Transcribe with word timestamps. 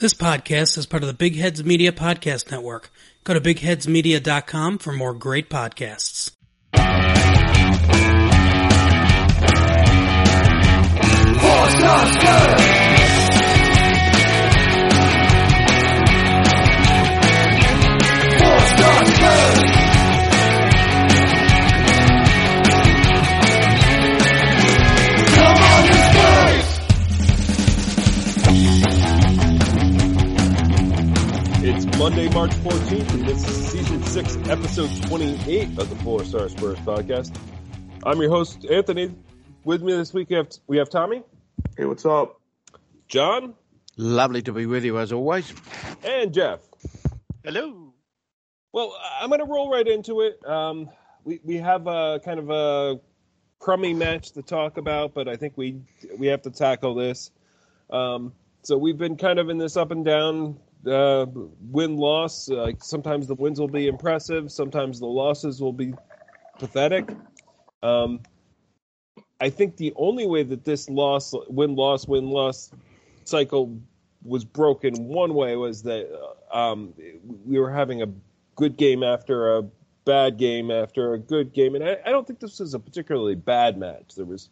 This 0.00 0.14
podcast 0.14 0.78
is 0.78 0.86
part 0.86 1.02
of 1.02 1.08
the 1.08 1.12
Big 1.12 1.36
Heads 1.36 1.62
Media 1.62 1.92
Podcast 1.92 2.50
Network. 2.50 2.90
Go 3.22 3.34
to 3.34 3.40
bigheadsmedia.com 3.40 4.78
for 4.78 4.94
more 4.94 5.12
great 5.12 5.50
podcasts. 5.50 6.30
It's 19.22 19.79
Monday, 32.10 32.28
March 32.34 32.50
14th, 32.50 33.14
and 33.14 33.24
this 33.24 33.48
is 33.48 33.68
season 33.70 34.02
6, 34.02 34.36
episode 34.48 34.90
28 35.04 35.78
of 35.78 35.88
the 35.88 35.94
Four 36.02 36.24
Star 36.24 36.48
Spurs 36.48 36.76
podcast. 36.78 37.32
I'm 38.04 38.20
your 38.20 38.30
host, 38.30 38.64
Anthony. 38.64 39.14
With 39.62 39.80
me 39.84 39.92
this 39.92 40.12
week, 40.12 40.28
we 40.28 40.34
have, 40.34 40.48
we 40.66 40.78
have 40.78 40.90
Tommy, 40.90 41.22
Hey, 41.76 41.84
what's 41.84 42.04
up? 42.04 42.40
John, 43.06 43.54
Lovely 43.96 44.42
to 44.42 44.52
be 44.52 44.66
with 44.66 44.84
you 44.84 44.98
as 44.98 45.12
always. 45.12 45.54
and 46.02 46.34
Jeff. 46.34 46.58
Hello. 47.44 47.94
Well, 48.72 48.92
I'm 49.20 49.28
going 49.28 49.38
to 49.38 49.46
roll 49.46 49.70
right 49.70 49.86
into 49.86 50.22
it. 50.22 50.44
Um, 50.44 50.90
we, 51.22 51.38
we 51.44 51.56
have 51.58 51.86
a 51.86 52.20
kind 52.24 52.40
of 52.40 52.50
a 52.50 53.00
crummy 53.60 53.94
match 53.94 54.32
to 54.32 54.42
talk 54.42 54.78
about, 54.78 55.14
but 55.14 55.28
I 55.28 55.36
think 55.36 55.52
we 55.56 55.82
we 56.18 56.26
have 56.26 56.42
to 56.42 56.50
tackle 56.50 56.96
this. 56.96 57.30
Um, 57.88 58.32
so 58.64 58.76
we've 58.78 58.98
been 58.98 59.16
kind 59.16 59.38
of 59.38 59.48
in 59.48 59.58
this 59.58 59.76
up 59.76 59.92
and 59.92 60.04
down 60.04 60.58
uh, 60.86 61.26
win 61.70 61.96
loss. 61.96 62.48
Like 62.48 62.82
sometimes 62.82 63.26
the 63.26 63.34
wins 63.34 63.60
will 63.60 63.68
be 63.68 63.86
impressive, 63.86 64.50
sometimes 64.50 65.00
the 65.00 65.06
losses 65.06 65.60
will 65.60 65.72
be 65.72 65.94
pathetic. 66.58 67.10
Um, 67.82 68.20
I 69.40 69.48
think 69.48 69.76
the 69.76 69.92
only 69.96 70.26
way 70.26 70.42
that 70.42 70.64
this 70.64 70.88
loss, 70.88 71.34
win 71.48 71.74
loss, 71.74 72.06
win 72.06 72.28
loss 72.28 72.70
cycle 73.24 73.80
was 74.22 74.44
broken 74.44 74.94
one 75.08 75.34
way 75.34 75.56
was 75.56 75.82
that 75.84 76.08
um, 76.52 76.92
we 77.46 77.58
were 77.58 77.72
having 77.72 78.02
a 78.02 78.08
good 78.56 78.76
game 78.76 79.02
after 79.02 79.56
a 79.56 79.62
bad 80.04 80.36
game 80.36 80.70
after 80.70 81.14
a 81.14 81.18
good 81.18 81.52
game, 81.52 81.74
and 81.74 81.84
I, 81.84 81.96
I 82.04 82.10
don't 82.10 82.26
think 82.26 82.40
this 82.40 82.58
was 82.58 82.74
a 82.74 82.78
particularly 82.78 83.34
bad 83.34 83.78
match. 83.78 84.14
There 84.14 84.24
was 84.24 84.50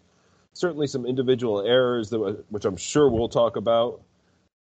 certainly 0.52 0.86
some 0.86 1.04
individual 1.04 1.60
errors 1.60 2.10
that, 2.10 2.44
which 2.48 2.64
I'm 2.64 2.76
sure 2.76 3.10
we'll 3.10 3.28
talk 3.28 3.56
about, 3.56 4.02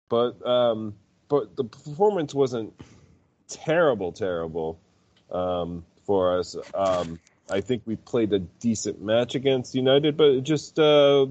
but 0.08 0.44
um, 0.46 0.94
but 1.28 1.56
the 1.56 1.64
performance 1.64 2.34
wasn't 2.34 2.74
terrible, 3.48 4.12
terrible 4.12 4.80
um, 5.30 5.84
for 6.06 6.38
us. 6.38 6.56
Um, 6.74 7.18
I 7.50 7.60
think 7.60 7.82
we 7.84 7.96
played 7.96 8.32
a 8.32 8.38
decent 8.38 9.02
match 9.02 9.34
against 9.34 9.74
United, 9.74 10.16
but 10.16 10.28
it 10.28 10.42
just 10.42 10.78
uh, 10.78 11.26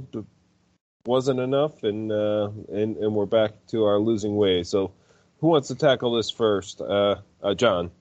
wasn't 1.05 1.39
enough, 1.39 1.83
and 1.83 2.11
uh, 2.11 2.49
and 2.71 2.97
and 2.97 3.15
we're 3.15 3.25
back 3.25 3.51
to 3.67 3.85
our 3.85 3.99
losing 3.99 4.35
ways. 4.35 4.69
So, 4.69 4.93
who 5.39 5.47
wants 5.47 5.69
to 5.69 5.75
tackle 5.75 6.15
this 6.15 6.29
first? 6.29 6.81
Uh, 6.81 7.15
uh, 7.41 7.53
John. 7.55 7.91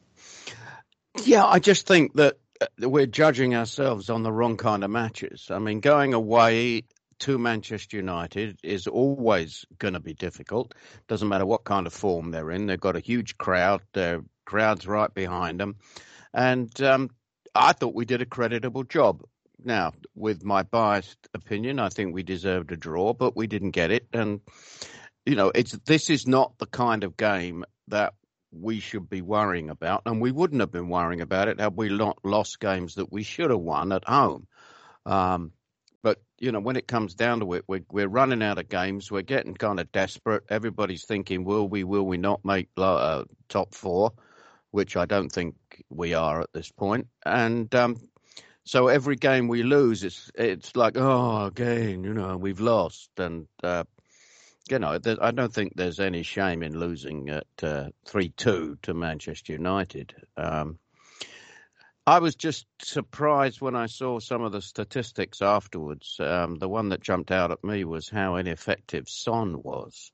Yeah, 1.24 1.44
I 1.44 1.58
just 1.58 1.86
think 1.86 2.14
that 2.14 2.38
uh, 2.60 2.88
we're 2.88 3.06
judging 3.06 3.54
ourselves 3.54 4.10
on 4.10 4.22
the 4.22 4.32
wrong 4.32 4.56
kind 4.56 4.84
of 4.84 4.90
matches. 4.90 5.48
I 5.50 5.58
mean, 5.58 5.80
going 5.80 6.14
away 6.14 6.84
to 7.22 7.38
Manchester 7.38 7.96
United 7.96 8.58
is 8.62 8.86
always 8.86 9.64
going 9.78 9.94
to 9.94 10.00
be 10.00 10.14
difficult. 10.14 10.74
Doesn't 11.08 11.28
matter 11.28 11.46
what 11.46 11.64
kind 11.64 11.86
of 11.86 11.92
form 11.92 12.30
they're 12.30 12.50
in. 12.50 12.66
They've 12.66 12.80
got 12.80 12.96
a 12.96 13.00
huge 13.00 13.38
crowd. 13.38 13.80
Their 13.94 14.22
crowd's 14.44 14.86
right 14.86 15.12
behind 15.12 15.60
them, 15.60 15.76
and 16.34 16.70
um, 16.82 17.10
I 17.54 17.72
thought 17.72 17.94
we 17.94 18.04
did 18.04 18.22
a 18.22 18.26
creditable 18.26 18.84
job. 18.84 19.22
Now, 19.64 19.92
with 20.16 20.44
my 20.44 20.64
biased 20.64 21.28
opinion, 21.34 21.78
I 21.78 21.88
think 21.88 22.12
we 22.12 22.24
deserved 22.24 22.72
a 22.72 22.76
draw, 22.76 23.12
but 23.12 23.36
we 23.36 23.46
didn't 23.46 23.70
get 23.70 23.92
it. 23.92 24.08
And 24.12 24.40
you 25.24 25.36
know, 25.36 25.52
it's 25.54 25.72
this 25.86 26.10
is 26.10 26.26
not 26.26 26.58
the 26.58 26.66
kind 26.66 27.04
of 27.04 27.16
game 27.16 27.64
that 27.88 28.14
we 28.50 28.80
should 28.80 29.08
be 29.08 29.22
worrying 29.22 29.70
about, 29.70 30.02
and 30.06 30.20
we 30.20 30.32
wouldn't 30.32 30.60
have 30.60 30.72
been 30.72 30.88
worrying 30.88 31.20
about 31.20 31.48
it 31.48 31.60
had 31.60 31.76
we 31.76 31.88
not 31.88 32.18
lost 32.24 32.58
games 32.58 32.94
that 32.94 33.12
we 33.12 33.22
should 33.22 33.50
have 33.50 33.60
won 33.60 33.92
at 33.92 34.06
home. 34.06 34.46
Um, 35.06 35.52
but 36.02 36.20
you 36.38 36.52
know, 36.52 36.60
when 36.60 36.76
it 36.76 36.88
comes 36.88 37.14
down 37.14 37.40
to 37.40 37.54
it, 37.54 37.64
we're 37.66 37.84
we're 37.90 38.08
running 38.08 38.42
out 38.42 38.58
of 38.58 38.68
games. 38.68 39.10
We're 39.10 39.22
getting 39.22 39.54
kind 39.54 39.78
of 39.80 39.90
desperate. 39.92 40.44
Everybody's 40.48 41.04
thinking, 41.04 41.44
will 41.44 41.68
we, 41.68 41.84
will 41.84 42.06
we 42.06 42.18
not 42.18 42.44
make 42.44 42.68
uh, 42.76 43.24
top 43.48 43.74
four? 43.74 44.12
Which 44.72 44.96
I 44.96 45.04
don't 45.04 45.30
think 45.30 45.54
we 45.90 46.14
are 46.14 46.40
at 46.40 46.52
this 46.52 46.70
point. 46.70 47.06
And 47.24 47.72
um, 47.74 47.96
so 48.64 48.88
every 48.88 49.16
game 49.16 49.48
we 49.48 49.62
lose, 49.62 50.02
it's 50.02 50.30
it's 50.34 50.74
like, 50.74 50.96
oh, 50.96 51.46
again, 51.46 52.04
you 52.04 52.14
know, 52.14 52.36
we've 52.36 52.60
lost, 52.60 53.10
and 53.18 53.46
uh, 53.62 53.84
you 54.70 54.78
know, 54.78 54.98
I 55.20 55.30
don't 55.30 55.52
think 55.52 55.74
there's 55.76 56.00
any 56.00 56.22
shame 56.22 56.62
in 56.62 56.78
losing 56.78 57.28
at 57.28 57.46
uh, 57.62 57.88
three 58.06 58.30
two 58.30 58.78
to 58.82 58.94
Manchester 58.94 59.52
United. 59.52 60.14
Um, 60.36 60.78
I 62.06 62.18
was 62.18 62.34
just 62.34 62.66
surprised 62.82 63.60
when 63.60 63.76
I 63.76 63.86
saw 63.86 64.18
some 64.18 64.42
of 64.42 64.50
the 64.50 64.60
statistics 64.60 65.40
afterwards. 65.40 66.16
Um, 66.18 66.56
the 66.56 66.68
one 66.68 66.88
that 66.88 67.00
jumped 67.00 67.30
out 67.30 67.52
at 67.52 67.62
me 67.62 67.84
was 67.84 68.08
how 68.08 68.36
ineffective 68.36 69.08
Son 69.08 69.62
was. 69.62 70.10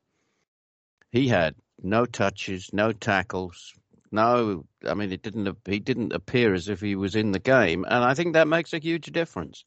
He 1.10 1.28
had 1.28 1.54
no 1.82 2.04
touches, 2.04 2.70
no 2.74 2.92
tackles, 2.92 3.72
no. 4.12 4.66
I 4.86 4.92
mean, 4.92 5.12
it 5.12 5.22
didn't. 5.22 5.56
He 5.64 5.78
didn't 5.78 6.12
appear 6.12 6.52
as 6.52 6.68
if 6.68 6.80
he 6.80 6.94
was 6.94 7.14
in 7.14 7.32
the 7.32 7.38
game, 7.38 7.86
and 7.88 8.04
I 8.04 8.12
think 8.12 8.34
that 8.34 8.48
makes 8.48 8.74
a 8.74 8.78
huge 8.78 9.06
difference. 9.06 9.64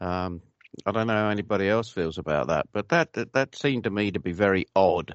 Um, 0.00 0.42
I 0.84 0.92
don't 0.92 1.06
know 1.06 1.14
how 1.14 1.30
anybody 1.30 1.68
else 1.70 1.88
feels 1.88 2.18
about 2.18 2.48
that, 2.48 2.66
but 2.72 2.90
that 2.90 3.14
that, 3.14 3.32
that 3.32 3.56
seemed 3.56 3.84
to 3.84 3.90
me 3.90 4.10
to 4.10 4.20
be 4.20 4.32
very 4.32 4.66
odd. 4.76 5.14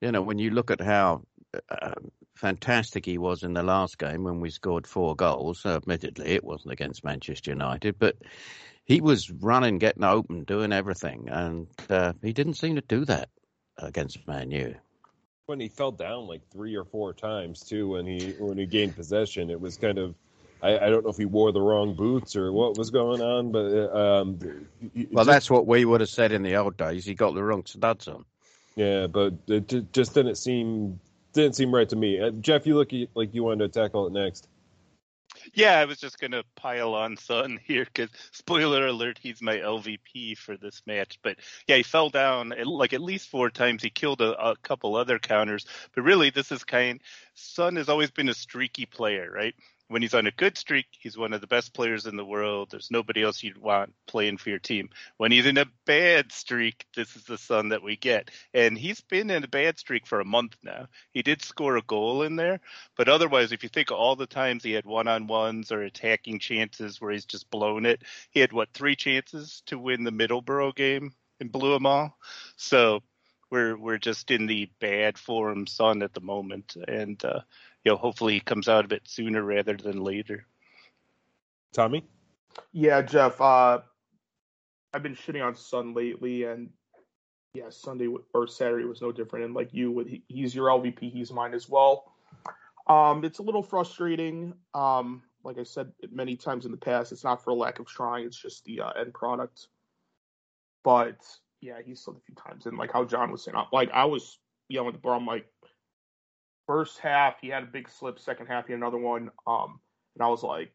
You 0.00 0.12
know, 0.12 0.22
when 0.22 0.38
you 0.38 0.50
look 0.50 0.70
at 0.70 0.80
how 0.80 1.24
uh, 1.68 1.94
fantastic 2.34 3.04
he 3.06 3.18
was 3.18 3.42
in 3.42 3.54
the 3.54 3.62
last 3.62 3.98
game 3.98 4.24
when 4.24 4.40
we 4.40 4.50
scored 4.50 4.86
four 4.86 5.14
goals. 5.16 5.64
Admittedly, 5.64 6.26
it 6.30 6.44
wasn't 6.44 6.72
against 6.72 7.04
Manchester 7.04 7.50
United, 7.52 7.98
but 7.98 8.16
he 8.84 9.00
was 9.00 9.30
running, 9.30 9.78
getting 9.78 10.04
open, 10.04 10.44
doing 10.44 10.72
everything, 10.72 11.28
and 11.30 11.66
uh, 11.88 12.12
he 12.22 12.32
didn't 12.32 12.54
seem 12.54 12.74
to 12.74 12.82
do 12.82 13.04
that 13.06 13.28
against 13.78 14.26
Man 14.26 14.50
U. 14.50 14.74
When 15.46 15.60
he 15.60 15.68
fell 15.68 15.92
down 15.92 16.26
like 16.26 16.40
three 16.50 16.74
or 16.74 16.84
four 16.84 17.12
times 17.12 17.60
too, 17.60 17.88
when 17.88 18.06
he 18.06 18.32
when 18.38 18.58
he 18.58 18.66
gained 18.66 18.96
possession, 18.96 19.50
it 19.50 19.60
was 19.60 19.76
kind 19.76 19.98
of. 19.98 20.14
I, 20.62 20.78
I 20.78 20.88
don't 20.88 21.04
know 21.04 21.10
if 21.10 21.18
he 21.18 21.26
wore 21.26 21.52
the 21.52 21.60
wrong 21.60 21.94
boots 21.94 22.36
or 22.36 22.50
what 22.50 22.78
was 22.78 22.88
going 22.90 23.20
on, 23.20 23.52
but 23.52 23.66
uh, 23.66 24.20
um, 24.22 24.38
Well, 24.40 25.24
just- 25.24 25.26
that's 25.26 25.50
what 25.50 25.66
we 25.66 25.84
would 25.84 26.00
have 26.00 26.08
said 26.08 26.32
in 26.32 26.42
the 26.42 26.56
old 26.56 26.78
days. 26.78 27.04
He 27.04 27.14
got 27.14 27.34
the 27.34 27.42
wrong 27.44 27.66
studs 27.66 28.08
on. 28.08 28.24
Yeah, 28.76 29.06
but 29.06 29.34
it 29.46 29.92
just 29.92 30.14
didn't 30.14 30.36
seem 30.36 30.98
didn't 31.34 31.56
seem 31.56 31.74
right 31.74 31.88
to 31.88 31.96
me. 31.96 32.20
Uh, 32.20 32.30
Jeff, 32.30 32.66
you 32.66 32.76
look 32.76 32.90
like 33.14 33.34
you 33.34 33.44
wanted 33.44 33.72
to 33.72 33.80
tackle 33.80 34.06
it 34.06 34.12
next. 34.12 34.48
Yeah, 35.52 35.78
I 35.78 35.84
was 35.84 35.98
just 35.98 36.18
going 36.18 36.30
to 36.30 36.44
pile 36.56 36.94
on 36.94 37.16
Son 37.16 37.58
here 37.66 37.84
because, 37.84 38.08
spoiler 38.32 38.86
alert, 38.86 39.18
he's 39.20 39.42
my 39.42 39.56
LVP 39.56 40.38
for 40.38 40.56
this 40.56 40.82
match. 40.86 41.18
But 41.22 41.36
yeah, 41.66 41.76
he 41.76 41.82
fell 41.82 42.08
down 42.08 42.54
like 42.64 42.92
at 42.92 43.02
least 43.02 43.28
four 43.28 43.50
times. 43.50 43.82
He 43.82 43.90
killed 43.90 44.20
a, 44.20 44.40
a 44.40 44.56
couple 44.56 44.96
other 44.96 45.18
counters. 45.18 45.66
But 45.94 46.02
really, 46.02 46.30
this 46.30 46.52
is 46.52 46.64
kind. 46.64 47.00
Son 47.34 47.76
has 47.76 47.88
always 47.88 48.10
been 48.10 48.28
a 48.28 48.34
streaky 48.34 48.86
player, 48.86 49.30
right? 49.30 49.54
When 49.88 50.00
he's 50.00 50.14
on 50.14 50.26
a 50.26 50.30
good 50.30 50.56
streak, 50.56 50.86
he's 50.90 51.16
one 51.16 51.34
of 51.34 51.42
the 51.42 51.46
best 51.46 51.74
players 51.74 52.06
in 52.06 52.16
the 52.16 52.24
world. 52.24 52.68
There's 52.70 52.90
nobody 52.90 53.22
else 53.22 53.42
you'd 53.42 53.58
want 53.58 53.94
playing 54.06 54.38
for 54.38 54.48
your 54.48 54.58
team. 54.58 54.88
When 55.18 55.30
he's 55.30 55.44
in 55.44 55.58
a 55.58 55.66
bad 55.84 56.32
streak, 56.32 56.86
this 56.96 57.14
is 57.16 57.24
the 57.24 57.36
Son 57.36 57.68
that 57.68 57.82
we 57.82 57.96
get. 57.96 58.30
And 58.54 58.78
he's 58.78 59.02
been 59.02 59.30
in 59.30 59.44
a 59.44 59.48
bad 59.48 59.78
streak 59.78 60.06
for 60.06 60.20
a 60.20 60.24
month 60.24 60.56
now. 60.62 60.86
He 61.12 61.22
did 61.22 61.42
score 61.42 61.76
a 61.76 61.82
goal 61.82 62.22
in 62.22 62.36
there, 62.36 62.60
but 62.96 63.08
otherwise, 63.08 63.52
if 63.52 63.62
you 63.62 63.68
think 63.68 63.90
of 63.90 63.98
all 63.98 64.16
the 64.16 64.26
times 64.26 64.64
he 64.64 64.72
had 64.72 64.86
one 64.86 65.06
on 65.06 65.26
ones 65.26 65.70
or 65.70 65.82
attacking 65.82 66.38
chances 66.38 67.00
where 67.00 67.12
he's 67.12 67.26
just 67.26 67.50
blown 67.50 67.84
it, 67.84 68.02
he 68.30 68.40
had 68.40 68.52
what, 68.52 68.72
three 68.72 68.96
chances 68.96 69.62
to 69.66 69.78
win 69.78 70.04
the 70.04 70.10
Middlesbrough 70.10 70.74
game 70.76 71.12
and 71.40 71.52
blew 71.52 71.74
them 71.74 71.86
all? 71.86 72.16
So 72.56 73.02
we're 73.54 73.76
we're 73.76 73.98
just 73.98 74.32
in 74.32 74.46
the 74.46 74.68
bad 74.80 75.16
form 75.16 75.68
Son 75.68 76.02
at 76.02 76.12
the 76.12 76.20
moment. 76.20 76.76
And 76.88 77.24
uh, 77.24 77.40
you 77.84 77.92
know, 77.92 77.96
hopefully 77.96 78.34
he 78.34 78.40
comes 78.40 78.68
out 78.68 78.84
of 78.84 78.92
it 78.92 79.02
sooner 79.04 79.42
rather 79.42 79.76
than 79.76 80.02
later. 80.02 80.44
Tommy, 81.72 82.04
Yeah, 82.72 83.00
Jeff. 83.02 83.40
Uh, 83.40 83.80
I've 84.92 85.02
been 85.04 85.14
shitting 85.14 85.44
on 85.44 85.54
Son 85.54 85.94
lately, 85.94 86.44
and 86.44 86.70
yeah, 87.52 87.70
Sunday 87.70 88.08
or 88.34 88.46
Saturday 88.48 88.84
was 88.84 89.00
no 89.00 89.12
different. 89.12 89.44
And 89.44 89.54
like 89.54 89.72
you, 89.72 89.92
with 89.92 90.08
he's 90.26 90.54
your 90.54 90.68
LVP, 90.68 91.12
he's 91.12 91.32
mine 91.32 91.54
as 91.54 91.68
well. 91.68 92.12
Um, 92.88 93.24
it's 93.24 93.38
a 93.38 93.42
little 93.42 93.62
frustrating. 93.62 94.54
Um, 94.74 95.22
like 95.44 95.58
I 95.58 95.62
said 95.62 95.92
many 96.10 96.36
times 96.36 96.64
in 96.64 96.72
the 96.72 96.76
past, 96.76 97.12
it's 97.12 97.24
not 97.24 97.44
for 97.44 97.50
a 97.50 97.54
lack 97.54 97.78
of 97.78 97.86
trying; 97.86 98.26
it's 98.26 98.36
just 98.36 98.64
the 98.64 98.80
uh, 98.80 98.90
end 98.90 99.14
product. 99.14 99.68
But 100.82 101.18
yeah, 101.64 101.78
he 101.84 101.94
slipped 101.94 102.20
a 102.20 102.24
few 102.26 102.34
times, 102.34 102.66
and 102.66 102.76
like 102.76 102.92
how 102.92 103.04
John 103.04 103.32
was 103.32 103.42
saying, 103.42 103.56
I- 103.56 103.66
like 103.72 103.90
I 103.90 104.04
was, 104.04 104.38
yelling 104.68 104.88
at 104.88 104.94
the 104.94 105.00
bar. 105.00 105.14
I'm 105.14 105.26
like, 105.26 105.46
first 106.66 106.98
half 106.98 107.40
he 107.40 107.48
had 107.48 107.62
a 107.62 107.66
big 107.66 107.88
slip, 107.88 108.18
second 108.18 108.46
half 108.46 108.66
he 108.66 108.72
had 108.72 108.80
another 108.80 108.98
one. 108.98 109.30
Um, 109.46 109.80
and 110.14 110.22
I 110.22 110.28
was 110.28 110.42
like, 110.42 110.72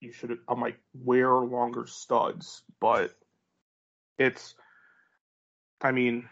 you 0.00 0.12
should. 0.12 0.38
I'm 0.46 0.60
like, 0.60 0.78
wear 0.94 1.30
longer 1.32 1.86
studs, 1.86 2.62
but 2.80 3.16
it's. 4.18 4.54
I 5.80 5.92
mean, 5.92 6.28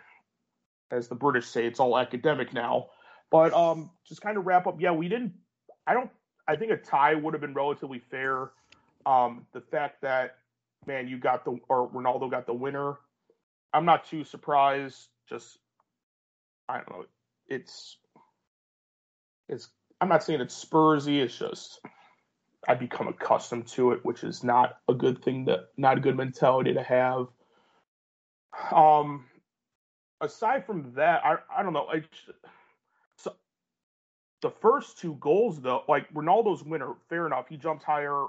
as 0.91 1.09
the 1.09 1.15
British 1.15 1.47
say, 1.47 1.67
it's 1.67 1.81
all 1.81 1.99
academic 1.99 2.53
now. 2.53 2.89
But 3.31 3.55
um, 3.55 3.91
just 4.07 4.21
kind 4.21 4.37
of 4.37 4.47
wrap 4.47 4.67
up. 4.67 4.81
Yeah, 4.81 4.93
we 4.93 5.09
didn't. 5.09 5.33
I 5.87 5.95
don't. 5.95 6.11
I 6.47 6.57
think 6.57 6.73
a 6.73 6.77
tie 6.77 7.15
would 7.15 7.33
have 7.33 7.41
been 7.41 7.55
relatively 7.55 8.03
fair. 8.11 8.51
Um, 9.07 9.47
the 9.53 9.63
fact 9.63 10.03
that 10.03 10.37
Man 10.87 11.09
U 11.09 11.17
got 11.17 11.45
the 11.47 11.59
or 11.69 11.89
Ronaldo 11.89 12.31
got 12.31 12.47
the 12.47 12.55
winner. 12.55 12.97
I'm 13.73 13.85
not 13.85 14.07
too 14.07 14.25
surprised. 14.25 15.09
Just 15.29 15.59
I 16.69 16.77
don't 16.77 16.91
know. 16.91 17.05
It's 17.49 17.97
it's. 19.49 19.69
I'm 20.01 20.09
not 20.09 20.23
saying 20.23 20.41
it's 20.41 20.65
Spursy. 20.65 21.23
It's 21.23 21.39
just 21.39 21.81
I 22.69 22.75
become 22.75 23.09
accustomed 23.09 23.67
to 23.69 23.93
it, 23.93 24.05
which 24.05 24.25
is 24.25 24.45
not 24.45 24.79
a 24.89 24.95
good 24.95 25.23
thing. 25.23 25.47
That 25.47 25.69
not 25.77 25.99
a 25.99 26.01
good 26.01 26.17
mentality 26.17 26.75
to 26.75 26.83
have. 26.83 27.27
Um, 28.73 29.25
aside 30.21 30.67
from 30.67 30.93
that, 30.95 31.25
I 31.25 31.37
I 31.57 31.63
don't 31.63 31.73
know. 31.73 31.87
I 31.93 32.03
so 33.17 33.35
the 34.43 34.51
first 34.51 34.99
two 34.99 35.15
goals 35.21 35.61
though, 35.61 35.85
like 35.89 36.13
Ronaldo's 36.13 36.63
winner, 36.63 36.95
fair 37.09 37.27
enough. 37.27 37.49
He 37.49 37.57
jumped 37.57 37.85
higher. 37.85 38.27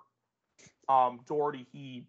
Um, 0.89 1.21
Doherty, 1.27 1.65
he 1.71 2.05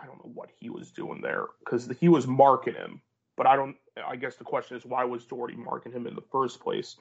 I 0.00 0.06
don't 0.06 0.24
know 0.24 0.32
what 0.32 0.50
he 0.58 0.70
was 0.70 0.90
doing 0.90 1.20
there 1.20 1.46
because 1.60 1.90
he 2.00 2.08
was 2.08 2.26
marking 2.26 2.74
him. 2.74 3.02
But 3.36 3.46
I 3.46 3.56
don't. 3.56 3.76
I 4.06 4.16
guess 4.16 4.36
the 4.36 4.44
question 4.44 4.76
is 4.76 4.84
why 4.84 5.04
was 5.04 5.24
Doherty 5.24 5.56
marking 5.56 5.92
him 5.92 6.06
in 6.06 6.14
the 6.14 6.24
first 6.32 6.60
place? 6.60 6.96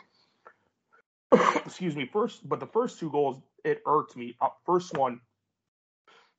Excuse 1.65 1.95
me. 1.95 2.09
First, 2.11 2.47
but 2.47 2.59
the 2.59 2.67
first 2.67 2.99
two 2.99 3.09
goals 3.09 3.41
it 3.63 3.81
irked 3.85 4.15
me. 4.15 4.35
Uh, 4.41 4.49
first 4.65 4.95
one, 4.95 5.19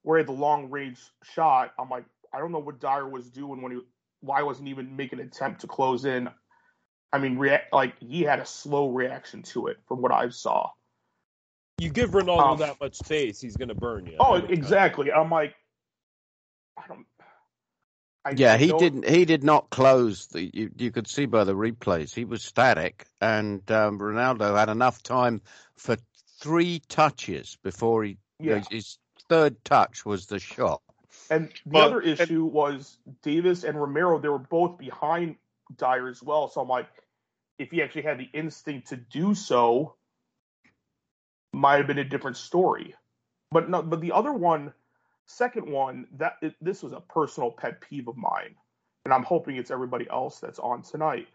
where 0.03 0.19
he 0.19 0.21
had 0.21 0.29
the 0.29 0.41
long 0.41 0.71
range 0.71 0.99
shot. 1.23 1.73
I'm 1.79 1.91
like, 1.91 2.05
I 2.33 2.39
don't 2.39 2.53
know 2.53 2.59
what 2.59 2.81
Dier 2.81 3.07
was 3.07 3.31
doing 3.31 3.61
when 3.63 3.73
he. 3.73 3.79
Why 4.21 4.43
wasn't 4.43 4.69
even 4.69 4.97
making 4.97 5.21
an 5.21 5.27
attempt 5.27 5.63
to 5.63 5.67
close 5.67 6.05
in? 6.05 6.29
I 7.13 7.19
mean, 7.19 7.37
react 7.39 7.73
like 7.73 7.99
he 7.99 8.23
had 8.23 8.39
a 8.39 8.47
slow 8.47 8.91
reaction 8.91 9.43
to 9.43 9.67
it 9.67 9.79
from 9.87 10.01
what 10.01 10.13
I 10.13 10.29
saw. 10.29 10.71
You 11.79 11.91
give 11.91 12.11
Ronaldo 12.11 12.53
um, 12.53 12.59
that 12.59 12.81
much 12.81 12.97
space, 12.97 13.41
he's 13.41 13.57
going 13.57 13.69
to 13.69 13.75
burn 13.75 14.07
you. 14.07 14.17
Oh, 14.21 14.35
exactly. 14.35 15.11
I'm 15.11 15.31
like. 15.31 15.55
I 18.25 18.33
yeah, 18.37 18.57
he 18.57 18.73
didn't. 18.73 19.09
He 19.09 19.25
did 19.25 19.43
not 19.43 19.71
close. 19.71 20.27
The, 20.27 20.43
you 20.53 20.71
you 20.77 20.91
could 20.91 21.09
see 21.09 21.27
by 21.27 21.45
the 21.45 21.55
replays 21.55 22.15
he 22.15 22.25
was 22.25 22.45
static, 22.45 23.07
and 23.21 23.69
um, 23.71 23.99
Ronaldo 23.99 24.57
had 24.57 24.69
enough 24.69 25.03
time 25.03 25.41
for 25.77 25.97
three 26.41 26.81
touches 26.89 27.57
before 27.63 28.05
he. 28.05 28.19
Yeah. 28.39 28.63
his 28.71 28.99
third 29.29 29.63
touch 29.65 30.05
was 30.05 30.27
the 30.27 30.39
shot. 30.39 30.83
And 31.31 31.49
the 31.65 31.79
well, 31.79 31.87
other 31.87 32.01
issue 32.01 32.45
and, 32.45 32.53
was 32.53 32.99
Davies 33.23 33.65
and 33.65 33.81
Romero. 33.81 34.19
They 34.19 34.29
were 34.29 34.39
both 34.39 34.79
behind 34.79 35.37
Dier 35.77 36.09
as 36.09 36.23
well. 36.23 36.49
So 36.49 36.61
I'm 36.61 36.69
like, 36.69 36.89
if 37.59 37.71
he 37.71 37.83
actually 37.83 38.03
had 38.03 38.19
the 38.19 38.29
instinct 38.33 38.89
to 38.89 38.97
do 38.97 39.35
so, 39.35 39.95
might 41.53 41.77
have 41.77 41.87
been 41.87 41.99
a 41.99 42.05
different 42.05 42.37
story. 42.37 42.95
But 43.51 43.69
no, 43.69 43.83
but 43.83 44.01
the 44.01 44.13
other 44.13 44.33
one 44.33 44.73
Second 45.37 45.71
one, 45.71 46.07
that 46.19 46.35
it, 46.43 46.55
this 46.61 46.83
was 46.83 46.93
a 46.93 47.01
personal 47.01 47.51
pet 47.51 47.81
peeve 47.81 48.09
of 48.09 48.17
mine, 48.17 48.57
and 49.05 49.15
I'm 49.15 49.23
hoping 49.23 49.57
it's 49.57 49.71
everybody 49.71 50.07
else 50.11 50.41
that's 50.41 50.59
on 50.59 50.83
tonight. 50.83 51.29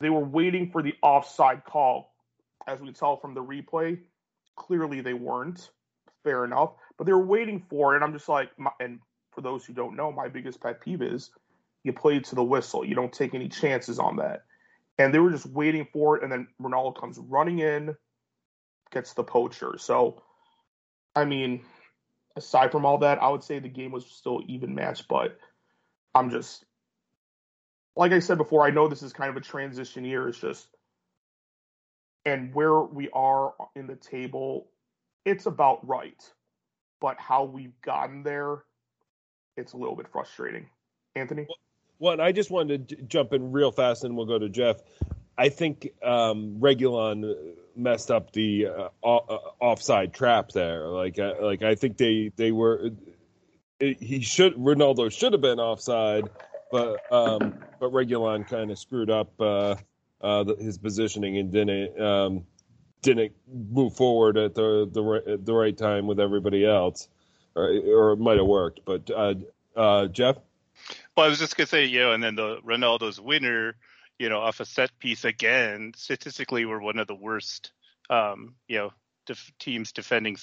They 0.00 0.10
were 0.10 0.24
waiting 0.24 0.70
for 0.70 0.82
the 0.82 0.94
offside 1.02 1.64
call, 1.64 2.14
as 2.66 2.80
we 2.80 2.92
tell 2.92 3.16
from 3.16 3.34
the 3.34 3.42
replay. 3.42 3.98
Clearly, 4.56 5.00
they 5.00 5.14
weren't. 5.14 5.70
Fair 6.22 6.44
enough, 6.44 6.72
but 6.98 7.06
they 7.06 7.14
were 7.14 7.24
waiting 7.24 7.64
for 7.70 7.92
it, 7.92 7.96
and 7.96 8.04
I'm 8.04 8.12
just 8.12 8.28
like, 8.28 8.50
my, 8.58 8.70
and 8.78 9.00
for 9.32 9.40
those 9.40 9.64
who 9.64 9.72
don't 9.72 9.96
know, 9.96 10.12
my 10.12 10.28
biggest 10.28 10.60
pet 10.60 10.82
peeve 10.82 11.00
is 11.00 11.30
you 11.82 11.94
play 11.94 12.20
to 12.20 12.34
the 12.34 12.44
whistle. 12.44 12.84
You 12.84 12.94
don't 12.94 13.12
take 13.12 13.34
any 13.34 13.48
chances 13.48 13.98
on 13.98 14.16
that. 14.16 14.44
And 14.98 15.14
they 15.14 15.18
were 15.18 15.30
just 15.30 15.46
waiting 15.46 15.88
for 15.94 16.18
it, 16.18 16.22
and 16.22 16.30
then 16.30 16.46
Ronaldo 16.60 17.00
comes 17.00 17.18
running 17.18 17.60
in, 17.60 17.96
gets 18.92 19.14
the 19.14 19.24
poacher. 19.24 19.76
So, 19.78 20.22
I 21.16 21.24
mean, 21.24 21.62
aside 22.36 22.72
from 22.72 22.84
all 22.84 22.98
that, 22.98 23.22
I 23.22 23.28
would 23.28 23.42
say 23.42 23.58
the 23.58 23.68
game 23.68 23.92
was 23.92 24.06
still 24.06 24.42
even 24.46 24.74
match, 24.74 25.06
but 25.08 25.38
I'm 26.14 26.30
just 26.30 26.64
like 27.96 28.12
I 28.12 28.20
said 28.20 28.38
before, 28.38 28.66
I 28.66 28.70
know 28.70 28.88
this 28.88 29.02
is 29.02 29.12
kind 29.12 29.30
of 29.30 29.36
a 29.36 29.40
transition 29.40 30.04
year. 30.04 30.28
It's 30.28 30.38
just 30.38 30.68
and 32.24 32.54
where 32.54 32.80
we 32.80 33.08
are 33.12 33.54
in 33.74 33.86
the 33.86 33.96
table, 33.96 34.68
it's 35.24 35.46
about 35.46 35.86
right. 35.86 36.22
But 37.00 37.16
how 37.18 37.44
we've 37.44 37.78
gotten 37.82 38.22
there, 38.22 38.64
it's 39.56 39.72
a 39.72 39.76
little 39.76 39.96
bit 39.96 40.06
frustrating. 40.08 40.66
Anthony? 41.16 41.46
Well, 41.98 42.20
I 42.20 42.32
just 42.32 42.50
wanted 42.50 42.88
to 42.90 42.96
jump 42.96 43.32
in 43.32 43.52
real 43.52 43.72
fast 43.72 44.04
and 44.04 44.16
we'll 44.16 44.26
go 44.26 44.38
to 44.38 44.48
Jeff. 44.48 44.80
I 45.36 45.48
think 45.48 45.90
um, 46.02 46.56
Reguilon 46.60 47.34
messed 47.76 48.10
up 48.10 48.32
the 48.32 48.66
uh, 48.66 48.88
uh, 49.02 49.38
offside 49.60 50.12
trap 50.12 50.50
there. 50.52 50.86
Like, 50.86 51.18
uh, 51.18 51.34
like 51.40 51.62
I 51.62 51.74
think 51.74 51.96
they 51.96 52.32
they 52.36 52.52
were. 52.52 52.90
It, 53.78 54.02
he 54.02 54.20
should 54.20 54.56
Ronaldo 54.56 55.10
should 55.10 55.32
have 55.32 55.40
been 55.40 55.58
offside, 55.58 56.28
but 56.70 57.00
um, 57.12 57.54
but 57.78 57.92
Reguilon 57.92 58.46
kind 58.46 58.70
of 58.70 58.78
screwed 58.78 59.10
up 59.10 59.32
uh, 59.40 59.76
uh, 60.20 60.44
his 60.58 60.78
positioning 60.78 61.38
and 61.38 61.50
didn't 61.50 62.00
um, 62.00 62.44
didn't 63.02 63.32
move 63.48 63.96
forward 63.96 64.36
at 64.36 64.54
the 64.54 64.88
the 64.92 65.38
the 65.42 65.54
right 65.54 65.76
time 65.76 66.06
with 66.06 66.20
everybody 66.20 66.66
else, 66.66 67.08
or, 67.54 67.64
or 67.64 68.12
it 68.12 68.18
might 68.18 68.36
have 68.36 68.46
worked. 68.46 68.80
But 68.84 69.10
uh, 69.10 70.08
Jeff. 70.08 70.36
Well, 71.16 71.26
I 71.26 71.28
was 71.28 71.38
just 71.38 71.56
gonna 71.56 71.66
say, 71.66 71.84
you 71.86 72.00
know, 72.00 72.12
and 72.12 72.22
then 72.22 72.34
the 72.34 72.58
Ronaldo's 72.64 73.20
winner 73.20 73.76
you 74.20 74.28
know, 74.28 74.40
off 74.40 74.60
a 74.60 74.66
set 74.66 74.90
piece 74.98 75.24
again, 75.24 75.92
statistically, 75.96 76.66
we're 76.66 76.78
one 76.78 76.98
of 76.98 77.06
the 77.06 77.14
worst, 77.14 77.72
um, 78.10 78.54
you 78.68 78.76
know, 78.76 78.90
def- 79.24 79.50
teams 79.58 79.92
defending 79.92 80.36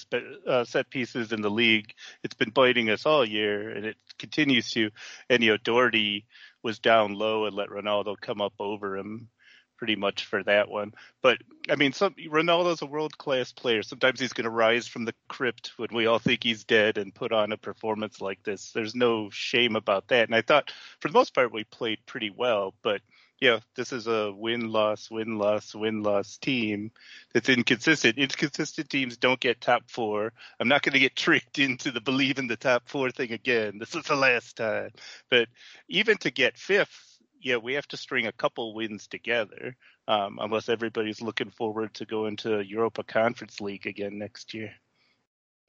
uh, 0.48 0.64
set 0.64 0.90
pieces 0.90 1.30
in 1.30 1.42
the 1.42 1.48
league. 1.48 1.94
It's 2.24 2.34
been 2.34 2.50
biting 2.50 2.90
us 2.90 3.06
all 3.06 3.24
year, 3.24 3.70
and 3.70 3.86
it 3.86 3.96
continues 4.18 4.72
to. 4.72 4.90
And 5.30 5.44
you 5.44 5.52
know, 5.52 5.58
Doherty 5.58 6.26
was 6.60 6.80
down 6.80 7.14
low 7.14 7.44
and 7.44 7.54
let 7.54 7.68
Ronaldo 7.68 8.20
come 8.20 8.40
up 8.40 8.54
over 8.58 8.96
him 8.96 9.28
pretty 9.76 9.94
much 9.94 10.24
for 10.24 10.42
that 10.42 10.68
one. 10.68 10.92
But 11.22 11.38
I 11.70 11.76
mean, 11.76 11.92
some 11.92 12.16
Ronaldo's 12.28 12.82
a 12.82 12.86
world 12.86 13.16
class 13.16 13.52
player. 13.52 13.84
Sometimes 13.84 14.18
he's 14.18 14.32
going 14.32 14.46
to 14.46 14.50
rise 14.50 14.88
from 14.88 15.04
the 15.04 15.14
crypt 15.28 15.70
when 15.76 15.90
we 15.92 16.06
all 16.06 16.18
think 16.18 16.42
he's 16.42 16.64
dead 16.64 16.98
and 16.98 17.14
put 17.14 17.30
on 17.30 17.52
a 17.52 17.56
performance 17.56 18.20
like 18.20 18.42
this. 18.42 18.72
There's 18.72 18.96
no 18.96 19.30
shame 19.30 19.76
about 19.76 20.08
that. 20.08 20.26
And 20.26 20.34
I 20.34 20.42
thought, 20.42 20.72
for 20.98 21.06
the 21.06 21.14
most 21.14 21.32
part, 21.32 21.52
we 21.52 21.62
played 21.62 21.98
pretty 22.06 22.30
well. 22.30 22.74
But 22.82 23.02
yeah, 23.40 23.60
this 23.76 23.92
is 23.92 24.08
a 24.08 24.32
win 24.32 24.72
loss, 24.72 25.10
win 25.10 25.38
loss, 25.38 25.74
win 25.74 26.02
loss 26.02 26.38
team 26.38 26.90
that's 27.32 27.48
inconsistent. 27.48 28.18
Inconsistent 28.18 28.90
teams 28.90 29.16
don't 29.16 29.38
get 29.38 29.60
top 29.60 29.84
four. 29.88 30.32
I'm 30.58 30.68
not 30.68 30.82
going 30.82 30.94
to 30.94 30.98
get 30.98 31.14
tricked 31.16 31.58
into 31.58 31.92
the 31.92 32.00
believe 32.00 32.38
in 32.38 32.48
the 32.48 32.56
top 32.56 32.88
four 32.88 33.10
thing 33.10 33.32
again. 33.32 33.78
This 33.78 33.94
is 33.94 34.04
the 34.04 34.16
last 34.16 34.56
time. 34.56 34.90
But 35.30 35.48
even 35.88 36.18
to 36.18 36.30
get 36.30 36.58
fifth, 36.58 37.18
yeah, 37.40 37.56
we 37.56 37.74
have 37.74 37.86
to 37.88 37.96
string 37.96 38.26
a 38.26 38.32
couple 38.32 38.74
wins 38.74 39.06
together, 39.06 39.76
um, 40.08 40.38
unless 40.40 40.68
everybody's 40.68 41.22
looking 41.22 41.50
forward 41.50 41.94
to 41.94 42.06
going 42.06 42.36
to 42.38 42.60
Europa 42.60 43.04
Conference 43.04 43.60
League 43.60 43.86
again 43.86 44.18
next 44.18 44.52
year. 44.54 44.72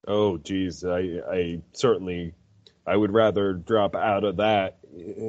Oh, 0.08 0.38
geez, 0.38 0.84
I, 0.84 1.20
I 1.30 1.62
certainly, 1.74 2.34
I 2.88 2.96
would 2.96 3.12
rather 3.12 3.54
drop 3.54 3.96
out 3.96 4.24
of 4.24 4.38
that 4.38 4.80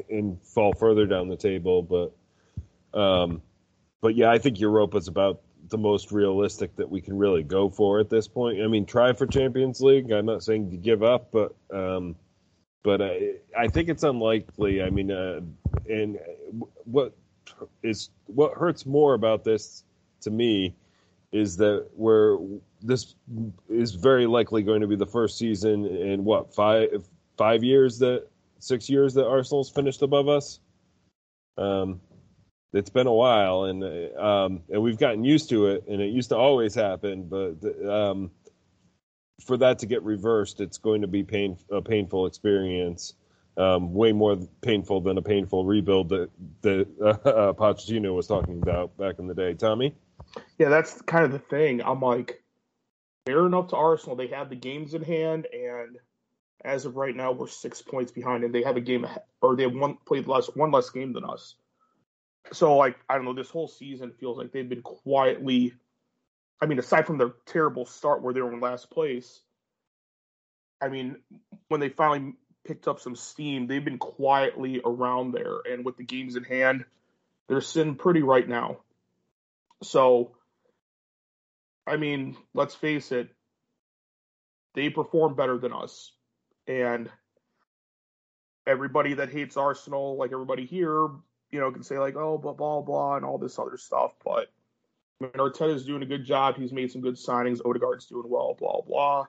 and 0.08 0.40
fall 0.42 0.72
further 0.72 1.04
down 1.04 1.28
the 1.28 1.36
table, 1.36 1.82
but 1.82 2.14
um, 2.94 3.42
but 4.00 4.14
yeah, 4.14 4.30
I 4.30 4.38
think 4.38 4.58
Europa's 4.58 5.08
about 5.08 5.40
the 5.68 5.78
most 5.78 6.10
realistic 6.10 6.76
that 6.76 6.90
we 6.90 7.00
can 7.00 7.16
really 7.16 7.42
go 7.42 7.68
for 7.70 8.00
at 8.00 8.10
this 8.10 8.26
point. 8.26 8.60
I 8.62 8.66
mean, 8.66 8.86
try 8.86 9.12
for 9.12 9.26
Champions 9.26 9.80
League. 9.80 10.10
I'm 10.10 10.26
not 10.26 10.42
saying 10.42 10.70
to 10.70 10.76
give 10.76 11.02
up, 11.02 11.30
but 11.30 11.54
um, 11.72 12.16
but 12.82 13.02
I, 13.02 13.34
I 13.56 13.68
think 13.68 13.88
it's 13.88 14.02
unlikely. 14.02 14.82
I 14.82 14.90
mean, 14.90 15.10
uh, 15.10 15.40
and 15.88 16.18
what 16.84 17.14
is 17.82 18.10
what 18.26 18.54
hurts 18.54 18.86
more 18.86 19.14
about 19.14 19.44
this 19.44 19.84
to 20.22 20.30
me 20.30 20.74
is 21.32 21.56
that 21.58 21.88
we're 21.94 22.38
this 22.82 23.14
is 23.68 23.94
very 23.94 24.26
likely 24.26 24.62
going 24.62 24.80
to 24.80 24.86
be 24.86 24.96
the 24.96 25.06
first 25.06 25.38
season 25.38 25.86
in 25.86 26.24
what 26.24 26.54
five 26.54 26.88
five 27.36 27.62
years 27.62 27.98
that 27.98 28.26
six 28.58 28.88
years 28.88 29.14
that 29.14 29.26
Arsenal's 29.26 29.70
finished 29.70 30.02
above 30.02 30.28
us. 30.28 30.60
Um, 31.56 32.00
it's 32.72 32.90
been 32.90 33.06
a 33.06 33.12
while, 33.12 33.64
and 33.64 33.82
um, 34.16 34.62
and 34.70 34.82
we've 34.82 34.98
gotten 34.98 35.24
used 35.24 35.48
to 35.50 35.66
it, 35.66 35.84
and 35.88 36.00
it 36.00 36.10
used 36.10 36.28
to 36.28 36.36
always 36.36 36.74
happen. 36.74 37.24
But 37.24 37.88
um, 37.88 38.30
for 39.44 39.56
that 39.56 39.80
to 39.80 39.86
get 39.86 40.02
reversed, 40.02 40.60
it's 40.60 40.78
going 40.78 41.00
to 41.00 41.08
be 41.08 41.24
pain 41.24 41.56
a 41.70 41.82
painful 41.82 42.26
experience. 42.26 43.14
Um, 43.56 43.92
way 43.92 44.12
more 44.12 44.38
painful 44.62 45.00
than 45.00 45.18
a 45.18 45.22
painful 45.22 45.64
rebuild 45.64 46.10
that 46.10 46.30
that 46.62 46.86
uh, 47.24 47.52
Pochettino 47.52 48.14
was 48.14 48.26
talking 48.26 48.62
about 48.62 48.96
back 48.96 49.18
in 49.18 49.26
the 49.26 49.34
day. 49.34 49.54
Tommy, 49.54 49.94
Yeah, 50.58 50.68
that's 50.68 51.02
kind 51.02 51.24
of 51.24 51.32
the 51.32 51.40
thing. 51.40 51.82
I'm 51.82 52.00
like, 52.00 52.42
fair 53.26 53.46
enough 53.46 53.68
to 53.68 53.76
Arsenal. 53.76 54.16
They 54.16 54.28
have 54.28 54.48
the 54.48 54.56
games 54.56 54.94
in 54.94 55.02
hand, 55.02 55.48
and 55.52 55.98
as 56.64 56.84
of 56.84 56.96
right 56.96 57.14
now, 57.14 57.32
we're 57.32 57.48
six 57.48 57.82
points 57.82 58.12
behind, 58.12 58.44
and 58.44 58.54
they 58.54 58.62
have 58.62 58.76
a 58.76 58.80
game 58.80 59.06
or 59.42 59.56
they 59.56 59.64
have 59.64 59.74
one 59.74 59.96
played 60.06 60.28
less 60.28 60.46
one 60.54 60.70
less 60.70 60.90
game 60.90 61.12
than 61.12 61.24
us. 61.24 61.56
So 62.52 62.76
like, 62.76 62.96
I 63.08 63.16
don't 63.16 63.24
know. 63.24 63.34
This 63.34 63.50
whole 63.50 63.68
season 63.68 64.12
feels 64.12 64.38
like 64.38 64.52
they've 64.52 64.68
been 64.68 64.82
quietly. 64.82 65.74
I 66.60 66.66
mean, 66.66 66.78
aside 66.78 67.06
from 67.06 67.18
their 67.18 67.34
terrible 67.46 67.86
start 67.86 68.22
where 68.22 68.34
they 68.34 68.40
were 68.40 68.52
in 68.52 68.60
last 68.60 68.90
place, 68.90 69.40
I 70.80 70.88
mean, 70.88 71.16
when 71.68 71.80
they 71.80 71.88
finally 71.88 72.34
picked 72.64 72.88
up 72.88 73.00
some 73.00 73.16
steam, 73.16 73.66
they've 73.66 73.84
been 73.84 73.98
quietly 73.98 74.80
around 74.84 75.32
there, 75.32 75.58
and 75.70 75.84
with 75.84 75.96
the 75.96 76.04
games 76.04 76.36
in 76.36 76.44
hand, 76.44 76.84
they're 77.48 77.60
sitting 77.60 77.96
pretty 77.96 78.22
right 78.22 78.48
now. 78.48 78.78
So, 79.82 80.36
I 81.86 81.96
mean, 81.96 82.36
let's 82.54 82.74
face 82.74 83.12
it, 83.12 83.28
they 84.74 84.90
perform 84.90 85.34
better 85.34 85.58
than 85.58 85.72
us. 85.72 86.12
And 86.66 87.10
everybody 88.66 89.14
that 89.14 89.30
hates 89.30 89.56
Arsenal, 89.56 90.16
like 90.16 90.32
everybody 90.32 90.66
here, 90.66 91.08
you 91.50 91.60
know, 91.60 91.70
can 91.70 91.82
say 91.82 91.98
like, 91.98 92.16
oh, 92.16 92.38
blah 92.38 92.52
blah 92.52 92.80
blah, 92.80 93.16
and 93.16 93.24
all 93.24 93.38
this 93.38 93.58
other 93.58 93.76
stuff. 93.76 94.14
But 94.24 94.48
I 95.20 95.24
mean, 95.24 95.32
Arteta's 95.34 95.84
doing 95.84 96.02
a 96.02 96.06
good 96.06 96.24
job. 96.24 96.56
He's 96.56 96.72
made 96.72 96.90
some 96.90 97.02
good 97.02 97.16
signings. 97.16 97.60
Odegaard's 97.64 98.06
doing 98.06 98.28
well. 98.28 98.54
Blah 98.58 98.82
blah. 98.82 99.26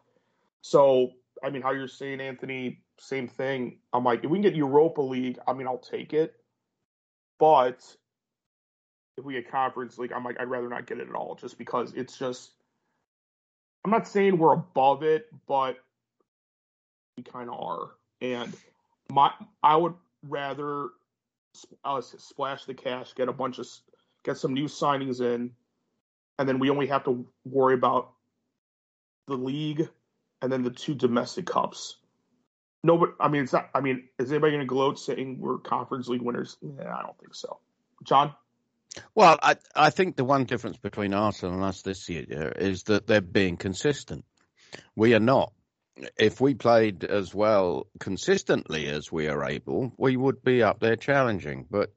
So, 0.61 1.11
I 1.43 1.49
mean, 1.49 1.61
how 1.61 1.71
you're 1.71 1.87
saying, 1.87 2.21
Anthony, 2.21 2.83
same 2.99 3.27
thing. 3.27 3.79
I'm 3.93 4.03
like, 4.03 4.23
if 4.23 4.29
we 4.29 4.37
can 4.37 4.43
get 4.43 4.55
Europa 4.55 5.01
League, 5.01 5.39
I 5.47 5.53
mean, 5.53 5.67
I'll 5.67 5.79
take 5.79 6.13
it. 6.13 6.35
But 7.39 7.83
if 9.17 9.25
we 9.25 9.33
get 9.33 9.49
Conference 9.49 9.97
League, 9.97 10.13
I'm 10.13 10.23
like, 10.23 10.39
I'd 10.39 10.49
rather 10.49 10.69
not 10.69 10.85
get 10.85 10.99
it 10.99 11.09
at 11.09 11.15
all, 11.15 11.35
just 11.35 11.57
because 11.57 11.93
it's 11.93 12.17
just. 12.17 12.51
I'm 13.83 13.89
not 13.89 14.07
saying 14.07 14.37
we're 14.37 14.53
above 14.53 15.01
it, 15.01 15.25
but 15.47 15.77
we 17.17 17.23
kind 17.23 17.49
of 17.49 17.59
are. 17.59 17.89
And 18.21 18.55
my, 19.11 19.31
I 19.63 19.75
would 19.75 19.95
rather 20.21 20.89
uh, 21.84 22.01
splash 22.01 22.65
the 22.65 22.74
cash, 22.74 23.13
get 23.15 23.29
a 23.29 23.34
bunch 23.34 23.60
of, 23.60 23.67
get 24.24 24.38
some 24.38 24.53
new 24.53 24.65
signings 24.65 25.22
in, 25.22 25.51
and 26.39 26.50
then 26.50 26.60
we 26.60 26.70
only 26.70 26.88
have 26.88 27.03
to 27.05 27.27
worry 27.46 27.74
about 27.74 28.12
the 29.27 29.36
league 29.36 29.89
and 30.41 30.51
then 30.51 30.63
the 30.63 30.72
two 30.72 30.96
domestic 30.96 31.46
cups. 31.46 31.98
No, 32.84 32.98
but 32.98 33.15
I 33.20 33.27
mean, 33.27 33.43
it's 33.43 33.53
not. 33.53 33.70
I 33.75 33.81
mean, 33.81 34.08
is 34.17 34.31
anybody 34.31 34.53
going 34.53 34.62
to 34.62 34.65
gloat 34.67 35.00
saying 35.00 35.38
we're 35.39 35.60
conference 35.60 36.08
league 36.08 36.22
winners? 36.22 36.58
Yeah, 36.62 36.96
I 36.96 37.03
don't 37.03 37.17
think 37.20 37.36
so. 37.36 37.60
John, 38.03 38.34
Well, 39.13 39.38
I 39.41 39.58
I 39.75 39.89
think 39.91 40.15
the 40.15 40.25
one 40.25 40.46
difference 40.46 40.77
between 40.77 41.13
Arsenal 41.13 41.55
and 41.55 41.63
us 41.63 41.84
this 41.84 42.10
year 42.10 42.51
is 42.55 42.84
that 42.84 43.05
they're 43.05 43.22
being 43.22 43.58
consistent. 43.58 44.25
We 44.96 45.13
are 45.13 45.20
not. 45.20 45.53
If 46.17 46.39
we 46.39 46.53
played 46.53 47.03
as 47.03 47.33
well 47.33 47.88
consistently 48.00 48.88
as 48.88 49.12
we 49.12 49.27
are 49.27 49.43
able, 49.43 49.93
we 49.98 50.15
would 50.15 50.43
be 50.43 50.63
up 50.63 50.79
there 50.79 50.95
challenging. 50.95 51.67
But 51.69 51.91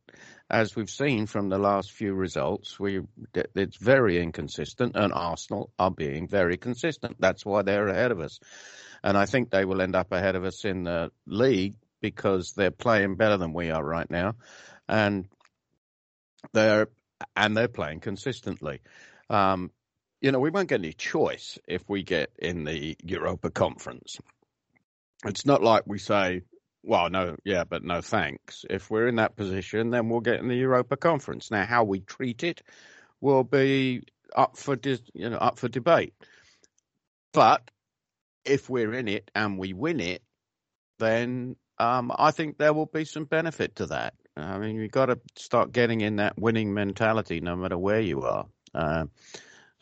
as 0.51 0.77
we've 0.77 0.91
seen 0.91 1.27
from 1.27 1.49
the 1.49 1.59
last 1.59 1.93
few 1.93 2.15
results, 2.15 2.79
we 2.79 3.01
it's 3.55 3.77
very 3.77 4.21
inconsistent, 4.21 4.95
and 4.95 5.13
Arsenal 5.13 5.71
are 5.79 5.91
being 5.91 6.29
very 6.29 6.57
consistent. 6.57 7.17
That's 7.19 7.47
why 7.47 7.63
they're 7.63 7.89
ahead 7.89 8.11
of 8.11 8.21
us, 8.21 8.41
and 9.03 9.17
I 9.17 9.27
think 9.27 9.51
they 9.51 9.65
will 9.65 9.81
end 9.81 9.97
up 9.97 10.13
ahead 10.13 10.37
of 10.37 10.45
us 10.45 10.65
in 10.65 10.85
the 10.85 11.11
league 11.27 11.77
because 12.01 12.53
they're 12.53 12.71
playing 12.71 13.17
better 13.17 13.39
than 13.39 13.55
we 13.55 13.71
are 13.71 13.83
right 13.83 14.11
now, 14.11 14.35
and 14.89 15.27
they're 16.53 16.89
and 17.35 17.57
they're 17.57 17.69
playing 17.69 18.01
consistently. 18.01 18.81
Um, 19.31 19.71
you 20.25 20.33
know, 20.33 20.39
we 20.39 20.49
won't 20.49 20.71
get 20.71 20.81
any 20.81 20.95
choice 20.95 21.59
if 21.69 21.87
we 21.87 22.03
get 22.03 22.31
in 22.39 22.65
the 22.65 22.97
Europa 23.05 23.51
Conference. 23.51 24.19
It's 25.27 25.45
not 25.45 25.63
like 25.63 25.83
we 25.87 25.99
say, 25.99 26.41
well, 26.83 27.11
no, 27.11 27.37
yeah, 27.45 27.65
but 27.65 27.85
no 27.85 28.01
thanks. 28.01 28.65
If 28.71 28.91
we're 28.91 29.07
in 29.07 29.17
that 29.17 29.37
position, 29.37 29.91
then 29.91 30.09
we'll 30.09 30.21
get 30.21 30.41
in 30.41 30.49
the 30.49 30.57
Europa 30.57 30.97
Conference. 30.97 31.51
Now, 31.51 31.67
how 31.67 31.85
we 31.85 32.01
treat 32.01 32.43
it 32.43 32.63
will 33.21 33.45
be 33.45 34.05
up 34.35 34.57
for 34.57 34.79
you 34.83 35.29
know 35.29 35.37
up 35.37 35.59
for 35.59 35.69
debate. 35.69 36.15
But 37.35 37.71
if 38.47 38.71
we're 38.71 38.95
in 38.95 39.09
it 39.09 39.31
and 39.35 39.59
we 39.59 39.75
win 39.75 40.01
it, 40.01 40.23
then 40.99 41.57
um, 41.77 42.11
I 42.17 42.31
think 42.31 42.57
there 42.57 42.73
will 42.73 42.87
be 42.87 43.05
some 43.05 43.27
benefit 43.27 43.77
to 43.77 43.87
that. 43.89 44.15
I 44.39 44.57
mean, 44.57 44.77
you've 44.77 44.91
got 44.91 45.07
to 45.07 45.21
start 45.37 45.71
getting 45.71 46.01
in 46.01 46.17
that 46.17 46.39
winning 46.39 46.73
mentality, 46.73 47.43
no 47.43 47.57
matter 47.57 47.77
where 47.77 48.01
you 48.01 48.23
are. 48.23 48.47
Uh, 48.75 49.05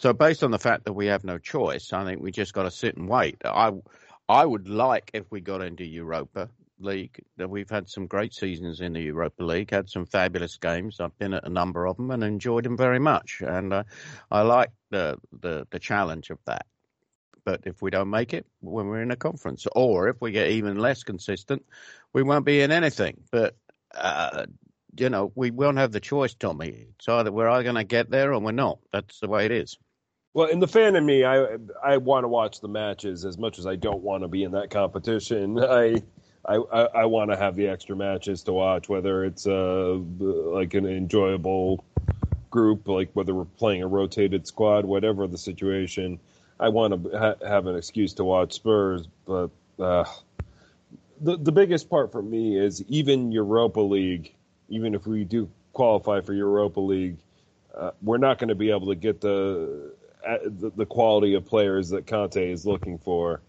so, 0.02 0.12
based 0.12 0.42
on 0.42 0.50
the 0.50 0.58
fact 0.58 0.86
that 0.86 0.94
we 0.94 1.06
have 1.06 1.22
no 1.22 1.38
choice, 1.38 1.92
I 1.92 2.04
think 2.04 2.20
we 2.20 2.32
just 2.32 2.52
got 2.52 2.64
to 2.64 2.72
sit 2.72 2.96
and 2.96 3.08
wait. 3.08 3.36
I, 3.44 3.70
I 4.28 4.44
would 4.44 4.68
like 4.68 5.12
if 5.14 5.30
we 5.30 5.40
got 5.40 5.62
into 5.62 5.84
Europa 5.84 6.48
League. 6.80 7.22
That 7.36 7.48
we've 7.48 7.70
had 7.70 7.88
some 7.88 8.08
great 8.08 8.34
seasons 8.34 8.80
in 8.80 8.94
the 8.94 9.00
Europa 9.00 9.44
League, 9.44 9.70
had 9.70 9.88
some 9.88 10.04
fabulous 10.04 10.56
games. 10.56 10.98
I've 10.98 11.16
been 11.18 11.34
at 11.34 11.46
a 11.46 11.48
number 11.48 11.86
of 11.86 11.98
them 11.98 12.10
and 12.10 12.24
enjoyed 12.24 12.64
them 12.64 12.76
very 12.76 12.98
much, 12.98 13.42
and 13.46 13.72
uh, 13.72 13.84
I 14.28 14.42
like 14.42 14.70
the, 14.90 15.18
the 15.40 15.68
the 15.70 15.78
challenge 15.78 16.30
of 16.30 16.38
that. 16.46 16.66
But 17.44 17.60
if 17.66 17.80
we 17.80 17.90
don't 17.92 18.10
make 18.10 18.34
it 18.34 18.44
when 18.58 18.88
we're 18.88 19.02
in 19.02 19.12
a 19.12 19.16
conference, 19.16 19.68
or 19.70 20.08
if 20.08 20.20
we 20.20 20.32
get 20.32 20.50
even 20.50 20.78
less 20.78 21.04
consistent, 21.04 21.64
we 22.12 22.24
won't 22.24 22.44
be 22.44 22.60
in 22.60 22.72
anything. 22.72 23.22
But 23.30 23.54
uh, 23.94 24.46
you 24.96 25.10
know, 25.10 25.30
we 25.36 25.52
won't 25.52 25.78
have 25.78 25.92
the 25.92 26.00
choice, 26.00 26.34
Tommy. 26.34 26.86
It's 26.96 27.08
either 27.08 27.30
we're 27.30 27.48
either 27.48 27.62
going 27.62 27.76
to 27.76 27.84
get 27.84 28.10
there 28.10 28.34
or 28.34 28.40
we're 28.40 28.50
not. 28.50 28.80
That's 28.92 29.20
the 29.20 29.28
way 29.28 29.46
it 29.46 29.52
is. 29.52 29.78
Well, 30.34 30.48
in 30.48 30.60
the 30.60 30.68
fan 30.68 30.96
in 30.96 31.04
me, 31.04 31.24
I 31.24 31.58
I 31.84 31.98
want 31.98 32.24
to 32.24 32.28
watch 32.28 32.60
the 32.60 32.68
matches 32.68 33.24
as 33.24 33.36
much 33.36 33.58
as 33.58 33.66
I 33.66 33.76
don't 33.76 34.02
want 34.02 34.22
to 34.22 34.28
be 34.28 34.44
in 34.44 34.52
that 34.52 34.70
competition. 34.70 35.58
I 35.62 36.02
I 36.46 36.54
I, 36.54 37.04
want 37.04 37.30
to 37.30 37.36
have 37.36 37.54
the 37.54 37.68
extra 37.68 37.94
matches 37.94 38.42
to 38.44 38.52
watch, 38.52 38.88
whether 38.88 39.24
it's 39.24 39.46
uh 39.46 39.94
like 40.18 40.74
an 40.74 40.86
enjoyable 40.86 41.84
group, 42.50 42.88
like 42.88 43.10
whether 43.12 43.34
we're 43.34 43.44
playing 43.44 43.82
a 43.82 43.86
rotated 43.86 44.46
squad, 44.46 44.84
whatever 44.86 45.26
the 45.26 45.38
situation. 45.38 46.18
I 46.58 46.68
want 46.68 47.10
to 47.10 47.18
ha- 47.18 47.46
have 47.46 47.66
an 47.66 47.76
excuse 47.76 48.14
to 48.14 48.24
watch 48.24 48.54
Spurs, 48.54 49.08
but 49.26 49.50
uh, 49.78 50.04
the 51.20 51.36
the 51.36 51.52
biggest 51.52 51.90
part 51.90 52.10
for 52.10 52.22
me 52.22 52.56
is 52.56 52.82
even 52.88 53.32
Europa 53.32 53.80
League. 53.80 54.32
Even 54.70 54.94
if 54.94 55.06
we 55.06 55.24
do 55.24 55.50
qualify 55.74 56.22
for 56.22 56.32
Europa 56.32 56.80
League, 56.80 57.18
uh, 57.74 57.90
we're 58.00 58.16
not 58.16 58.38
going 58.38 58.48
to 58.48 58.54
be 58.54 58.70
able 58.70 58.86
to 58.86 58.94
get 58.94 59.20
the 59.20 59.92
the, 60.22 60.72
the 60.76 60.86
quality 60.86 61.34
of 61.34 61.44
players 61.44 61.90
that 61.90 62.06
Conte 62.06 62.50
is 62.50 62.66
looking 62.66 62.98
for. 62.98 63.40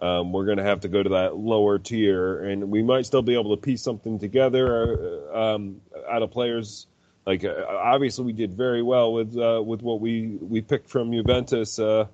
Um, 0.00 0.32
we're 0.32 0.46
going 0.46 0.58
to 0.58 0.64
have 0.64 0.80
to 0.80 0.88
go 0.88 1.02
to 1.02 1.10
that 1.10 1.36
lower 1.36 1.78
tier, 1.78 2.44
and 2.44 2.70
we 2.70 2.82
might 2.82 3.06
still 3.06 3.22
be 3.22 3.34
able 3.34 3.54
to 3.54 3.60
piece 3.60 3.82
something 3.82 4.18
together 4.18 5.30
uh, 5.32 5.54
um, 5.54 5.80
out 6.10 6.22
of 6.22 6.30
players. 6.30 6.86
Like 7.24 7.44
uh, 7.44 7.64
obviously, 7.68 8.24
we 8.24 8.32
did 8.32 8.56
very 8.56 8.82
well 8.82 9.12
with 9.12 9.36
uh, 9.36 9.62
with 9.64 9.82
what 9.82 10.00
we 10.00 10.38
we 10.40 10.60
picked 10.60 10.88
from 10.88 11.12
Juventus 11.12 11.78
uh, 11.78 12.06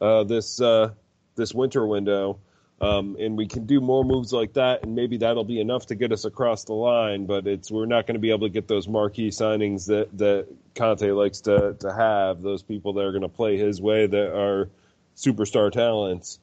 uh, 0.00 0.24
this 0.24 0.60
uh, 0.60 0.90
this 1.34 1.52
winter 1.52 1.84
window, 1.86 2.38
um, 2.80 3.16
and 3.18 3.36
we 3.38 3.46
can 3.46 3.64
do 3.64 3.80
more 3.80 4.04
moves 4.04 4.32
like 4.32 4.52
that, 4.54 4.82
and 4.82 4.94
maybe 4.94 5.16
that'll 5.18 5.44
be 5.44 5.60
enough 5.60 5.86
to 5.86 5.94
get 5.94 6.12
us 6.12 6.26
across 6.26 6.64
the 6.64 6.74
line. 6.74 7.24
But 7.24 7.46
it's 7.46 7.70
we're 7.70 7.86
not 7.86 8.06
going 8.06 8.16
to 8.16 8.20
be 8.20 8.30
able 8.30 8.46
to 8.46 8.52
get 8.52 8.68
those 8.68 8.86
marquee 8.86 9.30
signings 9.30 9.86
that 9.86 10.16
that 10.18 10.46
Conte 10.74 11.10
likes 11.10 11.40
to 11.42 11.74
to 11.80 11.92
have. 11.92 12.42
Those 12.42 12.62
people 12.62 12.92
that 12.94 13.04
are 13.04 13.12
going 13.12 13.22
to 13.22 13.28
play 13.28 13.56
his 13.56 13.80
way 13.80 14.06
that 14.06 14.36
are 14.36 14.68
superstar 15.16 15.72
talents. 15.72 16.38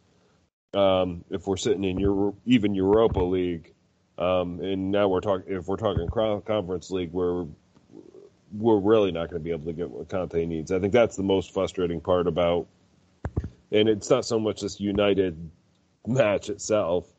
Um, 0.73 1.23
if 1.29 1.45
we're 1.45 1.57
sitting 1.57 1.83
in 1.83 1.99
Euro, 1.99 2.35
even 2.47 2.73
Europa 2.73 3.19
League, 3.19 3.71
um, 4.17 4.59
and 4.59 4.91
now 4.91 5.07
we're 5.07 5.21
talking 5.21 5.53
if 5.53 5.67
we're 5.67 5.77
talking 5.77 6.07
Conference 6.09 6.89
League, 6.89 7.11
we're 7.11 7.45
we're 8.51 8.79
really 8.79 9.11
not 9.11 9.29
going 9.29 9.39
to 9.39 9.43
be 9.43 9.51
able 9.51 9.65
to 9.65 9.73
get 9.73 9.91
what 9.91 10.09
Conte 10.09 10.45
needs. 10.45 10.71
I 10.71 10.79
think 10.79 10.93
that's 10.93 11.15
the 11.15 11.23
most 11.23 11.53
frustrating 11.53 12.01
part 12.01 12.25
about, 12.25 12.65
and 13.71 13.87
it's 13.87 14.09
not 14.09 14.25
so 14.25 14.39
much 14.39 14.61
this 14.61 14.79
United 14.79 15.37
match 16.07 16.49
itself. 16.49 17.11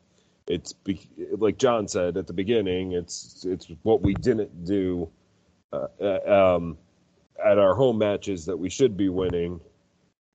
It's 0.47 0.73
be, 0.73 1.07
like 1.37 1.57
John 1.57 1.87
said 1.87 2.17
at 2.17 2.27
the 2.27 2.33
beginning. 2.33 2.91
It's 2.93 3.45
it's 3.45 3.67
what 3.83 4.01
we 4.01 4.13
didn't 4.13 4.65
do 4.65 5.09
uh, 5.73 5.87
um, 6.27 6.77
at 7.43 7.57
our 7.57 7.73
home 7.73 7.97
matches 7.97 8.45
that 8.45 8.57
we 8.57 8.69
should 8.69 8.95
be 8.95 9.09
winning 9.09 9.59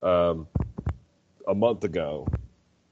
um, 0.03 0.47
a 1.47 1.55
month 1.55 1.83
ago. 1.83 2.27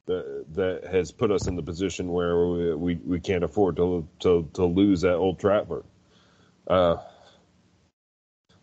That, 0.06 0.46
that 0.56 0.88
has 0.92 1.12
put 1.12 1.30
us 1.30 1.46
in 1.46 1.56
the 1.56 1.62
position 1.62 2.12
where 2.12 2.48
we, 2.48 2.74
we, 2.74 2.96
we 2.96 3.20
can't 3.20 3.44
afford 3.44 3.76
to, 3.76 4.08
to 4.22 4.50
to 4.54 4.66
lose 4.66 5.04
at 5.04 5.14
Old 5.14 5.40
Trafford. 5.40 5.84
Uh, 6.68 6.96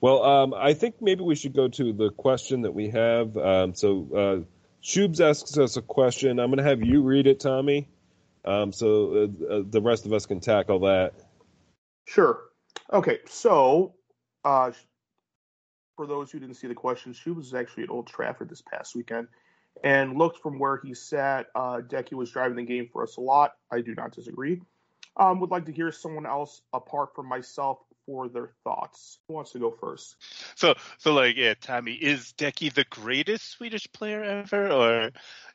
well, 0.00 0.25
um, 0.25 0.55
I 0.55 0.75
think 0.75 0.97
maybe 1.00 1.23
we 1.23 1.35
should 1.35 1.55
go 1.55 1.69
to 1.69 1.93
the 1.93 2.11
question 2.11 2.62
that 2.62 2.73
we 2.73 2.88
have. 2.91 3.37
Um, 3.37 3.75
so 3.75 4.09
uh, 4.15 4.56
Shubes 4.83 5.21
asks 5.21 5.59
us 5.59 5.76
a 5.76 5.83
question. 5.83 6.38
I'm 6.38 6.49
going 6.49 6.59
to 6.59 6.64
have 6.64 6.83
you 6.83 7.02
read 7.02 7.26
it, 7.26 7.40
Tommy, 7.40 7.88
Um, 8.45 8.73
so 8.73 9.28
uh, 9.50 9.54
uh, 9.54 9.62
the 9.68 9.80
rest 9.80 10.06
of 10.06 10.12
us 10.12 10.26
can 10.26 10.40
tackle 10.40 10.80
that. 10.80 11.14
Sure. 12.06 12.45
Okay, 12.92 13.18
so 13.26 13.95
uh, 14.45 14.71
for 15.97 16.06
those 16.06 16.30
who 16.30 16.38
didn't 16.38 16.54
see 16.54 16.68
the 16.68 16.75
question, 16.75 17.12
Shubes 17.12 17.37
was 17.37 17.54
actually 17.54 17.83
at 17.85 17.90
Old 17.90 18.06
Trafford 18.06 18.49
this 18.49 18.62
past 18.62 18.95
weekend 18.95 19.26
and 19.83 20.16
looked 20.16 20.40
from 20.40 20.59
where 20.59 20.76
he 20.76 20.95
sat. 20.95 21.47
Uh, 21.54 21.80
Decky 21.87 22.12
was 22.12 22.30
driving 22.30 22.56
the 22.56 22.62
game 22.62 22.88
for 22.92 23.02
us 23.02 23.16
a 23.16 23.21
lot. 23.21 23.54
I 23.73 23.80
do 23.80 23.95
not 23.95 24.12
disagree. 24.12 24.62
Um, 25.16 25.40
would 25.40 25.50
like 25.50 25.66
to 25.66 25.73
hear 25.73 25.90
someone 25.90 26.26
else 26.26 26.62
apart 26.73 27.14
from 27.14 27.26
myself 27.26 27.78
for 28.07 28.29
their 28.29 28.53
thoughts. 28.65 29.19
Who 29.29 29.35
wants 29.35 29.53
to 29.53 29.59
go 29.59 29.71
first? 29.71 30.17
So, 30.55 30.75
so 30.99 31.13
like, 31.13 31.37
yeah, 31.37 31.55
Tommy, 31.61 31.93
is 31.93 32.33
Decky 32.39 32.73
the 32.73 32.85
greatest 32.85 33.51
Swedish 33.51 33.87
player 33.93 34.23
ever, 34.23 34.71
or 34.71 35.11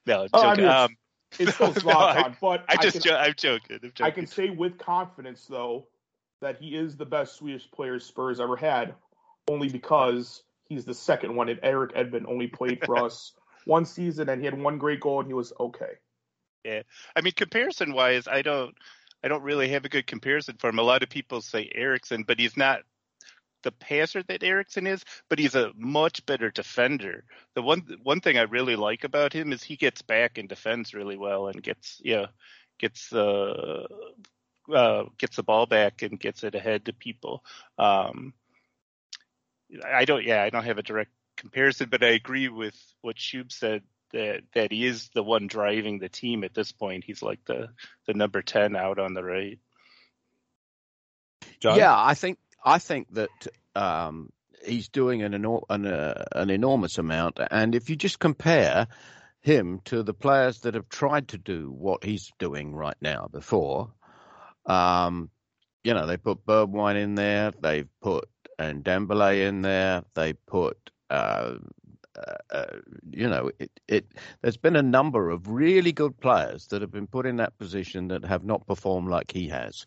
no? 0.06 0.28
Oh, 0.34 0.48
I 0.48 0.56
mean, 0.56 0.68
um, 0.68 0.98
It's 1.40 1.54
still 1.56 1.74
no, 1.74 1.74
Zlatan, 1.74 2.16
I, 2.16 2.36
but 2.42 2.66
I 2.68 2.76
just, 2.78 2.94
can, 2.94 3.02
jo- 3.02 3.16
I'm 3.16 3.34
joking. 3.36 3.80
I'm 3.82 3.92
joking. 3.96 4.06
I 4.06 4.12
can 4.12 4.28
say 4.28 4.50
with 4.50 4.78
confidence 4.78 5.48
though 5.50 5.88
that 6.42 6.58
he 6.58 6.76
is 6.76 6.98
the 6.98 7.06
best 7.06 7.36
Swedish 7.36 7.70
player 7.72 8.00
Spurs 8.00 8.40
ever 8.40 8.56
had, 8.56 8.96
only 9.48 9.70
because 9.70 10.44
he's 10.68 10.86
the 10.86 10.94
second 10.94 11.36
one, 11.36 11.50
and 11.50 11.60
Erik 11.64 11.94
Edman 11.94 12.26
only 12.28 12.48
played 12.48 12.84
for 12.86 12.98
us 13.06 13.34
one 13.66 13.86
season, 13.86 14.30
and 14.30 14.42
he 14.42 14.46
had 14.46 14.60
one 14.60 14.78
great 14.78 15.00
goal, 15.00 15.20
and 15.20 15.28
he 15.28 15.34
was 15.34 15.54
okay. 15.60 15.94
Yeah, 16.64 16.82
I 17.16 17.22
mean, 17.22 17.34
comparison 17.36 17.94
wise, 17.94 18.28
I 18.28 18.42
don't, 18.42 18.76
I 19.24 19.28
don't 19.28 19.44
really 19.44 19.70
have 19.70 19.86
a 19.86 19.90
good 19.90 20.08
comparison 20.08 20.58
for 20.58 20.70
him. 20.70 20.80
A 20.80 20.84
lot 20.84 21.04
of 21.04 21.10
people 21.10 21.42
say 21.42 21.70
Eriksen, 21.74 22.24
but 22.24 22.40
he's 22.40 22.58
not 22.58 22.82
the 23.64 23.72
passer 23.72 24.24
that 24.24 24.44
Eriksen 24.44 24.88
is, 24.88 25.04
but 25.30 25.38
he's 25.38 25.56
a 25.56 25.72
much 25.76 26.26
better 26.26 26.50
defender. 26.50 27.24
The 27.56 27.62
one, 27.62 27.86
one 28.02 28.22
thing 28.22 28.38
I 28.38 28.44
really 28.44 28.76
like 28.76 29.04
about 29.04 29.34
him 29.34 29.54
is 29.54 29.64
he 29.64 29.76
gets 29.76 30.02
back 30.02 30.38
and 30.38 30.50
defends 30.50 30.94
really 30.94 31.18
well 31.18 31.48
and 31.48 31.62
gets, 31.62 32.02
yeah, 32.04 32.28
gets, 32.80 33.14
uh, 33.14 33.86
uh, 34.74 35.04
gets 35.18 35.36
the 35.36 35.44
ball 35.44 35.68
back 35.68 36.02
and 36.02 36.20
gets 36.20 36.44
it 36.44 36.56
ahead 36.56 36.86
to 36.86 36.94
people. 36.94 37.44
Um, 37.78 38.34
I 39.86 40.06
don't, 40.06 40.24
yeah, 40.24 40.42
I 40.42 40.50
don't 40.50 40.66
have 40.66 40.80
a 40.80 40.84
direct 40.84 41.12
comparison, 41.38 41.90
but 41.90 42.04
I 42.04 42.10
agree 42.10 42.50
with 42.50 42.76
what 43.02 43.18
Shub 43.18 43.52
said 43.52 43.84
that 44.14 44.42
that 44.54 44.72
he 44.72 44.86
is 44.86 45.10
the 45.14 45.24
one 45.24 45.48
driving 45.48 46.00
the 46.00 46.10
team 46.10 46.44
at 46.44 46.54
this 46.54 46.72
point. 46.72 47.04
He's 47.04 47.22
like 47.22 47.44
the 47.46 47.70
the 48.08 48.14
number 48.14 48.42
ten 48.42 48.76
out 48.76 49.00
on 49.00 49.14
the 49.14 49.24
right. 49.24 49.60
John? 51.60 51.78
Yeah, 51.78 51.94
I 51.96 52.14
think 52.14 52.38
I 52.64 52.80
think 52.80 53.14
that 53.14 53.30
um, 53.76 54.32
he's 54.66 54.90
doing 54.90 55.24
an, 55.24 55.34
enor- 55.34 55.66
an, 55.70 55.86
uh, 55.86 56.26
an 56.34 56.50
enormous 56.50 56.98
amount, 56.98 57.40
and 57.50 57.76
if 57.76 57.90
you 57.90 57.96
just 57.96 58.20
compare 58.20 58.88
him 59.42 59.82
to 59.86 60.04
the 60.04 60.14
players 60.14 60.60
that 60.62 60.76
have 60.76 60.88
tried 60.90 61.30
to 61.30 61.38
do 61.38 61.72
what 61.72 62.04
he's 62.04 62.32
doing 62.38 62.76
right 62.76 62.98
now 63.02 63.28
before, 63.32 63.92
um, 64.68 65.30
you 65.84 65.94
know, 65.94 66.06
they 66.06 66.18
put 66.18 66.46
Bergwijn 66.46 66.96
in 66.96 67.16
there, 67.16 67.52
they've 67.60 67.90
put 68.02 68.30
and 68.60 68.84
Dembele 68.84 69.48
in 69.48 69.62
there, 69.62 70.04
they 70.14 70.34
put. 70.34 70.78
Uh, 71.10 71.56
uh, 72.52 72.66
you 73.10 73.30
know, 73.30 73.52
it, 73.60 73.72
it. 73.88 74.06
There's 74.42 74.58
been 74.58 74.76
a 74.76 74.82
number 74.82 75.30
of 75.30 75.48
really 75.48 75.92
good 75.92 76.20
players 76.20 76.68
that 76.68 76.82
have 76.82 76.92
been 76.92 77.08
put 77.08 77.26
in 77.26 77.38
that 77.38 77.58
position 77.58 78.10
that 78.10 78.26
have 78.26 78.44
not 78.44 78.68
performed 78.68 79.10
like 79.10 79.32
he 79.32 79.48
has, 79.50 79.86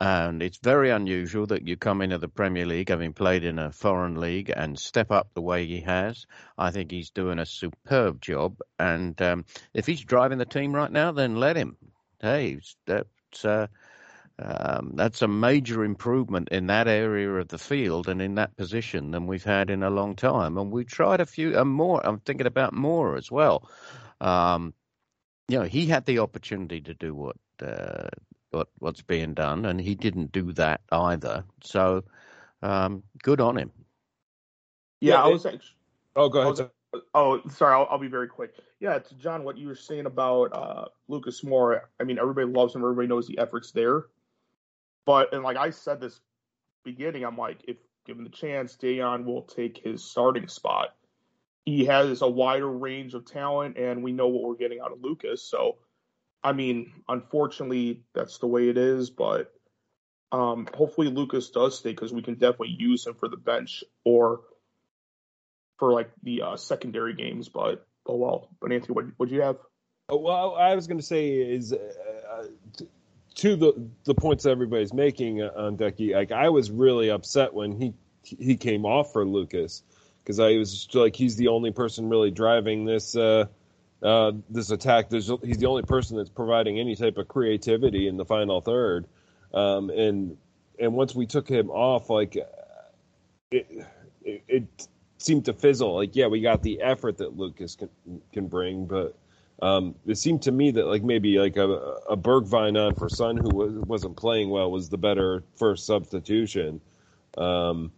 and 0.00 0.42
it's 0.42 0.58
very 0.58 0.90
unusual 0.90 1.46
that 1.46 1.66
you 1.66 1.76
come 1.76 2.02
into 2.02 2.18
the 2.18 2.28
Premier 2.28 2.66
League 2.66 2.88
having 2.88 3.12
played 3.12 3.44
in 3.44 3.58
a 3.58 3.72
foreign 3.72 4.20
league 4.20 4.52
and 4.54 4.78
step 4.78 5.10
up 5.10 5.28
the 5.34 5.42
way 5.42 5.66
he 5.66 5.80
has. 5.80 6.26
I 6.58 6.70
think 6.70 6.90
he's 6.90 7.10
doing 7.10 7.38
a 7.38 7.46
superb 7.46 8.20
job, 8.20 8.58
and 8.78 9.20
um, 9.22 9.44
if 9.72 9.86
he's 9.86 10.02
driving 10.02 10.38
the 10.38 10.44
team 10.44 10.74
right 10.74 10.92
now, 10.92 11.12
then 11.12 11.36
let 11.36 11.56
him. 11.56 11.76
Hey, 12.20 12.58
that's. 12.86 13.44
Uh, 13.44 13.66
um, 14.40 14.92
that's 14.94 15.22
a 15.22 15.28
major 15.28 15.84
improvement 15.84 16.48
in 16.50 16.66
that 16.66 16.88
area 16.88 17.30
of 17.34 17.48
the 17.48 17.58
field 17.58 18.08
and 18.08 18.20
in 18.20 18.34
that 18.34 18.56
position 18.56 19.12
than 19.12 19.26
we've 19.26 19.44
had 19.44 19.70
in 19.70 19.82
a 19.82 19.90
long 19.90 20.16
time. 20.16 20.58
And 20.58 20.72
we 20.72 20.84
tried 20.84 21.20
a 21.20 21.26
few 21.26 21.56
and 21.58 21.70
more. 21.70 22.04
I'm 22.04 22.18
thinking 22.20 22.46
about 22.46 22.72
more 22.72 23.16
as 23.16 23.30
well. 23.30 23.68
Um, 24.20 24.74
you 25.48 25.58
know, 25.58 25.64
he 25.64 25.86
had 25.86 26.06
the 26.06 26.18
opportunity 26.18 26.80
to 26.80 26.94
do 26.94 27.14
what 27.14 27.36
uh, 27.62 28.08
what 28.50 28.68
what's 28.78 29.02
being 29.02 29.34
done, 29.34 29.66
and 29.66 29.80
he 29.80 29.94
didn't 29.94 30.32
do 30.32 30.52
that 30.52 30.80
either. 30.90 31.44
So, 31.62 32.02
um, 32.62 33.02
good 33.22 33.40
on 33.40 33.56
him. 33.58 33.70
Yeah, 35.00 35.14
Yeah, 35.14 35.22
I 35.24 35.28
it- 35.28 35.32
was 35.32 35.46
actually. 35.46 35.76
Oh, 36.16 36.28
go 36.28 36.40
ahead. 36.40 36.50
was- 36.50 36.70
Oh, 37.12 37.40
sorry. 37.48 37.74
I'll, 37.74 37.88
I'll 37.90 37.98
be 37.98 38.06
very 38.06 38.28
quick. 38.28 38.54
Yeah, 38.78 39.00
to 39.00 39.14
John, 39.16 39.42
what 39.42 39.58
you 39.58 39.66
were 39.66 39.74
saying 39.74 40.06
about 40.06 40.52
uh, 40.52 40.84
Lucas 41.08 41.42
Moura. 41.42 41.80
I 41.98 42.04
mean, 42.04 42.20
everybody 42.20 42.46
loves 42.46 42.72
him. 42.72 42.82
Everybody 42.82 43.08
knows 43.08 43.26
the 43.26 43.36
effort's 43.38 43.72
there. 43.72 44.04
But 45.06 45.32
and 45.34 45.42
like 45.42 45.56
I 45.56 45.70
said 45.70 46.00
this 46.00 46.20
beginning, 46.84 47.24
I'm 47.24 47.36
like, 47.36 47.64
if 47.66 47.76
given 48.06 48.24
the 48.24 48.30
chance, 48.30 48.76
Dejan 48.76 49.24
will 49.24 49.42
take 49.42 49.78
his 49.78 50.04
starting 50.04 50.48
spot. 50.48 50.94
He 51.64 51.86
has 51.86 52.20
a 52.20 52.28
wider 52.28 52.68
range 52.68 53.14
of 53.14 53.24
talent, 53.24 53.78
and 53.78 54.02
we 54.02 54.12
know 54.12 54.28
what 54.28 54.42
we're 54.42 54.56
getting 54.56 54.80
out 54.80 54.92
of 54.92 55.02
Lucas. 55.02 55.42
So, 55.42 55.78
I 56.42 56.52
mean, 56.52 56.92
unfortunately, 57.08 58.02
that's 58.14 58.38
the 58.38 58.46
way 58.46 58.68
it 58.68 58.76
is. 58.76 59.08
But 59.10 59.52
um, 60.30 60.68
hopefully, 60.74 61.08
Lucas 61.08 61.50
does 61.50 61.78
stay 61.78 61.90
because 61.90 62.12
we 62.12 62.22
can 62.22 62.34
definitely 62.34 62.76
use 62.78 63.06
him 63.06 63.14
for 63.14 63.28
the 63.28 63.38
bench 63.38 63.82
or 64.04 64.42
for 65.78 65.92
like 65.92 66.10
the 66.22 66.42
uh, 66.42 66.56
secondary 66.56 67.14
games. 67.14 67.48
But 67.48 67.86
oh 68.06 68.16
well. 68.16 68.48
But 68.60 68.72
Anthony, 68.72 68.94
what 68.94 69.06
would 69.18 69.30
you 69.30 69.40
have? 69.40 69.56
Oh, 70.10 70.18
well, 70.18 70.54
I 70.54 70.74
was 70.74 70.86
going 70.86 70.98
to 70.98 71.06
say 71.06 71.30
is 71.30 71.72
uh, 71.72 72.46
t- 72.76 72.88
to 73.36 73.56
the 73.56 73.88
the 74.04 74.14
points 74.14 74.46
everybody's 74.46 74.92
making 74.92 75.42
on 75.42 75.76
Decky. 75.76 76.14
Like 76.14 76.32
I 76.32 76.48
was 76.48 76.70
really 76.70 77.10
upset 77.10 77.52
when 77.52 77.72
he 77.72 77.94
he 78.22 78.56
came 78.56 78.84
off 78.84 79.12
for 79.12 79.26
Lucas 79.26 79.82
because 80.22 80.40
I 80.40 80.56
was 80.56 80.88
like 80.94 81.16
he's 81.16 81.36
the 81.36 81.48
only 81.48 81.72
person 81.72 82.08
really 82.08 82.30
driving 82.30 82.84
this 82.84 83.16
uh, 83.16 83.46
uh, 84.02 84.32
this 84.50 84.70
attack. 84.70 85.10
There's, 85.10 85.30
he's 85.42 85.58
the 85.58 85.66
only 85.66 85.82
person 85.82 86.16
that's 86.16 86.30
providing 86.30 86.78
any 86.78 86.96
type 86.96 87.16
of 87.16 87.28
creativity 87.28 88.06
in 88.06 88.16
the 88.16 88.24
final 88.24 88.60
third. 88.60 89.06
Um, 89.52 89.90
and 89.90 90.36
and 90.78 90.94
once 90.94 91.14
we 91.14 91.26
took 91.26 91.48
him 91.48 91.70
off, 91.70 92.10
like 92.10 92.36
it, 93.50 93.86
it 94.22 94.42
it 94.48 94.88
seemed 95.18 95.46
to 95.46 95.52
fizzle. 95.52 95.94
Like 95.94 96.14
yeah, 96.14 96.28
we 96.28 96.40
got 96.40 96.62
the 96.62 96.82
effort 96.82 97.18
that 97.18 97.36
Lucas 97.36 97.76
can 97.76 97.88
can 98.32 98.46
bring, 98.46 98.86
but 98.86 99.16
um, 99.62 99.94
it 100.06 100.16
seemed 100.16 100.42
to 100.42 100.52
me 100.52 100.72
that 100.72 100.86
like 100.86 101.02
maybe 101.02 101.38
like 101.38 101.56
a, 101.56 101.68
a 102.10 102.16
Bergwijn 102.16 102.76
on 102.76 102.94
for 102.96 103.08
Son 103.08 103.36
who 103.36 103.50
was, 103.50 103.72
wasn't 103.74 104.16
playing 104.16 104.50
well 104.50 104.70
was 104.70 104.88
the 104.88 104.98
better 104.98 105.44
first 105.56 105.86
substitution. 105.86 106.80
Um, 107.38 107.92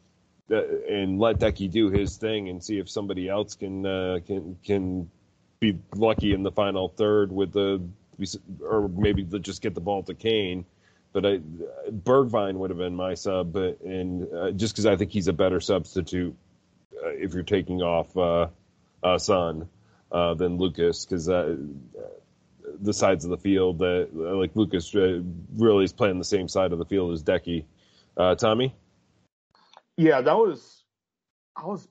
uh, 0.50 0.62
and 0.88 1.18
let 1.18 1.40
Decky 1.40 1.70
do 1.70 1.90
his 1.90 2.16
thing 2.18 2.48
and 2.48 2.62
see 2.62 2.78
if 2.78 2.88
somebody 2.88 3.28
else 3.28 3.56
can 3.56 3.84
uh, 3.84 4.20
can 4.24 4.56
can 4.64 5.10
be 5.58 5.78
lucky 5.94 6.32
in 6.32 6.42
the 6.42 6.52
final 6.52 6.88
third 6.88 7.32
with 7.32 7.52
the 7.52 7.82
or 8.62 8.88
maybe 8.88 9.24
just 9.40 9.62
get 9.62 9.74
the 9.74 9.80
ball 9.80 10.02
to 10.04 10.14
Kane. 10.14 10.64
But 11.12 11.26
I, 11.26 11.40
Bergwijn 11.90 12.54
would 12.56 12.70
have 12.70 12.78
been 12.78 12.94
my 12.94 13.14
sub, 13.14 13.52
but 13.52 13.80
and 13.80 14.32
uh, 14.32 14.50
just 14.52 14.74
because 14.74 14.86
I 14.86 14.96
think 14.96 15.10
he's 15.10 15.28
a 15.28 15.32
better 15.32 15.60
substitute 15.60 16.36
uh, 17.02 17.08
if 17.08 17.34
you're 17.34 17.42
taking 17.42 17.82
off 17.82 18.16
uh, 18.16 18.48
uh, 19.02 19.18
Son 19.18 19.68
uh, 20.12 20.34
than 20.34 20.56
Lucas 20.58 21.04
because 21.04 21.28
uh, 21.28 21.56
the 22.80 22.92
sides 22.92 23.24
of 23.24 23.30
the 23.30 23.38
field 23.38 23.78
that 23.78 24.08
like 24.14 24.54
Lucas 24.54 24.94
uh, 24.94 25.20
really 25.56 25.84
is 25.84 25.92
playing 25.92 26.18
the 26.18 26.24
same 26.24 26.48
side 26.48 26.72
of 26.72 26.78
the 26.78 26.84
field 26.84 27.12
as 27.12 27.22
Decky. 27.22 27.64
Uh, 28.16 28.34
Tommy, 28.34 28.74
Yeah, 29.96 30.20
that 30.22 30.36
was 30.36 30.84
I 31.56 31.66
was 31.66 31.86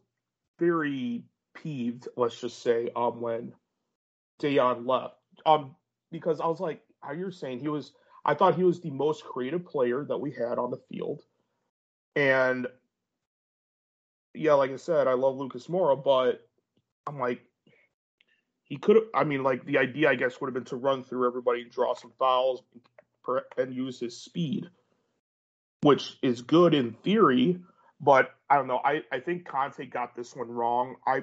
very 0.60 1.24
peeved, 1.54 2.08
let's 2.16 2.40
just 2.40 2.62
say, 2.62 2.90
um 2.96 3.22
when 3.22 3.54
Dejan 4.42 4.88
left. 4.88 5.16
Um 5.46 5.76
because 6.12 6.40
I 6.40 6.48
was 6.48 6.60
like, 6.60 6.82
how 7.02 7.14
you're 7.14 7.32
saying 7.32 7.60
he 7.60 7.68
was 7.68 7.94
I 8.26 8.34
thought 8.34 8.56
he 8.56 8.64
was 8.64 8.82
the 8.82 8.92
most 8.92 9.24
creative 9.24 9.66
player 9.66 10.04
that 10.06 10.18
we 10.18 10.32
had 10.32 10.58
on 10.58 10.72
the 10.72 10.82
field. 10.90 11.22
And 12.16 12.68
yeah, 14.34 14.54
like 14.54 14.72
I 14.72 14.78
said, 14.78 15.08
I 15.08 15.14
love 15.14 15.38
Lucas 15.38 15.68
Moura, 15.68 16.02
but 16.02 16.48
I'm 17.08 17.20
like 17.20 17.42
he 18.66 18.78
could 18.78 18.98
have 18.98 19.06
I 19.14 19.24
mean 19.24 19.44
like 19.44 19.66
the 19.66 19.78
idea 19.78 20.10
I 20.10 20.16
guess 20.16 20.40
would 20.42 20.48
have 20.48 20.54
been 20.54 20.66
to 20.66 20.76
run 20.76 21.04
through 21.04 21.28
everybody 21.28 21.62
and 21.62 21.72
draw 21.72 21.96
some 21.96 22.12
fouls 22.20 22.62
and 23.58 23.74
use 23.74 24.00
his 24.00 24.18
speed, 24.22 24.70
which 25.82 26.18
is 26.22 26.42
good 26.42 26.74
in 26.74 26.94
theory, 27.04 27.60
but 28.00 28.32
I 28.50 28.56
don't 28.58 28.68
know. 28.68 28.82
I, 28.84 29.02
I 29.12 29.20
think 29.20 29.48
Conte 29.48 29.84
got 29.86 30.16
this 30.16 30.36
one 30.36 30.50
wrong. 30.50 30.96
I 31.08 31.22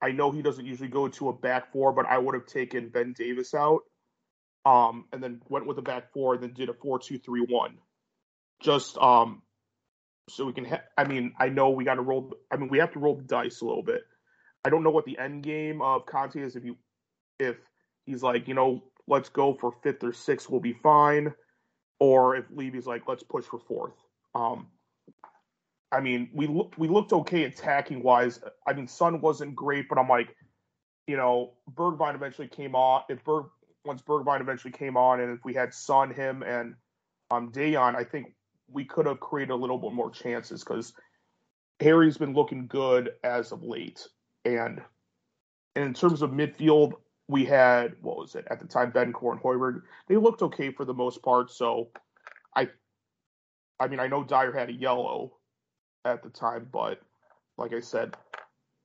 I 0.00 0.12
know 0.12 0.30
he 0.30 0.42
doesn't 0.42 0.64
usually 0.64 0.88
go 0.88 1.08
to 1.08 1.28
a 1.28 1.32
back 1.32 1.72
four, 1.72 1.92
but 1.92 2.06
I 2.06 2.18
would 2.18 2.34
have 2.34 2.46
taken 2.46 2.88
Ben 2.88 3.14
Davies 3.16 3.54
out, 3.54 3.80
um, 4.64 5.06
and 5.12 5.22
then 5.22 5.42
went 5.48 5.66
with 5.66 5.78
a 5.78 5.82
back 5.82 6.12
four, 6.12 6.34
and 6.34 6.42
then 6.42 6.52
did 6.52 6.68
a 6.68 6.74
four 6.74 6.98
two 6.98 7.18
three 7.18 7.44
one, 7.48 7.78
just 8.60 8.96
um, 8.98 9.42
so 10.28 10.44
we 10.44 10.52
can. 10.52 10.64
Ha- 10.64 10.84
I 10.96 11.04
mean, 11.04 11.32
I 11.38 11.48
know 11.48 11.70
we 11.70 11.84
got 11.84 11.94
to 11.94 12.02
roll. 12.02 12.32
I 12.50 12.56
mean, 12.56 12.68
we 12.68 12.78
have 12.78 12.92
to 12.92 13.00
roll 13.00 13.16
the 13.16 13.24
dice 13.24 13.60
a 13.60 13.64
little 13.64 13.82
bit. 13.82 14.02
I 14.68 14.70
don't 14.70 14.82
know 14.82 14.90
what 14.90 15.06
the 15.06 15.18
end 15.18 15.44
game 15.44 15.80
of 15.80 16.04
Conte 16.04 16.36
is 16.38 16.54
if 16.54 16.62
you 16.62 16.76
if 17.38 17.56
he's 18.04 18.22
like, 18.22 18.46
you 18.46 18.52
know, 18.52 18.84
let's 19.06 19.30
go 19.30 19.54
for 19.54 19.72
fifth 19.82 20.04
or 20.04 20.12
sixth, 20.12 20.50
we'll 20.50 20.60
be 20.60 20.74
fine. 20.74 21.32
Or 22.00 22.36
if 22.36 22.44
Levy's 22.54 22.86
like, 22.86 23.08
let's 23.08 23.22
push 23.22 23.46
for 23.46 23.60
fourth. 23.60 23.94
Um, 24.34 24.66
I 25.90 26.02
mean, 26.02 26.28
we 26.34 26.46
looked 26.46 26.76
we 26.76 26.86
looked 26.86 27.14
okay 27.14 27.44
attacking 27.44 28.02
wise. 28.02 28.40
I 28.66 28.74
mean, 28.74 28.86
Son 28.86 29.22
wasn't 29.22 29.56
great, 29.56 29.88
but 29.88 29.96
I'm 29.96 30.06
like, 30.06 30.36
you 31.06 31.16
know, 31.16 31.54
Bergwijn 31.74 32.14
eventually 32.14 32.48
came 32.48 32.74
on. 32.74 33.04
If 33.08 33.24
Berg 33.24 33.46
once 33.86 34.02
Bergwijn 34.02 34.42
eventually 34.42 34.72
came 34.72 34.98
on, 34.98 35.20
and 35.20 35.32
if 35.32 35.42
we 35.46 35.54
had 35.54 35.72
Son, 35.72 36.12
him, 36.12 36.42
and 36.42 36.74
um 37.30 37.52
Dejan, 37.52 37.96
I 37.96 38.04
think 38.04 38.34
we 38.70 38.84
could 38.84 39.06
have 39.06 39.18
created 39.18 39.50
a 39.50 39.56
little 39.56 39.78
bit 39.78 39.94
more 39.94 40.10
chances 40.10 40.62
because 40.62 40.92
Harry's 41.80 42.18
been 42.18 42.34
looking 42.34 42.66
good 42.66 43.12
as 43.24 43.50
of 43.50 43.62
late. 43.62 44.06
And, 44.44 44.80
in 45.76 45.94
terms 45.94 46.22
of 46.22 46.30
midfield, 46.30 46.94
we 47.28 47.44
had 47.44 47.94
what 48.00 48.16
was 48.16 48.34
it 48.34 48.46
at 48.50 48.58
the 48.60 48.66
time? 48.66 48.90
Bentancur 48.90 49.32
and 49.32 49.40
Højbjerg. 49.40 49.82
They 50.08 50.16
looked 50.16 50.42
okay 50.42 50.70
for 50.72 50.84
the 50.84 50.94
most 50.94 51.22
part. 51.22 51.50
So, 51.50 51.88
I, 52.56 52.68
I 53.78 53.88
mean, 53.88 54.00
I 54.00 54.08
know 54.08 54.24
Dier 54.24 54.52
had 54.52 54.70
a 54.70 54.72
yellow 54.72 55.34
at 56.04 56.22
the 56.22 56.30
time, 56.30 56.68
but 56.72 57.00
like 57.58 57.72
I 57.72 57.80
said, 57.80 58.16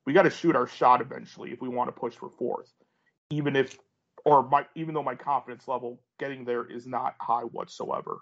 we 0.06 0.14
got 0.14 0.24
to 0.24 0.30
shoot 0.30 0.56
our 0.56 0.68
shot 0.68 1.02
eventually 1.02 1.52
if 1.52 1.62
we 1.62 1.70
want 1.70 1.88
to 1.88 2.00
push 2.00 2.14
for 2.14 2.30
fourth, 2.30 2.72
even 3.30 3.56
if, 3.56 3.78
or 4.26 4.44
my, 4.44 4.66
even 4.76 4.94
though 4.94 5.04
my 5.04 5.16
confidence 5.16 5.68
level 5.68 6.00
getting 6.20 6.44
there 6.44 6.66
is 6.70 6.86
not 6.86 7.16
high 7.20 7.44
whatsoever. 7.44 8.20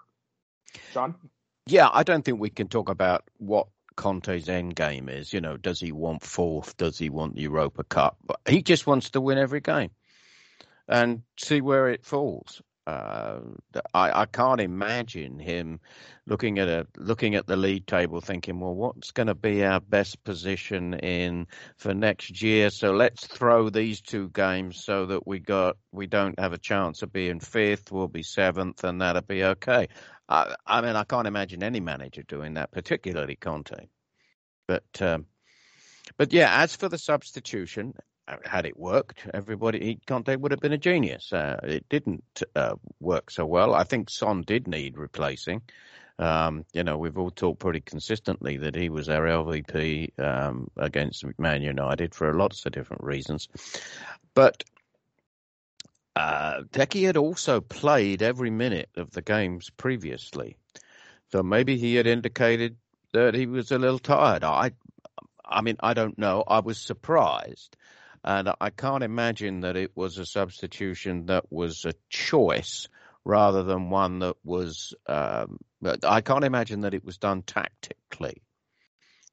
John. 0.94 1.14
Yeah, 1.66 1.90
I 1.92 2.02
don't 2.04 2.24
think 2.24 2.40
we 2.40 2.50
can 2.50 2.68
talk 2.68 2.88
about 2.88 3.24
what 3.38 3.66
Conte's 3.96 4.48
end 4.48 4.74
game 4.74 5.08
is. 5.08 5.32
You 5.32 5.40
know, 5.40 5.56
does 5.56 5.80
he 5.80 5.92
want 5.92 6.22
fourth? 6.22 6.76
Does 6.76 6.98
he 6.98 7.10
want 7.10 7.34
the 7.34 7.42
Europa 7.42 7.84
Cup? 7.84 8.16
But 8.24 8.40
he 8.48 8.62
just 8.62 8.86
wants 8.86 9.10
to 9.10 9.20
win 9.20 9.38
every 9.38 9.60
game 9.60 9.90
and 10.88 11.22
see 11.38 11.60
where 11.60 11.88
it 11.88 12.04
falls. 12.04 12.62
Uh, 12.86 13.38
I, 13.94 14.22
I 14.22 14.26
can't 14.26 14.60
imagine 14.60 15.38
him 15.38 15.78
looking 16.26 16.58
at 16.58 16.66
a 16.68 16.86
looking 16.96 17.36
at 17.36 17.46
the 17.46 17.56
league 17.56 17.86
table, 17.86 18.20
thinking, 18.20 18.58
"Well, 18.58 18.74
what's 18.74 19.12
going 19.12 19.28
to 19.28 19.36
be 19.36 19.64
our 19.64 19.78
best 19.78 20.24
position 20.24 20.94
in 20.94 21.46
for 21.76 21.94
next 21.94 22.42
year?" 22.42 22.70
So 22.70 22.92
let's 22.92 23.26
throw 23.26 23.70
these 23.70 24.00
two 24.00 24.30
games 24.30 24.84
so 24.84 25.06
that 25.06 25.26
we 25.26 25.38
got 25.38 25.76
we 25.92 26.08
don't 26.08 26.38
have 26.40 26.52
a 26.52 26.58
chance 26.58 27.02
of 27.02 27.12
being 27.12 27.38
fifth. 27.38 27.92
We'll 27.92 28.08
be 28.08 28.24
seventh, 28.24 28.82
and 28.82 29.00
that'll 29.00 29.22
be 29.22 29.44
okay. 29.44 29.88
I, 30.28 30.56
I 30.66 30.80
mean, 30.80 30.96
I 30.96 31.04
can't 31.04 31.28
imagine 31.28 31.62
any 31.62 31.80
manager 31.80 32.22
doing 32.24 32.54
that, 32.54 32.72
particularly 32.72 33.36
Conte. 33.36 33.88
But 34.66 35.00
um, 35.00 35.26
but 36.16 36.32
yeah, 36.32 36.62
as 36.62 36.74
for 36.74 36.88
the 36.88 36.98
substitution, 36.98 37.94
had 38.44 38.66
it 38.66 38.78
worked, 38.78 39.26
everybody 39.34 39.98
Conte 40.06 40.34
would 40.36 40.52
have 40.52 40.60
been 40.60 40.72
a 40.72 40.78
genius. 40.78 41.32
Uh, 41.32 41.58
it 41.62 41.88
didn't 41.88 42.42
uh, 42.54 42.74
work 43.00 43.30
so 43.30 43.44
well. 43.44 43.74
I 43.74 43.84
think 43.84 44.10
Son 44.10 44.42
did 44.42 44.68
need 44.68 44.96
replacing. 44.96 45.62
Um, 46.18 46.64
you 46.72 46.84
know, 46.84 46.98
we've 46.98 47.18
all 47.18 47.30
talked 47.30 47.60
pretty 47.60 47.80
consistently 47.80 48.58
that 48.58 48.76
he 48.76 48.90
was 48.90 49.08
our 49.08 49.24
LVP 49.24 50.18
um, 50.20 50.68
against 50.76 51.24
Man 51.38 51.62
United 51.62 52.14
for 52.14 52.34
lots 52.34 52.64
of 52.64 52.72
different 52.72 53.02
reasons. 53.02 53.48
But 54.34 54.62
uh, 56.14 56.62
had 56.74 57.16
also 57.16 57.60
played 57.60 58.22
every 58.22 58.50
minute 58.50 58.90
of 58.96 59.10
the 59.12 59.22
games 59.22 59.70
previously, 59.70 60.56
so 61.30 61.42
maybe 61.42 61.78
he 61.78 61.94
had 61.94 62.06
indicated 62.06 62.76
that 63.12 63.34
he 63.34 63.46
was 63.46 63.72
a 63.72 63.78
little 63.78 63.98
tired. 63.98 64.44
I, 64.44 64.72
I 65.44 65.62
mean, 65.62 65.76
I 65.80 65.94
don't 65.94 66.18
know. 66.18 66.44
I 66.46 66.60
was 66.60 66.78
surprised, 66.78 67.76
and 68.24 68.50
I 68.60 68.70
can't 68.70 69.02
imagine 69.02 69.60
that 69.60 69.76
it 69.76 69.92
was 69.96 70.18
a 70.18 70.26
substitution 70.26 71.26
that 71.26 71.44
was 71.50 71.84
a 71.84 71.94
choice 72.08 72.88
rather 73.24 73.62
than 73.62 73.90
one 73.90 74.20
that 74.20 74.36
was. 74.44 74.94
Um, 75.06 75.58
I 76.04 76.20
can't 76.20 76.44
imagine 76.44 76.82
that 76.82 76.94
it 76.94 77.04
was 77.04 77.18
done 77.18 77.42
tactically 77.42 78.42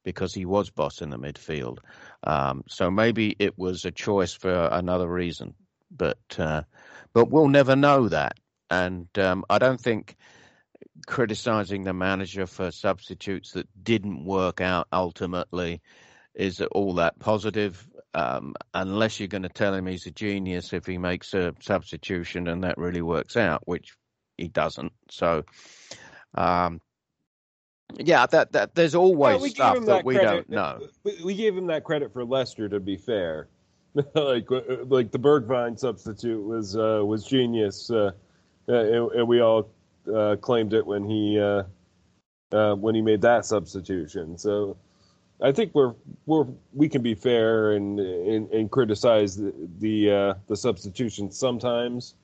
because 0.02 0.34
he 0.34 0.44
was 0.46 0.70
boss 0.70 1.02
in 1.02 1.10
the 1.10 1.18
midfield. 1.18 1.78
Um, 2.24 2.64
so 2.68 2.90
maybe 2.90 3.36
it 3.38 3.58
was 3.58 3.84
a 3.84 3.90
choice 3.90 4.32
for 4.32 4.68
another 4.72 5.08
reason 5.08 5.54
but 5.90 6.18
uh, 6.38 6.62
but 7.12 7.30
we'll 7.30 7.48
never 7.48 7.76
know 7.76 8.08
that. 8.08 8.38
And 8.70 9.08
um, 9.18 9.44
I 9.50 9.58
don't 9.58 9.80
think 9.80 10.16
criticizing 11.06 11.84
the 11.84 11.92
manager 11.92 12.46
for 12.46 12.70
substitutes 12.70 13.52
that 13.52 13.68
didn't 13.82 14.24
work 14.24 14.60
out 14.60 14.86
ultimately 14.92 15.80
is 16.34 16.60
all 16.60 16.94
that 16.94 17.18
positive. 17.18 17.88
Um, 18.12 18.54
unless 18.74 19.20
you're 19.20 19.28
going 19.28 19.44
to 19.44 19.48
tell 19.48 19.72
him 19.72 19.86
he's 19.86 20.06
a 20.06 20.10
genius 20.10 20.72
if 20.72 20.84
he 20.84 20.98
makes 20.98 21.32
a 21.32 21.54
substitution 21.60 22.48
and 22.48 22.64
that 22.64 22.76
really 22.76 23.02
works 23.02 23.36
out, 23.36 23.62
which 23.66 23.94
he 24.36 24.48
doesn't. 24.48 24.92
So, 25.10 25.44
um, 26.34 26.80
yeah, 27.98 28.26
that 28.26 28.52
that 28.52 28.74
there's 28.74 28.94
always 28.94 29.50
stuff 29.50 29.76
that, 29.76 29.86
that, 29.86 30.04
we 30.04 30.14
credit. 30.14 30.48
don't 30.48 30.50
know. 30.50 30.88
We 31.24 31.34
gave 31.34 31.56
him 31.56 31.66
that 31.68 31.84
credit 31.84 32.12
for 32.12 32.24
Leicester, 32.24 32.68
to 32.68 32.80
be 32.80 32.96
fair. 32.96 33.48
like 34.14 34.50
uh, 34.50 34.60
like 34.86 35.10
the 35.10 35.18
Bergwijn 35.18 35.78
substitute 35.78 36.42
was 36.42 36.76
uh, 36.76 37.02
was 37.04 37.24
genius, 37.24 37.90
uh, 37.90 38.12
uh, 38.68 38.72
and, 38.72 39.12
and, 39.12 39.28
we 39.28 39.40
all 39.40 39.68
uh, 40.14 40.36
claimed 40.36 40.74
it 40.74 40.86
when 40.86 41.04
he 41.04 41.40
uh, 41.40 42.74
when 42.76 42.94
he 42.94 43.02
made 43.02 43.22
that 43.22 43.44
substitution. 43.44 44.38
So 44.38 44.76
I 45.42 45.52
think 45.52 45.74
we're 45.74 45.94
we're 46.26 46.46
we 46.72 46.88
can 46.88 47.02
be 47.02 47.14
fair 47.14 47.72
and 47.72 47.98
and, 47.98 48.50
and 48.50 48.70
criticize 48.70 49.36
the 49.36 49.52
the, 49.78 50.36
the 50.46 50.56
substitution 50.56 51.30
sometimes, 51.30 52.14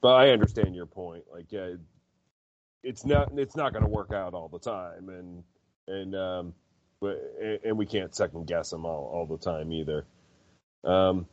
but 0.00 0.14
I 0.14 0.30
understand 0.30 0.74
your 0.74 0.86
point. 0.86 1.24
Like 1.32 1.46
yeah, 1.50 1.74
it's 2.82 3.04
not 3.04 3.30
it's 3.38 3.56
not 3.56 3.72
going 3.72 3.84
to 3.84 3.88
work 3.88 4.12
out 4.12 4.34
all 4.34 4.48
the 4.48 4.58
time, 4.58 5.08
and 5.08 5.44
and 5.88 6.14
um, 6.14 6.54
but 7.00 7.20
and 7.64 7.76
we 7.76 7.86
can't 7.86 8.14
second 8.14 8.46
guess 8.46 8.70
them 8.70 8.84
all 8.84 9.10
all 9.12 9.26
the 9.26 9.42
time 9.42 9.72
either. 9.72 10.06
Um, 10.84 11.26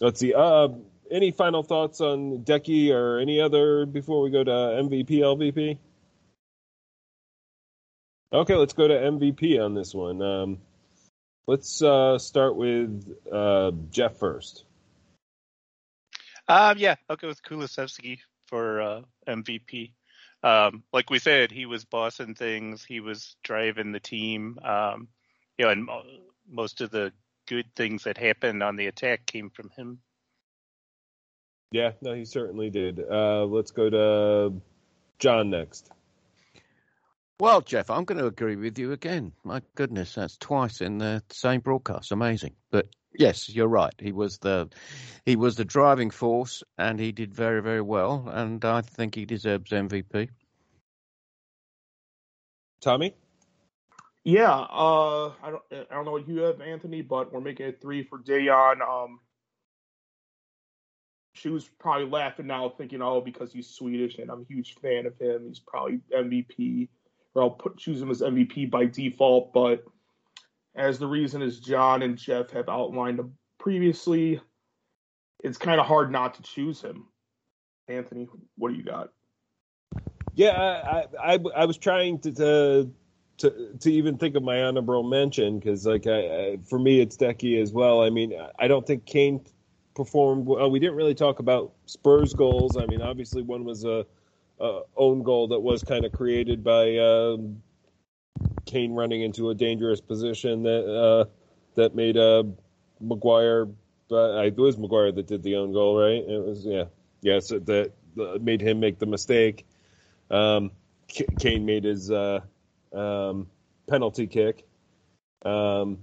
let's 0.00 0.20
see. 0.20 0.34
Uh, 0.34 0.68
any 1.10 1.30
final 1.30 1.62
thoughts 1.62 2.00
on 2.00 2.38
Decky 2.44 2.90
or 2.92 3.18
any 3.18 3.40
other 3.40 3.86
before 3.86 4.22
we 4.22 4.30
go 4.30 4.44
to 4.44 4.50
MVP, 4.50 5.10
LVP? 5.10 5.78
Okay, 8.32 8.54
let's 8.54 8.72
go 8.72 8.86
to 8.86 8.94
MVP 8.94 9.60
on 9.60 9.74
this 9.74 9.92
one. 9.92 10.22
Um, 10.22 10.58
let's 11.50 11.82
uh, 11.82 12.16
start 12.16 12.54
with 12.54 13.12
uh, 13.32 13.72
Jeff 13.90 14.18
first. 14.18 14.64
Um, 16.46 16.78
yeah, 16.78 16.94
I'll 17.08 17.16
go 17.16 17.26
with 17.26 17.42
Kulusevski 17.42 18.20
for 18.46 18.80
uh, 18.80 19.00
MVP. 19.26 19.92
Um, 20.44 20.84
like 20.92 21.10
we 21.10 21.18
said, 21.18 21.50
he 21.50 21.66
was 21.66 21.84
bossing 21.84 22.36
things. 22.36 22.84
He 22.84 23.00
was 23.00 23.34
driving 23.42 23.90
the 23.90 23.98
team. 23.98 24.60
Um, 24.62 25.08
you 25.58 25.64
know, 25.64 25.72
and 25.72 25.88
most 26.48 26.80
of 26.82 26.92
the 26.92 27.12
good 27.48 27.66
things 27.74 28.04
that 28.04 28.16
happened 28.16 28.62
on 28.62 28.76
the 28.76 28.86
attack 28.86 29.26
came 29.26 29.50
from 29.50 29.70
him. 29.70 29.98
Yeah, 31.72 31.92
no, 32.00 32.14
he 32.14 32.26
certainly 32.26 32.70
did. 32.70 33.00
Uh, 33.00 33.44
let's 33.44 33.72
go 33.72 33.90
to 33.90 34.60
John 35.18 35.50
next. 35.50 35.90
Well, 37.40 37.62
Jeff, 37.62 37.88
I'm 37.88 38.04
going 38.04 38.18
to 38.18 38.26
agree 38.26 38.56
with 38.56 38.78
you 38.78 38.92
again. 38.92 39.32
My 39.44 39.62
goodness, 39.74 40.14
that's 40.14 40.36
twice 40.36 40.82
in 40.82 40.98
the 40.98 41.22
same 41.30 41.60
broadcast. 41.60 42.12
Amazing. 42.12 42.54
But 42.70 42.88
yes, 43.14 43.48
you're 43.48 43.66
right. 43.66 43.94
He 43.98 44.12
was 44.12 44.36
the 44.38 44.68
he 45.24 45.36
was 45.36 45.56
the 45.56 45.64
driving 45.64 46.10
force, 46.10 46.62
and 46.76 47.00
he 47.00 47.12
did 47.12 47.34
very 47.34 47.62
very 47.62 47.80
well. 47.80 48.28
And 48.30 48.62
I 48.62 48.82
think 48.82 49.14
he 49.14 49.24
deserves 49.24 49.70
MVP. 49.70 50.28
Tommy. 52.82 53.14
Yeah, 54.22 54.52
uh, 54.52 55.28
I 55.42 55.50
don't, 55.50 55.62
I 55.72 55.94
don't 55.94 56.04
know 56.04 56.12
what 56.12 56.28
you 56.28 56.40
have, 56.40 56.60
Anthony, 56.60 57.00
but 57.00 57.32
we're 57.32 57.40
making 57.40 57.68
it 57.68 57.80
three 57.80 58.02
for 58.02 58.18
Dejan. 58.18 58.86
Um, 58.86 59.18
she 61.32 61.48
was 61.48 61.66
probably 61.78 62.06
laughing 62.06 62.48
now, 62.48 62.68
thinking, 62.68 63.00
"Oh, 63.00 63.22
because 63.22 63.50
he's 63.50 63.70
Swedish 63.70 64.18
and 64.18 64.30
I'm 64.30 64.42
a 64.42 64.52
huge 64.52 64.74
fan 64.74 65.06
of 65.06 65.18
him, 65.18 65.46
he's 65.48 65.58
probably 65.58 66.00
MVP, 66.14 66.88
or 67.34 67.42
I'll 67.42 67.50
put 67.50 67.78
choose 67.78 68.00
him 68.00 68.10
as 68.10 68.20
MVP 68.20 68.70
by 68.70 68.86
default." 68.86 69.52
But 69.52 69.84
as 70.74 70.98
the 70.98 71.06
reason 71.06 71.42
is 71.42 71.60
John 71.60 72.02
and 72.02 72.16
Jeff 72.16 72.50
have 72.50 72.68
outlined 72.68 73.20
previously, 73.58 74.40
it's 75.42 75.58
kind 75.58 75.80
of 75.80 75.86
hard 75.86 76.10
not 76.10 76.34
to 76.34 76.42
choose 76.42 76.80
him. 76.80 77.06
Anthony, 77.88 78.28
what 78.56 78.70
do 78.70 78.76
you 78.76 78.84
got? 78.84 79.10
Yeah, 80.34 80.52
I 80.52 81.34
I, 81.34 81.38
I 81.56 81.64
was 81.64 81.76
trying 81.76 82.20
to, 82.20 82.32
to 82.32 82.90
to 83.40 83.74
to 83.80 83.92
even 83.92 84.16
think 84.16 84.36
of 84.36 84.42
my 84.42 84.62
honorable 84.62 85.02
mention 85.02 85.58
because 85.58 85.86
like 85.86 86.06
I, 86.06 86.18
I, 86.18 86.58
for 86.68 86.78
me 86.78 87.00
it's 87.00 87.16
Decky 87.16 87.60
as 87.60 87.72
well. 87.72 88.02
I 88.02 88.10
mean 88.10 88.34
I 88.58 88.68
don't 88.68 88.86
think 88.86 89.06
Kane 89.06 89.44
performed 89.94 90.46
well. 90.46 90.70
We 90.70 90.78
didn't 90.78 90.96
really 90.96 91.14
talk 91.14 91.38
about 91.40 91.72
Spurs 91.86 92.34
goals. 92.34 92.76
I 92.76 92.86
mean 92.86 93.00
obviously 93.00 93.42
one 93.42 93.64
was 93.64 93.84
a, 93.84 94.06
a 94.60 94.82
own 94.96 95.22
goal 95.22 95.48
that 95.48 95.60
was 95.60 95.82
kind 95.82 96.04
of 96.04 96.12
created 96.12 96.62
by 96.62 96.98
um, 96.98 97.62
Kane 98.66 98.92
running 98.92 99.22
into 99.22 99.50
a 99.50 99.54
dangerous 99.54 100.00
position 100.00 100.62
that 100.64 100.84
uh, 100.86 101.24
that 101.74 101.94
made 101.94 102.16
uh, 102.16 102.44
Maguire. 103.00 103.68
But 104.08 104.44
it 104.44 104.56
was 104.56 104.76
Maguire 104.76 105.12
that 105.12 105.26
did 105.26 105.42
the 105.42 105.56
own 105.56 105.72
goal, 105.72 105.98
right? 105.98 106.24
It 106.26 106.44
was 106.44 106.64
yeah, 106.64 106.84
yes. 107.22 107.50
Yeah, 107.50 107.58
so 107.58 107.58
that 107.60 107.92
made 108.42 108.60
him 108.60 108.80
make 108.80 108.98
the 108.98 109.06
mistake. 109.06 109.66
Um, 110.30 110.72
Kane 111.38 111.64
made 111.64 111.84
his 111.84 112.10
uh, 112.10 112.40
um, 112.92 113.48
penalty 113.88 114.26
kick. 114.26 114.64
Um, 115.44 115.98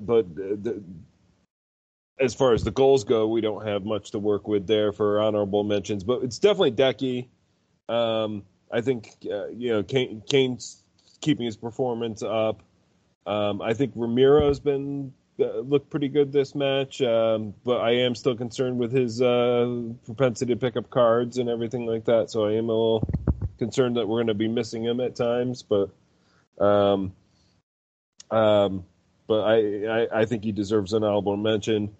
but 0.00 0.34
the, 0.34 0.82
as 2.18 2.34
far 2.34 2.54
as 2.54 2.64
the 2.64 2.70
goals 2.70 3.04
go, 3.04 3.28
we 3.28 3.40
don't 3.40 3.66
have 3.66 3.84
much 3.84 4.12
to 4.12 4.18
work 4.18 4.48
with 4.48 4.66
there 4.66 4.92
for 4.92 5.20
honorable 5.20 5.64
mentions. 5.64 6.04
But 6.04 6.22
it's 6.22 6.38
definitely 6.38 6.72
Decky. 6.72 7.28
Um, 7.88 8.44
I 8.70 8.80
think 8.80 9.10
uh, 9.30 9.48
you 9.48 9.70
know 9.70 9.82
Kane, 9.82 10.22
Kane's 10.28 10.82
keeping 11.20 11.46
his 11.46 11.56
performance 11.56 12.22
up. 12.22 12.62
Um, 13.26 13.60
I 13.60 13.74
think 13.74 13.92
Romero's 13.96 14.60
been 14.60 15.12
uh, 15.38 15.58
looked 15.58 15.90
pretty 15.90 16.08
good 16.08 16.32
this 16.32 16.54
match, 16.54 17.02
um, 17.02 17.54
but 17.64 17.80
I 17.80 17.96
am 17.96 18.14
still 18.14 18.36
concerned 18.36 18.78
with 18.78 18.92
his 18.92 19.20
uh, 19.20 19.82
propensity 20.04 20.54
to 20.54 20.60
pick 20.60 20.76
up 20.76 20.90
cards 20.90 21.38
and 21.38 21.48
everything 21.48 21.86
like 21.86 22.04
that. 22.06 22.30
So 22.30 22.46
I 22.46 22.52
am 22.52 22.68
a 22.68 22.72
little 22.72 23.08
concerned 23.58 23.96
that 23.96 24.06
we're 24.06 24.18
going 24.18 24.28
to 24.28 24.34
be 24.34 24.48
missing 24.48 24.84
him 24.84 25.00
at 25.00 25.16
times. 25.16 25.62
But 25.62 25.90
um, 26.58 27.12
um, 28.30 28.84
but 29.26 29.40
I, 29.40 29.86
I, 29.86 30.20
I 30.20 30.24
think 30.24 30.44
he 30.44 30.52
deserves 30.52 30.92
an 30.92 31.04
honorable 31.04 31.36
mention. 31.36 31.96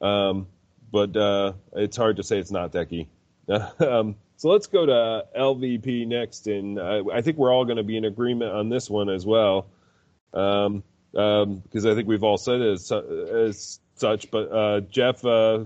Um, 0.00 0.46
but 0.90 1.16
uh, 1.16 1.52
it's 1.74 1.96
hard 1.96 2.16
to 2.16 2.22
say 2.22 2.38
it's 2.38 2.50
not 2.50 2.72
Decky. 2.72 3.08
um, 3.80 4.16
so 4.38 4.50
let's 4.50 4.68
go 4.68 4.86
to 4.86 5.24
LVP 5.36 6.06
next, 6.06 6.46
and 6.46 6.80
I, 6.80 7.00
I 7.12 7.22
think 7.22 7.38
we're 7.38 7.52
all 7.52 7.64
going 7.64 7.76
to 7.76 7.82
be 7.82 7.96
in 7.96 8.04
agreement 8.04 8.52
on 8.52 8.68
this 8.68 8.88
one 8.88 9.08
as 9.08 9.26
well, 9.26 9.66
because 10.30 10.66
um, 10.66 10.84
um, 11.16 11.62
I 11.74 11.94
think 11.96 12.06
we've 12.06 12.22
all 12.22 12.38
said 12.38 12.60
it 12.60 12.72
as, 12.72 12.92
as 12.92 13.80
such. 13.96 14.30
But 14.30 14.52
uh, 14.52 14.80
Jeff, 14.82 15.24
uh, 15.24 15.64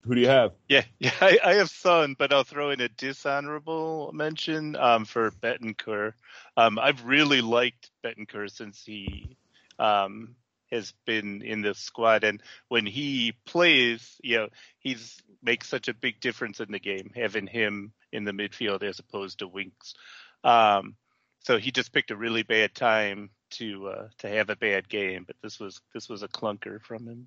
who 0.00 0.14
do 0.14 0.20
you 0.22 0.28
have? 0.28 0.52
Yeah, 0.66 0.84
yeah, 0.98 1.12
I, 1.20 1.38
I, 1.44 1.54
have 1.56 1.68
Son, 1.68 2.16
but 2.18 2.32
I'll 2.32 2.42
throw 2.42 2.70
in 2.70 2.80
a 2.80 2.88
dishonorable 2.88 4.12
mention 4.14 4.76
um, 4.76 5.04
for 5.04 5.30
Bentancur. 5.30 6.14
Um, 6.56 6.78
I've 6.78 7.04
really 7.04 7.42
liked 7.42 7.90
Bentancur 8.02 8.50
since 8.50 8.82
he 8.82 9.36
um, 9.78 10.36
has 10.74 10.92
been 11.06 11.42
in 11.42 11.62
the 11.62 11.74
squad, 11.74 12.24
and 12.24 12.42
when 12.68 12.86
he 12.86 13.34
plays, 13.46 14.16
you 14.22 14.36
know, 14.36 14.48
he's 14.78 15.22
makes 15.42 15.68
such 15.68 15.88
a 15.88 15.94
big 15.94 16.20
difference 16.20 16.60
in 16.60 16.72
the 16.72 16.78
game, 16.78 17.10
having 17.14 17.46
him 17.46 17.92
in 18.12 18.24
the 18.24 18.32
midfield 18.32 18.82
as 18.82 18.98
opposed 18.98 19.38
to 19.38 19.48
Winks. 19.48 19.94
Um, 20.42 20.96
so 21.40 21.58
he 21.58 21.70
just 21.70 21.92
picked 21.92 22.10
a 22.10 22.16
really 22.16 22.42
bad 22.42 22.74
time 22.74 23.30
to 23.50 23.88
uh, 23.88 24.08
to 24.18 24.28
have 24.28 24.50
a 24.50 24.56
bad 24.56 24.88
game, 24.88 25.24
but 25.26 25.36
this 25.42 25.60
was 25.60 25.80
this 25.92 26.08
was 26.08 26.22
a 26.22 26.28
clunker 26.28 26.80
from 26.80 27.06
him. 27.06 27.26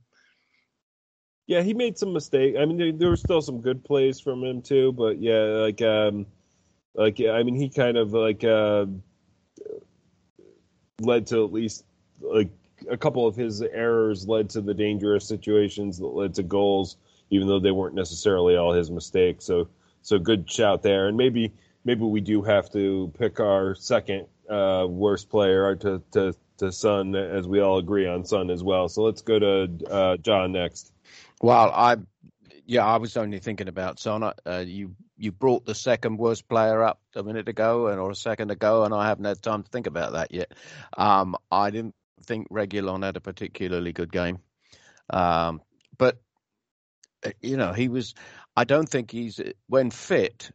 Yeah, 1.46 1.62
he 1.62 1.74
made 1.74 1.98
some 1.98 2.12
mistakes. 2.12 2.58
I 2.60 2.66
mean, 2.66 2.78
there, 2.78 2.92
there 2.92 3.10
were 3.10 3.16
still 3.16 3.42
some 3.42 3.62
good 3.62 3.84
plays 3.86 4.20
from 4.20 4.44
him 4.44 4.62
too, 4.62 4.92
but 4.92 5.22
yeah, 5.22 5.44
like 5.44 5.82
um, 5.82 6.26
like 6.94 7.22
I 7.22 7.44
mean, 7.44 7.56
he 7.56 7.70
kind 7.70 7.96
of 7.96 8.12
like 8.12 8.44
uh, 8.44 8.88
led 11.00 11.28
to 11.28 11.46
at 11.46 11.54
least 11.54 11.86
like 12.20 12.50
a 12.90 12.98
couple 12.98 13.28
of 13.28 13.36
his 13.36 13.62
errors 13.62 14.28
led 14.28 14.50
to 14.52 14.62
the 14.62 14.74
dangerous 14.74 15.28
situations 15.28 15.98
that 15.98 16.08
led 16.08 16.36
to 16.36 16.44
goals, 16.44 16.98
even 17.30 17.48
though 17.48 17.60
they 17.60 17.72
weren't 17.72 17.96
necessarily 17.96 18.56
all 18.56 18.74
his 18.74 18.92
mistakes. 18.92 19.46
So, 19.46 19.70
so 20.02 20.20
good 20.20 20.50
shout 20.50 20.84
there. 20.84 21.08
And 21.08 21.18
maybe, 21.18 21.54
maybe 21.84 22.04
we 22.04 22.22
do 22.22 22.42
have 22.44 22.72
to 22.74 23.12
pick 23.18 23.40
our 23.40 23.76
second 23.76 24.28
uh, 24.50 24.86
worst 24.88 25.30
player 25.30 25.76
to, 25.76 26.02
to, 26.12 26.36
to 26.60 26.72
Son, 26.72 27.16
as 27.16 27.48
we 27.48 27.60
all 27.60 27.78
agree 27.78 28.08
on 28.08 28.26
Son 28.26 28.50
as 28.50 28.64
well. 28.64 28.90
So 28.90 29.04
let's 29.04 29.22
go 29.22 29.40
to 29.40 29.86
uh, 29.90 30.18
John 30.18 30.52
next. 30.52 30.92
Well, 31.42 31.72
I, 31.74 31.98
yeah, 32.66 32.86
I 32.86 32.98
was 32.98 33.16
only 33.18 33.40
thinking 33.40 33.68
about 33.68 34.00
Son. 34.00 34.24
Uh, 34.24 34.64
you 34.66 34.96
you 35.18 35.32
brought 35.32 35.66
the 35.66 35.74
second 35.74 36.18
worst 36.18 36.48
player 36.48 36.84
up 36.84 37.02
a 37.16 37.24
minute 37.24 37.50
ago 37.50 37.88
and 37.88 38.00
or 38.00 38.12
a 38.12 38.16
second 38.16 38.52
ago, 38.52 38.84
and 38.84 38.94
I 38.94 39.08
haven't 39.08 39.26
had 39.26 39.42
time 39.42 39.64
to 39.64 39.70
think 39.70 39.88
about 39.88 40.14
that 40.14 40.32
yet. 40.32 40.54
Um, 40.96 41.36
I 41.52 41.72
didn't 41.72 41.96
think 42.24 42.50
Reguilon 42.50 43.04
had 43.04 43.18
a 43.18 43.22
particularly 43.22 43.94
good 43.94 44.12
game. 44.12 44.40
Um, 45.10 45.62
but, 45.98 46.22
uh, 47.26 47.32
you 47.42 47.58
know, 47.58 47.74
he 47.74 47.88
was, 47.88 48.14
I 48.56 48.64
don't 48.64 48.88
think 48.88 49.12
he's, 49.12 49.40
when 49.68 49.92
fit, 49.92 50.52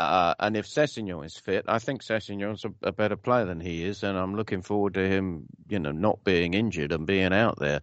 uh, 0.00 0.34
and 0.38 0.56
if 0.56 0.66
Sessegnon 0.66 1.24
is 1.24 1.36
fit, 1.36 1.64
I 1.66 1.80
think 1.80 2.02
Sessegnon's 2.02 2.64
a, 2.64 2.72
a, 2.82 2.92
better 2.92 3.16
player 3.16 3.44
than 3.44 3.60
he 3.60 3.82
is, 3.82 4.04
and 4.04 4.16
I'm 4.16 4.36
looking 4.36 4.62
forward 4.62 4.94
to 4.94 5.08
him, 5.08 5.46
you 5.68 5.80
know, 5.80 5.90
not 5.90 6.22
being 6.22 6.54
injured 6.54 6.92
and 6.92 7.04
being 7.04 7.32
out 7.32 7.58
there. 7.58 7.80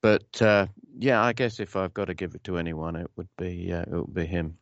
But 0.00 0.40
uh, 0.40 0.68
yeah, 0.96 1.22
I 1.22 1.32
guess 1.32 1.58
if 1.60 1.76
I've 1.76 1.92
got 1.92 2.06
to 2.06 2.14
give 2.14 2.34
it 2.34 2.44
to 2.44 2.56
anyone, 2.56 2.96
it 2.96 3.10
would 3.16 3.28
be 3.36 3.72
uh, 3.72 3.82
it 3.82 3.90
would 3.90 4.14
be 4.14 4.26
him. 4.26 4.56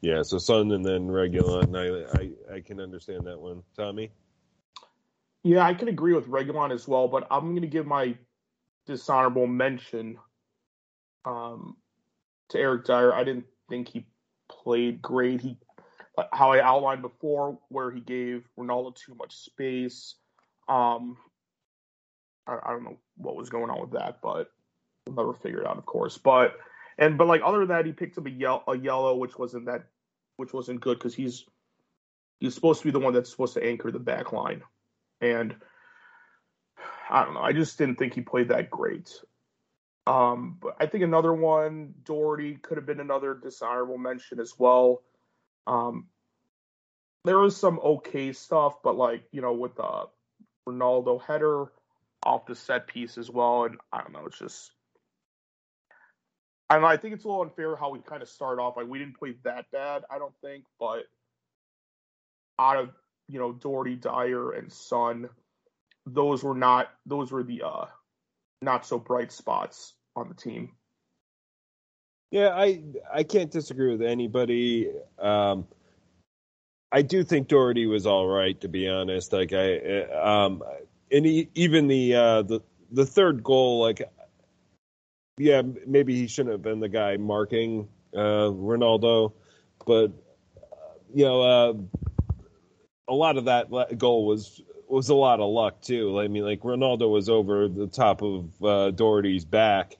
Yeah, 0.00 0.22
so 0.22 0.38
Son 0.38 0.72
and 0.72 0.84
then 0.84 1.08
Reguilon. 1.08 1.76
I, 1.76 2.18
I 2.18 2.56
I 2.56 2.60
can 2.60 2.80
understand 2.80 3.26
that 3.26 3.38
one. 3.38 3.62
Tommy. 3.76 4.10
Yeah, 5.48 5.64
I 5.64 5.72
can 5.72 5.88
agree 5.88 6.12
with 6.12 6.28
Reguilon 6.28 6.72
as 6.72 6.86
well, 6.86 7.08
but 7.08 7.26
I'm 7.30 7.52
going 7.52 7.62
to 7.62 7.68
give 7.68 7.86
my 7.86 8.14
dishonorable 8.84 9.46
mention 9.46 10.18
um, 11.24 11.78
to 12.50 12.58
Eric 12.58 12.84
Dier. 12.84 13.14
I 13.14 13.24
didn't 13.24 13.46
think 13.70 13.88
he 13.88 14.06
played 14.50 15.00
great. 15.00 15.40
He, 15.40 15.56
how 16.34 16.52
I 16.52 16.60
outlined 16.60 17.00
before, 17.00 17.58
where 17.70 17.90
he 17.90 18.00
gave 18.00 18.46
Ronaldo 18.58 18.94
too 18.94 19.14
much 19.14 19.36
space. 19.36 20.16
Um, 20.68 21.16
I, 22.46 22.58
I 22.62 22.72
don't 22.72 22.84
know 22.84 22.98
what 23.16 23.34
was 23.34 23.48
going 23.48 23.70
on 23.70 23.80
with 23.80 23.92
that, 23.92 24.18
but 24.22 24.50
we'll 25.06 25.16
never 25.16 25.32
figure 25.32 25.62
it 25.62 25.66
out, 25.66 25.78
of 25.78 25.86
course. 25.86 26.18
But 26.18 26.58
and 26.98 27.16
but 27.16 27.26
like 27.26 27.40
other 27.42 27.60
than 27.60 27.68
that, 27.68 27.86
he 27.86 27.92
picked 27.92 28.18
up 28.18 28.26
a, 28.26 28.70
a 28.70 28.76
yellow, 28.76 29.16
which 29.16 29.38
wasn't 29.38 29.64
that, 29.64 29.86
which 30.36 30.52
wasn't 30.52 30.82
good 30.82 30.98
because 30.98 31.14
he's 31.14 31.46
he's 32.38 32.54
supposed 32.54 32.82
to 32.82 32.88
be 32.88 32.92
the 32.92 33.00
one 33.00 33.14
that's 33.14 33.30
supposed 33.30 33.54
to 33.54 33.64
anchor 33.64 33.90
the 33.90 33.98
back 33.98 34.34
line. 34.34 34.62
And 35.20 35.56
I 37.10 37.24
don't 37.24 37.34
know. 37.34 37.40
I 37.40 37.52
just 37.52 37.78
didn't 37.78 37.96
think 37.96 38.14
he 38.14 38.20
played 38.20 38.48
that 38.48 38.70
great. 38.70 39.10
Um, 40.06 40.56
but 40.60 40.76
I 40.80 40.86
think 40.86 41.04
another 41.04 41.34
one, 41.34 41.92
Doherty, 42.04 42.54
could 42.56 42.78
have 42.78 42.86
been 42.86 43.00
another 43.00 43.34
desirable 43.34 43.98
mention 43.98 44.40
as 44.40 44.54
well. 44.58 45.02
Um, 45.66 46.06
there 47.24 47.38
was 47.38 47.56
some 47.56 47.78
okay 47.80 48.32
stuff, 48.32 48.76
but 48.82 48.96
like 48.96 49.22
you 49.32 49.42
know, 49.42 49.52
with 49.52 49.76
the 49.76 50.04
Ronaldo 50.66 51.20
header 51.22 51.66
off 52.22 52.46
the 52.46 52.54
set 52.54 52.86
piece 52.86 53.18
as 53.18 53.30
well, 53.30 53.64
and 53.64 53.76
I 53.92 54.00
don't 54.00 54.12
know, 54.12 54.26
it's 54.26 54.38
just. 54.38 54.72
I 56.70 56.74
don't 56.74 56.82
know, 56.82 56.88
I 56.88 56.98
think 56.98 57.14
it's 57.14 57.24
a 57.24 57.28
little 57.28 57.42
unfair 57.42 57.76
how 57.76 57.90
we 57.90 57.98
kind 58.00 58.22
of 58.22 58.28
start 58.28 58.58
off. 58.58 58.76
Like 58.76 58.88
we 58.88 58.98
didn't 58.98 59.18
play 59.18 59.34
that 59.44 59.70
bad, 59.72 60.04
I 60.10 60.18
don't 60.18 60.34
think, 60.42 60.64
but 60.78 61.04
out 62.58 62.76
of 62.76 62.90
you 63.28 63.38
know 63.38 63.52
Doherty, 63.52 63.96
Dier, 63.96 64.52
and 64.52 64.72
Son, 64.72 65.28
those 66.06 66.42
were 66.42 66.54
not 66.54 66.88
those 67.06 67.30
were 67.30 67.42
the 67.42 67.62
uh, 67.62 67.86
not 68.62 68.86
so 68.86 68.98
bright 68.98 69.32
spots 69.32 69.94
on 70.16 70.28
the 70.28 70.34
team. 70.34 70.72
Yeah, 72.30 72.48
I 72.48 72.82
I 73.12 73.22
can't 73.22 73.50
disagree 73.50 73.90
with 73.90 74.02
anybody. 74.02 74.90
Um, 75.18 75.66
I 76.90 77.02
do 77.02 77.22
think 77.22 77.48
Doherty 77.48 77.86
was 77.86 78.06
all 78.06 78.26
right, 78.26 78.58
to 78.62 78.68
be 78.68 78.88
honest. 78.88 79.32
Like 79.32 79.52
I, 79.52 80.02
um, 80.04 80.62
and 81.10 81.24
he, 81.24 81.48
even 81.54 81.86
the 81.86 82.14
uh, 82.14 82.42
the 82.42 82.60
the 82.90 83.06
third 83.06 83.42
goal, 83.42 83.80
like, 83.80 84.02
yeah, 85.38 85.62
maybe 85.86 86.14
he 86.14 86.26
shouldn't 86.26 86.52
have 86.52 86.62
been 86.62 86.80
the 86.80 86.88
guy 86.88 87.16
marking 87.16 87.88
uh, 88.14 88.48
Ronaldo, 88.48 89.32
but 89.86 90.12
you 91.14 91.24
know, 91.24 91.42
uh, 91.42 91.74
a 93.08 93.14
lot 93.14 93.36
of 93.36 93.46
that 93.46 93.70
goal 93.98 94.26
was 94.26 94.60
was 94.88 95.08
a 95.08 95.14
lot 95.14 95.40
of 95.40 95.50
luck 95.50 95.80
too. 95.80 96.18
I 96.20 96.28
mean, 96.28 96.44
like 96.44 96.60
Ronaldo 96.60 97.10
was 97.10 97.28
over 97.28 97.68
the 97.68 97.86
top 97.86 98.22
of 98.22 98.62
uh, 98.62 98.90
Doherty's 98.90 99.44
back, 99.44 99.96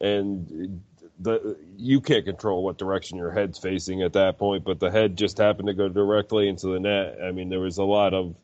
and 0.00 0.82
the 1.18 1.56
you 1.76 2.00
can't 2.00 2.24
control 2.24 2.64
what 2.64 2.78
direction 2.78 3.18
your 3.18 3.30
head's 3.30 3.58
facing 3.58 4.02
at 4.02 4.14
that 4.14 4.38
point, 4.38 4.64
but 4.64 4.80
the 4.80 4.90
head 4.90 5.16
just 5.16 5.38
happened 5.38 5.68
to 5.68 5.74
go 5.74 5.88
directly 5.88 6.48
into 6.48 6.68
the 6.68 6.80
net. 6.80 7.18
I 7.22 7.32
mean, 7.32 7.48
there 7.48 7.60
was 7.60 7.78
a 7.78 7.84
lot 7.84 8.14
of 8.14 8.34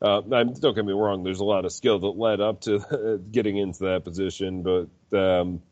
uh, 0.00 0.20
don't 0.20 0.74
get 0.74 0.84
me 0.84 0.92
wrong. 0.92 1.22
There's 1.22 1.40
a 1.40 1.44
lot 1.44 1.64
of 1.64 1.72
skill 1.72 1.98
that 2.00 2.18
led 2.18 2.40
up 2.40 2.62
to 2.62 3.20
getting 3.30 3.56
into 3.56 3.84
that 3.84 4.04
position, 4.04 4.62
but 4.62 5.16
um, 5.16 5.62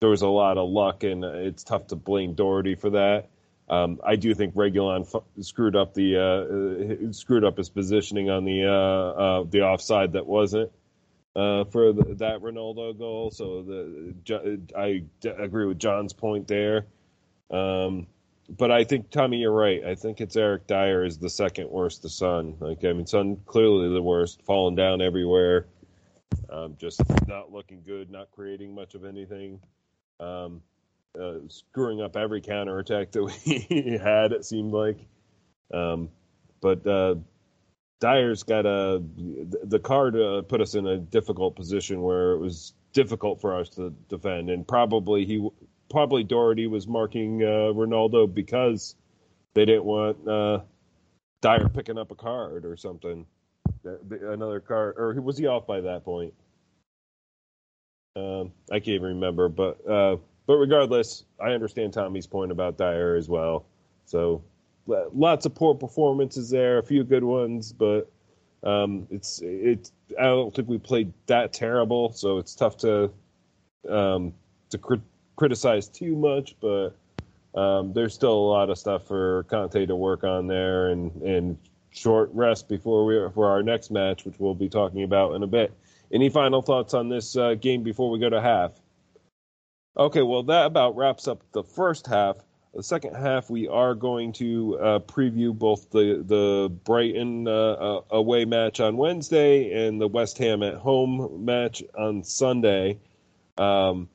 there 0.00 0.10
was 0.10 0.22
a 0.22 0.28
lot 0.28 0.58
of 0.58 0.68
luck, 0.68 1.04
and 1.04 1.24
it's 1.24 1.62
tough 1.62 1.88
to 1.88 1.96
blame 1.96 2.34
Doherty 2.34 2.74
for 2.74 2.90
that. 2.90 3.28
Um, 3.70 4.00
I 4.04 4.16
do 4.16 4.34
think 4.34 4.54
Reguilon 4.54 5.02
f- 5.14 5.22
screwed 5.44 5.76
up 5.76 5.94
the 5.94 6.16
uh, 6.16 7.08
uh, 7.08 7.12
screwed 7.12 7.44
up 7.44 7.56
his 7.56 7.70
positioning 7.70 8.28
on 8.28 8.44
the 8.44 8.66
uh, 8.66 8.70
uh, 9.22 9.44
the 9.48 9.62
offside 9.62 10.14
that 10.14 10.26
wasn't 10.26 10.72
uh, 11.36 11.64
for 11.66 11.92
the, 11.92 12.16
that 12.16 12.40
Ronaldo 12.40 12.98
goal. 12.98 13.30
So 13.30 13.62
the 13.62 14.60
I 14.76 15.04
d- 15.20 15.28
agree 15.28 15.66
with 15.66 15.78
John's 15.78 16.12
point 16.12 16.48
there. 16.48 16.86
Um, 17.48 18.08
but 18.48 18.72
I 18.72 18.82
think 18.82 19.10
Tommy, 19.10 19.38
you're 19.38 19.52
right. 19.52 19.84
I 19.84 19.94
think 19.94 20.20
it's 20.20 20.36
Eric 20.36 20.66
Dier 20.66 21.04
is 21.04 21.18
the 21.18 21.30
second 21.30 21.70
worst 21.70 22.02
to 22.02 22.08
Son. 22.08 22.56
Like 22.58 22.84
I 22.84 22.92
mean, 22.92 23.06
Son 23.06 23.36
clearly 23.46 23.88
the 23.94 24.02
worst, 24.02 24.42
falling 24.42 24.74
down 24.74 25.00
everywhere, 25.00 25.66
um, 26.50 26.76
just 26.76 27.00
not 27.28 27.52
looking 27.52 27.82
good, 27.86 28.10
not 28.10 28.32
creating 28.32 28.74
much 28.74 28.96
of 28.96 29.04
anything. 29.04 29.60
Um, 30.18 30.62
uh, 31.18 31.38
screwing 31.48 32.00
up 32.00 32.16
every 32.16 32.40
counterattack 32.40 33.12
that 33.12 33.24
we 33.24 33.98
had. 34.02 34.32
It 34.32 34.44
seemed 34.44 34.72
like, 34.72 34.98
um, 35.72 36.10
but 36.60 36.86
uh, 36.86 37.16
Dier's 38.00 38.42
got 38.42 38.66
a 38.66 39.02
the 39.64 39.78
card 39.78 40.16
uh, 40.16 40.42
put 40.42 40.60
us 40.60 40.74
in 40.74 40.86
a 40.86 40.98
difficult 40.98 41.56
position 41.56 42.02
where 42.02 42.32
it 42.32 42.38
was 42.38 42.72
difficult 42.92 43.40
for 43.40 43.58
us 43.58 43.68
to 43.70 43.90
defend, 44.08 44.50
and 44.50 44.66
probably 44.66 45.24
he 45.24 45.48
probably 45.90 46.24
Doherty 46.24 46.66
was 46.66 46.86
marking 46.86 47.42
uh, 47.42 47.72
Ronaldo 47.74 48.32
because 48.32 48.94
they 49.54 49.64
didn't 49.64 49.84
want 49.84 50.28
uh, 50.28 50.60
Dier 51.42 51.68
picking 51.68 51.98
up 51.98 52.10
a 52.10 52.14
card 52.14 52.64
or 52.64 52.76
something, 52.76 53.26
another 53.84 54.60
card, 54.60 54.94
or 54.96 55.20
was 55.20 55.36
he 55.36 55.46
off 55.46 55.66
by 55.66 55.80
that 55.82 56.04
point? 56.04 56.34
Um, 58.16 58.52
I 58.70 58.80
can't 58.80 58.88
even 58.88 59.08
remember, 59.08 59.48
but 59.48 59.88
uh, 59.88 60.16
but 60.50 60.56
regardless, 60.56 61.26
I 61.40 61.52
understand 61.52 61.92
Tommy's 61.92 62.26
point 62.26 62.50
about 62.50 62.76
Dier 62.76 63.14
as 63.14 63.28
well. 63.28 63.66
So 64.04 64.42
lots 64.88 65.46
of 65.46 65.54
poor 65.54 65.76
performances 65.76 66.50
there, 66.50 66.78
a 66.78 66.82
few 66.82 67.04
good 67.04 67.22
ones, 67.22 67.72
but 67.72 68.10
um, 68.64 69.06
it's 69.12 69.40
it. 69.44 69.92
I 70.18 70.24
don't 70.24 70.52
think 70.52 70.68
we 70.68 70.76
played 70.76 71.12
that 71.26 71.52
terrible, 71.52 72.10
so 72.10 72.38
it's 72.38 72.56
tough 72.56 72.76
to 72.78 73.12
um, 73.88 74.34
to 74.70 74.78
crit- 74.78 75.00
criticize 75.36 75.86
too 75.86 76.16
much. 76.16 76.56
But 76.58 76.96
um, 77.54 77.92
there's 77.92 78.12
still 78.12 78.34
a 78.34 78.48
lot 78.50 78.70
of 78.70 78.76
stuff 78.76 79.06
for 79.06 79.44
Conte 79.44 79.86
to 79.86 79.94
work 79.94 80.24
on 80.24 80.48
there, 80.48 80.88
and 80.88 81.12
and 81.22 81.58
short 81.90 82.28
rest 82.32 82.68
before 82.68 83.04
we 83.04 83.14
for 83.32 83.48
our 83.48 83.62
next 83.62 83.92
match, 83.92 84.24
which 84.24 84.40
we'll 84.40 84.56
be 84.56 84.68
talking 84.68 85.04
about 85.04 85.36
in 85.36 85.44
a 85.44 85.46
bit. 85.46 85.72
Any 86.12 86.28
final 86.28 86.60
thoughts 86.60 86.92
on 86.92 87.08
this 87.08 87.36
uh, 87.36 87.54
game 87.54 87.84
before 87.84 88.10
we 88.10 88.18
go 88.18 88.28
to 88.28 88.40
half? 88.40 88.79
Okay, 89.96 90.22
well 90.22 90.42
that 90.44 90.66
about 90.66 90.96
wraps 90.96 91.26
up 91.28 91.42
the 91.52 91.64
first 91.64 92.06
half. 92.06 92.36
The 92.74 92.82
second 92.84 93.16
half, 93.16 93.50
we 93.50 93.66
are 93.66 93.96
going 93.96 94.32
to 94.34 94.78
uh, 94.78 94.98
preview 95.00 95.52
both 95.52 95.90
the 95.90 96.22
the 96.24 96.70
Brighton 96.84 97.48
uh, 97.48 97.50
uh, 97.50 98.00
away 98.10 98.44
match 98.44 98.78
on 98.78 98.96
Wednesday 98.96 99.86
and 99.86 100.00
the 100.00 100.06
West 100.06 100.38
Ham 100.38 100.62
at 100.62 100.74
home 100.74 101.44
match 101.44 101.82
on 101.98 102.22
Sunday. 102.22 103.00
Um, 103.58 104.08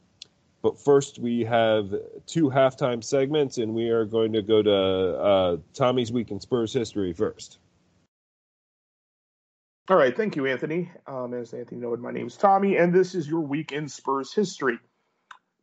but 0.61 0.79
first, 0.79 1.19
we 1.19 1.43
have 1.43 1.93
two 2.25 2.49
halftime 2.49 3.03
segments, 3.03 3.57
and 3.57 3.75
we 3.75 3.89
are 3.89 4.05
going 4.05 4.31
to 4.31 4.41
go 4.41 4.63
to 4.63 4.73
uh, 4.73 5.57
Tommy's 5.73 6.11
Week 6.11 6.31
in 6.31 6.39
Spurs 6.39 6.71
history 6.71 7.11
first. 7.11 7.59
All 9.89 9.97
right, 9.97 10.15
thank 10.15 10.37
you, 10.37 10.47
Anthony. 10.47 10.89
Um, 11.05 11.33
as 11.33 11.53
Anthony 11.53 11.81
noted, 11.81 11.99
my 11.99 12.11
name 12.11 12.27
is 12.27 12.37
Tommy, 12.37 12.77
and 12.77 12.93
this 12.93 13.13
is 13.13 13.27
your 13.27 13.41
Week 13.41 13.73
in 13.73 13.89
Spurs 13.89 14.33
history. 14.33 14.79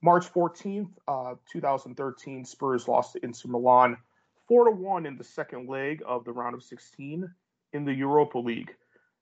March 0.03 0.33
14th, 0.33 0.91
uh, 1.07 1.35
2013, 1.51 2.45
Spurs 2.45 2.89
lost 2.89 3.13
to 3.13 3.25
Inter 3.25 3.49
Milan 3.49 3.97
4 4.49 4.65
to 4.65 4.71
1 4.73 5.07
in 5.07 5.17
the 5.17 5.23
second 5.25 5.69
leg 5.69 6.03
of 6.05 6.25
the 6.25 6.33
round 6.33 6.55
of 6.55 6.65
16 6.65 7.33
in 7.73 7.85
the 7.85 7.95
Europa 7.95 8.39
League. 8.39 8.75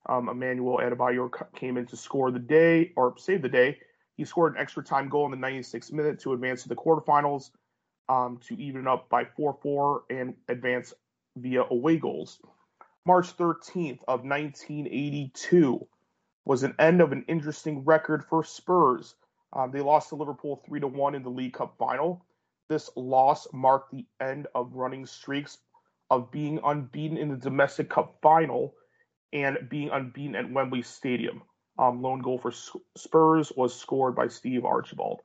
Um, 0.06 0.30
Emmanuel 0.30 0.78
Adebayor 0.78 1.30
came 1.54 1.76
in 1.76 1.84
to 1.86 1.96
score 1.96 2.30
the 2.30 2.38
day 2.38 2.92
or 2.96 3.14
save 3.18 3.42
the 3.42 3.48
day. 3.50 3.78
He 4.16 4.24
scored 4.24 4.54
an 4.54 4.60
extra 4.60 4.82
time 4.82 5.10
goal 5.10 5.30
in 5.30 5.38
the 5.38 5.46
96th 5.46 5.92
minute 5.92 6.20
to 6.20 6.32
advance 6.32 6.62
to 6.62 6.70
the 6.70 6.76
quarterfinals 6.76 7.50
um, 8.08 8.40
to 8.48 8.58
even 8.58 8.88
up 8.88 9.10
by 9.10 9.26
4 9.36 9.58
4 9.62 10.04
and 10.08 10.34
advance 10.48 10.94
via 11.36 11.62
away 11.70 11.98
goals. 11.98 12.40
March 13.04 13.36
13th 13.36 14.00
of 14.08 14.24
1982 14.24 15.86
was 16.46 16.62
an 16.62 16.74
end 16.78 17.02
of 17.02 17.12
an 17.12 17.26
interesting 17.28 17.84
record 17.84 18.24
for 18.24 18.42
Spurs 18.42 19.14
um, 19.52 19.70
they 19.70 19.80
lost 19.80 20.10
to 20.10 20.16
Liverpool 20.16 20.62
three 20.66 20.80
to 20.80 20.86
one 20.86 21.14
in 21.14 21.22
the 21.22 21.30
League 21.30 21.54
Cup 21.54 21.76
final. 21.78 22.24
This 22.68 22.88
loss 22.96 23.48
marked 23.52 23.90
the 23.90 24.06
end 24.20 24.46
of 24.54 24.74
running 24.74 25.06
streaks 25.06 25.58
of 26.10 26.30
being 26.30 26.60
unbeaten 26.64 27.16
in 27.16 27.28
the 27.28 27.36
domestic 27.36 27.88
cup 27.88 28.18
final 28.22 28.74
and 29.32 29.58
being 29.68 29.90
unbeaten 29.90 30.34
at 30.36 30.50
Wembley 30.50 30.82
Stadium. 30.82 31.42
Um, 31.78 32.02
lone 32.02 32.20
goal 32.20 32.38
for 32.38 32.52
Spurs 32.96 33.52
was 33.56 33.78
scored 33.78 34.14
by 34.14 34.28
Steve 34.28 34.64
Archibald. 34.64 35.20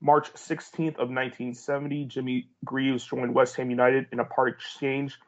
March 0.00 0.32
16th 0.34 0.98
of 0.98 1.08
1970, 1.10 2.04
Jimmy 2.04 2.50
Greaves 2.64 3.04
joined 3.04 3.34
West 3.34 3.56
Ham 3.56 3.70
United 3.70 4.06
in 4.12 4.20
a 4.20 4.24
part 4.24 4.48
exchange 4.50 5.18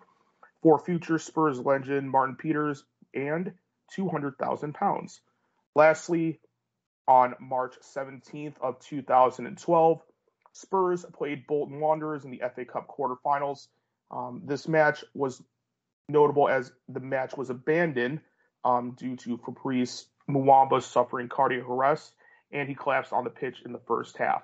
for 0.63 0.79
future 0.79 1.19
Spurs 1.19 1.59
legend 1.59 2.11
Martin 2.11 2.37
Peters 2.37 2.85
and 3.15 3.53
200,000 3.95 4.75
pounds. 4.75 5.21
Lastly, 5.75 6.41
on 7.11 7.35
March 7.41 7.75
17th 7.97 8.55
of 8.61 8.79
2012. 8.79 10.01
Spurs 10.53 11.05
played 11.13 11.45
Bolton 11.49 11.81
Wanderers 11.81 12.25
in 12.25 12.31
the 12.31 12.41
FA 12.55 12.65
Cup 12.65 12.87
quarterfinals. 12.87 13.67
Um, 14.13 14.43
this 14.45 14.69
match 14.69 15.03
was 15.13 15.43
notable 16.09 16.49
as 16.49 16.71
the 16.89 17.01
match 17.01 17.37
was 17.37 17.51
abandoned 17.51 18.21
um, 18.65 18.95
due 18.97 19.17
to 19.17 19.39
Fabrice 19.39 20.07
Muamba 20.29 20.81
suffering 20.81 21.29
cardiac 21.29 21.69
arrest, 21.69 22.13
and 22.53 22.69
he 22.69 22.77
collapsed 22.77 23.13
on 23.13 23.25
the 23.25 23.31
pitch 23.31 23.57
in 23.65 23.73
the 23.73 23.81
first 23.89 24.17
half. 24.17 24.43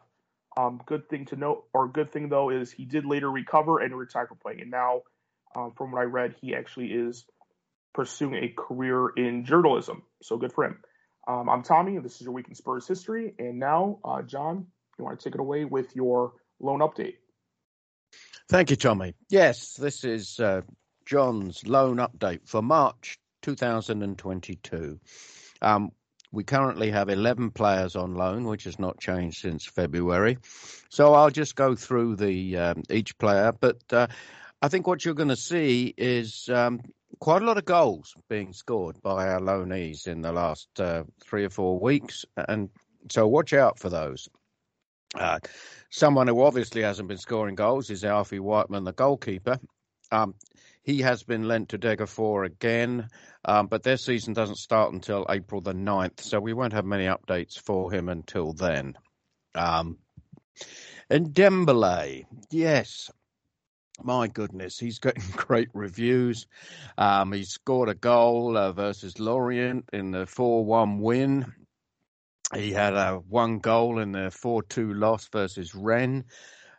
Um, 0.57 0.81
good 0.87 1.09
thing 1.09 1.27
to 1.27 1.37
note, 1.37 1.67
or 1.73 1.87
good 1.87 2.11
thing 2.11 2.29
though, 2.29 2.51
is 2.51 2.73
he 2.73 2.85
did 2.85 3.07
later 3.07 3.31
recover 3.31 3.79
and 3.79 3.97
retire 3.97 4.27
from 4.27 4.39
playing. 4.39 4.63
And 4.63 4.73
now, 4.73 5.03
um, 5.55 5.73
from 5.77 5.93
what 5.93 6.01
I 6.01 6.05
read, 6.05 6.35
he 6.41 6.57
actually 6.57 6.89
is 6.89 7.27
pursuing 7.95 8.43
a 8.43 8.49
career 8.49 9.11
in 9.17 9.45
journalism. 9.45 10.03
So 10.21 10.37
good 10.37 10.53
for 10.53 10.65
him. 10.65 10.79
Um, 11.27 11.49
I'm 11.49 11.63
Tommy, 11.63 11.97
and 11.97 12.05
this 12.05 12.17
is 12.17 12.23
your 12.23 12.33
week 12.33 12.49
in 12.49 12.55
Spurs 12.55 12.87
history. 12.87 13.35
And 13.39 13.59
now, 13.59 13.99
uh, 14.05 14.23
John, 14.23 14.67
you 14.99 15.05
want 15.05 15.19
to 15.19 15.25
take 15.25 15.35
it 15.35 15.41
away 15.41 15.65
with 15.65 15.95
your 15.97 16.35
loan 16.61 16.81
update? 16.81 17.17
Thank 18.49 18.71
you, 18.71 18.77
Tommy. 18.77 19.15
Yes, 19.29 19.75
this 19.75 20.05
is 20.05 20.39
uh, 20.39 20.63
John's 21.05 21.67
loan 21.67 21.97
update 21.97 22.47
for 22.47 22.63
March 22.63 23.19
2022. 23.43 25.01
Um, 25.63 25.91
we 26.31 26.45
currently 26.45 26.91
have 26.91 27.09
11 27.09 27.51
players 27.51 27.97
on 27.97 28.15
loan, 28.15 28.45
which 28.45 28.65
has 28.65 28.79
not 28.79 29.01
changed 29.01 29.41
since 29.41 29.67
February. 29.67 30.39
So 30.91 31.15
I'll 31.15 31.31
just 31.31 31.57
go 31.57 31.75
through 31.75 32.17
the 32.17 32.57
um, 32.57 32.83
each 32.89 33.19
player, 33.19 33.53
but 33.59 33.81
uh, 33.93 34.07
I 34.63 34.69
think 34.69 34.87
what 34.87 35.05
you're 35.05 35.15
going 35.15 35.29
to 35.29 35.37
see 35.37 35.93
is 35.97 36.49
um, 36.49 36.81
quite 37.19 37.43
a 37.43 37.45
lot 37.45 37.59
of 37.59 37.65
goals 37.65 38.15
being 38.29 38.53
scored 38.53 39.01
by 39.03 39.29
our 39.29 39.41
loanees 39.41 40.07
in 40.07 40.23
the 40.23 40.33
last 40.33 40.69
uh, 40.79 41.05
three 41.23 41.45
or 41.45 41.51
four 41.51 41.79
weeks, 41.79 42.25
and 42.49 42.69
so 43.11 43.27
watch 43.27 43.53
out 43.53 43.79
for 43.79 43.89
those. 43.89 44.29
Uh, 45.15 45.39
someone 45.91 46.29
who 46.29 46.43
obviously 46.43 46.83
hasn't 46.83 47.09
been 47.09 47.19
scoring 47.19 47.55
goals 47.55 47.91
is 47.91 48.05
Alfie 48.05 48.41
Whiteman, 48.41 48.85
the 48.85 48.93
goalkeeper. 48.93 49.59
Um, 50.11 50.35
he 50.83 51.01
has 51.01 51.23
been 51.23 51.49
lent 51.49 51.71
to 51.71 51.79
Degerfors 51.79 52.47
again, 52.47 53.09
um, 53.45 53.67
but 53.67 53.83
their 53.83 53.97
season 53.97 54.35
doesn't 54.35 54.57
start 54.57 54.93
until 54.93 55.27
April 55.29 55.61
the 55.61 55.73
9th, 55.73 56.21
so 56.21 56.39
we 56.39 56.53
won't 56.53 56.73
have 56.73 56.85
many 56.85 57.07
updates 57.07 57.59
for 57.59 57.91
him 57.93 58.09
until 58.09 58.53
then. 58.53 58.95
Um, 59.55 59.99
and 61.11 61.29
Dembele, 61.29 62.25
yes, 62.51 63.11
my 64.03 64.29
goodness, 64.29 64.79
he's 64.79 64.99
getting 64.99 65.25
great 65.37 65.69
reviews. 65.73 66.47
Um, 66.99 67.33
he 67.33 67.45
scored 67.45 67.89
a 67.89 67.95
goal 67.95 68.57
uh, 68.57 68.73
versus 68.73 69.19
Lorient 69.19 69.89
in 69.93 70.11
the 70.11 70.27
4 70.27 70.65
1 70.65 71.01
win. 71.01 71.53
He 72.55 72.71
had 72.73 72.95
a 72.95 73.17
one 73.17 73.59
goal 73.59 73.99
in 73.99 74.13
the 74.13 74.31
4 74.31 74.63
2 74.63 74.95
loss 74.95 75.29
versus 75.29 75.75
Rennes. 75.75 76.25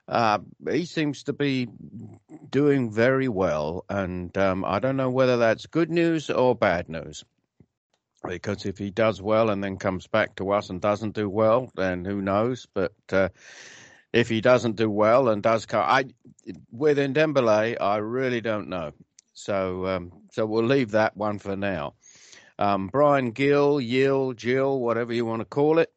Uh, 0.08 0.40
he 0.72 0.86
seems 0.86 1.24
to 1.24 1.34
be 1.34 1.68
doing 2.50 2.90
very 2.90 3.28
well, 3.28 3.84
and 3.90 4.36
um, 4.38 4.64
I 4.64 4.80
don't 4.80 4.96
know 4.96 5.10
whether 5.10 5.36
that's 5.36 5.66
good 5.66 5.90
news 5.90 6.30
or 6.30 6.56
bad 6.56 6.88
news. 6.88 7.26
Because 8.26 8.66
if 8.66 8.78
he 8.78 8.90
does 8.90 9.22
well 9.22 9.50
and 9.50 9.64
then 9.64 9.78
comes 9.78 10.08
back 10.08 10.36
to 10.38 10.52
us 10.52 10.70
and 10.70 10.82
doesn't 10.82 11.14
do 11.14 11.30
well, 11.30 11.70
then 11.76 12.04
who 12.04 12.22
knows? 12.22 12.68
But 12.74 12.94
uh, 13.12 13.30
if 14.18 14.30
he 14.30 14.42
doesn't 14.42 14.78
do 14.78 14.90
well 14.90 15.30
and 15.30 15.44
does 15.44 15.68
come, 15.68 15.86
I 15.86 16.06
with 16.72 16.98
Dembele, 16.98 17.80
I 17.80 17.98
really 17.98 18.42
don't 18.42 18.68
know. 18.68 18.94
So 19.34 19.86
um, 19.86 20.12
so 20.32 20.48
we'll 20.48 20.66
leave 20.66 20.92
that 20.92 21.16
one 21.16 21.38
for 21.38 21.56
now. 21.56 21.94
Um, 22.58 22.88
Bryan 22.88 23.32
Gil, 23.32 23.80
Yill, 23.80 24.34
Jill, 24.34 24.80
whatever 24.80 25.14
you 25.14 25.24
want 25.24 25.42
to 25.42 25.46
call 25.46 25.78
it, 25.78 25.94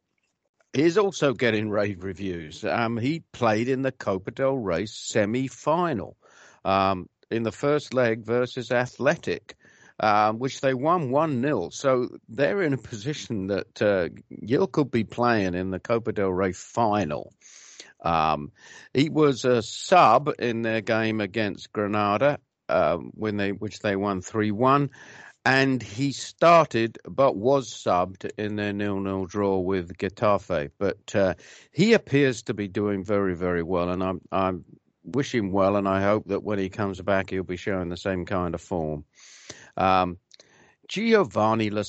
he's 0.71 0.99
also 0.99 1.33
getting 1.33 1.71
rave 1.71 2.03
reviews. 2.03 2.63
Um, 2.63 2.97
he 2.97 3.23
played 3.31 3.67
in 3.67 3.81
the 3.81 3.91
Copa 3.91 4.29
del 4.29 4.55
Rey 4.55 4.85
semi-final 4.85 6.15
um, 6.63 7.09
in 7.31 7.41
the 7.41 7.51
first 7.51 7.95
leg 7.95 8.23
versus 8.23 8.71
Athletic. 8.71 9.55
Um, 9.99 10.39
which 10.39 10.61
they 10.61 10.73
won 10.73 11.11
1 11.11 11.43
0. 11.43 11.69
So 11.69 12.09
they're 12.27 12.63
in 12.63 12.73
a 12.73 12.77
position 12.77 13.47
that 13.47 13.79
uh, 13.83 14.09
could 14.71 14.89
be 14.89 15.03
playing 15.03 15.53
in 15.53 15.69
the 15.69 15.79
Copa 15.79 16.11
del 16.11 16.33
Rey 16.33 16.53
final. 16.53 17.31
Um, 18.01 18.51
he 18.93 19.09
was 19.09 19.45
a 19.45 19.61
sub 19.61 20.29
in 20.39 20.61
their 20.61 20.81
game 20.81 21.21
against 21.21 21.71
Granada, 21.71 22.39
uh, 22.69 22.97
when 22.97 23.37
they 23.37 23.51
which 23.51 23.79
they 23.79 23.95
won 23.95 24.21
three 24.21 24.51
one, 24.51 24.89
and 25.45 25.81
he 25.81 26.11
started 26.11 26.97
but 27.07 27.35
was 27.35 27.69
subbed 27.69 28.29
in 28.37 28.55
their 28.55 28.73
nil-nil 28.73 29.25
draw 29.25 29.59
with 29.59 29.97
Getafe. 29.97 30.71
But 30.77 31.15
uh, 31.15 31.33
he 31.71 31.93
appears 31.93 32.43
to 32.43 32.53
be 32.53 32.67
doing 32.67 33.03
very, 33.03 33.35
very 33.35 33.63
well, 33.63 33.89
and 33.89 34.03
I'm 34.03 34.21
I'm 34.31 34.65
wish 35.03 35.33
him 35.33 35.51
well, 35.51 35.75
and 35.75 35.87
I 35.87 36.01
hope 36.01 36.27
that 36.27 36.43
when 36.43 36.59
he 36.59 36.69
comes 36.69 37.01
back, 37.01 37.29
he'll 37.29 37.43
be 37.43 37.57
showing 37.57 37.89
the 37.89 37.97
same 37.97 38.25
kind 38.25 38.53
of 38.55 38.61
form. 38.61 39.03
Um, 39.77 40.17
Giovani 40.91 41.69
Lo. 41.69 41.83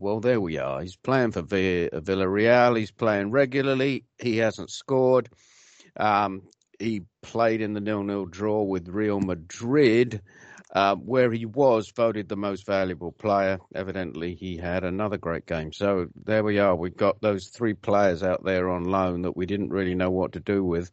Well, 0.00 0.18
there 0.18 0.40
we 0.40 0.58
are. 0.58 0.82
He's 0.82 0.96
playing 0.96 1.30
for 1.30 1.42
Villarreal. 1.42 2.76
He's 2.76 2.90
playing 2.90 3.30
regularly. 3.30 4.04
He 4.18 4.38
hasn't 4.38 4.72
scored. 4.72 5.28
Um, 5.96 6.42
he 6.80 7.02
played 7.22 7.60
in 7.60 7.72
the 7.72 7.80
nil-nil 7.80 8.26
draw 8.26 8.64
with 8.64 8.88
Real 8.88 9.20
Madrid, 9.20 10.22
uh, 10.74 10.96
where 10.96 11.30
he 11.30 11.46
was 11.46 11.92
voted 11.94 12.28
the 12.28 12.36
most 12.36 12.66
valuable 12.66 13.12
player. 13.12 13.60
Evidently, 13.76 14.34
he 14.34 14.56
had 14.56 14.82
another 14.82 15.18
great 15.18 15.46
game. 15.46 15.72
So 15.72 16.08
there 16.24 16.42
we 16.42 16.58
are. 16.58 16.74
We've 16.74 16.96
got 16.96 17.20
those 17.20 17.46
three 17.46 17.74
players 17.74 18.24
out 18.24 18.44
there 18.44 18.68
on 18.70 18.86
loan 18.86 19.22
that 19.22 19.36
we 19.36 19.46
didn't 19.46 19.70
really 19.70 19.94
know 19.94 20.10
what 20.10 20.32
to 20.32 20.40
do 20.40 20.64
with, 20.64 20.90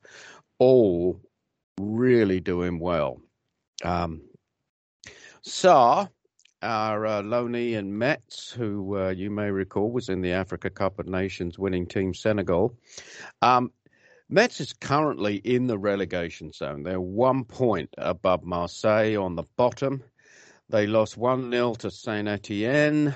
all 0.60 1.20
really 1.80 2.42
doing 2.42 2.80
well. 2.80 3.20
Um, 3.84 4.22
our 6.64 7.06
uh, 7.06 7.22
and 7.22 8.00
Metz, 8.00 8.52
who 8.52 8.98
uh, 8.98 9.10
you 9.10 9.30
may 9.30 9.52
recall 9.52 9.92
was 9.92 10.10
in 10.10 10.22
the 10.22 10.32
Africa 10.32 10.70
Cup 10.70 10.98
of 10.98 11.08
Nations 11.08 11.60
winning 11.60 11.86
team 11.86 12.14
Senegal. 12.14 12.76
Um, 13.42 13.72
Metz 14.30 14.62
is 14.62 14.74
currently 14.74 15.36
in 15.36 15.68
the 15.68 15.78
relegation 15.78 16.52
zone. 16.54 16.84
They're 16.84 17.02
one 17.02 17.44
point 17.44 17.94
above 17.98 18.44
Marseille 18.44 19.22
on 19.22 19.36
the 19.36 19.44
bottom. 19.58 20.04
They 20.70 20.88
lost 20.88 21.18
1 21.18 21.52
0 21.52 21.76
to 21.76 21.92
Saint 21.92 22.28
Etienne. 22.28 23.16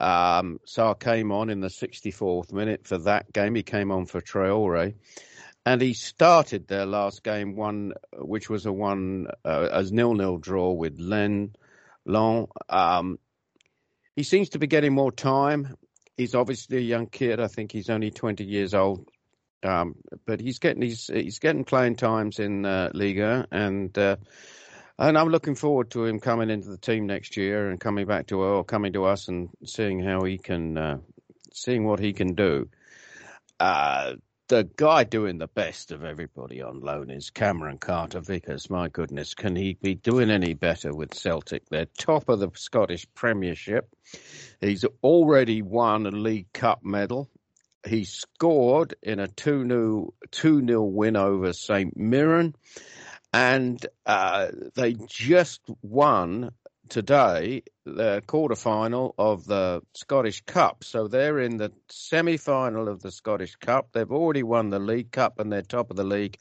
Um, 0.00 0.58
Sarr 0.66 0.98
came 0.98 1.30
on 1.30 1.50
in 1.50 1.60
the 1.60 1.68
64th 1.68 2.52
minute 2.52 2.86
for 2.86 2.98
that 2.98 3.32
game. 3.32 3.54
He 3.54 3.62
came 3.62 3.92
on 3.92 4.06
for 4.06 4.20
Traore. 4.20 4.94
And 5.64 5.80
he 5.80 5.94
started 5.94 6.66
their 6.66 6.86
last 6.86 7.22
game, 7.22 7.54
one 7.54 7.92
which 8.14 8.50
was 8.50 8.66
a 8.66 8.72
one 8.72 9.28
uh, 9.44 9.84
nil 9.92 10.14
nil 10.14 10.38
draw 10.38 10.72
with 10.72 10.98
Len 10.98 11.54
Long. 12.04 12.48
Um, 12.68 13.18
he 14.16 14.22
seems 14.22 14.50
to 14.50 14.58
be 14.58 14.66
getting 14.66 14.94
more 14.94 15.12
time. 15.12 15.76
He's 16.16 16.34
obviously 16.34 16.78
a 16.78 16.80
young 16.80 17.06
kid. 17.06 17.40
I 17.40 17.48
think 17.48 17.72
he's 17.72 17.90
only 17.90 18.10
20 18.10 18.44
years 18.44 18.74
old. 18.74 19.08
Um, 19.64 19.94
but 20.26 20.40
he's 20.40 20.58
getting 20.58 20.82
he's 20.82 21.06
he's 21.06 21.38
getting 21.38 21.64
playing 21.64 21.94
times 21.94 22.40
in 22.40 22.66
uh, 22.66 22.90
Liga, 22.94 23.46
and 23.52 23.96
uh, 23.96 24.16
and 24.98 25.16
I'm 25.16 25.28
looking 25.28 25.54
forward 25.54 25.90
to 25.92 26.04
him 26.04 26.18
coming 26.18 26.50
into 26.50 26.68
the 26.68 26.78
team 26.78 27.06
next 27.06 27.36
year 27.36 27.70
and 27.70 27.78
coming 27.78 28.06
back 28.06 28.26
to 28.28 28.40
or 28.40 28.64
coming 28.64 28.92
to 28.94 29.04
us 29.04 29.28
and 29.28 29.50
seeing 29.64 30.02
how 30.02 30.24
he 30.24 30.38
can 30.38 30.76
uh, 30.76 30.98
seeing 31.52 31.84
what 31.84 32.00
he 32.00 32.12
can 32.12 32.34
do. 32.34 32.68
The 34.52 34.68
guy 34.76 35.04
doing 35.04 35.38
the 35.38 35.46
best 35.46 35.92
of 35.92 36.04
everybody 36.04 36.60
on 36.60 36.80
loan 36.80 37.08
is 37.08 37.30
Cameron 37.30 37.78
Carter 37.78 38.20
Vickers. 38.20 38.68
My 38.68 38.88
goodness, 38.88 39.32
can 39.32 39.56
he 39.56 39.78
be 39.80 39.94
doing 39.94 40.30
any 40.30 40.52
better 40.52 40.94
with 40.94 41.14
Celtic? 41.14 41.62
They're 41.70 41.86
top 41.86 42.28
of 42.28 42.38
the 42.38 42.50
Scottish 42.54 43.06
Premiership. 43.14 43.88
He's 44.60 44.84
already 45.02 45.62
won 45.62 46.04
a 46.04 46.10
League 46.10 46.52
Cup 46.52 46.80
medal. 46.84 47.30
He 47.86 48.04
scored 48.04 48.94
in 49.02 49.20
a 49.20 49.26
2 49.26 50.12
0 50.30 50.82
win 50.82 51.16
over 51.16 51.54
St. 51.54 51.96
Mirren. 51.96 52.54
And 53.32 53.86
uh, 54.04 54.48
they 54.74 54.96
just 55.08 55.62
won 55.80 56.50
today 56.88 57.62
the 57.84 58.22
quarter-final 58.26 59.14
of 59.18 59.44
the 59.44 59.82
Scottish 59.94 60.42
Cup. 60.42 60.84
So 60.84 61.08
they're 61.08 61.40
in 61.40 61.56
the 61.56 61.72
semi-final 61.88 62.88
of 62.88 63.02
the 63.02 63.10
Scottish 63.10 63.56
Cup. 63.56 63.88
They've 63.92 64.10
already 64.10 64.42
won 64.42 64.70
the 64.70 64.78
League 64.78 65.10
Cup 65.10 65.38
and 65.38 65.52
they're 65.52 65.62
top 65.62 65.90
of 65.90 65.96
the 65.96 66.04
league. 66.04 66.38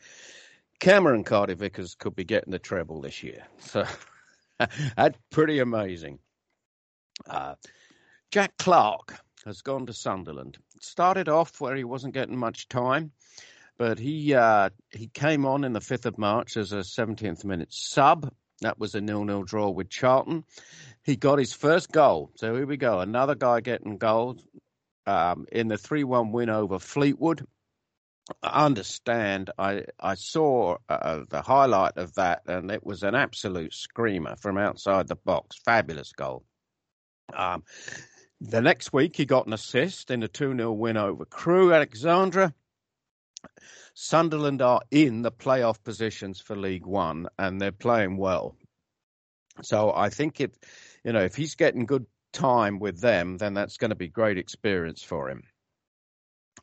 Cameron 0.79 1.23
Carter 1.23 1.55
Vickers 1.55 1.95
could 1.95 2.15
be 2.15 2.23
getting 2.23 2.51
the 2.51 2.59
treble 2.59 3.01
this 3.01 3.23
year. 3.23 3.45
So 3.59 3.85
that's 4.95 5.17
pretty 5.29 5.59
amazing. 5.59 6.19
Uh, 7.27 7.55
Jack 8.31 8.57
Clarke 8.57 9.19
has 9.45 9.61
gone 9.61 9.85
to 9.87 9.93
Sunderland. 9.93 10.57
Started 10.79 11.29
off 11.29 11.61
where 11.61 11.75
he 11.75 11.83
wasn't 11.83 12.13
getting 12.13 12.37
much 12.37 12.67
time, 12.67 13.11
but 13.77 13.99
he 13.99 14.33
uh, 14.33 14.69
he 14.91 15.07
came 15.07 15.45
on 15.45 15.63
in 15.63 15.73
the 15.73 15.79
5th 15.79 16.05
of 16.05 16.17
March 16.17 16.57
as 16.57 16.71
a 16.71 16.77
17th 16.77 17.45
minute 17.45 17.71
sub 17.71 18.31
that 18.61 18.79
was 18.79 18.95
a 18.95 19.01
nil-nil 19.01 19.43
draw 19.43 19.69
with 19.69 19.89
Charlton. 19.89 20.43
He 21.03 21.15
got 21.15 21.39
his 21.39 21.53
first 21.53 21.91
goal. 21.91 22.31
So 22.35 22.55
here 22.55 22.65
we 22.65 22.77
go. 22.77 22.99
Another 22.99 23.35
guy 23.35 23.59
getting 23.59 23.97
goals 23.97 24.45
um, 25.05 25.45
in 25.51 25.67
the 25.67 25.75
3-1 25.75 26.31
win 26.31 26.49
over 26.49 26.79
Fleetwood. 26.79 27.45
I 28.43 28.65
understand. 28.65 29.49
I 29.57 29.85
I 29.99 30.15
saw 30.15 30.77
uh, 30.87 31.23
the 31.29 31.41
highlight 31.41 31.97
of 31.97 32.13
that, 32.15 32.43
and 32.45 32.71
it 32.71 32.85
was 32.85 33.03
an 33.03 33.15
absolute 33.15 33.73
screamer 33.73 34.35
from 34.37 34.57
outside 34.57 35.07
the 35.07 35.15
box. 35.15 35.57
Fabulous 35.65 36.13
goal. 36.13 36.45
Um, 37.35 37.63
the 38.39 38.61
next 38.61 38.93
week, 38.93 39.15
he 39.15 39.25
got 39.25 39.47
an 39.47 39.53
assist 39.53 40.11
in 40.11 40.23
a 40.23 40.27
2 40.27 40.55
0 40.55 40.71
win 40.73 40.97
over 40.97 41.25
Crewe 41.25 41.73
Alexandra. 41.73 42.53
Sunderland 44.03 44.63
are 44.63 44.81
in 44.89 45.21
the 45.21 45.31
playoff 45.31 45.83
positions 45.83 46.41
for 46.41 46.55
League 46.55 46.87
One 46.87 47.27
and 47.37 47.61
they're 47.61 47.71
playing 47.71 48.17
well. 48.17 48.55
So 49.61 49.93
I 49.93 50.09
think 50.09 50.41
if 50.41 50.49
you 51.03 51.13
know 51.13 51.21
if 51.21 51.35
he's 51.35 51.53
getting 51.53 51.85
good 51.85 52.07
time 52.33 52.79
with 52.79 52.99
them, 52.99 53.37
then 53.37 53.53
that's 53.53 53.77
going 53.77 53.91
to 53.91 53.95
be 53.95 54.07
great 54.07 54.39
experience 54.39 55.03
for 55.03 55.29
him. 55.29 55.43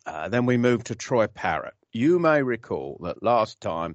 Uh, 0.04 0.28
then 0.28 0.46
we 0.46 0.56
move 0.56 0.82
to 0.84 0.96
Troy 0.96 1.28
Parrott. 1.28 1.74
You 1.92 2.18
may 2.18 2.42
recall 2.42 2.98
that 3.04 3.22
last 3.22 3.60
time 3.60 3.94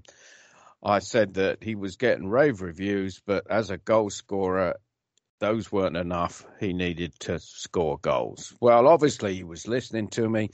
I 0.81 0.99
said 0.99 1.33
that 1.33 1.61
he 1.61 1.75
was 1.75 1.97
getting 1.97 2.29
rave 2.29 2.61
reviews, 2.61 3.21
but 3.25 3.51
as 3.51 3.69
a 3.69 3.77
goal 3.77 4.09
scorer, 4.09 4.75
those 5.41 5.69
weren't 5.69 5.97
enough. 5.97 6.45
He 6.61 6.71
needed 6.71 7.13
to 7.21 7.39
score 7.39 7.97
goals. 7.97 8.53
Well, 8.61 8.87
obviously, 8.87 9.35
he 9.35 9.43
was 9.43 9.67
listening 9.67 10.07
to 10.11 10.29
me 10.29 10.49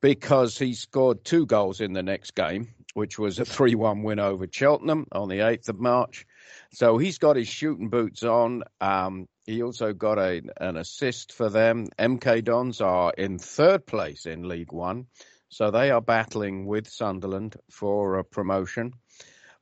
because 0.00 0.58
he 0.58 0.74
scored 0.74 1.24
two 1.24 1.46
goals 1.46 1.80
in 1.80 1.92
the 1.92 2.02
next 2.02 2.34
game, 2.34 2.68
which 2.94 3.18
was 3.18 3.38
a 3.38 3.44
3 3.44 3.74
1 3.74 4.02
win 4.02 4.18
over 4.18 4.46
Cheltenham 4.50 5.06
on 5.12 5.28
the 5.28 5.38
8th 5.38 5.68
of 5.68 5.80
March. 5.80 6.26
So 6.72 6.98
he's 6.98 7.18
got 7.18 7.36
his 7.36 7.48
shooting 7.48 7.88
boots 7.88 8.22
on. 8.22 8.62
Um, 8.80 9.28
he 9.46 9.62
also 9.62 9.92
got 9.92 10.18
a, 10.18 10.42
an 10.60 10.76
assist 10.76 11.32
for 11.32 11.48
them. 11.48 11.88
MK 11.98 12.44
Dons 12.44 12.80
are 12.80 13.12
in 13.16 13.38
third 13.38 13.86
place 13.86 14.26
in 14.26 14.46
League 14.46 14.72
One. 14.72 15.06
So 15.48 15.70
they 15.70 15.90
are 15.90 16.02
battling 16.02 16.66
with 16.66 16.88
Sunderland 16.88 17.56
for 17.70 18.18
a 18.18 18.24
promotion. 18.24 18.92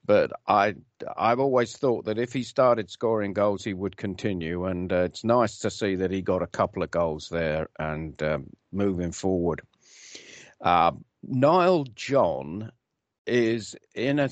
But 0.04 0.32
I, 0.46 0.74
I've 1.16 1.40
always 1.40 1.76
thought 1.76 2.04
that 2.04 2.18
if 2.18 2.32
he 2.32 2.42
started 2.42 2.90
scoring 2.90 3.32
goals, 3.32 3.64
he 3.64 3.74
would 3.74 3.96
continue. 3.96 4.66
And 4.66 4.92
uh, 4.92 5.02
it's 5.02 5.24
nice 5.24 5.58
to 5.58 5.70
see 5.70 5.96
that 5.96 6.10
he 6.10 6.22
got 6.22 6.42
a 6.42 6.48
couple 6.48 6.82
of 6.82 6.90
goals 6.90 7.28
there 7.28 7.68
and 7.78 8.20
um, 8.22 8.46
moving 8.72 9.12
forward. 9.12 9.62
Uh, 10.60 10.92
Nile 11.22 11.84
John 11.94 12.72
is 13.26 13.74
in 13.94 14.20
a 14.20 14.28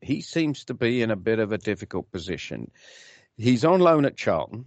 he 0.00 0.20
seems 0.20 0.64
to 0.64 0.74
be 0.74 1.02
in 1.02 1.10
a 1.10 1.16
bit 1.16 1.38
of 1.38 1.52
a 1.52 1.58
difficult 1.58 2.10
position. 2.10 2.70
He's 3.36 3.64
on 3.64 3.80
loan 3.80 4.04
at 4.04 4.16
Charlton. 4.16 4.66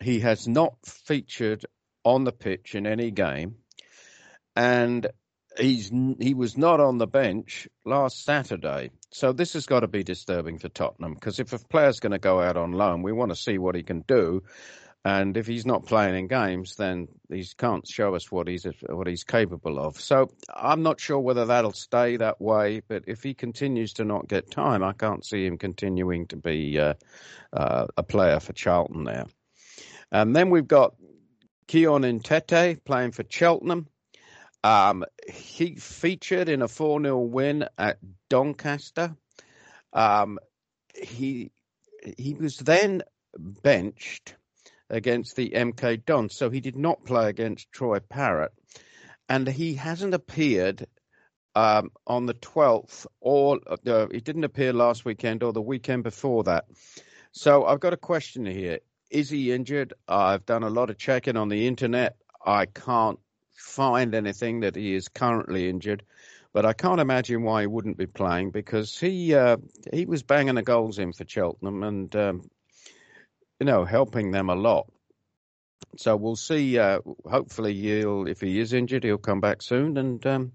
He 0.00 0.20
has 0.20 0.46
not 0.46 0.74
featured 0.84 1.66
on 2.04 2.24
the 2.24 2.32
pitch 2.32 2.74
in 2.74 2.86
any 2.86 3.10
game, 3.10 3.56
and 4.54 5.06
he's 5.58 5.90
he 6.20 6.34
was 6.34 6.56
not 6.56 6.80
on 6.80 6.98
the 6.98 7.06
bench 7.06 7.68
last 7.84 8.24
Saturday. 8.24 8.90
So 9.10 9.32
this 9.32 9.54
has 9.54 9.66
got 9.66 9.80
to 9.80 9.88
be 9.88 10.04
disturbing 10.04 10.58
for 10.58 10.68
Tottenham 10.68 11.14
because 11.14 11.40
if 11.40 11.52
a 11.52 11.58
player's 11.58 12.00
going 12.00 12.12
to 12.12 12.18
go 12.18 12.40
out 12.40 12.56
on 12.56 12.72
loan, 12.72 13.02
we 13.02 13.12
want 13.12 13.32
to 13.32 13.36
see 13.36 13.58
what 13.58 13.74
he 13.74 13.82
can 13.82 14.02
do. 14.06 14.42
And 15.06 15.36
if 15.36 15.46
he's 15.46 15.64
not 15.64 15.86
playing 15.86 16.16
in 16.16 16.26
games, 16.26 16.74
then 16.74 17.06
he 17.28 17.46
can't 17.56 17.86
show 17.86 18.16
us 18.16 18.32
what 18.32 18.48
he's 18.48 18.66
what 18.88 19.06
he's 19.06 19.22
capable 19.22 19.78
of. 19.78 20.00
So 20.00 20.32
I'm 20.52 20.82
not 20.82 20.98
sure 20.98 21.20
whether 21.20 21.46
that'll 21.46 21.74
stay 21.74 22.16
that 22.16 22.40
way. 22.40 22.82
But 22.88 23.04
if 23.06 23.22
he 23.22 23.32
continues 23.32 23.92
to 23.94 24.04
not 24.04 24.26
get 24.26 24.50
time, 24.50 24.82
I 24.82 24.94
can't 24.94 25.24
see 25.24 25.46
him 25.46 25.58
continuing 25.58 26.26
to 26.26 26.36
be 26.36 26.80
uh, 26.80 26.94
uh, 27.52 27.86
a 27.96 28.02
player 28.02 28.40
for 28.40 28.52
Charlton 28.52 29.04
there. 29.04 29.26
And 30.10 30.34
then 30.34 30.50
we've 30.50 30.66
got 30.66 30.96
Kion 31.68 32.20
Etete 32.20 32.84
playing 32.84 33.12
for 33.12 33.24
Cheltenham. 33.28 33.86
Um, 34.64 35.04
he 35.32 35.76
featured 35.76 36.48
in 36.48 36.62
a 36.62 36.68
4 36.68 37.00
0 37.00 37.18
win 37.18 37.68
at 37.78 37.98
Doncaster. 38.28 39.14
Um, 39.92 40.40
he 41.00 41.52
he 42.18 42.34
was 42.34 42.56
then 42.58 43.04
benched 43.38 44.34
against 44.90 45.36
the 45.36 45.50
MK 45.50 46.04
Dons. 46.04 46.34
So 46.34 46.50
he 46.50 46.60
did 46.60 46.76
not 46.76 47.04
play 47.04 47.28
against 47.28 47.72
Troy 47.72 48.00
Parrott. 48.00 48.52
And 49.28 49.48
he 49.48 49.74
hasn't 49.74 50.14
appeared 50.14 50.86
um, 51.56 51.90
on 52.06 52.26
the 52.26 52.34
12th, 52.34 53.06
or 53.20 53.58
uh, 53.86 54.06
he 54.12 54.20
didn't 54.20 54.44
appear 54.44 54.72
last 54.72 55.04
weekend 55.04 55.42
or 55.42 55.52
the 55.52 55.62
weekend 55.62 56.04
before 56.04 56.44
that. 56.44 56.66
So 57.32 57.64
I've 57.64 57.80
got 57.80 57.94
a 57.94 57.98
question 57.98 58.46
here. 58.46 58.80
is 59.10 59.30
he 59.30 59.52
injured? 59.52 59.94
I've 60.06 60.44
done 60.46 60.62
a 60.62 60.70
lot 60.70 60.90
of 60.90 60.98
checking 60.98 61.36
on 61.36 61.48
the 61.48 61.66
internet. 61.66 62.16
I 62.44 62.66
can't 62.66 63.18
find 63.54 64.14
anything 64.14 64.60
that 64.60 64.76
he 64.76 64.94
is 64.94 65.08
currently 65.08 65.68
injured, 65.68 66.02
but 66.52 66.66
I 66.66 66.72
can't 66.72 67.00
imagine 67.00 67.42
why 67.42 67.62
he 67.62 67.66
wouldn't 67.66 67.96
be 67.96 68.06
playing 68.06 68.50
because 68.50 68.98
he 68.98 69.34
uh, 69.34 69.56
he 69.92 70.06
was 70.06 70.22
banging 70.22 70.54
the 70.54 70.62
goals 70.62 70.98
in 70.98 71.12
for 71.12 71.24
Cheltenham 71.26 71.82
and 71.82 72.14
um, 72.16 72.50
you 73.60 73.66
know 73.66 73.84
helping 73.84 74.30
them 74.30 74.50
a 74.50 74.54
lot. 74.54 74.86
So 75.96 76.16
we'll 76.16 76.36
see. 76.36 76.78
Uh, 76.78 77.00
hopefully, 77.24 77.74
he'll 77.74 78.26
if 78.26 78.40
he 78.40 78.60
is 78.60 78.72
injured, 78.72 79.04
he'll 79.04 79.18
come 79.18 79.40
back 79.40 79.62
soon, 79.62 79.96
and 79.96 80.24
um, 80.26 80.52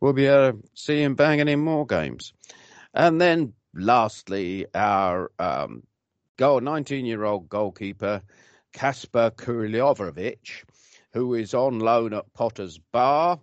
we'll 0.00 0.12
be 0.12 0.26
able 0.26 0.52
to 0.52 0.68
see 0.74 1.02
him 1.02 1.14
banging 1.14 1.48
in 1.48 1.60
more 1.60 1.86
games. 1.86 2.32
And 2.94 3.20
then, 3.20 3.54
lastly, 3.74 4.66
our 4.74 5.30
um, 5.38 5.82
goal, 6.36 6.60
19-year-old 6.60 7.48
goalkeeper 7.48 8.22
Kacper 8.72 9.30
Kurylowicz, 9.30 10.64
who 11.12 11.34
is 11.34 11.54
on 11.54 11.78
loan 11.80 12.14
at 12.14 12.32
Potter's 12.32 12.78
Bar. 12.78 13.40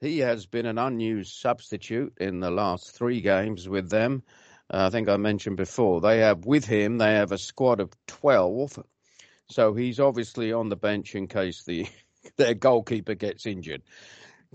He 0.00 0.18
has 0.18 0.46
been 0.46 0.66
an 0.66 0.78
unused 0.78 1.34
substitute 1.34 2.14
in 2.18 2.40
the 2.40 2.50
last 2.50 2.90
three 2.90 3.20
games 3.20 3.68
with 3.68 3.88
them. 3.88 4.24
Uh, 4.72 4.86
I 4.86 4.90
think 4.90 5.08
I 5.08 5.16
mentioned 5.18 5.56
before 5.56 6.00
they 6.00 6.18
have 6.18 6.46
with 6.46 6.64
him 6.64 6.98
they 6.98 7.14
have 7.14 7.32
a 7.32 7.38
squad 7.38 7.80
of 7.80 7.90
twelve 8.06 8.78
so 9.52 9.74
he's 9.74 10.00
obviously 10.00 10.52
on 10.52 10.70
the 10.70 10.76
bench 10.76 11.14
in 11.14 11.28
case 11.28 11.62
the 11.64 11.86
their 12.36 12.54
goalkeeper 12.54 13.14
gets 13.14 13.46
injured. 13.46 13.82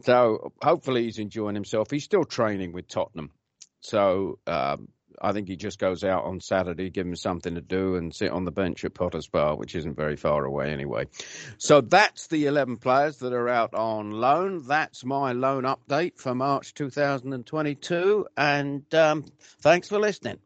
So 0.03 0.53
hopefully 0.61 1.03
he's 1.03 1.19
enjoying 1.19 1.55
himself. 1.55 1.91
He's 1.91 2.03
still 2.03 2.23
training 2.23 2.71
with 2.71 2.87
Tottenham. 2.87 3.31
So 3.79 4.39
um, 4.47 4.89
I 5.21 5.31
think 5.31 5.47
he 5.47 5.55
just 5.55 5.79
goes 5.79 6.03
out 6.03 6.25
on 6.25 6.39
Saturday, 6.39 6.89
give 6.89 7.07
him 7.07 7.15
something 7.15 7.55
to 7.55 7.61
do, 7.61 7.95
and 7.95 8.13
sit 8.13 8.31
on 8.31 8.45
the 8.45 8.51
bench 8.51 8.85
at 8.85 8.93
Potter's 8.93 9.27
Bar, 9.27 9.55
which 9.55 9.75
isn't 9.75 9.95
very 9.95 10.15
far 10.15 10.45
away 10.45 10.71
anyway. 10.71 11.07
So 11.57 11.81
that's 11.81 12.27
the 12.27 12.45
11 12.45 12.77
players 12.77 13.17
that 13.17 13.33
are 13.33 13.49
out 13.49 13.73
on 13.73 14.11
loan. 14.11 14.63
That's 14.67 15.03
my 15.03 15.33
loan 15.33 15.63
update 15.63 16.17
for 16.17 16.35
March 16.35 16.73
2022. 16.73 18.27
And 18.37 18.93
um, 18.93 19.25
thanks 19.61 19.89
for 19.89 19.99
listening. 19.99 20.39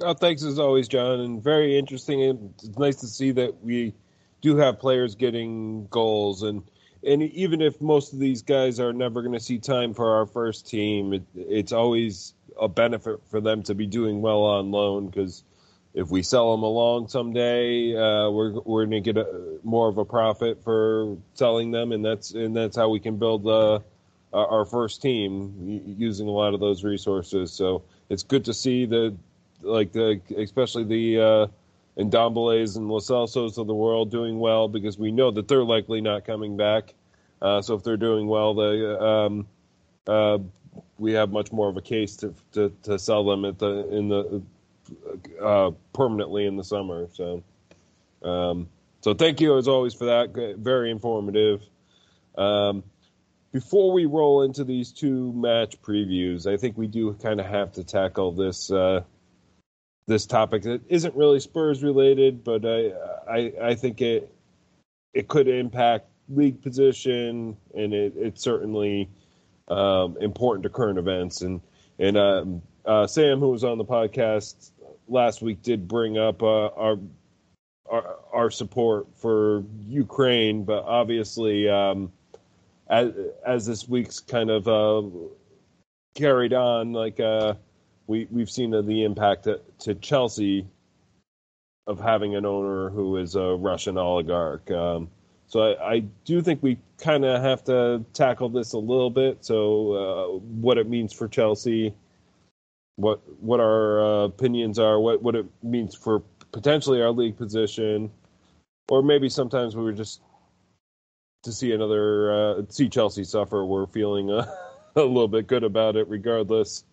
Oh, 0.00 0.14
thanks 0.14 0.44
as 0.44 0.60
always, 0.60 0.86
John, 0.86 1.20
and 1.20 1.42
very 1.42 1.76
interesting. 1.76 2.20
It's 2.20 2.78
nice 2.78 2.96
to 2.96 3.08
see 3.08 3.32
that 3.32 3.64
we 3.64 3.94
do 4.40 4.56
have 4.56 4.78
players 4.78 5.16
getting 5.16 5.88
goals, 5.88 6.44
and 6.44 6.62
and 7.06 7.22
even 7.22 7.60
if 7.60 7.80
most 7.80 8.12
of 8.12 8.18
these 8.18 8.42
guys 8.42 8.80
are 8.80 8.92
never 8.92 9.22
going 9.22 9.34
to 9.34 9.40
see 9.40 9.58
time 9.58 9.94
for 9.94 10.16
our 10.16 10.26
first 10.26 10.68
team, 10.68 11.12
it, 11.12 11.22
it's 11.34 11.72
always 11.72 12.34
a 12.60 12.68
benefit 12.68 13.20
for 13.30 13.40
them 13.40 13.62
to 13.62 13.74
be 13.74 13.86
doing 13.86 14.20
well 14.20 14.42
on 14.42 14.70
loan 14.70 15.06
because 15.06 15.44
if 15.94 16.10
we 16.10 16.22
sell 16.22 16.52
them 16.52 16.62
along 16.62 17.08
someday, 17.08 17.94
uh, 17.96 18.30
we're 18.30 18.52
we're 18.60 18.84
going 18.86 19.02
to 19.02 19.12
get 19.12 19.16
a, 19.16 19.58
more 19.64 19.88
of 19.88 19.98
a 19.98 20.04
profit 20.04 20.62
for 20.62 21.16
selling 21.34 21.70
them, 21.70 21.92
and 21.92 22.04
that's 22.04 22.32
and 22.32 22.54
that's 22.54 22.76
how 22.76 22.88
we 22.88 23.00
can 23.00 23.16
build 23.16 23.46
uh, 23.46 23.80
our 24.32 24.64
first 24.64 25.00
team 25.02 25.54
using 25.98 26.28
a 26.28 26.30
lot 26.30 26.54
of 26.54 26.60
those 26.60 26.84
resources. 26.84 27.52
So 27.52 27.82
it's 28.10 28.22
good 28.22 28.44
to 28.44 28.54
see 28.54 28.86
that 28.86 29.16
like 29.62 29.92
the 29.92 30.20
especially 30.36 30.84
the 30.84 31.20
uh, 31.20 31.46
Ndombele's 31.98 32.76
and 32.76 32.88
Los 32.88 33.08
Celsos 33.08 33.58
of 33.58 33.66
the 33.66 33.74
world 33.74 34.10
doing 34.10 34.38
well 34.38 34.68
because 34.68 34.96
we 34.98 35.10
know 35.10 35.30
that 35.32 35.48
they're 35.48 35.64
likely 35.64 36.00
not 36.00 36.24
coming 36.24 36.56
back. 36.56 36.94
Uh, 37.42 37.60
so 37.60 37.74
if 37.74 37.82
they're 37.82 37.96
doing 37.96 38.26
well, 38.26 38.54
they 38.54 38.84
um, 38.84 39.46
uh, 40.06 40.38
we 40.96 41.12
have 41.12 41.30
much 41.30 41.52
more 41.52 41.68
of 41.68 41.76
a 41.76 41.82
case 41.82 42.16
to, 42.16 42.34
to, 42.52 42.72
to 42.84 42.98
sell 42.98 43.24
them 43.24 43.44
at 43.44 43.58
the 43.58 43.88
in 43.88 44.08
the 44.08 44.42
uh, 45.42 45.70
permanently 45.92 46.46
in 46.46 46.56
the 46.56 46.64
summer. 46.64 47.08
So 47.12 47.42
um, 48.22 48.68
so 49.00 49.14
thank 49.14 49.40
you 49.40 49.56
as 49.58 49.68
always 49.68 49.94
for 49.94 50.06
that. 50.06 50.56
Very 50.58 50.90
informative. 50.90 51.62
Um, 52.36 52.84
before 53.52 53.92
we 53.92 54.04
roll 54.06 54.42
into 54.42 54.64
these 54.64 54.92
two 54.92 55.32
match 55.32 55.80
previews, 55.82 56.46
I 56.46 56.58
think 56.58 56.76
we 56.76 56.86
do 56.86 57.12
kind 57.14 57.40
of 57.40 57.46
have 57.46 57.72
to 57.72 57.84
tackle 57.84 58.32
this 58.32 58.70
uh, 58.70 59.02
this 60.08 60.26
topic 60.26 60.62
that 60.62 60.80
isn't 60.88 61.14
really 61.14 61.38
Spurs 61.38 61.84
related, 61.84 62.42
but 62.42 62.64
I 62.64 62.92
I, 63.30 63.52
I 63.62 63.74
think 63.76 64.00
it 64.00 64.32
it 65.14 65.28
could 65.28 65.46
impact 65.46 66.06
league 66.28 66.60
position, 66.62 67.56
and 67.74 67.94
it, 67.94 68.14
it's 68.16 68.42
certainly 68.42 69.08
um, 69.68 70.16
important 70.20 70.64
to 70.64 70.70
current 70.70 70.98
events. 70.98 71.42
And 71.42 71.60
and 71.98 72.16
um, 72.16 72.62
uh, 72.84 73.06
Sam, 73.06 73.38
who 73.38 73.50
was 73.50 73.64
on 73.64 73.78
the 73.78 73.84
podcast 73.84 74.70
last 75.08 75.42
week, 75.42 75.62
did 75.62 75.86
bring 75.86 76.18
up 76.18 76.42
uh, 76.42 76.68
our, 76.68 76.98
our, 77.90 78.16
our 78.32 78.50
support 78.50 79.06
for 79.14 79.64
Ukraine, 79.86 80.64
but 80.64 80.84
obviously, 80.84 81.68
um, 81.68 82.12
as 82.88 83.12
as 83.46 83.66
this 83.66 83.88
week's 83.88 84.20
kind 84.20 84.50
of 84.50 84.68
uh, 84.68 85.02
carried 86.14 86.54
on, 86.54 86.92
like 86.92 87.20
uh, 87.20 87.54
we 88.08 88.26
we've 88.30 88.50
seen 88.50 88.72
the 88.72 89.04
impact 89.04 89.44
to, 89.44 89.60
to 89.80 89.94
Chelsea 89.94 90.66
of 91.86 92.00
having 92.00 92.34
an 92.34 92.44
owner 92.44 92.90
who 92.90 93.16
is 93.18 93.36
a 93.36 93.54
Russian 93.54 93.96
oligarch. 93.96 94.70
Um, 94.70 95.08
so 95.46 95.60
I, 95.60 95.92
I, 95.94 95.98
do 96.26 96.42
think 96.42 96.62
we 96.62 96.78
kind 96.98 97.24
of 97.24 97.40
have 97.40 97.64
to 97.64 98.04
tackle 98.12 98.50
this 98.50 98.74
a 98.74 98.78
little 98.78 99.08
bit. 99.08 99.42
So 99.46 99.92
uh, 99.92 100.38
what 100.38 100.76
it 100.76 100.86
means 100.86 101.14
for 101.14 101.28
Chelsea, 101.28 101.94
what 102.96 103.20
what 103.40 103.60
our 103.60 104.04
uh, 104.04 104.24
opinions 104.24 104.78
are, 104.78 104.98
what 104.98 105.22
what 105.22 105.36
it 105.36 105.46
means 105.62 105.94
for 105.94 106.22
potentially 106.50 107.00
our 107.00 107.10
league 107.10 107.36
position, 107.36 108.10
or 108.88 109.02
maybe 109.02 109.28
sometimes 109.28 109.76
we 109.76 109.82
were 109.82 109.92
just 109.92 110.20
to 111.44 111.52
see 111.52 111.72
another 111.72 112.32
uh, 112.32 112.62
see 112.68 112.88
Chelsea 112.88 113.24
suffer. 113.24 113.64
We're 113.64 113.86
feeling 113.86 114.30
a, 114.30 114.52
a 114.96 115.00
little 115.02 115.28
bit 115.28 115.46
good 115.46 115.64
about 115.64 115.96
it, 115.96 116.08
regardless. 116.08 116.84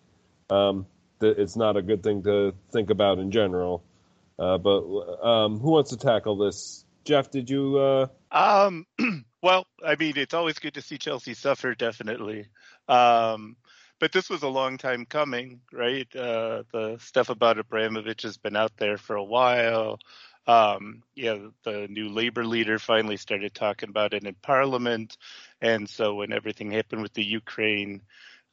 Um, 0.48 0.86
it's 1.20 1.56
not 1.56 1.76
a 1.76 1.82
good 1.82 2.02
thing 2.02 2.22
to 2.24 2.54
think 2.72 2.90
about 2.90 3.18
in 3.18 3.30
general. 3.30 3.82
Uh, 4.38 4.58
but 4.58 4.82
um, 5.22 5.58
who 5.58 5.70
wants 5.70 5.90
to 5.90 5.96
tackle 5.96 6.36
this? 6.36 6.84
Jeff, 7.04 7.30
did 7.30 7.48
you? 7.48 7.78
Uh... 7.78 8.06
Um, 8.30 8.86
well, 9.42 9.66
I 9.84 9.96
mean, 9.96 10.14
it's 10.16 10.34
always 10.34 10.58
good 10.58 10.74
to 10.74 10.82
see 10.82 10.98
Chelsea 10.98 11.34
suffer, 11.34 11.74
definitely. 11.74 12.46
Um, 12.88 13.56
but 13.98 14.12
this 14.12 14.28
was 14.28 14.42
a 14.42 14.48
long 14.48 14.76
time 14.76 15.06
coming, 15.06 15.60
right? 15.72 16.06
Uh, 16.14 16.64
the 16.72 16.98
stuff 17.00 17.30
about 17.30 17.58
Abramovich 17.58 18.22
has 18.22 18.36
been 18.36 18.56
out 18.56 18.76
there 18.76 18.98
for 18.98 19.16
a 19.16 19.24
while. 19.24 19.98
Um, 20.46 21.02
yeah, 21.14 21.38
the 21.64 21.88
new 21.88 22.08
labor 22.08 22.44
leader 22.44 22.78
finally 22.78 23.16
started 23.16 23.54
talking 23.54 23.88
about 23.88 24.14
it 24.14 24.24
in 24.24 24.34
Parliament, 24.42 25.16
and 25.60 25.88
so 25.88 26.14
when 26.14 26.32
everything 26.32 26.70
happened 26.70 27.02
with 27.02 27.14
the 27.14 27.24
Ukraine 27.24 28.02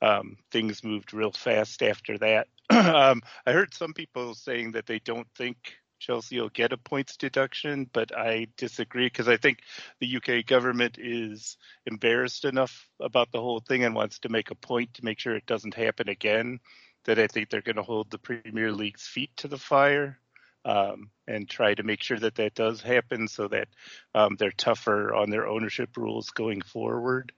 um, 0.04 0.36
things 0.52 0.84
moved 0.84 1.14
real 1.14 1.32
fast 1.32 1.82
after 1.82 2.18
that. 2.18 2.48
um, 2.70 3.22
I 3.46 3.52
heard 3.52 3.74
some 3.74 3.94
people 3.94 4.36
saying 4.36 4.74
that 4.74 4.86
they 4.86 5.00
don't 5.00 5.28
think 5.36 5.58
Chelsea 6.00 6.40
will 6.40 6.50
get 6.50 6.74
a 6.74 6.78
points 6.78 7.16
deduction, 7.16 7.90
but 7.92 8.18
I 8.18 8.48
disagree 8.58 9.06
because 9.06 9.30
I 9.30 9.38
think 9.38 9.60
the 10.00 10.18
UK 10.18 10.46
government 10.46 10.98
is 11.00 11.58
embarrassed 11.86 12.44
enough 12.44 12.90
about 13.00 13.32
the 13.32 13.40
whole 13.40 13.62
thing 13.62 13.86
and 13.86 13.96
wants 13.96 14.20
to 14.20 14.30
make 14.30 14.52
a 14.52 14.56
point 14.56 14.96
to 14.96 15.06
make 15.06 15.20
sure 15.20 15.36
it 15.36 15.46
doesn't 15.46 15.76
happen 15.76 16.10
again. 16.10 16.60
That 17.06 17.20
I 17.20 17.28
think 17.28 17.50
they're 17.50 17.62
going 17.62 17.78
to 17.78 17.84
hold 17.84 18.12
the 18.12 18.18
Premier 18.18 18.72
League's 18.72 19.08
feet 19.08 19.32
to 19.38 19.48
the 19.48 19.58
fire 19.58 20.20
um, 20.66 21.10
and 21.28 21.50
try 21.50 21.74
to 21.74 21.84
make 21.84 22.02
sure 22.02 22.20
that 22.20 22.36
that 22.36 22.56
does 22.56 22.82
happen 22.82 23.28
so 23.28 23.48
that 23.50 23.68
um, 24.14 24.36
they're 24.38 24.52
tougher 24.52 25.14
on 25.14 25.30
their 25.30 25.48
ownership 25.48 25.98
rules 25.98 26.30
going 26.30 26.62
forward. 26.62 27.32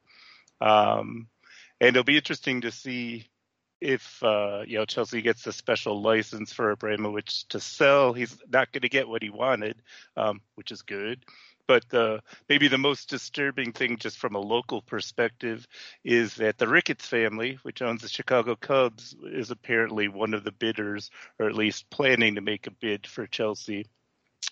Um, 0.61 1.27
and 1.81 1.89
it'll 1.89 2.03
be 2.03 2.17
interesting 2.17 2.61
to 2.61 2.71
see 2.71 3.27
if 3.85 4.23
uh, 4.23 4.63
you 4.65 4.77
know 4.77 4.85
Chelsea 4.85 5.21
gets 5.21 5.45
a 5.47 5.53
special 5.53 6.01
license 6.01 6.51
for 6.51 6.71
Abramovich 6.71 7.47
to 7.49 7.59
sell. 7.59 8.13
He's 8.13 8.35
not 8.49 8.71
going 8.71 8.81
to 8.81 8.89
get 8.89 9.07
what 9.07 9.21
he 9.21 9.29
wanted, 9.29 9.81
um, 10.17 10.41
which 10.55 10.71
is 10.71 10.81
good. 10.81 11.23
But 11.67 11.91
uh, 11.93 12.19
maybe 12.47 12.67
the 12.67 12.77
most 12.77 13.09
disturbing 13.09 13.71
thing, 13.71 13.97
just 13.97 14.17
from 14.17 14.35
a 14.35 14.39
local 14.39 14.81
perspective, 14.81 15.67
is 16.03 16.35
that 16.35 16.57
the 16.57 16.67
Ricketts 16.67 17.07
family, 17.07 17.57
which 17.63 17.81
owns 17.81 18.01
the 18.01 18.07
Chicago 18.07 18.55
Cubs, 18.55 19.15
is 19.23 19.49
apparently 19.49 20.07
one 20.07 20.33
of 20.33 20.43
the 20.43 20.51
bidders, 20.51 21.09
or 21.39 21.47
at 21.47 21.55
least 21.55 21.89
planning 21.89 22.35
to 22.35 22.41
make 22.41 22.67
a 22.67 22.71
bid 22.71 23.07
for 23.07 23.25
Chelsea, 23.25 23.87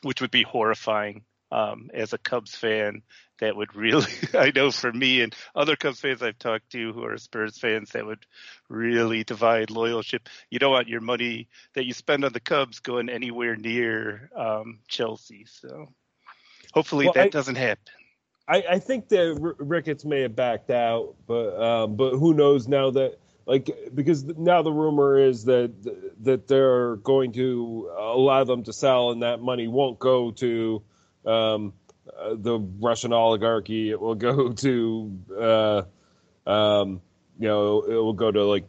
which 0.02 0.22
would 0.22 0.32
be 0.32 0.44
horrifying 0.44 1.24
um, 1.52 1.92
as 1.94 2.14
a 2.14 2.18
Cubs 2.18 2.56
fan, 2.56 3.04
that 3.44 3.56
would 3.58 3.76
really, 3.76 4.08
I 4.34 4.52
know 4.56 4.72
for 4.72 4.92
me 4.92 5.22
and 5.22 5.36
other 5.54 5.76
Cubs 5.76 6.00
fans 6.00 6.24
I've 6.24 6.40
talked 6.40 6.72
to 6.72 6.94
who 6.94 7.04
are 7.04 7.18
Spurs 7.18 7.58
fans, 7.58 7.92
that 7.92 8.06
would 8.06 8.26
really 8.70 9.24
divide 9.24 9.70
loyalship. 9.70 10.30
You 10.50 10.60
don't 10.60 10.72
want 10.72 10.88
your 10.88 11.02
money 11.02 11.50
that 11.74 11.86
you 11.86 11.94
spend 11.94 12.24
on 12.24 12.32
the 12.34 12.40
Cubs 12.40 12.80
going 12.80 13.10
anywhere 13.10 13.56
near 13.56 14.30
um, 14.36 14.80
Chelsea. 14.88 15.46
So 15.46 15.90
hopefully 16.74 17.06
well, 17.06 17.14
that 17.14 17.26
I, 17.26 17.30
doesn't 17.30 17.58
happen. 17.58 17.84
I, 18.48 18.64
I 18.72 18.80
think 18.80 19.10
that 19.10 19.56
Ricketts 19.60 20.06
may 20.06 20.22
have 20.22 20.36
backed 20.36 20.70
out, 20.72 21.16
but 21.28 21.62
um, 21.62 21.96
but 21.96 22.18
who 22.18 22.34
knows 22.34 22.68
now 22.68 22.92
that 22.92 23.18
like 23.46 23.70
because 23.94 24.24
now 24.24 24.62
the 24.62 24.72
rumor 24.72 25.18
is 25.18 25.46
that 25.46 25.72
that 26.22 26.48
they're 26.48 26.98
going 26.98 27.34
to 27.34 27.92
allow 27.98 28.44
them 28.44 28.64
to 28.64 28.74
sell, 28.74 29.12
and 29.12 29.22
that 29.22 29.42
money 29.42 29.68
won't 29.68 30.00
go 30.00 30.32
to 30.32 30.82
um, 31.26 31.74
uh, 32.08 32.36
the 32.36 32.60
Russian 32.60 33.14
oligarchy. 33.14 33.90
It 33.90 34.00
will 34.00 34.16
go 34.16 34.52
to 34.66 35.20
uh, 35.40 35.82
um, 36.50 37.02
you 37.40 37.48
know 37.48 37.82
it 37.82 37.96
will 37.96 38.14
go 38.14 38.32
to 38.32 38.44
like 38.44 38.66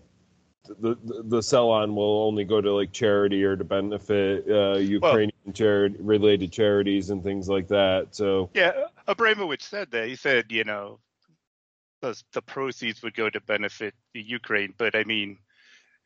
the 0.66 0.96
the 1.24 1.42
sell 1.42 1.70
on 1.70 1.94
will 1.94 2.26
only 2.26 2.44
go 2.44 2.60
to 2.60 2.74
like 2.74 2.92
charity 2.92 3.44
or 3.44 3.56
to 3.56 3.64
benefit 3.64 4.48
uh, 4.48 4.78
Ukrainian 4.78 5.32
well, 5.44 5.52
charity 5.52 5.96
related 6.00 6.52
charities 6.52 7.10
and 7.10 7.22
things 7.22 7.48
like 7.48 7.68
that. 7.68 8.08
So 8.12 8.50
yeah, 8.54 8.72
Abramovich 9.06 9.62
said 9.62 9.90
that. 9.90 10.08
He 10.08 10.16
said 10.16 10.46
you 10.50 10.64
know 10.64 11.00
the 12.00 12.20
the 12.32 12.42
proceeds 12.42 13.02
would 13.02 13.14
go 13.14 13.28
to 13.28 13.40
benefit 13.40 13.94
the 14.12 14.22
Ukraine, 14.22 14.74
but 14.76 14.94
I 14.94 15.04
mean. 15.04 15.38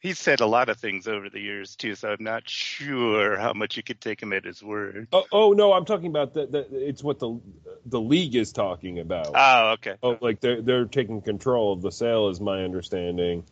He's 0.01 0.19
said 0.19 0.41
a 0.41 0.47
lot 0.47 0.69
of 0.69 0.79
things 0.79 1.09
over 1.09 1.29
the 1.29 1.41
years 1.41 1.75
too, 1.75 1.97
so 1.97 2.11
I'm 2.11 2.23
not 2.23 2.49
sure 2.49 3.37
how 3.37 3.53
much 3.53 3.77
you 3.77 3.83
could 3.83 4.01
take 4.01 4.23
him 4.23 4.33
at 4.33 4.45
his 4.45 4.63
word. 4.63 5.09
Oh, 5.13 5.25
oh 5.33 5.53
no, 5.53 5.73
I'm 5.73 5.85
talking 5.85 6.07
about 6.07 6.35
that. 6.35 6.69
It's 6.71 7.03
what 7.03 7.19
the 7.19 7.41
the 7.85 8.01
league 8.01 8.37
is 8.37 8.53
talking 8.53 9.01
about. 9.01 9.33
Oh, 9.35 9.71
okay. 9.73 9.97
Oh, 10.03 10.17
like 10.21 10.41
they're 10.41 10.63
they're 10.63 10.85
taking 10.85 11.21
control 11.21 11.73
of 11.73 11.83
the 11.83 11.91
sale, 11.91 12.29
is 12.29 12.41
my 12.41 12.63
understanding. 12.63 13.45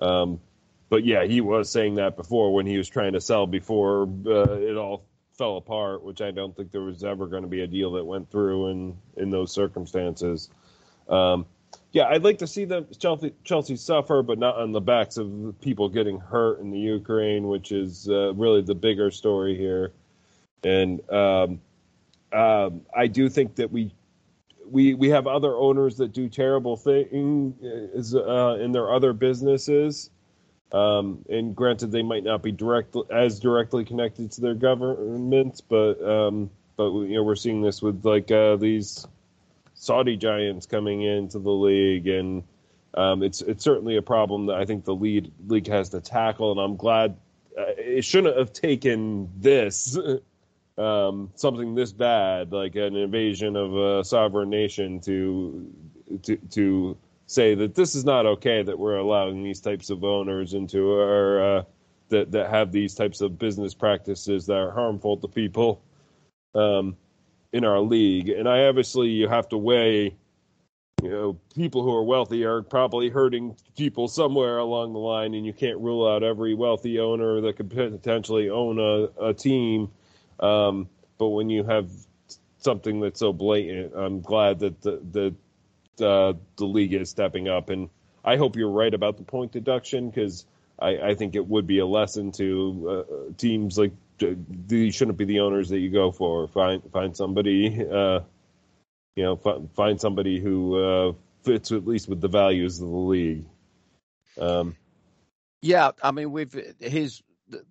Um, 0.00 0.40
but 0.88 1.04
yeah, 1.04 1.24
he 1.24 1.40
was 1.40 1.70
saying 1.70 1.96
that 1.96 2.16
before 2.16 2.52
when 2.52 2.66
he 2.66 2.76
was 2.76 2.88
trying 2.88 3.12
to 3.12 3.20
sell 3.20 3.46
before 3.46 4.08
uh, 4.26 4.54
it 4.54 4.76
all 4.76 5.04
fell 5.36 5.56
apart, 5.58 6.02
which 6.02 6.20
I 6.20 6.32
don't 6.32 6.56
think 6.56 6.72
there 6.72 6.80
was 6.80 7.04
ever 7.04 7.28
going 7.28 7.42
to 7.42 7.48
be 7.48 7.60
a 7.60 7.68
deal 7.68 7.92
that 7.92 8.04
went 8.04 8.30
through 8.30 8.68
in 8.70 8.96
in 9.16 9.30
those 9.30 9.52
circumstances. 9.52 10.50
Um, 11.08 11.46
yeah, 11.92 12.04
I'd 12.04 12.22
like 12.22 12.38
to 12.38 12.46
see 12.46 12.64
them 12.64 12.86
Chelsea, 12.98 13.32
Chelsea 13.44 13.76
suffer, 13.76 14.22
but 14.22 14.38
not 14.38 14.56
on 14.56 14.72
the 14.72 14.80
backs 14.80 15.16
of 15.16 15.54
people 15.60 15.88
getting 15.88 16.20
hurt 16.20 16.60
in 16.60 16.70
the 16.70 16.78
Ukraine, 16.78 17.48
which 17.48 17.72
is 17.72 18.08
uh, 18.08 18.34
really 18.34 18.62
the 18.62 18.74
bigger 18.74 19.10
story 19.10 19.56
here. 19.56 19.92
And 20.62 21.00
um, 21.10 21.60
um, 22.32 22.82
I 22.94 23.06
do 23.06 23.28
think 23.28 23.56
that 23.56 23.72
we 23.72 23.92
we 24.70 24.94
we 24.94 25.08
have 25.10 25.26
other 25.26 25.56
owners 25.56 25.96
that 25.96 26.12
do 26.12 26.28
terrible 26.28 26.76
things 26.76 28.14
uh, 28.14 28.58
in 28.60 28.72
their 28.72 28.92
other 28.92 29.12
businesses. 29.12 30.10
Um, 30.70 31.24
and 31.30 31.56
granted, 31.56 31.90
they 31.90 32.02
might 32.02 32.24
not 32.24 32.42
be 32.42 32.52
direct 32.52 32.94
as 33.10 33.40
directly 33.40 33.86
connected 33.86 34.30
to 34.32 34.42
their 34.42 34.54
governments, 34.54 35.62
but 35.62 36.02
um, 36.06 36.50
but 36.76 36.90
you 36.92 37.14
know 37.14 37.22
we're 37.22 37.36
seeing 37.36 37.62
this 37.62 37.80
with 37.80 38.04
like 38.04 38.30
uh, 38.30 38.56
these 38.56 39.06
Saudi 39.78 40.16
giants 40.16 40.66
coming 40.66 41.02
into 41.02 41.38
the 41.38 41.50
league, 41.50 42.08
and 42.08 42.42
um, 42.94 43.22
it's 43.22 43.40
it's 43.42 43.62
certainly 43.62 43.96
a 43.96 44.02
problem 44.02 44.46
that 44.46 44.56
I 44.56 44.64
think 44.64 44.84
the 44.84 44.94
lead 44.94 45.30
league 45.46 45.68
has 45.68 45.90
to 45.90 46.00
tackle. 46.00 46.50
And 46.50 46.60
I'm 46.60 46.76
glad 46.76 47.16
uh, 47.56 47.64
it 47.78 48.04
shouldn't 48.04 48.36
have 48.36 48.52
taken 48.52 49.30
this 49.36 49.96
um, 50.78 51.30
something 51.36 51.76
this 51.76 51.92
bad, 51.92 52.52
like 52.52 52.74
an 52.74 52.96
invasion 52.96 53.54
of 53.54 53.76
a 53.76 54.04
sovereign 54.04 54.50
nation, 54.50 55.00
to 55.02 55.72
to 56.22 56.36
to 56.50 56.96
say 57.26 57.54
that 57.54 57.76
this 57.76 57.94
is 57.94 58.04
not 58.04 58.26
okay 58.26 58.64
that 58.64 58.78
we're 58.78 58.96
allowing 58.96 59.44
these 59.44 59.60
types 59.60 59.90
of 59.90 60.02
owners 60.02 60.54
into 60.54 60.92
our 60.92 61.58
uh, 61.58 61.62
that 62.08 62.32
that 62.32 62.50
have 62.50 62.72
these 62.72 62.94
types 62.94 63.20
of 63.20 63.38
business 63.38 63.74
practices 63.74 64.46
that 64.46 64.56
are 64.56 64.72
harmful 64.72 65.16
to 65.18 65.28
people 65.28 65.80
um, 66.56 66.96
in 67.52 67.64
our 67.64 67.80
league. 67.80 68.28
And 68.28 68.48
I 68.48 68.64
obviously 68.64 69.08
you 69.08 69.28
have 69.28 69.48
to 69.50 69.58
weigh. 69.58 70.16
You 71.00 71.10
know, 71.10 71.38
people 71.54 71.84
who 71.84 71.94
are 71.94 72.02
wealthy 72.02 72.44
are 72.44 72.60
probably 72.60 73.08
hurting 73.08 73.54
people 73.76 74.08
somewhere 74.08 74.58
along 74.58 74.94
the 74.94 74.98
line, 74.98 75.32
and 75.34 75.46
you 75.46 75.52
can't 75.52 75.78
rule 75.78 76.04
out 76.04 76.24
every 76.24 76.54
wealthy 76.54 76.98
owner 76.98 77.40
that 77.42 77.56
could 77.56 77.70
potentially 77.70 78.50
own 78.50 78.80
a, 78.80 79.26
a 79.26 79.32
team 79.32 79.92
um, 80.40 80.88
but 81.18 81.28
when 81.28 81.50
you 81.50 81.64
have 81.64 81.90
something 82.58 83.00
that's 83.00 83.20
so 83.20 83.32
blatant, 83.32 83.92
I'm 83.94 84.20
glad 84.20 84.60
that 84.60 84.80
the 84.80 85.34
the, 85.96 86.06
uh, 86.06 86.34
the 86.56 86.64
league 86.64 86.94
is 86.94 87.10
stepping 87.10 87.48
up, 87.48 87.70
and 87.70 87.90
I 88.24 88.36
hope 88.36 88.56
you're 88.56 88.70
right 88.70 88.92
about 88.92 89.16
the 89.16 89.24
point 89.24 89.52
deduction 89.52 90.10
because 90.10 90.44
I, 90.78 90.98
I, 90.98 91.14
think 91.14 91.34
it 91.34 91.46
would 91.46 91.66
be 91.66 91.80
a 91.80 91.86
lesson 91.86 92.30
to 92.32 92.88
uh, 92.88 93.32
teams 93.36 93.76
like 93.76 93.92
these 94.18 94.94
shouldn't 94.94 95.18
be 95.18 95.24
the 95.24 95.40
owners 95.40 95.68
that 95.68 95.78
you 95.78 95.90
go 95.90 96.10
for. 96.10 96.48
Find 96.48 96.82
find 96.92 97.16
somebody, 97.16 97.86
uh, 97.92 98.20
you 99.16 99.24
know, 99.24 99.68
find 99.74 100.00
somebody 100.00 100.40
who 100.40 100.76
uh, 100.76 101.12
fits 101.42 101.72
at 101.72 101.86
least 101.86 102.08
with 102.08 102.20
the 102.20 102.28
values 102.28 102.80
of 102.80 102.88
the 102.88 102.96
league. 102.96 103.44
Um, 104.38 104.76
yeah, 105.62 105.90
I 106.02 106.10
mean, 106.12 106.30
with 106.30 106.80
his 106.80 107.22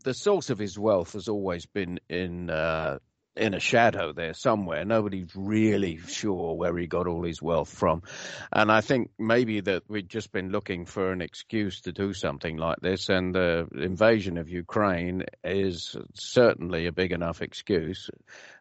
the, 0.03 0.13
source 0.13 0.49
of 0.49 0.57
his 0.57 0.77
wealth 0.77 1.13
has 1.13 1.27
always 1.27 1.65
been 1.65 1.99
in 2.09 2.49
uh, 2.49 2.99
in 3.37 3.53
a 3.53 3.59
shadow 3.59 4.13
there 4.13 4.33
somewhere. 4.33 4.83
Nobody's 4.85 5.31
really 5.35 5.97
sure 5.97 6.55
where 6.55 6.77
he 6.77 6.87
got 6.87 7.07
all 7.07 7.23
his 7.23 7.41
wealth 7.41 7.69
from. 7.69 8.03
And 8.51 8.71
I 8.71 8.81
think 8.81 9.11
maybe 9.17 9.61
that 9.61 9.83
we've 9.87 10.07
just 10.07 10.31
been 10.31 10.49
looking 10.49 10.85
for 10.85 11.11
an 11.11 11.21
excuse 11.21 11.81
to 11.81 11.91
do 11.91 12.13
something 12.13 12.57
like 12.57 12.79
this. 12.81 13.09
And 13.09 13.33
the 13.33 13.67
invasion 13.73 14.37
of 14.37 14.49
Ukraine 14.49 15.23
is 15.43 15.95
certainly 16.13 16.87
a 16.87 16.91
big 16.91 17.11
enough 17.11 17.41
excuse, 17.41 18.09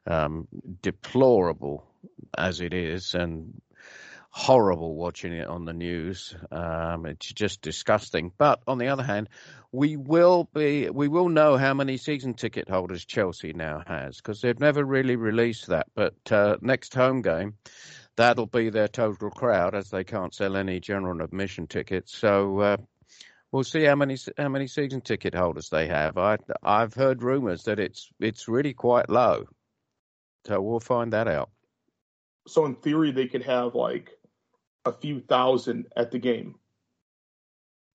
um, 0.07 0.47
deplorable 0.83 1.85
as 2.37 2.61
it 2.61 2.73
is. 2.73 3.15
And 3.15 3.61
horrible 4.37 4.95
watching 4.95 5.33
it 5.33 5.47
on 5.47 5.65
the 5.65 5.73
news. 5.73 6.37
Um, 6.53 7.07
it's 7.07 7.33
just 7.33 7.63
disgusting. 7.63 8.31
But 8.37 8.61
on 8.67 8.77
the 8.77 8.89
other 8.89 9.03
hand, 9.03 9.31
we 9.73 9.97
will 9.97 10.47
be 10.53 10.91
we 10.91 11.09
will 11.09 11.31
know 11.31 11.57
how 11.57 11.73
many 11.73 11.97
season 11.97 12.35
ticket 12.35 12.69
holders 12.69 13.07
Chelsea 13.07 13.55
now 13.55 13.83
has 13.87 14.19
because 14.19 14.43
they've 14.43 14.61
never 14.61 14.85
really 14.85 15.17
released 15.17 15.69
that. 15.69 15.87
But 15.95 16.17
uh, 16.31 16.59
next 16.61 16.93
home 16.93 17.23
game, 17.23 17.55
that'll 18.17 18.45
be 18.45 18.69
their 18.69 18.89
total 18.89 19.31
crowd 19.31 19.75
as 19.75 19.89
they 19.89 20.05
can't 20.05 20.35
sell 20.35 20.59
any 20.59 20.81
general 20.81 21.23
admission 21.25 21.67
tickets. 21.67 22.15
So. 22.15 22.61
Uh, 22.61 22.77
we'll 23.53 23.65
see 23.65 23.85
how 23.85 23.95
many 23.95 24.19
how 24.37 24.51
many 24.51 24.67
season 24.67 25.01
ticket 25.01 25.35
holders 25.35 25.71
they 25.71 25.87
have. 25.87 26.19
I 26.19 26.37
I've 26.63 26.93
heard 26.93 27.23
rumours 27.23 27.63
that 27.65 27.79
it's 27.79 28.11
it's 28.21 28.49
really 28.49 28.75
quite 28.75 29.09
low, 29.09 29.47
so 30.47 30.61
we'll 30.61 30.81
find 30.81 31.15
that 31.15 31.27
out. 31.27 31.49
So 32.47 32.65
in 32.65 32.77
theory, 32.77 33.11
they 33.11 33.27
could 33.27 33.45
have 33.45 33.75
like 33.75 34.11
a 34.87 34.93
few 34.93 35.21
thousand 35.21 35.87
at 35.97 36.11
the 36.11 36.19
game. 36.19 36.55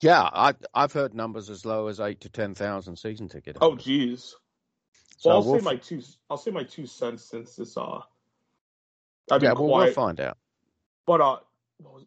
Yeah, 0.02 0.22
I, 0.22 0.54
I've 0.74 0.94
heard 0.94 1.14
numbers 1.14 1.50
as 1.50 1.66
low 1.66 1.88
as 1.88 2.00
eight 2.00 2.22
to 2.22 2.30
ten 2.30 2.56
thousand 2.56 2.98
season 2.98 3.30
ticket. 3.30 3.58
Oh, 3.62 3.76
geez. 3.76 4.36
So 5.18 5.30
well, 5.30 5.38
I'll 5.38 5.44
we'll 5.46 5.60
say 5.60 5.66
my 5.66 5.76
two. 5.76 6.02
I'll 6.30 6.38
say 6.38 6.52
my 6.52 6.64
two 6.64 6.88
cents 6.88 7.24
since 7.24 7.56
this. 7.56 7.78
Uh, 7.78 8.00
I've 9.32 9.44
yeah, 9.44 9.54
well, 9.54 9.68
we'll 9.68 9.94
find 9.94 10.20
out. 10.20 10.38
But 11.06 11.22
uh, 11.22 11.38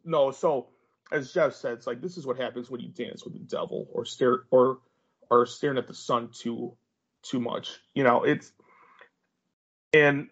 no. 0.04 0.32
So 0.32 0.68
as 1.12 1.32
Jeff 1.32 1.54
said, 1.54 1.74
it's 1.74 1.86
like 1.86 2.00
this 2.00 2.16
is 2.16 2.26
what 2.26 2.36
happens 2.36 2.68
when 2.68 2.80
you 2.80 2.88
dance 2.88 3.24
with 3.24 3.34
the 3.34 3.38
devil 3.38 3.86
or 3.92 4.04
stare 4.04 4.42
or 4.50 4.78
are 5.30 5.46
staring 5.46 5.78
at 5.78 5.86
the 5.86 5.94
sun 5.94 6.30
too 6.32 6.76
too 7.22 7.38
much. 7.38 7.78
You 7.94 8.02
know, 8.02 8.24
it's 8.24 8.52
and 9.92 10.28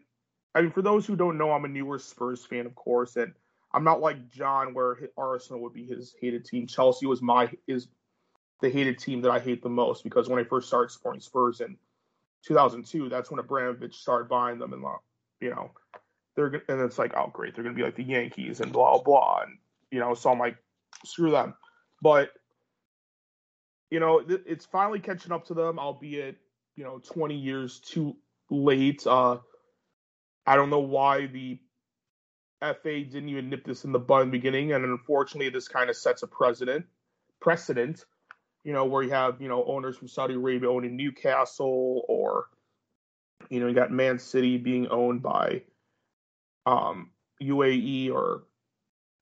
I 0.55 0.63
mean 0.63 0.73
for 0.73 0.83
those 0.83 1.07
who 1.07 1.15
don't 1.15 1.39
know, 1.39 1.53
I'm 1.53 1.65
a 1.65 1.69
newer 1.69 2.01
Spurs 2.01 2.45
fan, 2.45 2.67
of 2.67 2.75
course, 2.75 3.15
and 3.15 3.33
I'm 3.75 3.85
not 3.85 4.01
like 4.01 4.29
John, 4.29 4.75
where 4.75 4.99
Arsenal 5.17 5.63
would 5.63 5.73
be 5.73 5.87
his 5.87 6.15
hated 6.21 6.45
team. 6.45 6.67
Chelsea 6.67 7.07
was 7.07 7.23
my 7.23 7.51
is 7.67 7.89
the 8.61 8.71
hated 8.71 8.99
team 8.99 9.23
that 9.23 9.31
I 9.31 9.41
hate 9.41 9.63
the 9.63 9.69
most 9.69 10.05
because 10.05 10.29
when 10.29 10.39
I 10.39 10.45
first 10.45 10.69
started 10.69 10.91
supporting 10.91 11.21
Spurs 11.21 11.61
in 11.61 11.77
2002, 12.47 13.09
that's 13.09 13.31
when 13.31 13.41
Abramovich 13.41 13.97
started 13.97 14.29
buying 14.29 14.59
them, 14.59 14.73
and 14.73 14.85
you 15.41 15.51
know 15.51 15.71
they're 16.35 16.63
and 16.69 16.81
it's 16.81 16.99
like 16.99 17.13
oh 17.17 17.31
great 17.33 17.55
they're 17.55 17.65
gonna 17.65 17.77
be 17.77 17.83
like 17.83 17.97
the 17.97 18.03
Yankees 18.03 18.61
and 18.61 18.73
blah 18.73 18.99
blah 19.03 19.43
and 19.43 19.59
you 19.91 20.01
know 20.01 20.15
so 20.15 20.31
I'm 20.31 20.39
like 20.39 20.57
screw 21.05 21.31
them, 21.31 21.55
but 22.01 22.31
you 23.91 24.01
know 24.01 24.23
it's 24.27 24.67
finally 24.67 25.01
catching 25.01 25.33
up 25.33 25.47
to 25.47 25.55
them, 25.55 25.79
albeit 25.79 26.37
you 26.77 26.85
know 26.85 26.99
20 26.99 27.35
years 27.35 27.81
too 27.81 28.17
late. 28.51 29.07
Uh, 29.07 29.39
I 30.47 30.57
don't 30.57 30.71
know 30.71 30.81
why 30.81 31.27
the 31.27 31.59
FA 32.63 33.01
didn't 33.05 33.29
even 33.29 33.51
nip 33.51 33.65
this 33.65 33.85
in 33.85 33.93
the 33.93 33.99
bud 33.99 34.23
in 34.23 34.29
the 34.29 34.39
beginning, 34.39 34.73
and 34.73 34.85
unfortunately, 34.85 35.51
this 35.51 35.69
kind 35.69 35.91
of 35.91 35.97
sets 35.97 36.23
a 36.23 36.27
precedent. 36.27 36.87
Precedent, 37.41 38.05
you 38.63 38.73
know, 38.73 38.85
where 38.85 39.03
you 39.03 39.11
have 39.11 39.41
you 39.41 39.49
know 39.49 39.65
owners 39.65 39.97
from 39.97 40.09
Saudi 40.09 40.35
Arabia 40.35 40.71
owning 40.71 40.97
Newcastle, 40.97 42.05
or 42.09 42.47
you 43.51 43.61
know, 43.61 43.67
you 43.67 43.75
got 43.75 43.91
Man 43.91 44.19
City 44.19 44.59
being 44.59 44.89
owned 44.89 45.23
by 45.23 45.63
um, 46.65 47.11
UAE 47.43 48.13
or 48.13 48.45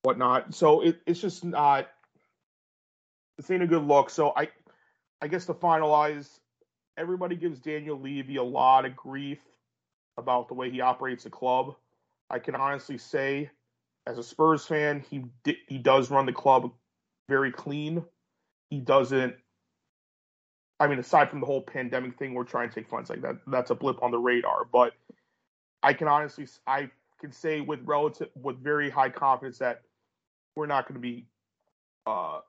whatnot. 0.02 0.54
So 0.54 0.82
it, 0.82 1.00
it's 1.06 1.20
just 1.20 1.44
not. 1.44 1.88
This 3.38 3.50
ain't 3.50 3.62
a 3.62 3.66
good 3.66 3.84
look. 3.84 4.10
So 4.10 4.34
I, 4.36 4.48
I 5.22 5.28
guess 5.28 5.46
to 5.46 5.54
finalize, 5.54 6.28
everybody 6.98 7.36
gives 7.36 7.58
Daniel 7.58 7.98
Levy 7.98 8.36
a 8.36 8.42
lot 8.42 8.84
of 8.84 8.94
grief 8.94 9.40
about 10.18 10.48
the 10.48 10.54
way 10.54 10.70
he 10.70 10.82
operates 10.82 11.24
the 11.24 11.30
club. 11.30 11.74
I 12.30 12.38
can 12.38 12.54
honestly 12.54 12.98
say, 12.98 13.50
as 14.06 14.18
a 14.18 14.22
Spurs 14.22 14.64
fan, 14.64 15.04
he 15.10 15.24
he 15.68 15.78
does 15.78 16.10
run 16.10 16.26
the 16.26 16.32
club 16.32 16.72
very 17.28 17.52
clean. 17.52 18.04
he 18.70 18.78
doesn't. 18.80 19.34
I 20.78 20.86
mean, 20.86 20.98
aside 20.98 21.28
from 21.28 21.40
the 21.40 21.46
whole 21.46 21.60
pandemic 21.60 22.18
thing, 22.18 22.32
we're 22.32 22.44
trying 22.44 22.70
to 22.70 22.74
take 22.74 22.88
funds 22.88 23.10
like 23.10 23.22
that. 23.22 23.36
That's 23.46 23.70
a 23.70 23.74
blip 23.74 24.02
on 24.02 24.10
the 24.10 24.18
radar. 24.18 24.64
But 24.64 24.94
I 25.82 25.92
can 25.92 26.08
honestly, 26.08 26.46
I 26.66 26.90
can 27.20 27.32
say 27.32 27.60
with 27.60 27.80
relative, 27.84 28.28
with 28.34 28.58
very 28.62 28.88
high 28.88 29.10
confidence 29.10 29.58
that 29.58 29.82
we're 30.56 30.66
not 30.66 30.88
going 30.88 30.94
to 30.94 31.00
be 31.00 31.26
uh, 32.06 32.40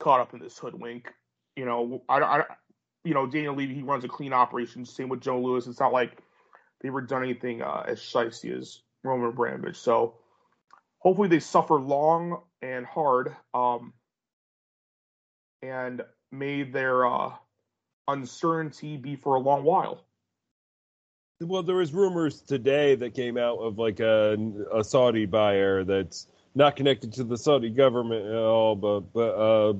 caught 0.00 0.20
up 0.20 0.32
in 0.32 0.40
this 0.40 0.56
hoodwink. 0.56 1.12
You 1.54 1.66
know, 1.66 2.02
I, 2.08 2.20
I, 2.20 2.42
you 3.04 3.12
know, 3.12 3.26
Daniel 3.26 3.54
Levy, 3.54 3.74
he 3.74 3.82
runs 3.82 4.04
a 4.04 4.08
clean 4.08 4.32
operation. 4.32 4.84
Same 4.86 5.10
with 5.10 5.20
Joe 5.20 5.40
Lewis. 5.40 5.66
It's 5.66 5.80
not 5.80 5.92
like 5.92 6.18
they 6.80 6.88
ever 6.88 7.02
done 7.02 7.22
anything 7.22 7.60
uh, 7.62 7.84
as 7.86 8.00
shisty 8.00 8.58
as 8.58 8.80
Roman 9.06 9.28
Abramovich. 9.28 9.76
So 9.76 10.14
hopefully 10.98 11.28
they 11.28 11.40
suffer 11.40 11.80
long 11.80 12.40
and 12.62 12.84
hard. 12.84 13.34
Um, 13.54 13.92
and 15.62 16.02
may 16.30 16.62
their 16.62 17.06
uh, 17.06 17.32
uncertainty 18.08 18.96
be 18.96 19.16
for 19.16 19.34
a 19.34 19.40
long 19.40 19.64
while. 19.64 20.04
Well, 21.40 21.62
there 21.62 21.76
was 21.76 21.92
rumors 21.92 22.40
today 22.40 22.94
that 22.94 23.14
came 23.14 23.36
out 23.36 23.58
of 23.58 23.78
like 23.78 24.00
a, 24.00 24.36
a 24.74 24.82
Saudi 24.82 25.26
buyer 25.26 25.84
that's 25.84 26.26
not 26.54 26.76
connected 26.76 27.12
to 27.14 27.24
the 27.24 27.36
Saudi 27.36 27.68
government 27.68 28.24
at 28.24 28.36
all, 28.36 28.74
but 28.74 29.12
but 29.12 29.34
a 29.38 29.76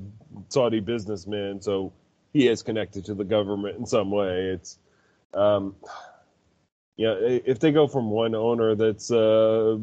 Saudi 0.49 0.79
businessman, 0.79 1.59
so 1.61 1.93
he 2.31 2.47
is 2.47 2.61
connected 2.61 3.05
to 3.05 3.15
the 3.15 3.23
government 3.23 3.77
in 3.79 3.87
some 3.87 4.11
way. 4.11 4.51
It's 4.53 4.77
um, 5.33 5.75
yeah, 6.97 7.15
if 7.19 7.59
they 7.59 7.71
go 7.71 7.87
from 7.87 8.09
one 8.09 8.33
owner 8.33 8.73
that's 8.75 9.11
uh, 9.11 9.77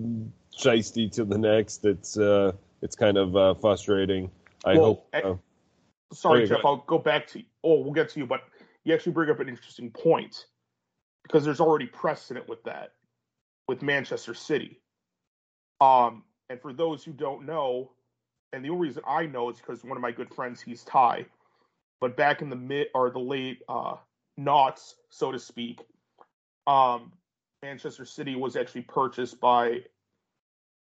shisty 0.56 1.10
to 1.12 1.24
the 1.24 1.38
next, 1.38 1.84
it's 1.84 2.18
uh, 2.18 2.52
it's 2.82 2.96
kind 2.96 3.16
of 3.16 3.36
uh, 3.36 3.54
frustrating. 3.54 4.30
I 4.64 4.74
well, 4.74 4.84
hope. 4.84 5.08
Uh, 5.14 5.34
sorry, 6.12 6.48
Jeff. 6.48 6.62
Go 6.62 6.68
I'll 6.68 6.84
go 6.88 6.98
back 6.98 7.28
to. 7.28 7.42
Oh, 7.62 7.80
we'll 7.80 7.92
get 7.92 8.10
to 8.10 8.20
you, 8.20 8.26
but 8.26 8.42
you 8.82 8.92
actually 8.92 9.12
bring 9.12 9.30
up 9.30 9.38
an 9.38 9.48
interesting 9.48 9.90
point 9.90 10.46
because 11.22 11.44
there's 11.44 11.60
already 11.60 11.86
precedent 11.86 12.48
with 12.48 12.62
that 12.64 12.92
with 13.68 13.80
Manchester 13.80 14.34
City. 14.34 14.80
Um, 15.80 16.24
and 16.50 16.60
for 16.60 16.72
those 16.72 17.04
who 17.04 17.12
don't 17.12 17.46
know, 17.46 17.92
and 18.52 18.64
the 18.64 18.70
only 18.70 18.88
reason 18.88 19.02
I 19.06 19.26
know 19.26 19.50
is 19.50 19.58
because 19.58 19.84
one 19.84 19.96
of 19.96 20.02
my 20.02 20.12
good 20.12 20.34
friends, 20.34 20.60
he's 20.60 20.82
Thai. 20.82 21.26
But 22.00 22.16
back 22.16 22.42
in 22.42 22.50
the 22.50 22.56
mid 22.56 22.88
or 22.92 23.10
the 23.10 23.20
late 23.20 23.62
uh, 23.68 23.96
knots, 24.36 24.96
so 25.10 25.32
to 25.32 25.38
speak, 25.38 25.80
um, 26.66 27.12
Manchester 27.62 28.04
City 28.04 28.36
was 28.36 28.56
actually 28.56 28.82
purchased 28.82 29.40
by 29.40 29.80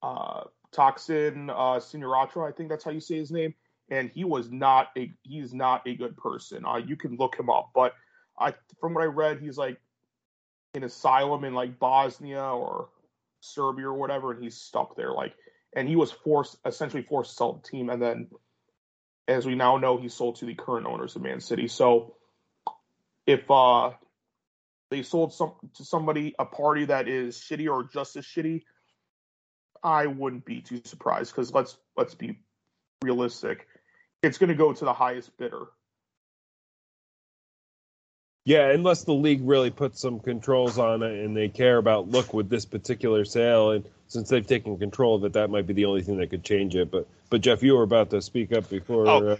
uh, 0.03 0.45
Thaksin 0.75 1.51
uh, 1.51 1.81
Shinawatra, 1.81 2.49
I 2.49 2.53
think 2.53 2.69
that's 2.69 2.85
how 2.85 2.91
you 2.91 3.01
say 3.01 3.17
his 3.17 3.31
name 3.31 3.55
and 3.91 4.11
he 4.15 4.25
was 4.25 4.51
not 4.51 4.89
a 4.97 5.13
he's 5.23 5.53
not 5.53 5.87
a 5.87 5.95
good 5.95 6.17
person. 6.17 6.65
Uh, 6.65 6.77
you 6.77 6.97
can 6.97 7.17
look 7.17 7.39
him 7.39 7.51
up, 7.51 7.71
but 7.75 7.95
I 8.39 8.55
from 8.81 8.95
what 8.95 9.03
I 9.03 9.07
read, 9.07 9.41
he's 9.41 9.59
like 9.59 9.79
in 10.75 10.85
asylum 10.85 11.45
in 11.45 11.55
like 11.55 11.79
Bosnia 11.79 12.43
or 12.43 12.89
Serbia 13.41 13.87
or 13.87 13.95
whatever, 13.95 14.33
and 14.33 14.43
he's 14.43 14.57
stuck 14.57 14.97
there. 14.97 15.13
Like, 15.13 15.35
and 15.75 15.89
he 15.89 15.97
was 15.97 16.13
forced 16.13 16.57
essentially 16.65 17.03
forced 17.03 17.31
to 17.31 17.37
sell 17.37 17.53
the 17.55 17.69
team, 17.69 17.91
and 17.91 18.01
then 18.01 18.29
as 19.27 19.45
we 19.45 19.55
now 19.55 19.77
know, 19.77 19.99
he 19.99 20.09
sold 20.09 20.37
to 20.37 20.47
the 20.47 20.55
current 20.55 20.87
owners 20.87 21.17
of 21.17 21.23
Man 21.23 21.41
City. 21.41 21.67
So 21.67 22.15
if 23.27 23.51
uh 23.51 23.91
they 24.91 25.03
sold 25.03 25.33
some 25.33 25.53
to 25.75 25.85
somebody 25.85 26.35
a 26.39 26.45
party 26.45 26.85
that 26.87 27.09
is 27.09 27.37
shitty 27.37 27.71
or 27.71 27.85
just 27.85 28.17
as 28.17 28.25
shitty, 28.25 28.63
I 29.83 30.07
wouldn't 30.07 30.45
be 30.45 30.61
too 30.61 30.83
surprised 30.85 31.33
because 31.33 31.53
let's 31.53 31.77
let's 31.97 32.15
be 32.15 32.39
realistic 33.03 33.67
it's 34.23 34.39
going 34.39 34.49
to 34.49 34.55
go 34.55 34.73
to 34.73 34.85
the 34.85 34.93
highest 34.93 35.37
bidder. 35.37 35.67
Yeah, 38.45 38.71
unless 38.71 39.05
the 39.05 39.13
league 39.13 39.43
really 39.43 39.71
puts 39.71 40.01
some 40.01 40.19
controls 40.19 40.79
on 40.79 41.03
it 41.03 41.25
and 41.25 41.37
they 41.37 41.49
care 41.49 41.77
about 41.77 42.09
look 42.09 42.33
with 42.33 42.49
this 42.49 42.65
particular 42.65 43.25
sale, 43.25 43.73
and 43.73 43.85
since 44.09 44.29
they've 44.29 44.47
taken 44.47 44.79
control 44.79 45.15
of 45.15 45.25
it, 45.25 45.35
that 45.35 45.51
might 45.51 45.67
be 45.67 45.75
the 45.75 45.85
only 45.85 46.03
thing 46.03 46.17
that 46.19 46.31
could 46.31 46.43
change 46.43 46.75
it. 46.75 46.91
But 46.91 47.07
but 47.29 47.43
Jeff, 47.43 47.63
you 47.63 47.77
were 47.77 47.83
about 47.83 48.11
to 48.11 48.23
speak 48.23 48.53
up 48.53 48.69
before. 48.69 49.07
Oh, 49.07 49.29
uh... 49.29 49.37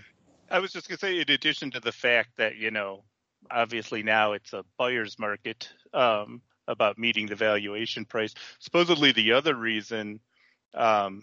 I 0.51 0.59
was 0.59 0.73
just 0.73 0.89
gonna 0.89 0.99
say, 0.99 1.19
in 1.19 1.31
addition 1.31 1.71
to 1.73 1.81
the 1.81 1.93
fact 1.93 2.37
that 2.37 2.57
you 2.57 2.71
know, 2.71 3.03
obviously 3.51 4.03
now 4.03 4.33
it's 4.33 4.53
a 4.53 4.65
buyer's 4.79 5.19
market 5.19 5.69
um, 5.95 6.43
about 6.67 6.99
meeting 6.99 7.27
the 7.27 7.37
valuation 7.37 8.05
price. 8.05 8.35
Supposedly, 8.59 9.13
the 9.13 9.33
other 9.33 9.55
reason 9.55 10.21
um, 10.75 11.23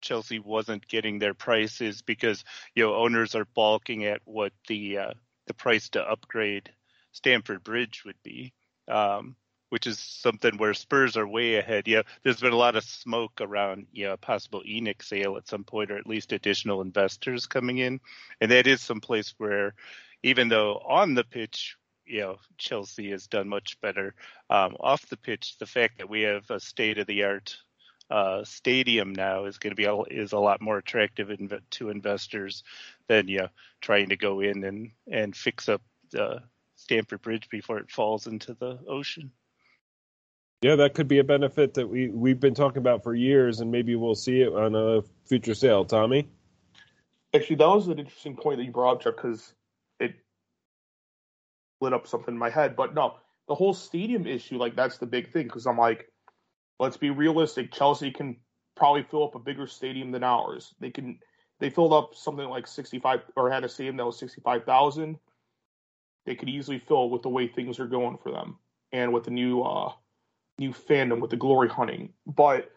Chelsea 0.00 0.38
wasn't 0.38 0.86
getting 0.86 1.18
their 1.18 1.34
price 1.34 1.80
is 1.80 2.02
because 2.02 2.44
you 2.74 2.84
know 2.84 2.94
owners 2.94 3.34
are 3.34 3.46
balking 3.54 4.04
at 4.04 4.20
what 4.24 4.52
the 4.68 4.98
uh, 4.98 5.12
the 5.46 5.54
price 5.54 5.88
to 5.90 6.02
upgrade 6.02 6.70
Stamford 7.12 7.64
Bridge 7.64 8.02
would 8.04 8.22
be, 8.22 8.52
um, 8.88 9.36
which 9.70 9.86
is 9.86 9.98
something 9.98 10.58
where 10.58 10.74
Spurs 10.74 11.16
are 11.16 11.26
way 11.26 11.56
ahead. 11.56 11.88
Yeah, 11.88 12.02
there's 12.22 12.40
been 12.40 12.52
a 12.52 12.56
lot 12.56 12.76
of 12.76 12.84
smoke 12.84 13.40
around 13.40 13.86
you 13.92 14.06
know, 14.06 14.12
a 14.12 14.16
possible 14.16 14.62
ENIC 14.66 15.02
sale 15.02 15.36
at 15.36 15.48
some 15.48 15.64
point, 15.64 15.90
or 15.90 15.96
at 15.96 16.06
least 16.06 16.32
additional 16.32 16.82
investors 16.82 17.46
coming 17.46 17.78
in, 17.78 18.00
and 18.40 18.50
that 18.50 18.66
is 18.66 18.80
some 18.80 19.00
place 19.00 19.34
where 19.38 19.74
even 20.26 20.48
though 20.48 20.82
on 20.84 21.14
the 21.14 21.22
pitch 21.22 21.76
you 22.04 22.20
know 22.20 22.36
Chelsea 22.58 23.10
has 23.10 23.26
done 23.26 23.48
much 23.48 23.80
better. 23.80 24.14
Um, 24.50 24.76
off 24.80 25.08
the 25.08 25.16
pitch, 25.16 25.56
the 25.58 25.66
fact 25.66 25.98
that 25.98 26.08
we 26.08 26.22
have 26.22 26.50
a 26.50 26.60
state 26.60 26.98
of 26.98 27.06
the 27.06 27.24
art 27.24 27.56
uh, 28.10 28.44
stadium 28.44 29.12
now 29.12 29.44
is 29.44 29.58
going 29.58 29.72
to 29.72 29.76
be 29.76 29.84
a, 29.84 29.96
is 30.02 30.32
a 30.32 30.38
lot 30.38 30.60
more 30.60 30.78
attractive 30.78 31.30
in, 31.30 31.50
to 31.70 31.90
investors 31.90 32.62
than 33.08 33.26
you 33.28 33.38
know, 33.38 33.48
trying 33.80 34.08
to 34.08 34.16
go 34.16 34.40
in 34.40 34.64
and 34.64 34.90
and 35.10 35.36
fix 35.36 35.68
up 35.68 35.82
the 36.10 36.42
Stamford 36.76 37.22
Bridge 37.22 37.48
before 37.48 37.78
it 37.78 37.90
falls 37.90 38.26
into 38.26 38.54
the 38.54 38.78
ocean. 38.88 39.30
Yeah, 40.62 40.76
that 40.76 40.94
could 40.94 41.08
be 41.08 41.18
a 41.18 41.24
benefit 41.24 41.74
that 41.74 41.88
we 41.88 42.08
we've 42.08 42.40
been 42.40 42.54
talking 42.54 42.78
about 42.78 43.02
for 43.02 43.14
years, 43.14 43.60
and 43.60 43.70
maybe 43.70 43.94
we'll 43.94 44.14
see 44.14 44.40
it 44.40 44.52
on 44.52 44.74
a 44.74 45.02
future 45.24 45.54
sale. 45.54 45.84
Tommy, 45.84 46.28
actually, 47.34 47.56
that 47.56 47.68
was 47.68 47.88
an 47.88 47.98
interesting 47.98 48.36
point 48.36 48.58
that 48.58 48.64
you 48.64 48.72
brought 48.72 48.96
up, 48.96 49.02
Chuck, 49.02 49.16
because 49.16 49.40
it 49.40 49.65
lit 51.80 51.92
up 51.92 52.06
something 52.06 52.34
in 52.34 52.38
my 52.38 52.50
head. 52.50 52.76
But 52.76 52.94
no, 52.94 53.16
the 53.48 53.54
whole 53.54 53.74
stadium 53.74 54.26
issue, 54.26 54.58
like 54.58 54.76
that's 54.76 54.98
the 54.98 55.06
big 55.06 55.32
thing, 55.32 55.44
because 55.44 55.66
I'm 55.66 55.78
like 55.78 56.10
let's 56.78 56.96
be 56.96 57.10
realistic. 57.10 57.72
Chelsea 57.72 58.10
can 58.10 58.36
probably 58.76 59.02
fill 59.02 59.24
up 59.24 59.34
a 59.34 59.38
bigger 59.38 59.66
stadium 59.66 60.10
than 60.10 60.24
ours. 60.24 60.74
They 60.80 60.90
can. 60.90 61.18
They 61.58 61.70
filled 61.70 61.94
up 61.94 62.14
something 62.14 62.46
like 62.46 62.66
65 62.66 63.20
or 63.34 63.50
had 63.50 63.64
a 63.64 63.68
stadium 63.68 63.96
that 63.96 64.04
was 64.04 64.18
65,000. 64.18 65.16
They 66.26 66.34
could 66.34 66.50
easily 66.50 66.78
fill 66.78 67.08
with 67.08 67.22
the 67.22 67.30
way 67.30 67.48
things 67.48 67.80
are 67.80 67.86
going 67.86 68.18
for 68.22 68.30
them 68.30 68.58
and 68.92 69.10
with 69.14 69.24
the 69.24 69.30
new 69.30 69.62
uh, 69.62 69.92
new 70.58 70.72
fandom 70.72 71.20
with 71.20 71.30
the 71.30 71.36
glory 71.36 71.70
hunting. 71.70 72.12
But 72.26 72.70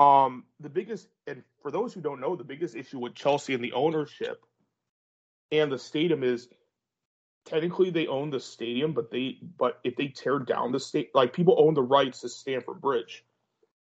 um, 0.00 0.44
the 0.58 0.68
biggest 0.68 1.06
and 1.28 1.44
for 1.62 1.70
those 1.70 1.94
who 1.94 2.00
don't 2.00 2.20
know, 2.20 2.34
the 2.34 2.42
biggest 2.42 2.74
issue 2.74 2.98
with 2.98 3.14
Chelsea 3.14 3.54
and 3.54 3.62
the 3.62 3.74
ownership 3.74 4.42
and 5.52 5.70
the 5.70 5.78
stadium 5.78 6.24
is 6.24 6.48
technically 7.46 7.90
they 7.90 8.08
own 8.08 8.30
the 8.30 8.40
stadium, 8.40 8.92
but 8.92 9.10
they 9.10 9.38
but 9.56 9.78
if 9.84 9.96
they 9.96 10.08
tear 10.08 10.38
down 10.38 10.72
the 10.72 10.80
state, 10.80 11.10
like 11.14 11.32
people 11.32 11.56
own 11.58 11.74
the 11.74 11.82
rights 11.82 12.20
to 12.20 12.28
Stamford 12.28 12.80
Bridge. 12.80 13.24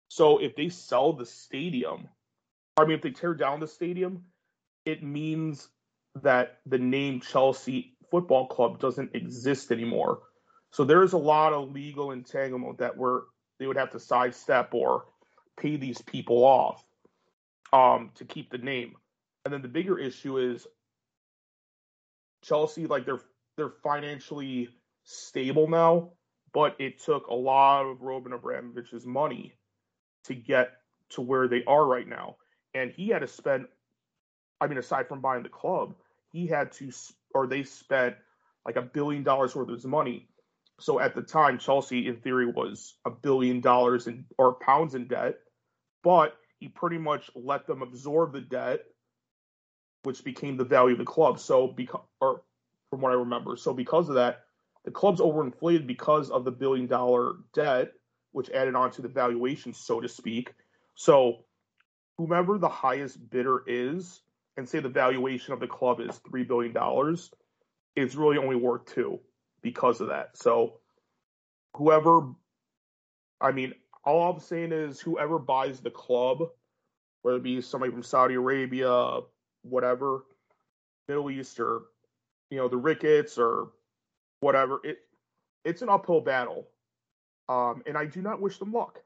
So 0.08 0.38
if 0.38 0.56
they 0.56 0.70
sell 0.70 1.12
the 1.12 1.26
stadium, 1.26 2.08
I 2.76 2.84
mean, 2.84 2.96
if 2.96 3.02
they 3.02 3.10
tear 3.10 3.34
down 3.34 3.60
the 3.60 3.68
stadium, 3.68 4.24
it 4.84 5.02
means 5.02 5.68
that 6.22 6.58
the 6.66 6.78
name 6.78 7.20
Chelsea 7.20 7.96
Football 8.10 8.46
Club 8.46 8.80
doesn't 8.80 9.14
exist 9.14 9.70
anymore. 9.70 10.20
So 10.72 10.84
there's 10.84 11.12
a 11.12 11.18
lot 11.18 11.52
of 11.52 11.72
legal 11.72 12.12
entanglement 12.12 12.78
that 12.78 12.96
were 12.96 13.26
they 13.58 13.66
would 13.66 13.76
have 13.76 13.90
to 13.90 14.00
sidestep 14.00 14.72
or 14.72 15.04
pay 15.58 15.76
these 15.76 16.00
people 16.00 16.44
off 16.44 16.82
um, 17.72 18.10
to 18.14 18.24
keep 18.24 18.50
the 18.50 18.58
name. 18.58 18.94
And 19.44 19.52
then 19.52 19.62
the 19.62 19.68
bigger 19.68 19.98
issue 19.98 20.38
is 20.38 20.66
Chelsea, 22.42 22.86
like 22.86 23.04
they're 23.04 23.20
they're 23.60 23.68
financially 23.82 24.70
stable 25.04 25.68
now, 25.68 26.12
but 26.54 26.74
it 26.78 26.98
took 26.98 27.26
a 27.26 27.34
lot 27.34 27.84
of 27.84 28.00
Roman 28.00 28.32
Abramovich's 28.32 29.04
money 29.04 29.52
to 30.24 30.34
get 30.34 30.70
to 31.10 31.20
where 31.20 31.46
they 31.46 31.62
are 31.64 31.84
right 31.84 32.08
now. 32.08 32.36
And 32.72 32.90
he 32.90 33.08
had 33.08 33.18
to 33.18 33.28
spend, 33.28 33.66
I 34.62 34.66
mean, 34.66 34.78
aside 34.78 35.08
from 35.08 35.20
buying 35.20 35.42
the 35.42 35.50
club, 35.50 35.94
he 36.32 36.46
had 36.46 36.72
to, 36.72 36.90
or 37.34 37.46
they 37.46 37.62
spent 37.62 38.16
like 38.64 38.76
a 38.76 38.82
billion 38.82 39.24
dollars 39.24 39.54
worth 39.54 39.68
of 39.68 39.74
his 39.74 39.84
money. 39.84 40.30
So 40.80 40.98
at 40.98 41.14
the 41.14 41.22
time, 41.22 41.58
Chelsea, 41.58 42.06
in 42.06 42.16
theory, 42.16 42.46
was 42.46 42.94
a 43.04 43.10
billion 43.10 43.60
dollars 43.60 44.06
in 44.06 44.24
or 44.38 44.54
pounds 44.54 44.94
in 44.94 45.06
debt, 45.06 45.34
but 46.02 46.34
he 46.58 46.68
pretty 46.68 46.96
much 46.96 47.30
let 47.34 47.66
them 47.66 47.82
absorb 47.82 48.32
the 48.32 48.40
debt, 48.40 48.80
which 50.04 50.24
became 50.24 50.56
the 50.56 50.64
value 50.64 50.92
of 50.92 50.98
the 50.98 51.04
club. 51.04 51.38
So 51.38 51.66
because, 51.66 52.00
or 52.22 52.40
from 52.90 53.00
what 53.00 53.12
I 53.12 53.16
remember, 53.16 53.56
so 53.56 53.72
because 53.72 54.08
of 54.08 54.16
that, 54.16 54.44
the 54.84 54.90
club's 54.90 55.20
overinflated 55.20 55.86
because 55.86 56.30
of 56.30 56.44
the 56.44 56.50
billion 56.50 56.86
dollar 56.86 57.34
debt, 57.54 57.92
which 58.32 58.50
added 58.50 58.74
on 58.74 58.90
to 58.92 59.02
the 59.02 59.08
valuation, 59.08 59.72
so 59.72 60.00
to 60.00 60.08
speak. 60.08 60.54
So, 60.94 61.44
whomever 62.18 62.58
the 62.58 62.68
highest 62.68 63.30
bidder 63.30 63.62
is, 63.66 64.20
and 64.56 64.68
say 64.68 64.80
the 64.80 64.88
valuation 64.88 65.52
of 65.52 65.60
the 65.60 65.66
club 65.66 66.00
is 66.00 66.18
three 66.28 66.44
billion 66.44 66.72
dollars, 66.72 67.30
it's 67.96 68.14
really 68.14 68.38
only 68.38 68.56
worth 68.56 68.84
two 68.86 69.20
because 69.62 70.00
of 70.00 70.08
that. 70.08 70.36
So 70.36 70.80
whoever, 71.74 72.32
I 73.40 73.52
mean, 73.52 73.74
all 74.04 74.30
I'm 74.30 74.40
saying 74.40 74.72
is 74.72 75.00
whoever 75.00 75.38
buys 75.38 75.80
the 75.80 75.90
club, 75.90 76.42
whether 77.22 77.38
it 77.38 77.42
be 77.42 77.60
somebody 77.60 77.92
from 77.92 78.02
Saudi 78.02 78.34
Arabia, 78.34 79.20
whatever, 79.62 80.24
Middle 81.08 81.30
East, 81.30 81.58
or 81.60 81.82
you 82.50 82.58
know 82.58 82.68
the 82.68 82.76
Ricketts 82.76 83.38
or 83.38 83.68
whatever, 84.40 84.80
it 84.84 84.98
it's 85.64 85.82
an 85.82 85.88
uphill 85.88 86.20
battle, 86.20 86.66
um, 87.48 87.82
and 87.86 87.96
I 87.96 88.06
do 88.06 88.22
not 88.22 88.40
wish 88.40 88.58
them 88.58 88.72
luck. 88.72 89.00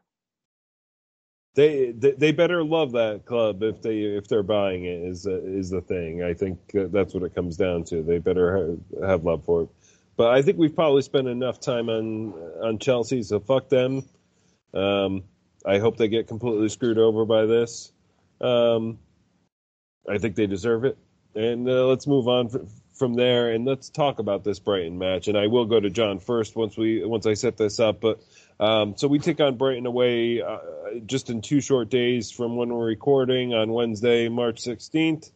They, 1.55 1.93
they 1.93 2.33
better 2.33 2.65
love 2.65 2.93
that 2.93 3.27
club 3.27 3.63
if 3.63 3.81
they 3.81 3.99
if 3.99 4.27
they're 4.27 4.43
buying 4.43 4.87
it 4.87 5.03
is 5.03 5.25
is 5.27 5.71
the 5.71 5.81
thing. 5.81 6.23
I 6.23 6.35
think 6.35 6.59
that's 6.75 7.15
what 7.15 7.23
it 7.23 7.35
comes 7.35 7.57
down 7.57 7.85
to. 7.85 8.03
They 8.03 8.19
better 8.19 8.57
have, 9.01 9.09
have 9.09 9.25
love 9.25 9.45
for 9.45 9.63
it. 9.63 9.69
But 10.17 10.33
I 10.33 10.43
think 10.43 10.59
we've 10.59 10.75
probably 10.75 11.03
spent 11.03 11.29
enough 11.29 11.61
time 11.61 11.89
on 11.89 12.33
on 12.61 12.79
Chelsea, 12.79 13.23
so 13.23 13.39
fuck 13.39 13.69
them. 13.69 14.03
Um, 14.73 15.23
I 15.65 15.79
hope 15.79 15.97
they 15.97 16.09
get 16.09 16.27
completely 16.27 16.69
screwed 16.69 16.99
over 16.99 17.25
by 17.25 17.47
this. 17.47 17.93
Um, 18.41 18.99
I 20.09 20.19
think 20.19 20.35
they 20.35 20.47
deserve 20.47 20.85
it. 20.85 20.99
And 21.35 21.69
uh, 21.69 21.87
let's 21.87 22.07
move 22.07 22.29
on 22.29 22.49
from 22.95 23.15
there 23.15 23.51
and 23.51 23.65
let's 23.65 23.91
talk 23.91 24.19
about 24.19 24.45
this 24.45 24.59
Brighton 24.59 24.99
match. 24.99 25.29
And 25.29 25.37
I 25.37 25.49
will 25.49 25.67
go 25.67 25.81
to 25.81 25.91
John 25.91 26.21
first 26.21 26.57
once 26.57 26.77
we 26.77 27.05
once 27.05 27.27
I 27.27 27.35
set 27.35 27.57
this 27.57 27.81
up. 27.81 28.01
But 28.01 28.21
um, 28.61 28.97
so 28.97 29.09
we 29.09 29.19
take 29.19 29.41
on 29.41 29.57
Brighton 29.57 29.87
away 29.87 30.41
uh, 30.41 30.59
just 31.07 31.31
in 31.31 31.43
two 31.43 31.61
short 31.61 31.91
days 31.91 32.31
from 32.31 32.57
when 32.57 32.73
we're 32.73 32.87
recording 32.87 33.53
on 33.53 33.73
Wednesday, 33.73 34.29
March 34.29 34.63
16th. 34.63 35.31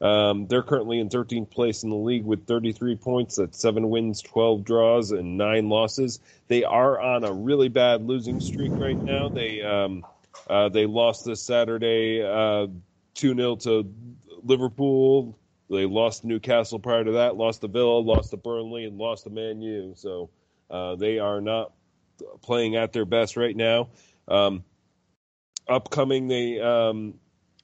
Um, 0.00 0.46
they're 0.48 0.62
currently 0.62 0.98
in 0.98 1.08
13th 1.08 1.50
place 1.50 1.82
in 1.82 1.90
the 1.90 1.96
league 1.96 2.24
with 2.24 2.46
33 2.46 2.96
points. 2.96 3.36
That's 3.36 3.60
seven 3.60 3.88
wins, 3.88 4.22
12 4.22 4.64
draws, 4.64 5.12
and 5.12 5.38
nine 5.38 5.68
losses. 5.68 6.20
They 6.48 6.64
are 6.64 7.00
on 7.00 7.24
a 7.24 7.32
really 7.32 7.68
bad 7.68 8.04
losing 8.04 8.40
streak 8.40 8.72
right 8.72 9.00
now. 9.00 9.28
They 9.28 9.62
um, 9.62 10.04
uh, 10.48 10.68
they 10.68 10.86
lost 10.86 11.24
this 11.24 11.42
Saturday 11.42 12.22
uh, 12.22 12.66
two 13.14 13.32
uh, 13.32 13.36
0 13.36 13.56
to 13.56 13.94
Liverpool. 14.42 15.38
They 15.70 15.86
lost 15.86 16.24
Newcastle 16.24 16.78
prior 16.78 17.04
to 17.04 17.12
that. 17.12 17.36
Lost 17.36 17.62
to 17.62 17.68
Villa, 17.68 17.98
lost 17.98 18.30
to 18.30 18.36
Burnley, 18.36 18.84
and 18.84 18.98
lost 18.98 19.24
to 19.24 19.30
Man 19.30 19.62
U. 19.62 19.94
So 19.96 20.30
uh, 20.70 20.96
they 20.96 21.18
are 21.18 21.40
not 21.40 21.72
playing 22.42 22.76
at 22.76 22.92
their 22.92 23.04
best 23.04 23.36
right 23.36 23.56
now. 23.56 23.88
Um, 24.28 24.64
upcoming, 25.68 26.28
they 26.28 26.60
um, 26.60 27.14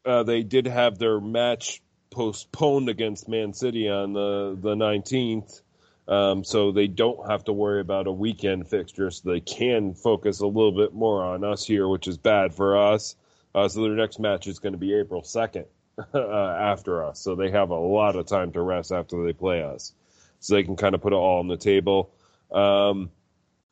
uh, 0.05 0.23
they 0.23 0.43
did 0.43 0.67
have 0.67 0.99
their 0.99 1.21
match 1.21 1.83
postponed 2.11 2.89
against 2.89 3.29
Man 3.29 3.53
City 3.53 3.89
on 3.89 4.13
the 4.13 4.57
the 4.59 4.75
19th. 4.75 5.63
Um, 6.09 6.43
so 6.43 6.73
they 6.73 6.89
don't 6.89 7.31
have 7.31 7.45
to 7.45 7.53
worry 7.53 7.81
about 7.81 8.09
a 8.09 8.13
weekend 8.13 8.69
fixture, 8.69 9.11
so 9.13 9.31
they 9.31 9.41
can 9.41 9.95
focus 9.95 10.41
a 10.41 10.47
little 10.47 10.73
bit 10.73 10.93
more 10.93 11.23
on 11.23 11.45
us 11.45 11.65
here, 11.65 11.87
which 11.87 12.09
is 12.09 12.19
bad 12.19 12.53
for 12.53 12.77
us. 12.77 13.15
Uh, 13.55 13.69
so 13.69 13.83
their 13.83 13.95
next 13.95 14.19
match 14.19 14.49
is 14.49 14.59
going 14.59 14.73
to 14.73 14.79
be 14.79 14.95
April 14.95 15.23
2nd 15.23 15.67
uh, 15.67 15.67
after 16.15 17.05
us, 17.05 17.21
so 17.21 17.35
they 17.35 17.51
have 17.51 17.71
a 17.71 17.79
lot 17.79 18.17
of 18.17 18.27
time 18.27 18.53
to 18.53 18.61
rest 18.61 18.93
after 18.93 19.25
they 19.25 19.33
play 19.33 19.63
us, 19.63 19.93
so 20.41 20.55
they 20.55 20.63
can 20.63 20.77
kind 20.77 20.95
of 20.95 21.01
put 21.01 21.13
it 21.13 21.17
all 21.17 21.39
on 21.41 21.49
the 21.49 21.57
table. 21.57 22.11
Um, 22.53 23.11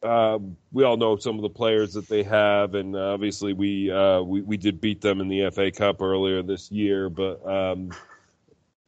uh, 0.03 0.39
we 0.71 0.85
all 0.85 0.97
know 0.97 1.17
some 1.17 1.37
of 1.37 1.43
the 1.43 1.49
players 1.49 1.95
that 1.95 2.09
they 2.09 2.23
have, 2.23 2.75
and 2.75 2.95
obviously 2.95 3.53
we, 3.53 3.91
uh, 3.91 4.21
we 4.23 4.43
we 4.43 4.57
did 4.57 4.81
beat 4.81 5.01
them 5.01 5.21
in 5.21 5.29
the 5.29 5.51
FA 5.51 5.71
Cup 5.71 6.01
earlier 6.01 6.43
this 6.43 6.71
year. 6.71 7.09
But 7.09 7.45
um, 7.45 7.91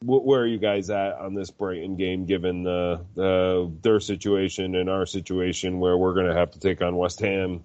where 0.03 0.41
are 0.41 0.47
you 0.47 0.59
guys 0.59 0.89
at 0.89 1.15
on 1.15 1.35
this 1.35 1.51
Brighton 1.51 1.97
game, 1.97 2.27
given 2.27 2.63
the, 2.63 3.05
the 3.15 3.73
their 3.83 4.01
situation 4.01 4.77
and 4.77 4.89
our 4.89 5.05
situation, 5.05 5.81
where 5.81 5.97
we're 5.97 6.15
going 6.15 6.29
to 6.29 6.35
have 6.35 6.53
to 6.53 6.61
take 6.61 6.81
on 6.81 6.97
West 6.97 7.21
Ham 7.21 7.65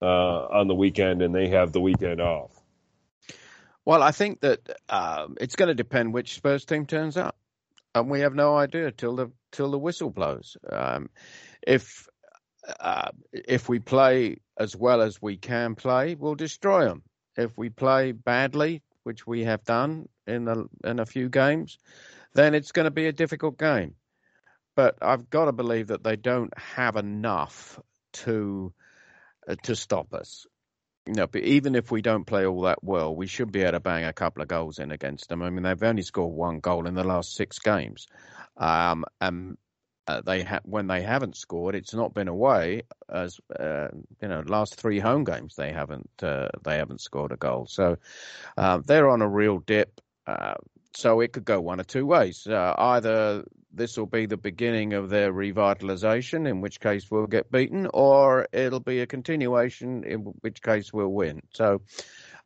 uh, 0.00 0.46
on 0.46 0.68
the 0.68 0.74
weekend, 0.74 1.22
and 1.22 1.34
they 1.34 1.48
have 1.48 1.72
the 1.72 1.80
weekend 1.80 2.20
off? 2.20 2.59
Well, 3.90 4.04
I 4.04 4.12
think 4.12 4.42
that 4.42 4.60
uh, 4.88 5.26
it's 5.40 5.56
going 5.56 5.66
to 5.66 5.74
depend 5.74 6.14
which 6.14 6.34
Spurs 6.34 6.64
team 6.64 6.86
turns 6.86 7.16
up, 7.16 7.34
and 7.92 8.08
we 8.08 8.20
have 8.20 8.36
no 8.36 8.56
idea 8.56 8.92
till 8.92 9.16
the 9.16 9.32
till 9.50 9.72
the 9.72 9.80
whistle 9.80 10.10
blows. 10.10 10.56
Um, 10.70 11.10
if 11.60 12.06
uh, 12.78 13.10
if 13.32 13.68
we 13.68 13.80
play 13.80 14.36
as 14.56 14.76
well 14.76 15.02
as 15.02 15.20
we 15.20 15.38
can 15.38 15.74
play, 15.74 16.14
we'll 16.14 16.36
destroy 16.36 16.84
them. 16.84 17.02
If 17.36 17.58
we 17.58 17.68
play 17.68 18.12
badly, 18.12 18.84
which 19.02 19.26
we 19.26 19.42
have 19.42 19.64
done 19.64 20.08
in 20.24 20.46
a, 20.46 20.88
in 20.88 21.00
a 21.00 21.04
few 21.04 21.28
games, 21.28 21.76
then 22.32 22.54
it's 22.54 22.70
going 22.70 22.84
to 22.84 22.92
be 22.92 23.06
a 23.06 23.12
difficult 23.12 23.58
game. 23.58 23.96
But 24.76 24.98
I've 25.02 25.28
got 25.30 25.46
to 25.46 25.52
believe 25.52 25.88
that 25.88 26.04
they 26.04 26.14
don't 26.14 26.56
have 26.56 26.94
enough 26.94 27.80
to 28.22 28.72
uh, 29.48 29.56
to 29.64 29.74
stop 29.74 30.14
us. 30.14 30.46
You 31.10 31.16
know, 31.16 31.26
but 31.26 31.42
even 31.42 31.74
if 31.74 31.90
we 31.90 32.02
don't 32.02 32.24
play 32.24 32.46
all 32.46 32.60
that 32.62 32.84
well, 32.84 33.16
we 33.16 33.26
should 33.26 33.50
be 33.50 33.62
able 33.62 33.72
to 33.72 33.80
bang 33.80 34.04
a 34.04 34.12
couple 34.12 34.42
of 34.42 34.48
goals 34.48 34.78
in 34.78 34.92
against 34.92 35.28
them. 35.28 35.42
I 35.42 35.50
mean, 35.50 35.64
they've 35.64 35.82
only 35.82 36.02
scored 36.02 36.32
one 36.32 36.60
goal 36.60 36.86
in 36.86 36.94
the 36.94 37.02
last 37.02 37.34
six 37.34 37.58
games, 37.58 38.06
um, 38.56 39.04
and 39.20 39.58
uh, 40.06 40.20
they 40.20 40.44
ha- 40.44 40.60
when 40.62 40.86
they 40.86 41.02
haven't 41.02 41.36
scored, 41.36 41.74
it's 41.74 41.94
not 41.94 42.14
been 42.14 42.28
away 42.28 42.82
as 43.08 43.40
uh, 43.58 43.88
you 44.22 44.28
know. 44.28 44.44
Last 44.46 44.76
three 44.76 45.00
home 45.00 45.24
games, 45.24 45.56
they 45.56 45.72
haven't 45.72 46.08
uh, 46.22 46.50
they 46.62 46.76
haven't 46.76 47.00
scored 47.00 47.32
a 47.32 47.36
goal, 47.36 47.66
so 47.66 47.96
uh, 48.56 48.78
they're 48.86 49.08
on 49.08 49.20
a 49.20 49.28
real 49.28 49.58
dip. 49.58 50.00
Uh, 50.28 50.54
so 50.94 51.18
it 51.18 51.32
could 51.32 51.44
go 51.44 51.60
one 51.60 51.80
or 51.80 51.84
two 51.84 52.06
ways. 52.06 52.46
Uh, 52.46 52.72
either 52.78 53.44
this 53.72 53.96
will 53.96 54.06
be 54.06 54.26
the 54.26 54.36
beginning 54.36 54.94
of 54.94 55.10
their 55.10 55.32
revitalization, 55.32 56.48
in 56.48 56.60
which 56.60 56.80
case 56.80 57.10
we'll 57.10 57.26
get 57.26 57.50
beaten, 57.50 57.88
or 57.92 58.48
it'll 58.52 58.80
be 58.80 59.00
a 59.00 59.06
continuation, 59.06 60.04
in 60.04 60.20
which 60.40 60.62
case 60.62 60.92
we'll 60.92 61.12
win. 61.12 61.42
So 61.52 61.82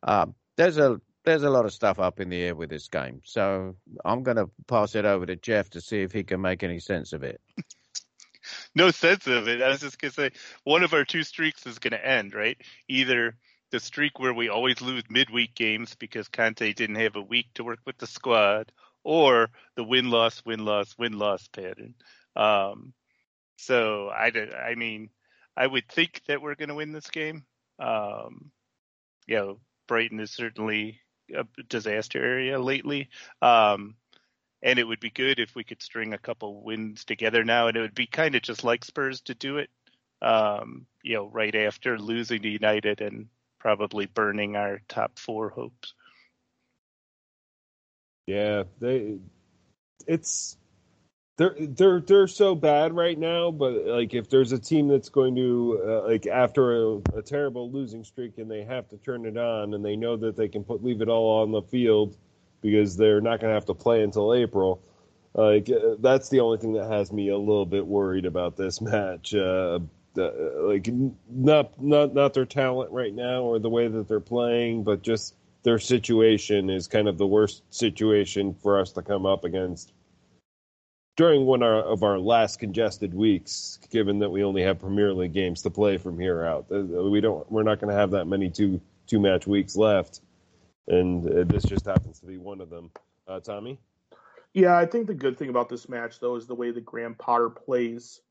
um, 0.03 0.35
there's 0.55 0.77
a 0.77 0.99
there's 1.23 1.43
a 1.43 1.49
lot 1.49 1.65
of 1.65 1.73
stuff 1.73 1.99
up 1.99 2.19
in 2.19 2.29
the 2.29 2.41
air 2.41 2.55
with 2.55 2.69
this 2.69 2.87
game. 2.87 3.21
So 3.25 3.75
I'm 4.03 4.21
going 4.21 4.37
to 4.37 4.49
pass 4.67 4.93
it 4.93 5.05
over 5.05 5.25
to 5.25 5.35
Jeff 5.35 5.71
to 5.71 5.81
see 5.81 6.01
if 6.01 6.11
he 6.11 6.23
can 6.23 6.39
make 6.39 6.63
any 6.63 6.79
sense 6.79 7.13
of 7.13 7.23
it. 7.23 7.41
no 8.75 8.91
sense 8.91 9.25
of 9.25 9.47
it. 9.47 9.61
I 9.61 9.69
was 9.69 9.81
just 9.81 9.99
going 9.99 10.11
to 10.11 10.15
say 10.15 10.31
one 10.63 10.83
of 10.83 10.93
our 10.93 11.03
two 11.03 11.23
streaks 11.23 11.65
is 11.65 11.79
going 11.79 11.93
to 11.93 12.07
end, 12.07 12.35
right? 12.35 12.57
Either 12.87 13.35
the 13.71 13.79
streak 13.79 14.19
where 14.19 14.33
we 14.33 14.49
always 14.49 14.81
lose 14.81 15.03
midweek 15.09 15.55
games 15.55 15.95
because 15.95 16.27
Conte 16.27 16.73
didn't 16.73 16.95
have 16.95 17.15
a 17.15 17.21
week 17.21 17.47
to 17.55 17.63
work 17.63 17.79
with 17.85 17.97
the 17.97 18.07
squad, 18.07 18.71
or 19.05 19.51
the 19.75 19.83
win 19.83 20.09
loss, 20.09 20.43
win 20.45 20.65
loss, 20.65 20.97
win 20.97 21.17
loss 21.17 21.47
pattern. 21.47 21.93
Um, 22.35 22.93
so 23.57 24.09
I, 24.09 24.31
I 24.69 24.75
mean, 24.75 25.09
I 25.55 25.65
would 25.65 25.87
think 25.87 26.21
that 26.27 26.41
we're 26.41 26.55
going 26.55 26.69
to 26.69 26.75
win 26.75 26.91
this 26.91 27.09
game. 27.09 27.45
Um, 27.79 28.51
you 29.27 29.37
know, 29.37 29.59
Brighton 29.87 30.19
is 30.19 30.31
certainly 30.31 30.99
a 31.33 31.45
disaster 31.69 32.21
area 32.23 32.59
lately. 32.59 33.09
Um, 33.41 33.95
and 34.61 34.79
it 34.79 34.83
would 34.87 34.99
be 34.99 35.11
good 35.11 35.39
if 35.39 35.55
we 35.55 35.63
could 35.63 35.81
string 35.81 36.13
a 36.13 36.17
couple 36.17 36.63
wins 36.63 37.05
together 37.05 37.43
now, 37.43 37.67
and 37.67 37.77
it 37.77 37.81
would 37.81 37.95
be 37.95 38.07
kind 38.07 38.33
of 38.33 38.41
just 38.41 38.63
like 38.63 38.83
Spurs 38.83 39.21
to 39.21 39.35
do 39.35 39.57
it. 39.59 39.69
Um, 40.21 40.87
you 41.03 41.13
know, 41.13 41.27
right 41.27 41.53
after 41.53 41.99
losing 41.99 42.41
to 42.41 42.49
United 42.49 43.01
and 43.01 43.27
probably 43.59 44.07
burning 44.07 44.55
our 44.55 44.81
top 44.87 45.19
four 45.19 45.49
hopes. 45.49 45.93
Yeah, 48.27 48.63
they. 48.79 49.17
It's 50.07 50.57
they're 51.37 51.55
they're 51.59 51.99
they're 51.99 52.27
so 52.27 52.55
bad 52.55 52.93
right 52.93 53.17
now. 53.17 53.51
But 53.51 53.85
like, 53.85 54.13
if 54.13 54.29
there's 54.29 54.51
a 54.51 54.59
team 54.59 54.87
that's 54.87 55.09
going 55.09 55.35
to 55.35 55.81
uh, 55.85 56.07
like 56.07 56.27
after 56.27 56.75
a, 56.75 56.97
a, 57.17 57.21
terrible 57.21 57.71
losing 57.71 58.03
streak 58.03 58.37
and 58.37 58.49
they 58.49 58.63
have 58.63 58.87
to 58.89 58.97
turn 58.97 59.25
it 59.25 59.37
on, 59.37 59.73
and 59.73 59.83
they 59.83 59.95
know 59.95 60.15
that 60.17 60.35
they 60.35 60.47
can 60.47 60.63
put 60.63 60.83
leave 60.83 61.01
it 61.01 61.09
all 61.09 61.41
on 61.41 61.51
the 61.51 61.61
field 61.61 62.17
because 62.61 62.97
they're 62.97 63.21
not 63.21 63.39
going 63.39 63.51
to 63.51 63.55
have 63.55 63.65
to 63.65 63.73
play 63.73 64.01
until 64.01 64.33
April. 64.33 64.81
Like 65.33 65.69
uh, 65.69 65.95
that's 65.99 66.29
the 66.29 66.39
only 66.39 66.57
thing 66.57 66.73
that 66.73 66.89
has 66.89 67.11
me 67.11 67.29
a 67.29 67.37
little 67.37 67.65
bit 67.65 67.85
worried 67.85 68.25
about 68.25 68.55
this 68.55 68.81
match. 68.81 69.35
Uh, 69.35 69.79
like 70.15 70.87
not 71.29 71.81
not 71.81 72.13
not 72.13 72.33
their 72.33 72.45
talent 72.45 72.91
right 72.91 73.13
now 73.13 73.41
or 73.41 73.59
the 73.59 73.69
way 73.69 73.87
that 73.89 74.07
they're 74.07 74.21
playing, 74.21 74.83
but 74.83 75.01
just 75.01 75.35
their 75.65 75.79
situation 75.79 76.69
is 76.69 76.87
kind 76.87 77.07
of 77.07 77.17
the 77.17 77.25
worst 77.25 77.63
situation 77.71 78.53
for 78.53 78.79
us 78.79 78.91
to 78.91 79.01
come 79.01 79.25
up 79.25 79.43
against 79.43 79.93
during 81.17 81.45
one 81.45 81.63
of 81.63 82.03
our 82.03 82.19
last 82.19 82.59
congested 82.59 83.13
weeks, 83.13 83.79
given 83.89 84.19
that 84.19 84.29
we 84.29 84.43
only 84.43 84.61
have 84.61 84.79
Premier 84.79 85.11
League 85.11 85.33
games 85.33 85.63
to 85.63 85.71
play 85.71 85.97
from 85.97 86.19
here 86.19 86.45
out. 86.45 86.67
Uh, 86.71 86.83
we 87.09 87.19
don't. 87.19 87.49
We're 87.51 87.63
not 87.63 87.79
going 87.81 87.91
to 87.91 87.99
have 87.99 88.11
that 88.11 88.25
many 88.25 88.49
two 88.49 88.79
two 89.07 89.19
match 89.19 89.47
weeks 89.47 89.75
left, 89.75 90.21
and 90.87 91.27
uh, 91.27 91.43
this 91.45 91.63
just 91.63 91.85
happens 91.85 92.19
to 92.19 92.27
be 92.27 92.37
one 92.37 92.61
of 92.61 92.69
them. 92.69 92.91
Uh, 93.27 93.39
Tommy. 93.39 93.79
Yeah, 94.53 94.77
I 94.77 94.85
think 94.85 95.07
the 95.07 95.15
good 95.15 95.37
thing 95.37 95.49
about 95.49 95.67
this 95.67 95.89
match 95.89 96.19
though 96.19 96.35
is 96.35 96.45
the 96.45 96.55
way 96.55 96.71
that 96.71 96.85
Graham 96.85 97.15
Potter 97.15 97.49
plays. 97.49 98.21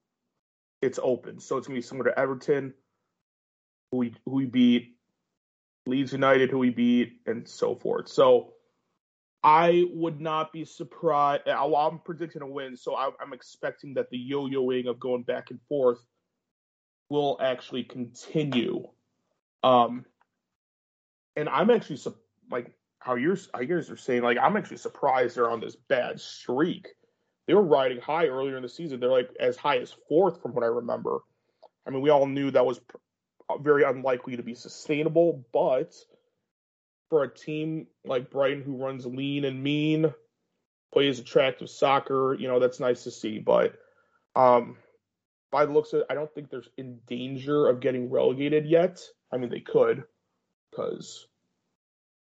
It's 0.82 1.00
open, 1.02 1.40
so 1.40 1.56
it's 1.56 1.66
gonna 1.66 1.78
be 1.78 1.82
similar 1.82 2.10
to 2.10 2.18
Everton, 2.18 2.74
who 3.90 3.98
we 3.98 4.14
who 4.24 4.32
we 4.32 4.44
beat, 4.44 4.93
Leeds 5.86 6.12
United, 6.12 6.50
who 6.50 6.58
we 6.58 6.70
beat, 6.70 7.20
and 7.26 7.46
so 7.46 7.74
forth. 7.74 8.08
So 8.08 8.54
I 9.42 9.84
would 9.92 10.20
not 10.20 10.52
be 10.52 10.64
surprised. 10.64 11.46
I'm 11.46 11.98
predicting 11.98 12.42
a 12.42 12.46
win, 12.46 12.76
so 12.76 12.96
I'm 12.96 13.32
expecting 13.32 13.94
that 13.94 14.08
the 14.10 14.16
yo-yoing 14.16 14.88
of 14.88 14.98
going 14.98 15.22
back 15.22 15.50
and 15.50 15.60
forth 15.68 15.98
will 17.10 17.38
actually 17.40 17.84
continue. 17.84 18.88
Um, 19.62 20.06
and 21.36 21.48
I'm 21.48 21.70
actually 21.70 21.98
like 22.50 22.72
how 22.98 23.16
you're 23.16 23.36
how 23.52 23.60
you 23.60 23.66
guys 23.66 23.90
are 23.90 23.96
saying. 23.96 24.22
Like 24.22 24.38
I'm 24.40 24.56
actually 24.56 24.78
surprised 24.78 25.36
they're 25.36 25.50
on 25.50 25.60
this 25.60 25.76
bad 25.76 26.20
streak. 26.20 26.88
They 27.46 27.52
were 27.52 27.62
riding 27.62 28.00
high 28.00 28.26
earlier 28.28 28.56
in 28.56 28.62
the 28.62 28.68
season. 28.68 29.00
They're 29.00 29.10
like 29.10 29.28
as 29.38 29.56
high 29.56 29.78
as 29.78 29.94
fourth 30.08 30.40
from 30.40 30.54
what 30.54 30.64
I 30.64 30.68
remember. 30.68 31.18
I 31.86 31.90
mean, 31.90 32.00
we 32.00 32.08
all 32.08 32.26
knew 32.26 32.50
that 32.50 32.64
was 32.64 32.80
very 33.60 33.84
unlikely 33.84 34.36
to 34.36 34.42
be 34.42 34.54
sustainable, 34.54 35.44
but 35.52 35.94
for 37.10 37.22
a 37.24 37.34
team 37.34 37.86
like 38.04 38.30
Brighton 38.30 38.62
who 38.62 38.76
runs 38.76 39.06
lean 39.06 39.44
and 39.44 39.62
mean, 39.62 40.12
plays 40.92 41.18
attractive 41.18 41.68
soccer, 41.68 42.34
you 42.38 42.48
know, 42.48 42.58
that's 42.58 42.80
nice 42.80 43.04
to 43.04 43.10
see. 43.10 43.38
But 43.38 43.74
um, 44.34 44.76
by 45.50 45.66
the 45.66 45.72
looks 45.72 45.92
of 45.92 46.00
it, 46.00 46.06
I 46.10 46.14
don't 46.14 46.32
think 46.34 46.50
they're 46.50 46.64
in 46.76 47.00
danger 47.06 47.68
of 47.68 47.80
getting 47.80 48.10
relegated 48.10 48.66
yet. 48.66 49.00
I 49.30 49.36
mean, 49.36 49.50
they 49.50 49.60
could, 49.60 50.04
because 50.70 51.26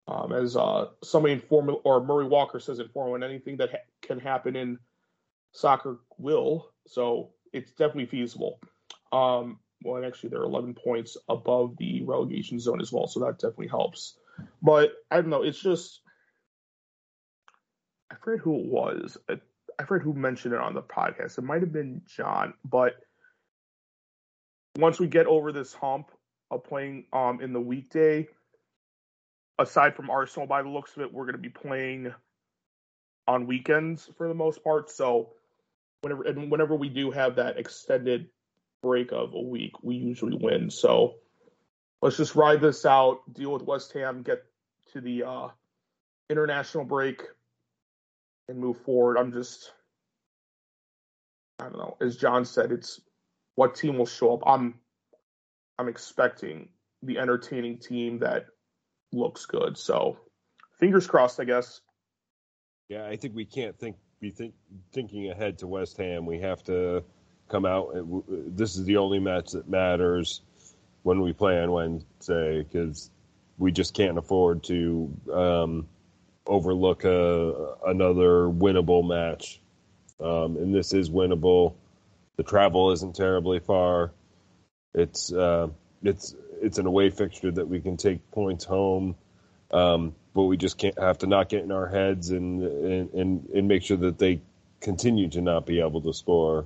um, 0.08 0.34
as 0.34 0.58
uh, 0.58 0.88
somebody 1.04 1.34
in 1.34 1.40
Formula 1.40 1.80
or 1.84 2.04
Murray 2.04 2.28
Walker 2.28 2.60
says 2.60 2.80
in 2.80 2.90
Formula 2.90 3.26
anything 3.26 3.58
that 3.58 3.72
ha- 3.72 3.78
can 4.02 4.20
happen 4.20 4.56
in 4.56 4.80
soccer 5.52 6.00
will. 6.18 6.72
So 6.88 7.32
it's 7.54 7.72
definitely 7.72 8.08
feasible. 8.08 8.60
Um, 9.12 9.60
well, 9.84 9.98
and 9.98 10.06
actually, 10.06 10.30
they're 10.30 10.44
11 10.44 10.76
points 10.76 11.18
above 11.30 11.78
the 11.78 12.04
relegation 12.04 12.60
zone 12.60 12.82
as 12.82 12.92
well, 12.92 13.08
so 13.08 13.20
that 13.22 13.40
definitely 13.40 13.68
helps. 13.68 14.18
But 14.62 14.94
I 15.12 15.18
don't 15.18 15.30
know. 15.30 15.44
It's 15.44 15.62
just 15.62 16.02
I 18.12 18.16
forget 18.16 18.42
who 18.42 18.60
it 18.60 18.66
was. 18.66 19.18
I 19.30 19.84
forget 19.86 20.04
who 20.04 20.14
mentioned 20.14 20.54
it 20.54 20.60
on 20.60 20.74
the 20.74 20.82
podcast. 20.82 21.38
It 21.38 21.44
might 21.44 21.62
have 21.62 21.74
been 21.74 22.02
John, 22.06 22.54
but 22.64 22.94
once 24.78 25.00
we 25.00 25.08
get 25.08 25.28
over 25.28 25.52
this 25.52 25.74
hump 25.74 26.12
of 26.52 26.64
playing 26.64 27.06
um 27.14 27.42
in 27.42 27.54
the 27.54 27.60
weekday, 27.60 28.28
aside 29.60 29.96
from 29.96 30.10
Arsenal, 30.10 30.48
by 30.48 30.62
the 30.62 30.70
looks 30.70 30.96
of 30.96 31.04
it, 31.04 31.14
we're 31.14 31.26
going 31.26 31.34
to 31.34 31.40
be 31.40 31.50
playing 31.50 32.14
on 33.28 33.48
weekends 33.48 34.10
for 34.18 34.28
the 34.28 34.34
most 34.34 34.64
part. 34.64 34.90
So 34.90 35.34
whenever 36.02 36.24
and 36.24 36.52
whenever 36.52 36.76
we 36.76 36.90
do 36.90 37.12
have 37.12 37.38
that 37.38 37.58
extended 37.58 38.28
break 38.84 39.12
of 39.12 39.34
a 39.34 39.42
week, 39.42 39.72
we 39.82 39.96
usually 39.96 40.38
win. 40.38 40.70
So 40.70 41.16
let's 42.04 42.18
just 42.18 42.36
ride 42.36 42.62
this 42.62 42.86
out, 42.86 43.22
deal 43.34 43.52
with 43.52 43.64
West 43.64 43.94
Ham, 43.94 44.22
get 44.22 44.44
to 44.92 45.02
the 45.02 45.24
uh, 45.24 45.48
international 46.30 46.84
break, 46.84 47.24
and 48.48 48.60
move 48.60 48.78
forward. 48.82 49.18
I'm 49.18 49.32
just, 49.32 49.72
I 51.60 51.64
don't 51.64 51.78
know. 51.78 51.98
As 52.00 52.18
John 52.18 52.46
said, 52.46 52.72
it's 52.72 53.02
what 53.56 53.74
team 53.74 53.98
will 53.98 54.06
show 54.06 54.36
up. 54.36 54.42
I'm, 54.46 54.76
I'm 55.80 55.88
expecting 55.88 56.70
the 57.02 57.18
entertaining 57.18 57.80
team 57.80 58.20
that 58.20 58.46
looks 59.12 59.46
good. 59.46 59.78
So, 59.78 60.18
fingers 60.80 61.08
crossed, 61.08 61.40
I 61.40 61.46
guess. 61.46 61.82
Yeah, 62.90 63.06
I 63.06 63.16
think 63.16 63.34
we 63.34 63.46
can't 63.46 63.80
think 63.80 63.96
be 64.20 64.30
think, 64.30 64.54
thinking 64.92 65.32
ahead 65.32 65.58
to 65.60 65.68
West 65.68 65.98
Ham. 65.98 66.26
We 66.26 66.40
have 66.42 66.64
to 66.64 67.04
come 67.54 67.66
out. 67.68 67.94
This 68.28 68.76
is 68.76 68.84
the 68.86 68.98
only 68.98 69.20
match 69.20 69.52
that 69.52 69.70
matters 69.70 70.42
when 71.04 71.22
we 71.22 71.34
play 71.34 71.62
on 71.62 71.72
Wednesday 71.72 72.64
because 72.64 73.12
we 73.60 73.72
just 73.72 73.94
can't 73.94 74.18
afford 74.18 74.64
to 74.64 75.16
um, 75.32 75.88
overlook 76.48 77.04
a, 77.04 77.76
another 77.86 78.48
winnable 78.48 79.08
match. 79.08 79.62
Um, 80.20 80.58
and 80.58 80.74
this 80.74 80.94
is 80.94 81.12
winnable. 81.12 81.76
The 82.38 82.44
travel 82.44 82.92
isn't 82.92 83.16
terribly 83.16 83.60
far. 83.60 84.12
It's 84.96 85.32
uh, 85.32 85.68
it's 86.02 86.36
it's 86.60 86.80
an 86.80 86.88
away 86.88 87.12
fixture 87.12 87.52
that 87.52 87.68
we 87.68 87.82
can 87.82 87.98
take 87.98 88.32
points 88.32 88.66
home, 88.66 89.16
um, 89.70 90.16
but 90.34 90.44
we 90.44 90.58
just 90.58 90.80
can't 90.80 90.98
have 90.98 91.20
to 91.20 91.28
not 91.28 91.50
get 91.50 91.64
in 91.64 91.72
our 91.72 91.88
heads 91.88 92.32
and, 92.32 92.64
and 92.64 93.14
and 93.14 93.50
and 93.50 93.68
make 93.68 93.84
sure 93.84 93.98
that 93.98 94.18
they 94.18 94.42
continue 94.82 95.30
to 95.30 95.42
not 95.42 95.66
be 95.68 95.80
able 95.80 96.02
to 96.02 96.14
score 96.14 96.66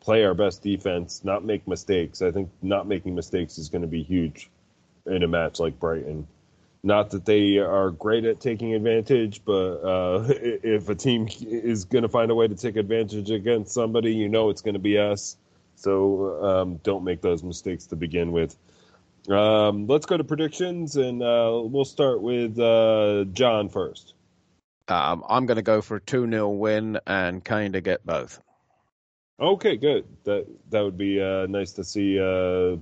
play 0.00 0.24
our 0.24 0.34
best 0.34 0.62
defense, 0.62 1.24
not 1.24 1.44
make 1.44 1.66
mistakes. 1.66 2.22
I 2.22 2.30
think 2.30 2.50
not 2.62 2.86
making 2.86 3.14
mistakes 3.14 3.58
is 3.58 3.68
going 3.68 3.82
to 3.82 3.88
be 3.88 4.02
huge 4.02 4.50
in 5.06 5.22
a 5.22 5.28
match 5.28 5.58
like 5.58 5.78
Brighton. 5.78 6.26
Not 6.82 7.10
that 7.10 7.24
they 7.24 7.58
are 7.58 7.90
great 7.90 8.24
at 8.24 8.40
taking 8.40 8.74
advantage, 8.74 9.44
but 9.44 9.80
uh, 9.82 10.24
if 10.28 10.88
a 10.88 10.94
team 10.94 11.28
is 11.40 11.84
going 11.84 12.02
to 12.02 12.08
find 12.08 12.30
a 12.30 12.34
way 12.34 12.46
to 12.46 12.54
take 12.54 12.76
advantage 12.76 13.30
against 13.30 13.74
somebody, 13.74 14.14
you 14.14 14.28
know 14.28 14.50
it's 14.50 14.62
going 14.62 14.74
to 14.74 14.80
be 14.80 14.98
us. 14.98 15.36
So 15.74 16.44
um, 16.44 16.76
don't 16.82 17.04
make 17.04 17.20
those 17.20 17.42
mistakes 17.42 17.86
to 17.86 17.96
begin 17.96 18.32
with. 18.32 18.56
Um, 19.28 19.86
let's 19.86 20.06
go 20.06 20.16
to 20.16 20.24
predictions, 20.24 20.96
and 20.96 21.22
uh, 21.22 21.60
we'll 21.64 21.84
start 21.84 22.22
with 22.22 22.58
uh, 22.58 23.24
John 23.32 23.68
first. 23.68 24.14
Um, 24.88 25.22
I'm 25.28 25.46
going 25.46 25.56
to 25.56 25.62
go 25.62 25.82
for 25.82 25.96
a 25.96 26.00
2 26.00 26.30
0 26.30 26.48
win 26.48 26.98
and 27.06 27.44
kind 27.44 27.76
of 27.76 27.84
get 27.84 28.06
both. 28.06 28.40
Okay, 29.40 29.76
good. 29.76 30.04
That 30.24 30.46
that 30.70 30.80
would 30.80 30.98
be 30.98 31.20
uh, 31.20 31.46
nice 31.46 31.72
to 31.72 31.84
see 31.84 32.18
uh, 32.18 32.76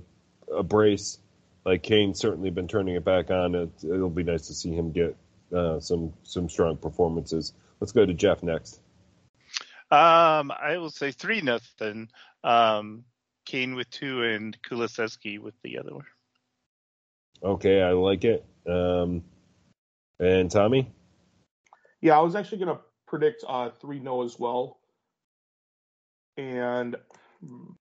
a 0.53 0.63
brace. 0.63 1.19
Like 1.65 1.83
Kane's 1.83 2.19
certainly 2.19 2.49
been 2.49 2.67
turning 2.67 2.95
it 2.95 3.03
back 3.05 3.29
on. 3.29 3.53
It, 3.53 3.71
will 3.83 4.09
be 4.09 4.23
nice 4.23 4.47
to 4.47 4.53
see 4.53 4.73
him 4.73 4.91
get 4.91 5.15
uh, 5.55 5.79
some 5.79 6.13
some 6.23 6.49
strong 6.49 6.77
performances. 6.77 7.53
Let's 7.79 7.91
go 7.91 8.05
to 8.05 8.13
Jeff 8.13 8.41
next. 8.41 8.79
Um, 9.91 10.51
I 10.51 10.77
will 10.77 10.89
say 10.89 11.11
three 11.11 11.41
nothing. 11.41 12.09
Um, 12.43 13.05
Kane 13.45 13.75
with 13.75 13.89
two 13.91 14.23
and 14.23 14.57
Kulusevski 14.63 15.39
with 15.39 15.53
the 15.61 15.77
other 15.77 15.93
one. 15.93 16.05
Okay, 17.43 17.81
I 17.81 17.91
like 17.91 18.25
it. 18.25 18.45
Um, 18.67 19.23
and 20.19 20.49
Tommy? 20.49 20.91
Yeah, 22.01 22.17
I 22.17 22.21
was 22.21 22.35
actually 22.35 22.65
going 22.65 22.75
to 22.75 22.81
predict 23.05 23.43
uh, 23.47 23.69
3 23.69 23.99
no 23.99 24.23
as 24.23 24.37
well 24.37 24.79
and 26.37 26.95
hmm, 27.45 27.71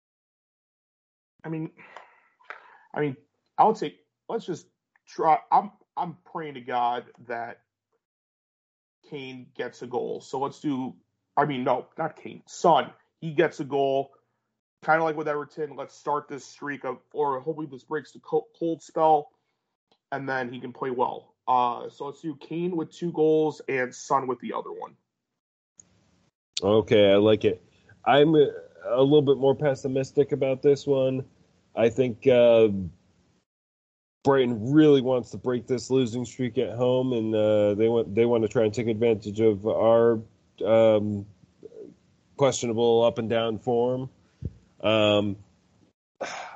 I 1.45 1.49
mean, 1.49 1.71
I 2.95 3.01
mean, 3.01 3.17
I 3.59 3.65
would 3.65 3.77
say 3.77 3.97
let's 4.29 4.47
just 4.47 4.67
try. 5.09 5.39
I'm 5.53 5.71
I'm 5.97 6.17
praying 6.33 6.55
to 6.55 6.61
God 6.61 7.05
that 7.29 7.61
Kane 9.11 9.47
gets 9.57 9.83
a 9.83 9.87
goal. 9.87 10.21
So 10.21 10.39
let's 10.41 10.61
do. 10.61 10.95
I 11.37 11.45
mean, 11.45 11.65
no, 11.65 11.87
not 11.99 12.17
Kane. 12.17 12.43
Son, 12.47 12.91
he 13.21 13.33
gets 13.33 13.61
a 13.61 13.65
goal. 13.65 14.11
Kind 14.83 14.99
of 14.99 15.05
like 15.05 15.17
with 15.17 15.29
Everton. 15.29 15.77
Let's 15.77 15.97
start 15.97 16.29
this 16.29 16.45
streak 16.45 16.85
of, 16.85 16.99
or 17.13 17.41
hopefully 17.41 17.67
this 17.71 17.85
breaks 17.85 18.13
the 18.13 18.21
cold 18.21 18.83
spell, 18.83 19.31
and 20.13 20.29
then 20.29 20.53
he 20.53 20.61
can 20.61 20.73
play 20.73 20.91
well. 20.91 21.35
Uh, 21.49 21.89
so 21.89 22.07
let's 22.07 22.21
do 22.21 22.37
Kane 22.37 22.77
with 22.77 22.93
two 22.93 23.13
goals 23.13 23.63
and 23.69 23.95
Son 23.95 24.27
with 24.27 24.41
the 24.41 24.53
other 24.53 24.73
one. 24.73 24.97
Okay, 26.63 27.13
I 27.13 27.17
like 27.17 27.45
it. 27.45 27.66
I'm 28.07 28.35
a 28.35 29.03
little 29.03 29.23
bit 29.23 29.39
more 29.39 29.55
pessimistic 29.55 30.33
about 30.33 30.63
this 30.63 30.87
one. 30.87 31.25
I 31.75 31.89
think 31.89 32.27
uh, 32.27 32.69
Brighton 34.25 34.73
really 34.73 35.03
wants 35.03 35.31
to 35.31 35.39
break 35.39 35.67
this 35.67 35.91
losing 35.91 36.25
streak 36.25 36.59
at 36.59 36.75
home, 36.75 37.13
and 37.13 37.35
uh, 37.35 37.75
they 37.75 37.89
want 37.89 38.15
they 38.15 38.25
want 38.25 38.43
to 38.43 38.49
try 38.49 38.65
and 38.65 38.73
take 38.73 38.87
advantage 38.87 39.41
of 39.41 39.67
our 39.67 40.21
um, 40.65 41.27
questionable 42.37 43.05
up 43.05 43.19
and 43.19 43.29
down 43.29 43.59
form. 43.59 44.09
Um, 44.81 45.37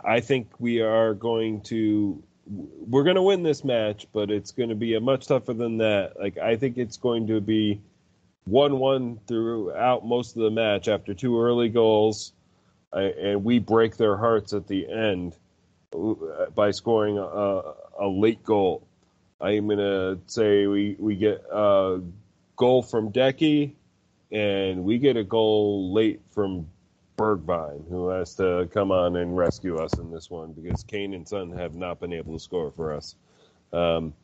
I 0.04 0.20
think 0.20 0.48
we 0.58 0.80
are 0.80 1.14
going 1.14 1.62
to 1.62 2.22
we're 2.46 3.04
going 3.04 3.16
to 3.16 3.22
win 3.22 3.42
this 3.42 3.64
match, 3.64 4.06
but 4.12 4.30
it's 4.30 4.52
going 4.52 4.70
to 4.70 4.74
be 4.74 4.94
a 4.94 5.00
much 5.00 5.26
tougher 5.26 5.52
than 5.52 5.78
that. 5.78 6.18
Like 6.18 6.38
I 6.38 6.56
think 6.56 6.78
it's 6.78 6.96
going 6.96 7.26
to 7.28 7.40
be 7.40 7.80
one-one 8.44 9.20
throughout 9.26 10.04
most 10.04 10.36
of 10.36 10.42
the 10.42 10.50
match 10.50 10.88
after 10.88 11.14
two 11.14 11.40
early 11.40 11.68
goals, 11.68 12.32
and 12.92 13.44
we 13.44 13.58
break 13.58 13.96
their 13.96 14.16
hearts 14.16 14.52
at 14.52 14.66
the 14.66 14.90
end 14.90 15.36
uh, 15.94 16.46
by 16.54 16.70
scoring 16.70 17.18
a, 17.18 17.62
a 18.00 18.08
late 18.08 18.42
goal. 18.42 18.86
I'm 19.40 19.68
gonna 19.68 20.18
say 20.26 20.66
we 20.66 20.96
we 20.98 21.16
get 21.16 21.44
a 21.50 22.00
goal 22.56 22.82
from 22.82 23.12
Decky, 23.12 23.72
and 24.30 24.84
we 24.84 24.98
get 24.98 25.16
a 25.16 25.24
goal 25.24 25.92
late 25.92 26.20
from 26.30 26.66
Bergwijn, 27.16 27.88
who 27.88 28.08
has 28.08 28.34
to 28.36 28.68
come 28.72 28.90
on 28.90 29.16
and 29.16 29.36
rescue 29.36 29.76
us 29.76 29.98
in 29.98 30.10
this 30.10 30.30
one 30.30 30.52
because 30.52 30.82
Kane 30.84 31.14
and 31.14 31.28
Son 31.28 31.50
have 31.52 31.74
not 31.74 32.00
been 32.00 32.12
able 32.12 32.32
to 32.34 32.40
score 32.40 32.70
for 32.70 32.94
us. 32.94 33.14
Um, 33.72 34.14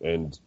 and 0.00 0.38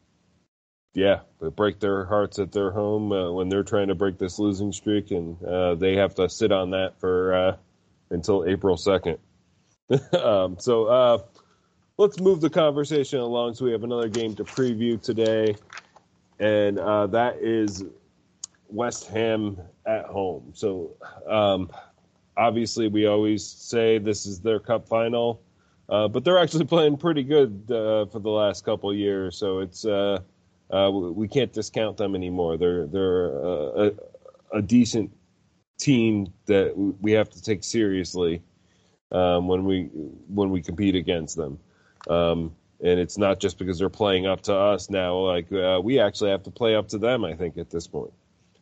yeah, 0.96 1.20
they 1.41 1.50
break 1.50 1.80
their 1.82 2.06
hearts 2.06 2.39
at 2.39 2.54
their 2.54 2.72
home 2.72 3.12
uh, 3.12 3.32
when 3.32 3.50
they're 3.50 3.64
trying 3.64 3.89
to 3.89 3.96
break 3.96 4.18
this 4.18 4.39
losing 4.39 4.72
streak, 4.72 5.12
and 5.12 5.43
uh, 5.43 5.76
they 5.76 5.98
have 5.98 6.16
to 6.16 6.30
sit 6.30 6.54
on 6.54 6.72
that 6.72 7.00
for 7.02 7.36
uh, 7.36 7.58
until 8.10 8.46
April 8.48 8.78
second. 8.78 9.20
um, 10.14 10.58
so 10.58 10.86
uh, 10.86 11.18
let's 11.98 12.20
move 12.20 12.41
the 12.41 12.50
conversation 12.50 13.20
along. 13.20 13.56
So 13.56 13.66
we 13.66 13.74
have 13.74 13.84
another 13.84 14.08
game 14.08 14.36
to 14.36 14.46
preview 14.46 15.02
today. 15.02 15.56
and 16.39 16.80
uh, 16.80 17.08
that 17.08 17.38
is 17.41 17.84
West 18.70 19.10
Ham 19.10 19.60
at 19.86 20.06
home. 20.06 20.52
So 20.56 20.96
um, 21.30 21.72
obviously, 22.38 22.88
we 22.88 23.06
always 23.06 23.46
say 23.46 23.98
this 24.00 24.26
is 24.26 24.39
their 24.39 24.62
cup 24.62 24.88
final, 24.88 25.41
uh, 25.89 26.08
but 26.08 26.24
they're 26.24 26.39
actually 26.39 26.66
playing 26.76 26.98
pretty 26.98 27.24
good 27.24 27.66
for 27.68 28.20
the 28.20 28.30
last 28.30 28.64
couple 28.64 28.93
years. 28.96 29.38
So 29.38 29.60
it's 29.60 29.86
uh, 30.72 30.88
uh, 30.88 30.89
we 30.89 31.28
can't 31.28 31.53
discount 31.53 31.97
them 31.97 32.16
anymore. 32.16 32.57
They're 32.57 32.88
they're 32.88 33.28
a, 33.38 33.91
a 34.53 34.61
decent 34.61 35.11
team 35.78 36.34
that 36.45 36.74
we 36.78 37.11
have 37.11 37.30
to 37.30 37.41
take 37.41 37.63
seriously 37.63 38.41
um, 39.11 39.47
when 39.47 39.66
we 39.66 39.84
when 40.28 40.49
we 40.49 40.61
compete 40.61 40.95
against 40.95 41.36
them. 41.36 41.59
Um, 42.09 42.55
and 42.82 42.99
it's 42.99 43.18
not 43.18 43.39
just 43.39 43.57
because 43.57 43.80
they're 43.80 43.89
playing 43.89 44.28
up 44.28 44.41
to 44.41 44.53
us 44.53 44.89
now. 44.89 45.18
Like 45.18 45.51
uh, 45.51 45.80
we 45.84 45.99
actually 45.99 46.32
have 46.32 46.43
to 46.43 46.51
play 46.51 46.76
up 46.76 46.88
to 46.89 46.97
them. 46.97 47.24
I 47.24 47.36
think 47.36 47.57
at 47.57 47.70
this 47.70 47.88
point. 47.88 48.13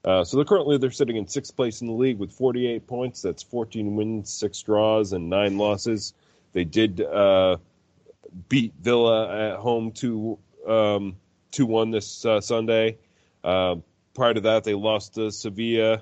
Uh, 0.05 0.23
so 0.23 0.35
they're 0.35 0.45
currently 0.45 0.77
they're 0.77 0.91
sitting 0.91 1.15
in 1.15 1.27
sixth 1.27 1.55
place 1.55 1.79
in 1.79 1.87
the 1.87 1.93
league 1.93 2.19
with 2.19 2.31
48 2.31 2.85
points. 2.87 3.21
That's 3.21 3.41
14 3.41 3.95
wins, 3.95 4.33
six 4.33 4.61
draws, 4.61 5.13
and 5.13 5.29
nine 5.29 5.57
losses. 5.57 6.13
They 6.51 6.65
did 6.65 7.01
uh, 7.01 7.57
beat 8.49 8.73
Villa 8.81 9.53
at 9.53 9.59
home 9.59 9.91
to 9.93 10.37
um, 10.67 11.15
two 11.53 11.65
one 11.65 11.91
this 11.91 12.25
uh, 12.25 12.41
Sunday. 12.41 12.97
Uh, 13.43 13.75
prior 14.13 14.33
to 14.33 14.41
that, 14.41 14.65
they 14.65 14.73
lost 14.73 15.13
to 15.15 15.31
Sevilla, 15.31 16.01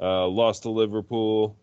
uh, 0.00 0.26
lost 0.26 0.62
to 0.62 0.70
Liverpool, 0.70 1.56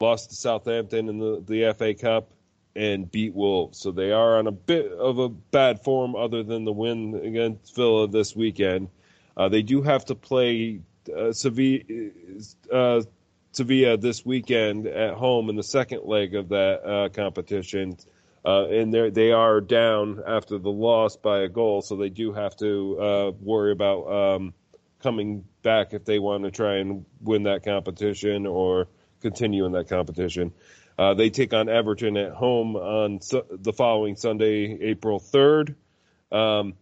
lost 0.00 0.30
to 0.30 0.36
Southampton 0.36 1.08
in 1.08 1.18
the, 1.18 1.42
the 1.46 1.72
FA 1.72 1.94
Cup, 1.94 2.30
and 2.76 3.10
beat 3.10 3.34
Wolves. 3.34 3.78
So 3.78 3.92
they 3.92 4.12
are 4.12 4.38
on 4.38 4.46
a 4.46 4.52
bit 4.52 4.92
of 4.92 5.18
a 5.18 5.28
bad 5.28 5.82
form, 5.82 6.14
other 6.16 6.42
than 6.42 6.64
the 6.64 6.72
win 6.72 7.14
against 7.24 7.74
Villa 7.74 8.08
this 8.08 8.36
weekend. 8.36 8.88
Uh, 9.36 9.48
they 9.48 9.62
do 9.62 9.80
have 9.82 10.04
to 10.06 10.14
play 10.14 10.80
uh, 11.16 11.32
Sevilla, 11.32 11.82
Sevilla 13.52 13.96
this 13.96 14.26
weekend 14.26 14.86
at 14.88 15.14
home 15.14 15.48
in 15.48 15.56
the 15.56 15.62
second 15.62 16.02
leg 16.04 16.34
of 16.34 16.48
that 16.48 17.12
competition. 17.14 17.96
Uh, 18.44 18.66
and 18.66 18.92
they 18.92 19.08
they 19.10 19.32
are 19.32 19.60
down 19.60 20.22
after 20.26 20.58
the 20.58 20.70
loss 20.70 21.16
by 21.16 21.40
a 21.40 21.48
goal, 21.48 21.80
so 21.80 21.96
they 21.96 22.10
do 22.10 22.32
have 22.32 22.54
to 22.56 22.98
uh, 23.00 23.32
worry 23.40 23.72
about 23.72 24.04
um, 24.06 24.54
coming 25.00 25.44
back 25.62 25.94
if 25.94 26.04
they 26.04 26.18
want 26.18 26.44
to 26.44 26.50
try 26.50 26.76
and 26.76 27.06
win 27.22 27.44
that 27.44 27.64
competition 27.64 28.46
or 28.46 28.86
continue 29.22 29.64
in 29.64 29.72
that 29.72 29.88
competition. 29.88 30.52
Uh, 30.98 31.14
they 31.14 31.30
take 31.30 31.52
on 31.52 31.68
Everton 31.68 32.16
at 32.16 32.32
home 32.32 32.76
on 32.76 33.20
su- 33.20 33.44
the 33.50 33.72
following 33.72 34.14
Sunday, 34.14 34.78
April 34.80 35.18
3rd. 35.18 35.74
Um, 36.30 36.74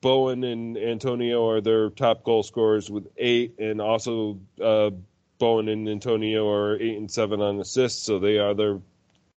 Bowen 0.00 0.44
and 0.44 0.76
Antonio 0.76 1.48
are 1.48 1.60
their 1.60 1.90
top 1.90 2.24
goal 2.24 2.42
scorers 2.42 2.90
with 2.90 3.06
eight, 3.16 3.58
and 3.58 3.80
also 3.80 4.40
uh, 4.60 4.90
Bowen 5.38 5.68
and 5.68 5.88
Antonio 5.88 6.50
are 6.50 6.76
eight 6.76 6.96
and 6.96 7.10
seven 7.10 7.40
on 7.40 7.60
assists, 7.60 8.02
so 8.02 8.18
they 8.18 8.38
are 8.38 8.54
their 8.54 8.80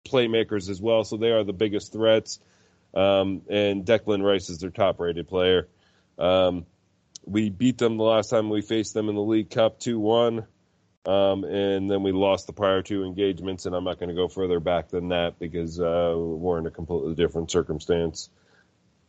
playmakers 0.05 0.69
as 0.69 0.81
well. 0.81 1.03
So 1.03 1.17
they 1.17 1.31
are 1.31 1.43
the 1.43 1.53
biggest 1.53 1.91
threats. 1.91 2.39
Um, 2.93 3.41
and 3.49 3.85
Declan 3.85 4.23
Rice 4.23 4.49
is 4.49 4.59
their 4.59 4.69
top 4.69 4.99
rated 4.99 5.27
player. 5.27 5.67
Um, 6.17 6.65
we 7.25 7.49
beat 7.49 7.77
them 7.77 7.97
the 7.97 8.03
last 8.03 8.29
time 8.29 8.49
we 8.49 8.61
faced 8.61 8.93
them 8.93 9.09
in 9.09 9.15
the 9.15 9.21
League 9.21 9.49
Cup 9.49 9.79
2 9.79 9.99
1. 9.99 10.45
Um, 11.05 11.43
and 11.43 11.89
then 11.89 12.01
we 12.01 12.11
lost 12.11 12.47
the 12.47 12.53
prior 12.53 12.81
two 12.81 13.03
engagements, 13.03 13.67
and 13.67 13.75
I'm 13.75 13.83
not 13.83 13.99
going 13.99 14.09
to 14.09 14.15
go 14.15 14.27
further 14.27 14.59
back 14.59 14.89
than 14.89 15.09
that 15.09 15.37
because 15.37 15.79
uh, 15.79 16.13
we're 16.15 16.57
in 16.57 16.65
a 16.65 16.71
completely 16.71 17.13
different 17.13 17.51
circumstance. 17.51 18.29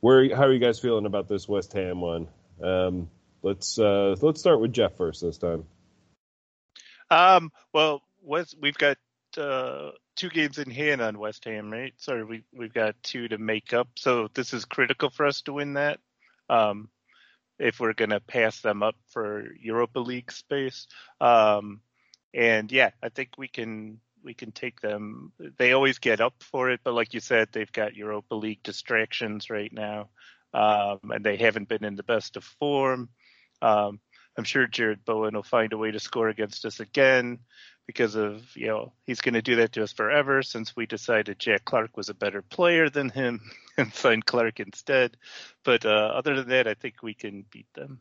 Where, 0.00 0.34
how 0.36 0.44
are 0.44 0.52
you 0.52 0.58
guys 0.58 0.78
feeling 0.78 1.06
about 1.06 1.26
this 1.26 1.48
West 1.48 1.72
Ham 1.72 2.02
one? 2.02 2.28
Um, 2.62 3.08
let's 3.42 3.78
uh, 3.78 4.14
let's 4.20 4.40
start 4.40 4.60
with 4.60 4.74
Jeff 4.74 4.96
first 4.98 5.22
this 5.22 5.38
time. 5.38 5.64
Um, 7.10 7.50
well, 7.72 8.02
West, 8.22 8.56
we've 8.60 8.76
got 8.76 8.98
uh, 9.38 9.92
two 10.16 10.28
games 10.28 10.58
in 10.58 10.70
hand 10.70 11.00
on 11.00 11.18
West 11.18 11.44
Ham, 11.44 11.72
right? 11.72 11.94
Sorry, 11.98 12.24
we 12.24 12.42
we've 12.52 12.74
got 12.74 12.94
two 13.02 13.28
to 13.28 13.38
make 13.38 13.72
up, 13.72 13.88
so 13.96 14.28
this 14.34 14.52
is 14.52 14.64
critical 14.64 15.10
for 15.10 15.26
us 15.26 15.42
to 15.42 15.52
win 15.52 15.74
that. 15.74 16.00
Um, 16.48 16.88
if 17.58 17.80
we're 17.80 17.94
going 17.94 18.10
to 18.10 18.20
pass 18.20 18.60
them 18.60 18.82
up 18.82 18.96
for 19.08 19.54
Europa 19.60 19.98
League 20.00 20.30
space. 20.30 20.86
Um, 21.20 21.80
and 22.34 22.70
yeah, 22.70 22.90
I 23.02 23.08
think 23.08 23.30
we 23.38 23.48
can 23.48 24.00
we 24.22 24.34
can 24.34 24.52
take 24.52 24.80
them. 24.80 25.32
They 25.56 25.72
always 25.72 25.98
get 25.98 26.20
up 26.20 26.34
for 26.42 26.70
it, 26.70 26.80
but 26.82 26.94
like 26.94 27.14
you 27.14 27.20
said, 27.20 27.48
they've 27.52 27.72
got 27.72 27.94
Europa 27.94 28.34
League 28.34 28.62
distractions 28.62 29.50
right 29.50 29.72
now, 29.72 30.08
um, 30.52 30.98
and 31.10 31.24
they 31.24 31.36
haven't 31.36 31.68
been 31.68 31.84
in 31.84 31.96
the 31.96 32.02
best 32.02 32.36
of 32.36 32.44
form. 32.44 33.08
Um, 33.62 34.00
I'm 34.36 34.44
sure 34.44 34.66
Jarrod 34.66 35.04
Bowen 35.04 35.34
will 35.34 35.42
find 35.42 35.72
a 35.72 35.78
way 35.78 35.90
to 35.90 36.00
score 36.00 36.28
against 36.28 36.64
us 36.64 36.80
again 36.80 37.38
because 37.86 38.16
of 38.16 38.44
you 38.56 38.66
know 38.66 38.92
he's 39.06 39.20
going 39.20 39.34
to 39.34 39.42
do 39.42 39.56
that 39.56 39.72
to 39.72 39.82
us 39.82 39.92
forever 39.92 40.42
since 40.42 40.74
we 40.74 40.86
decided 40.86 41.38
Jack 41.38 41.64
Clarke 41.64 41.96
was 41.96 42.08
a 42.08 42.14
better 42.14 42.42
player 42.42 42.90
than 42.90 43.10
him 43.10 43.40
and 43.76 43.92
signed 43.94 44.26
Clarke 44.26 44.60
instead. 44.60 45.16
But 45.64 45.86
uh, 45.86 46.12
other 46.14 46.34
than 46.34 46.48
that, 46.48 46.66
I 46.66 46.74
think 46.74 47.02
we 47.02 47.14
can 47.14 47.44
beat 47.50 47.72
them. 47.74 48.00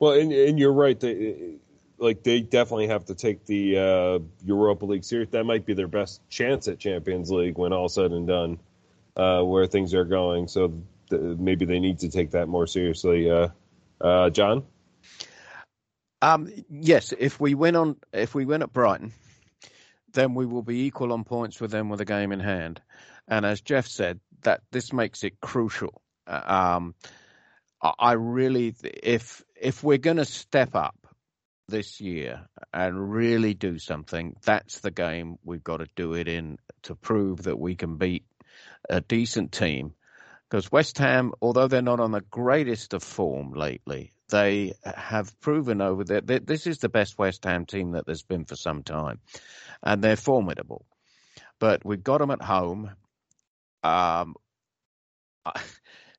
Well, 0.00 0.12
and, 0.12 0.32
and 0.32 0.58
you're 0.58 0.72
right. 0.72 0.98
They, 0.98 1.56
like 1.98 2.22
they 2.22 2.40
definitely 2.40 2.86
have 2.88 3.06
to 3.06 3.14
take 3.14 3.44
the 3.46 3.78
uh, 3.78 4.18
Europa 4.44 4.86
League 4.86 5.04
series. 5.04 5.28
That 5.30 5.44
might 5.44 5.66
be 5.66 5.74
their 5.74 5.88
best 5.88 6.20
chance 6.28 6.68
at 6.68 6.78
Champions 6.78 7.30
League 7.30 7.58
when 7.58 7.72
all 7.72 7.88
said 7.88 8.12
and 8.12 8.26
done, 8.26 8.60
uh, 9.16 9.42
where 9.42 9.66
things 9.66 9.94
are 9.94 10.04
going. 10.04 10.46
So 10.46 10.80
th- 11.10 11.20
maybe 11.20 11.64
they 11.64 11.80
need 11.80 11.98
to 12.00 12.08
take 12.08 12.30
that 12.30 12.46
more 12.46 12.68
seriously. 12.68 13.28
Uh, 14.00 14.30
John. 14.30 14.64
Um, 16.20 16.48
yes, 16.68 17.12
if 17.16 17.38
we 17.40 17.54
win 17.54 17.76
on 17.76 17.96
if 18.12 18.34
we 18.34 18.44
win 18.44 18.62
at 18.62 18.72
Brighton, 18.72 19.12
then 20.12 20.34
we 20.34 20.46
will 20.46 20.62
be 20.62 20.86
equal 20.86 21.12
on 21.12 21.24
points 21.24 21.60
with 21.60 21.70
them 21.70 21.88
with 21.88 22.00
a 22.00 22.04
game 22.04 22.32
in 22.32 22.40
hand. 22.40 22.80
And 23.28 23.44
as 23.44 23.60
Jeff 23.60 23.86
said, 23.86 24.20
that 24.42 24.62
this 24.72 24.92
makes 24.92 25.22
it 25.22 25.40
crucial. 25.40 26.00
Uh, 26.26 26.42
um, 26.46 26.94
I 27.80 28.12
really, 28.12 28.74
if 28.82 29.44
if 29.54 29.84
we're 29.84 29.98
going 29.98 30.16
to 30.16 30.24
step 30.24 30.74
up 30.74 30.96
this 31.68 32.00
year 32.00 32.48
and 32.72 33.12
really 33.12 33.54
do 33.54 33.78
something, 33.78 34.34
that's 34.44 34.80
the 34.80 34.90
game 34.90 35.36
we've 35.44 35.62
got 35.62 35.76
to 35.76 35.86
do 35.94 36.14
it 36.14 36.26
in 36.26 36.58
to 36.84 36.96
prove 36.96 37.44
that 37.44 37.58
we 37.58 37.76
can 37.76 37.96
beat 37.96 38.24
a 38.88 39.00
decent 39.00 39.52
team. 39.52 39.94
Because 40.48 40.72
West 40.72 40.98
Ham, 40.98 41.32
although 41.42 41.68
they're 41.68 41.82
not 41.82 42.00
on 42.00 42.12
the 42.12 42.22
greatest 42.22 42.94
of 42.94 43.02
form 43.02 43.52
lately, 43.52 44.12
they 44.30 44.72
have 44.84 45.38
proven 45.40 45.80
over 45.80 46.04
there 46.04 46.20
that 46.20 46.46
this 46.46 46.66
is 46.66 46.78
the 46.78 46.88
best 46.88 47.18
West 47.18 47.44
Ham 47.44 47.66
team 47.66 47.92
that 47.92 48.06
there's 48.06 48.22
been 48.22 48.44
for 48.44 48.56
some 48.56 48.82
time, 48.82 49.20
and 49.82 50.02
they're 50.02 50.16
formidable. 50.16 50.86
But 51.58 51.84
we've 51.84 52.02
got 52.02 52.18
them 52.18 52.30
at 52.30 52.42
home. 52.42 52.90
Um, 53.82 54.34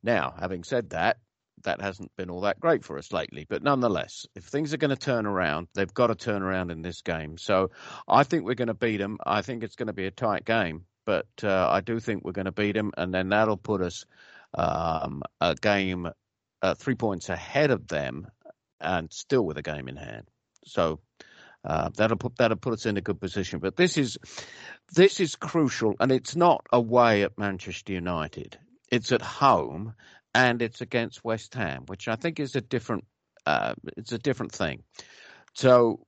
now, 0.04 0.34
having 0.40 0.64
said 0.64 0.92
that, 0.92 1.18
that 1.64 1.82
hasn't 1.82 2.16
been 2.16 2.30
all 2.30 2.42
that 2.42 2.60
great 2.60 2.84
for 2.86 2.98
us 2.98 3.12
lately. 3.12 3.46
But 3.50 3.64
nonetheless, 3.64 4.26
if 4.36 4.46
things 4.46 4.74
are 4.74 4.78
going 4.78 4.90
to 4.90 4.96
turn 4.96 5.26
around, 5.26 5.68
they've 5.74 5.94
got 5.94 6.08
to 6.08 6.16
turn 6.16 6.42
around 6.42 6.72
in 6.72 6.82
this 6.82 7.02
game. 7.02 7.38
So 7.38 7.72
I 8.08 8.24
think 8.24 8.44
we're 8.44 8.56
going 8.56 8.70
to 8.70 8.74
beat 8.74 8.98
them. 8.98 9.18
I 9.26 9.42
think 9.42 9.64
it's 9.64 9.76
going 9.76 9.88
to 9.88 9.94
be 9.94 10.06
a 10.06 10.12
tight 10.12 10.46
game, 10.46 10.86
but 11.10 11.44
uh, 11.44 11.68
I 11.68 11.82
do 11.82 12.00
think 12.00 12.24
we're 12.24 12.34
going 12.34 12.46
to 12.46 12.52
beat 12.52 12.74
them, 12.74 12.92
and 12.96 13.12
then 13.12 13.30
that'll 13.30 13.58
put 13.58 13.82
us 13.82 14.06
um, 14.54 15.24
a 15.42 15.56
game 15.56 16.08
uh, 16.62 16.76
three 16.76 16.94
points 16.94 17.30
ahead 17.30 17.72
of 17.72 17.88
them, 17.88 18.28
and 18.80 19.12
still 19.12 19.44
with 19.44 19.58
a 19.58 19.64
game 19.64 19.88
in 19.88 19.96
hand. 19.96 20.30
So 20.66 21.00
uh, 21.66 21.90
that'll 21.98 22.18
put 22.18 22.36
that'll 22.36 22.58
put 22.58 22.74
us 22.74 22.86
in 22.86 22.96
a 22.98 23.02
good 23.02 23.20
position. 23.20 23.58
But 23.58 23.76
this 23.76 23.98
is 23.98 24.20
this 24.94 25.20
is 25.20 25.36
crucial, 25.36 25.96
and 26.00 26.12
it's 26.12 26.36
not 26.36 26.68
away 26.72 27.24
at 27.24 27.40
Manchester 27.40 27.94
United. 27.94 28.60
It's 28.92 29.12
at 29.12 29.24
home, 29.24 29.96
and 30.36 30.62
it's 30.62 30.82
against 30.82 31.24
West 31.24 31.56
Ham, 31.56 31.86
which 31.88 32.08
I 32.08 32.18
think 32.18 32.40
is 32.40 32.56
a 32.56 32.62
different 32.62 33.06
uh, 33.48 33.74
it's 33.98 34.12
a 34.12 34.20
different 34.20 34.52
thing. 34.52 34.84
So, 35.56 36.06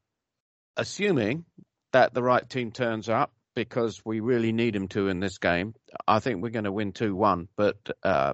assuming 0.77 1.45
that 1.91 2.13
the 2.13 2.21
right 2.21 2.47
team 2.47 2.71
turns 2.71 3.09
up, 3.09 3.33
because 3.55 4.01
we 4.05 4.19
really 4.19 4.51
need 4.51 4.75
him 4.75 4.87
to 4.89 5.07
in 5.07 5.19
this 5.19 5.37
game, 5.37 5.75
I 6.07 6.19
think 6.19 6.41
we're 6.41 6.49
going 6.49 6.65
to 6.65 6.71
win 6.71 6.91
two 6.91 7.15
one. 7.15 7.47
But 7.55 7.77
uh, 8.03 8.33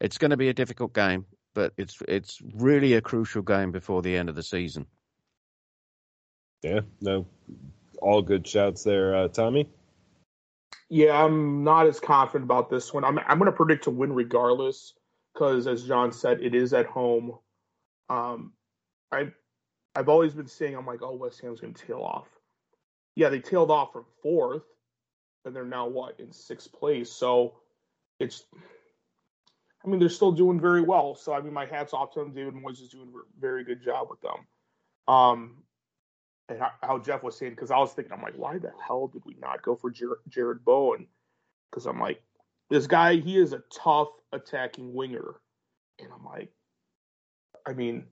it's 0.00 0.18
going 0.18 0.30
to 0.30 0.36
be 0.36 0.48
a 0.48 0.54
difficult 0.54 0.94
game 0.94 1.26
but 1.54 1.72
it's 1.76 2.02
it's 2.06 2.42
really 2.52 2.94
a 2.94 3.00
crucial 3.00 3.42
game 3.42 3.72
before 3.72 4.02
the 4.02 4.16
end 4.16 4.28
of 4.28 4.34
the 4.34 4.42
season. 4.42 4.86
Yeah, 6.62 6.80
no, 7.00 7.26
all 8.02 8.22
good 8.22 8.46
shouts 8.46 8.82
there, 8.82 9.14
uh, 9.14 9.28
Tommy. 9.28 9.68
Yeah, 10.90 11.24
I'm 11.24 11.64
not 11.64 11.86
as 11.86 12.00
confident 12.00 12.44
about 12.44 12.68
this 12.68 12.92
one. 12.92 13.04
I'm 13.04 13.18
I'm 13.20 13.38
going 13.38 13.50
to 13.50 13.56
predict 13.56 13.84
to 13.84 13.90
win 13.90 14.12
regardless 14.12 14.92
because, 15.32 15.66
as 15.66 15.84
John 15.84 16.12
said, 16.12 16.42
it 16.42 16.54
is 16.54 16.74
at 16.74 16.86
home. 16.86 17.38
Um, 18.10 18.52
I 19.10 19.28
I've 19.94 20.08
always 20.08 20.34
been 20.34 20.48
saying 20.48 20.74
I'm 20.74 20.86
like, 20.86 21.02
oh, 21.02 21.14
West 21.14 21.40
Ham's 21.40 21.60
going 21.60 21.74
to 21.74 21.86
tail 21.86 22.02
off. 22.02 22.28
Yeah, 23.16 23.28
they 23.28 23.40
tailed 23.40 23.70
off 23.70 23.92
from 23.92 24.04
fourth, 24.22 24.62
and 25.44 25.54
they're 25.54 25.64
now 25.64 25.86
what 25.86 26.18
in 26.18 26.32
sixth 26.32 26.72
place. 26.72 27.10
So 27.10 27.54
it's 28.18 28.44
I 29.84 29.88
mean, 29.88 30.00
they're 30.00 30.08
still 30.08 30.32
doing 30.32 30.58
very 30.60 30.80
well. 30.80 31.14
So 31.14 31.32
I 31.32 31.40
mean, 31.40 31.52
my 31.52 31.66
hats 31.66 31.92
off 31.92 32.12
to 32.14 32.20
them. 32.20 32.32
David 32.32 32.54
Moyes 32.54 32.82
is 32.82 32.88
doing 32.88 33.08
a 33.14 33.40
very 33.40 33.64
good 33.64 33.82
job 33.82 34.08
with 34.10 34.20
them. 34.20 34.46
Um, 35.06 35.56
and 36.48 36.58
how, 36.58 36.70
how 36.82 36.98
Jeff 36.98 37.22
was 37.22 37.36
saying, 37.36 37.52
because 37.52 37.70
I 37.70 37.78
was 37.78 37.92
thinking, 37.92 38.12
I'm 38.12 38.22
like, 38.22 38.36
why 38.36 38.58
the 38.58 38.72
hell 38.86 39.08
did 39.08 39.22
we 39.24 39.36
not 39.40 39.62
go 39.62 39.76
for 39.76 39.90
Jer- 39.90 40.20
Jarrod 40.28 40.64
Bowen? 40.64 41.06
Because 41.70 41.86
I'm 41.86 42.00
like, 42.00 42.22
this 42.70 42.86
guy, 42.86 43.16
he 43.16 43.36
is 43.38 43.52
a 43.52 43.62
tough 43.72 44.08
attacking 44.32 44.94
winger, 44.94 45.34
and 45.98 46.08
I'm 46.12 46.24
like, 46.24 46.50
I 47.66 47.72
mean, 47.72 48.04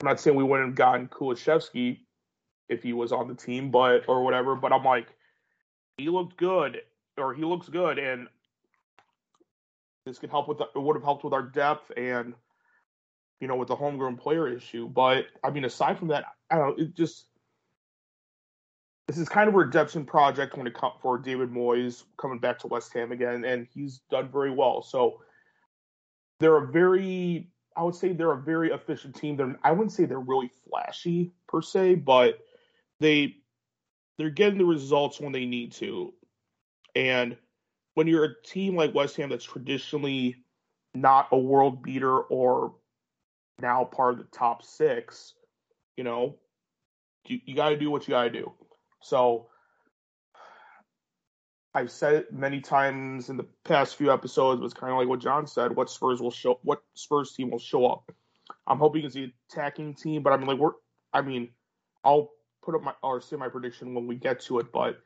I'm 0.00 0.06
not 0.06 0.20
saying 0.20 0.36
we 0.36 0.44
wouldn't 0.44 0.70
have 0.70 0.76
gotten 0.76 1.08
Kulusevski 1.08 2.00
if 2.70 2.82
he 2.82 2.92
was 2.92 3.12
on 3.12 3.28
the 3.28 3.34
team, 3.34 3.70
but 3.70 4.08
or 4.08 4.22
whatever. 4.22 4.54
But 4.54 4.72
I'm 4.72 4.84
like, 4.84 5.08
he 5.98 6.08
looked 6.08 6.36
good, 6.36 6.80
or 7.18 7.34
he 7.34 7.44
looks 7.44 7.68
good, 7.68 7.98
and 7.98 8.28
this 10.06 10.18
could 10.18 10.30
help 10.30 10.48
with 10.48 10.58
the, 10.58 10.64
it 10.74 10.80
would 10.80 10.96
have 10.96 11.04
helped 11.04 11.24
with 11.24 11.34
our 11.34 11.42
depth 11.42 11.92
and 11.96 12.32
you 13.40 13.48
know 13.48 13.56
with 13.56 13.68
the 13.68 13.76
homegrown 13.76 14.16
player 14.16 14.48
issue. 14.48 14.88
But 14.88 15.26
I 15.44 15.50
mean, 15.50 15.64
aside 15.64 15.98
from 15.98 16.08
that, 16.08 16.24
I 16.50 16.56
don't 16.56 16.78
know. 16.78 16.84
It 16.84 16.94
just 16.94 17.26
this 19.08 19.18
is 19.18 19.28
kind 19.28 19.48
of 19.48 19.54
a 19.54 19.58
redemption 19.58 20.04
project 20.04 20.56
when 20.56 20.68
it 20.68 20.74
comes 20.74 20.94
for 21.02 21.18
David 21.18 21.50
Moyes 21.50 22.04
coming 22.16 22.38
back 22.38 22.60
to 22.60 22.68
West 22.68 22.92
Ham 22.94 23.10
again, 23.10 23.44
and 23.44 23.66
he's 23.74 23.98
done 24.08 24.28
very 24.30 24.52
well. 24.52 24.82
So 24.82 25.20
they're 26.38 26.58
a 26.58 26.66
very, 26.68 27.48
I 27.76 27.82
would 27.82 27.96
say 27.96 28.12
they're 28.12 28.30
a 28.30 28.40
very 28.40 28.70
efficient 28.70 29.16
team. 29.16 29.36
They're, 29.36 29.58
I 29.64 29.72
wouldn't 29.72 29.90
say 29.90 30.04
they're 30.04 30.20
really 30.20 30.52
flashy 30.68 31.32
per 31.48 31.60
se, 31.60 31.96
but 31.96 32.38
they 33.00 33.36
they're 34.18 34.30
getting 34.30 34.58
the 34.58 34.64
results 34.64 35.20
when 35.20 35.32
they 35.32 35.46
need 35.46 35.72
to. 35.72 36.12
And 36.94 37.36
when 37.94 38.06
you're 38.06 38.24
a 38.24 38.42
team 38.42 38.76
like 38.76 38.94
West 38.94 39.16
Ham 39.16 39.30
that's 39.30 39.44
traditionally 39.44 40.36
not 40.94 41.28
a 41.32 41.38
world 41.38 41.82
beater 41.82 42.18
or 42.18 42.74
now 43.60 43.84
part 43.84 44.12
of 44.14 44.18
the 44.18 44.36
top 44.36 44.62
six, 44.62 45.34
you 45.96 46.04
know, 46.04 46.36
you, 47.26 47.40
you 47.44 47.54
got 47.54 47.70
to 47.70 47.76
do 47.76 47.90
what 47.90 48.06
you 48.06 48.12
got 48.12 48.24
to 48.24 48.30
do. 48.30 48.52
So 49.02 49.48
I've 51.74 51.90
said 51.90 52.14
it 52.14 52.32
many 52.32 52.60
times 52.60 53.30
in 53.30 53.36
the 53.36 53.46
past 53.64 53.96
few 53.96 54.12
episodes, 54.12 54.60
but 54.60 54.66
it's 54.66 54.74
kind 54.74 54.92
of 54.92 54.98
like 54.98 55.08
what 55.08 55.20
John 55.20 55.46
said. 55.46 55.74
What 55.74 55.88
Spurs 55.88 56.20
will 56.20 56.30
show, 56.30 56.58
what 56.62 56.82
Spurs 56.94 57.32
team 57.32 57.50
will 57.50 57.58
show 57.58 57.86
up. 57.86 58.12
I'm 58.66 58.78
hoping 58.78 59.04
it's 59.04 59.14
the 59.14 59.32
attacking 59.50 59.94
team, 59.94 60.22
but 60.22 60.32
I 60.32 60.36
mean, 60.36 60.46
like 60.46 60.58
we're, 60.58 60.72
I 61.12 61.22
mean, 61.22 61.50
I'll 62.04 62.30
put 62.62 62.74
up 62.74 62.82
my 62.82 62.94
or 63.02 63.20
say 63.20 63.36
my 63.36 63.48
prediction 63.48 63.94
when 63.94 64.06
we 64.06 64.16
get 64.16 64.40
to 64.40 64.58
it, 64.58 64.72
but 64.72 65.00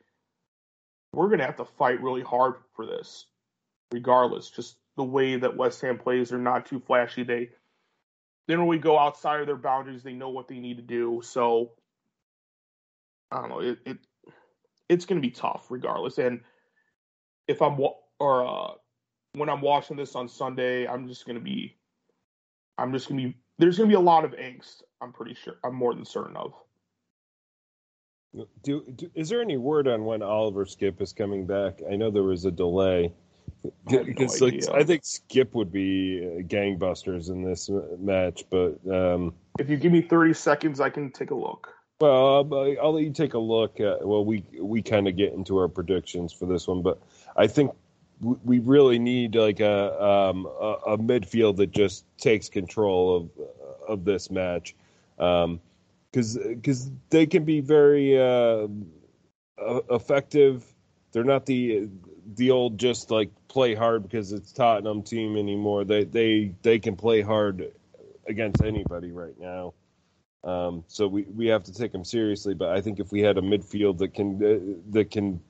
we're 1.13 1.29
gonna 1.29 1.45
have 1.45 1.57
to 1.57 1.65
fight 1.65 2.01
really 2.01 2.21
hard 2.21 2.55
for 2.75 2.85
this, 2.85 3.27
regardless. 3.91 4.49
Just 4.49 4.77
the 4.97 5.03
way 5.03 5.35
that 5.35 5.55
West 5.55 5.81
Ham 5.81 5.97
plays, 5.97 6.29
they're 6.29 6.39
not 6.39 6.65
too 6.65 6.79
flashy. 6.79 7.23
They 7.23 7.49
then 8.47 8.59
when 8.59 8.67
we 8.67 8.77
go 8.77 8.97
outside 8.97 9.41
of 9.41 9.47
their 9.47 9.55
boundaries. 9.55 10.03
They 10.03 10.13
know 10.13 10.29
what 10.29 10.47
they 10.47 10.59
need 10.59 10.77
to 10.77 10.83
do. 10.83 11.21
So 11.23 11.71
I 13.31 13.41
don't 13.41 13.49
know. 13.49 13.59
It, 13.59 13.79
it 13.85 13.97
it's 14.87 15.05
to 15.21 15.27
be 15.27 15.31
tough 15.33 15.67
regardless. 15.69 16.17
And 16.17 16.41
if 17.47 17.61
I'm 17.61 17.79
or 18.19 18.47
uh, 18.47 18.73
when 19.33 19.49
I'm 19.49 19.61
watching 19.61 19.97
this 19.97 20.15
on 20.15 20.27
Sunday, 20.27 20.87
I'm 20.87 21.07
just 21.07 21.25
to 21.37 21.43
be 21.43 21.75
I'm 22.77 22.91
just 22.91 23.07
to 23.07 23.13
be 23.13 23.35
there's 23.57 23.77
to 23.89 23.93
be 23.93 23.95
a 23.95 23.99
lot 23.99 24.25
of 24.25 24.31
angst. 24.31 24.83
I'm 25.01 25.11
pretty 25.11 25.33
sure. 25.33 25.55
I'm 25.63 25.75
more 25.75 25.93
than 25.93 26.05
certain 26.05 26.35
of. 26.35 26.53
Do, 28.63 28.83
do, 28.95 29.09
is 29.15 29.29
there 29.29 29.41
any 29.41 29.57
word 29.57 29.87
on 29.87 30.05
when 30.05 30.21
Oliver 30.21 30.65
Skipp 30.65 31.01
is 31.01 31.13
coming 31.13 31.45
back? 31.45 31.79
I 31.89 31.95
know 31.95 32.11
there 32.11 32.23
was 32.23 32.45
a 32.45 32.51
delay 32.51 33.13
because 33.87 34.41
no 34.41 34.47
like 34.47 34.69
I 34.73 34.83
think 34.83 35.03
Skipp 35.03 35.53
would 35.53 35.71
be 35.71 36.19
uh, 36.21 36.41
gangbusters 36.43 37.29
in 37.29 37.43
this 37.43 37.69
match, 37.99 38.45
but 38.49 38.77
um, 38.91 39.33
if 39.59 39.69
you 39.69 39.77
give 39.77 39.91
me 39.91 40.01
30 40.01 40.33
seconds, 40.33 40.79
I 40.79 40.89
can 40.89 41.11
take 41.11 41.31
a 41.31 41.35
look. 41.35 41.69
Well, 41.99 42.47
I'll 42.81 42.93
let 42.93 43.03
you 43.03 43.13
take 43.13 43.35
a 43.35 43.39
look. 43.39 43.79
At, 43.79 44.05
well, 44.05 44.25
we 44.25 44.43
we 44.59 44.81
kind 44.81 45.07
of 45.07 45.15
get 45.15 45.33
into 45.33 45.57
our 45.57 45.69
predictions 45.69 46.33
for 46.33 46.45
this 46.45 46.67
one, 46.67 46.81
but 46.81 47.01
I 47.37 47.47
think 47.47 47.71
we 48.21 48.59
really 48.59 48.99
need 48.99 49.35
like 49.35 49.59
a 49.59 50.03
um, 50.03 50.45
a, 50.45 50.77
a, 50.87 50.97
midfield 50.97 51.57
that 51.57 51.71
just 51.71 52.05
takes 52.17 52.49
control 52.49 53.15
of 53.15 53.29
of 53.87 54.05
this 54.05 54.29
match, 54.29 54.75
um, 55.19 55.61
because 56.15 56.37
because 56.37 56.89
they 57.09 57.25
can 57.25 57.43
be 57.43 57.59
very 57.59 58.17
uh, 58.17 58.67
effective. 59.91 60.65
They're 61.11 61.25
not 61.25 61.45
the 61.45 61.89
the 62.35 62.51
old 62.51 62.77
just 62.77 63.11
like 63.11 63.31
play 63.49 63.75
hard 63.75 64.03
because 64.03 64.31
it's 64.31 64.53
Tottenham 64.53 65.03
team 65.03 65.35
anymore. 65.35 65.83
They 65.83 66.05
they 66.05 66.55
they 66.61 66.79
can 66.79 66.95
play 66.95 67.21
hard 67.21 67.73
against 68.27 68.63
anybody 68.63 69.11
right 69.11 69.37
now. 69.37 69.73
Um, 70.45 70.85
so 70.87 71.07
we, 71.07 71.23
we 71.23 71.47
have 71.47 71.63
to 71.63 71.73
take 71.73 71.91
them 71.91 72.05
seriously. 72.05 72.53
But 72.53 72.69
I 72.69 72.79
think 72.79 72.99
if 72.99 73.11
we 73.11 73.21
had 73.21 73.37
a 73.37 73.41
midfield 73.41 73.97
that 73.97 74.13
can 74.13 74.35
uh, 74.41 74.91
that 74.91 75.11
can 75.11 75.41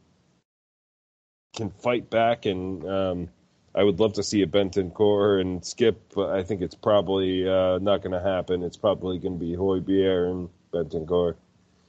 can 1.55 1.69
fight 1.69 2.09
back, 2.09 2.47
and 2.47 2.89
um, 2.89 3.29
I 3.75 3.83
would 3.83 3.99
love 3.99 4.13
to 4.13 4.23
see 4.23 4.41
a 4.41 4.47
Bentancur 4.47 5.41
and 5.41 5.61
Skipp. 5.61 5.97
but 6.15 6.29
I 6.29 6.43
think 6.43 6.61
it's 6.61 6.75
probably 6.75 7.47
uh, 7.47 7.77
not 7.79 8.01
going 8.01 8.13
to 8.13 8.21
happen. 8.21 8.63
It's 8.63 8.77
probably 8.77 9.19
going 9.19 9.37
to 9.37 9.45
be 9.45 9.55
Højbjerg 9.55 10.31
and 10.31 10.49
Bentancur. 10.75 11.35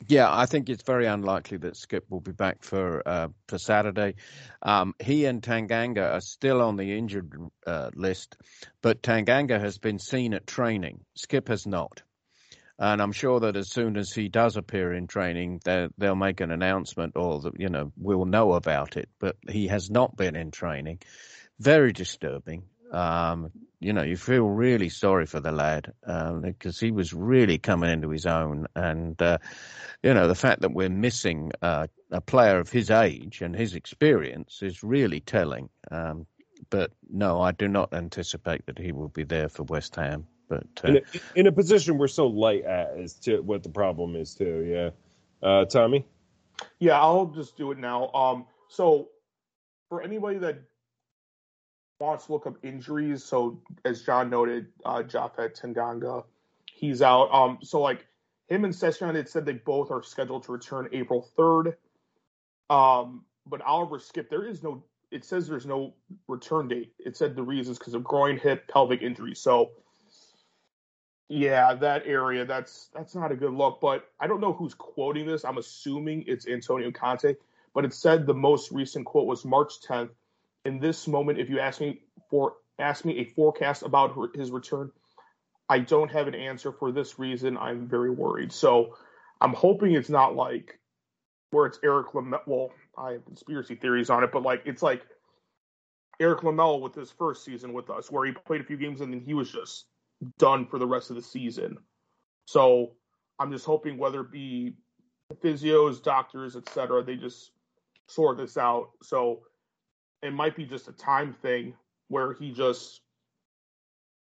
Yeah, 0.09 0.29
I 0.31 0.47
think 0.47 0.69
it's 0.69 0.83
very 0.83 1.07
unlikely 1.07 1.59
that 1.59 1.75
Skipp 1.75 2.03
will 2.11 2.21
be 2.21 2.33
back 2.33 2.63
for 2.63 3.03
uh, 3.07 3.29
for 3.49 3.59
Saturday. 3.59 4.15
Um, 4.63 4.95
he 5.03 5.25
and 5.25 5.43
Tanganga 5.43 6.13
are 6.13 6.21
still 6.21 6.61
on 6.63 6.77
the 6.77 6.97
injured 6.97 7.33
uh, 7.67 7.91
list, 7.95 8.37
but 8.83 9.03
Tanganga 9.03 9.59
has 9.59 9.79
been 9.79 9.99
seen 9.99 10.35
at 10.35 10.47
training. 10.47 11.01
Skipp 11.19 11.49
has 11.49 11.67
not. 11.67 12.03
And 12.79 13.01
I'm 13.01 13.13
sure 13.13 13.41
that 13.41 13.57
as 13.57 13.71
soon 13.71 13.97
as 13.97 14.13
he 14.13 14.29
does 14.29 14.59
appear 14.59 14.93
in 14.93 15.07
training, 15.07 15.63
they'll 15.65 16.15
make 16.15 16.43
an 16.43 16.51
announcement 16.51 17.15
or, 17.17 17.41
you 17.57 17.71
know, 17.71 17.91
we'll 17.97 18.27
know 18.27 18.53
about 18.53 18.99
it. 18.99 19.09
But 19.19 19.37
he 19.49 19.69
has 19.69 19.91
not 19.91 20.15
been 20.15 20.37
in 20.37 20.51
training. 20.51 20.99
Very 21.59 21.93
disturbing. 21.95 22.65
Um, 22.93 23.51
you 23.81 23.93
know, 23.93 24.03
you 24.03 24.17
feel 24.17 24.47
really 24.47 24.89
sorry 24.89 25.27
for 25.27 25.41
the 25.41 25.53
lad 25.53 25.93
um, 26.07 26.41
because 26.41 26.81
he 26.81 26.91
was 26.91 27.13
really 27.13 27.59
coming 27.59 27.91
into 27.91 28.09
his 28.09 28.25
own. 28.25 28.67
And, 28.75 29.21
uh, 29.21 29.39
you 30.03 30.15
know, 30.15 30.29
the 30.29 30.35
fact 30.35 30.63
that 30.63 30.73
we're 30.73 30.89
missing 30.89 31.53
uh, 31.61 31.87
a 32.11 32.21
player 32.21 32.59
of 32.59 32.71
his 32.71 32.91
age 32.91 33.43
and 33.43 33.55
his 33.55 33.75
experience 33.75 34.63
is 34.63 34.83
really 34.83 35.21
telling. 35.21 35.69
Um, 35.91 36.27
but 36.71 36.93
no, 37.11 37.41
I 37.41 37.53
do 37.53 37.69
not 37.69 37.93
anticipate 37.93 38.65
that 38.67 38.79
he 38.79 38.93
will 38.93 39.09
be 39.09 39.25
there 39.25 39.49
for 39.49 39.65
West 39.65 39.95
Ham. 39.97 40.27
But 40.49 40.67
uh, 40.85 40.89
in, 40.89 40.97
a, 40.97 41.01
in, 41.35 41.47
a, 41.49 41.53
position 41.53 41.99
we're 41.99 42.09
so 42.09 42.27
light 42.29 42.65
at 42.65 42.97
is 42.97 43.15
to 43.25 43.41
what 43.41 43.63
the 43.63 43.69
problem 43.69 44.15
is 44.15 44.35
too. 44.35 44.65
Yeah, 44.65 45.49
uh, 45.49 45.65
Tommy. 45.65 46.07
Yeah, 46.79 47.01
I'll 47.01 47.27
just 47.27 47.57
do 47.57 47.73
it 47.73 47.79
now. 47.79 48.11
Um, 48.13 48.47
so 48.69 49.09
for 49.89 50.03
anybody 50.03 50.39
that 50.39 50.61
wants 51.99 52.27
to 52.27 52.33
look 52.33 52.47
up 52.47 52.57
injuries, 52.63 53.25
so 53.25 53.61
as 53.85 54.03
John 54.03 54.31
noted, 54.31 54.67
uh, 54.85 55.03
Japhet 55.03 55.59
Tanganga, 55.59 56.25
he's 56.73 57.03
out. 57.03 57.33
Um, 57.33 57.59
so 57.63 57.81
like 57.81 58.07
him 58.49 58.65
and 58.65 58.75
Sessegnon, 58.75 59.15
it 59.15 59.29
said 59.29 59.47
they 59.47 59.55
both 59.55 59.91
are 59.91 60.03
scheduled 60.03 60.45
to 60.45 60.53
return 60.53 60.89
April 60.93 61.29
third. 61.37 61.77
Um, 62.69 63.25
but 63.47 63.63
Oliver 63.63 63.99
Skipp, 63.99 64.29
there 64.29 64.45
is 64.45 64.63
no. 64.63 64.85
It 65.11 65.25
says 65.25 65.47
there's 65.47 65.67
no 65.67 65.95
return 66.27 66.69
date. 66.69 66.93
It 66.99 67.17
said 67.17 67.37
the 67.37 67.43
reasons 67.43 67.79
because 67.79 67.95
of 67.95 68.03
groin, 68.03 68.39
hip, 68.39 68.67
pelvic 68.69 69.03
injury. 69.03 69.35
So 69.35 69.71
yeah, 71.29 71.75
that 71.75 72.03
area 72.07 72.45
that's 72.45 72.91
that's 72.95 73.15
not 73.15 73.33
a 73.33 73.37
good 73.37 73.53
look. 73.53 73.81
But 73.81 74.09
I 74.21 74.27
don't 74.27 74.41
know 74.41 74.53
who's 74.53 74.75
quoting 74.75 75.27
this. 75.27 75.45
I'm 75.45 75.59
assuming 75.59 76.25
it's 76.27 76.47
Antonio 76.47 76.91
Conte. 76.91 77.35
But 77.73 77.85
it 77.85 77.95
said 77.95 78.27
the 78.27 78.35
most 78.35 78.73
recent 78.73 79.07
quote 79.07 79.27
was 79.27 79.45
March 79.45 79.81
10th. 79.87 80.11
In 80.67 80.81
this 80.81 81.07
moment, 81.07 81.39
if 81.39 81.49
you 81.49 81.61
ask 81.61 81.81
me 81.81 82.01
for 82.29 82.55
ask 82.79 83.05
me 83.05 83.19
a 83.19 83.25
forecast 83.25 83.83
about 83.83 84.17
his 84.35 84.51
return, 84.51 84.91
I 85.69 85.79
don't 85.79 86.11
have 86.11 86.27
an 86.27 86.35
answer 86.35 86.73
for 86.73 86.91
this 86.91 87.19
reason. 87.21 87.57
I'm 87.57 87.87
very 87.87 88.11
worried. 88.11 88.53
So 88.53 88.97
I'm 89.41 89.53
hoping 89.53 89.93
it's 89.95 90.11
not 90.11 90.35
like 90.35 90.79
where 91.53 91.67
it's 91.67 91.79
Eric 91.85 92.15
Lamela. 92.15 92.43
Well, 92.47 92.71
I 92.99 93.13
have 93.13 93.25
conspiracy 93.25 93.77
theories 93.77 94.11
on 94.11 94.25
it, 94.25 94.33
but 94.33 94.43
like 94.43 94.63
it's 94.65 94.83
like 94.83 95.03
Eric 96.19 96.43
Lamela 96.43 96.79
with 96.79 96.97
his 96.97 97.13
first 97.13 97.45
season 97.45 97.73
with 97.73 97.89
us, 97.89 98.11
where 98.11 98.27
he 98.27 98.33
played 98.33 98.61
a 98.61 98.65
few 98.65 98.77
games 98.77 99.01
and 99.01 99.13
then 99.13 99.21
he 99.21 99.35
was 99.35 99.51
just 99.51 99.87
done 100.39 100.67
for 100.67 100.81
the 100.81 100.87
rest 100.87 101.11
of 101.11 101.17
the 101.17 101.23
season. 101.23 101.79
So 102.47 102.93
I'm 103.39 103.53
just 103.53 103.67
hoping 103.67 103.99
whether 103.99 104.23
it 104.23 104.33
be 104.33 104.75
physios, 105.43 106.03
doctors, 106.03 106.57
etc., 106.57 107.05
they 107.05 107.15
just 107.15 107.53
sort 108.09 108.39
this 108.39 108.57
out. 108.57 108.91
So 109.03 109.43
it 110.23 110.33
might 110.33 110.57
be 110.57 110.65
just 110.65 110.89
a 110.89 110.93
time 110.93 111.35
thing 111.43 111.75
where 112.09 112.35
he 112.35 112.53
just 112.53 113.01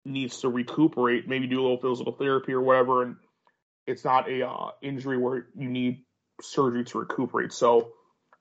needs 0.06 0.42
to 0.42 0.50
recuperate, 0.50 1.28
maybe 1.28 1.48
do 1.48 1.60
a 1.60 1.62
little 1.62 1.78
physical 1.78 2.14
therapy 2.14 2.54
or 2.54 2.62
whatever, 2.62 3.04
and 3.04 3.16
it's 3.86 4.04
not 4.04 4.30
a 4.30 4.48
uh, 4.48 4.72
injury 4.82 5.18
where 5.18 5.48
you 5.56 5.70
need 5.70 6.04
surgery 6.42 6.84
to 6.86 7.00
recuperate. 7.00 7.52
So 7.52 7.92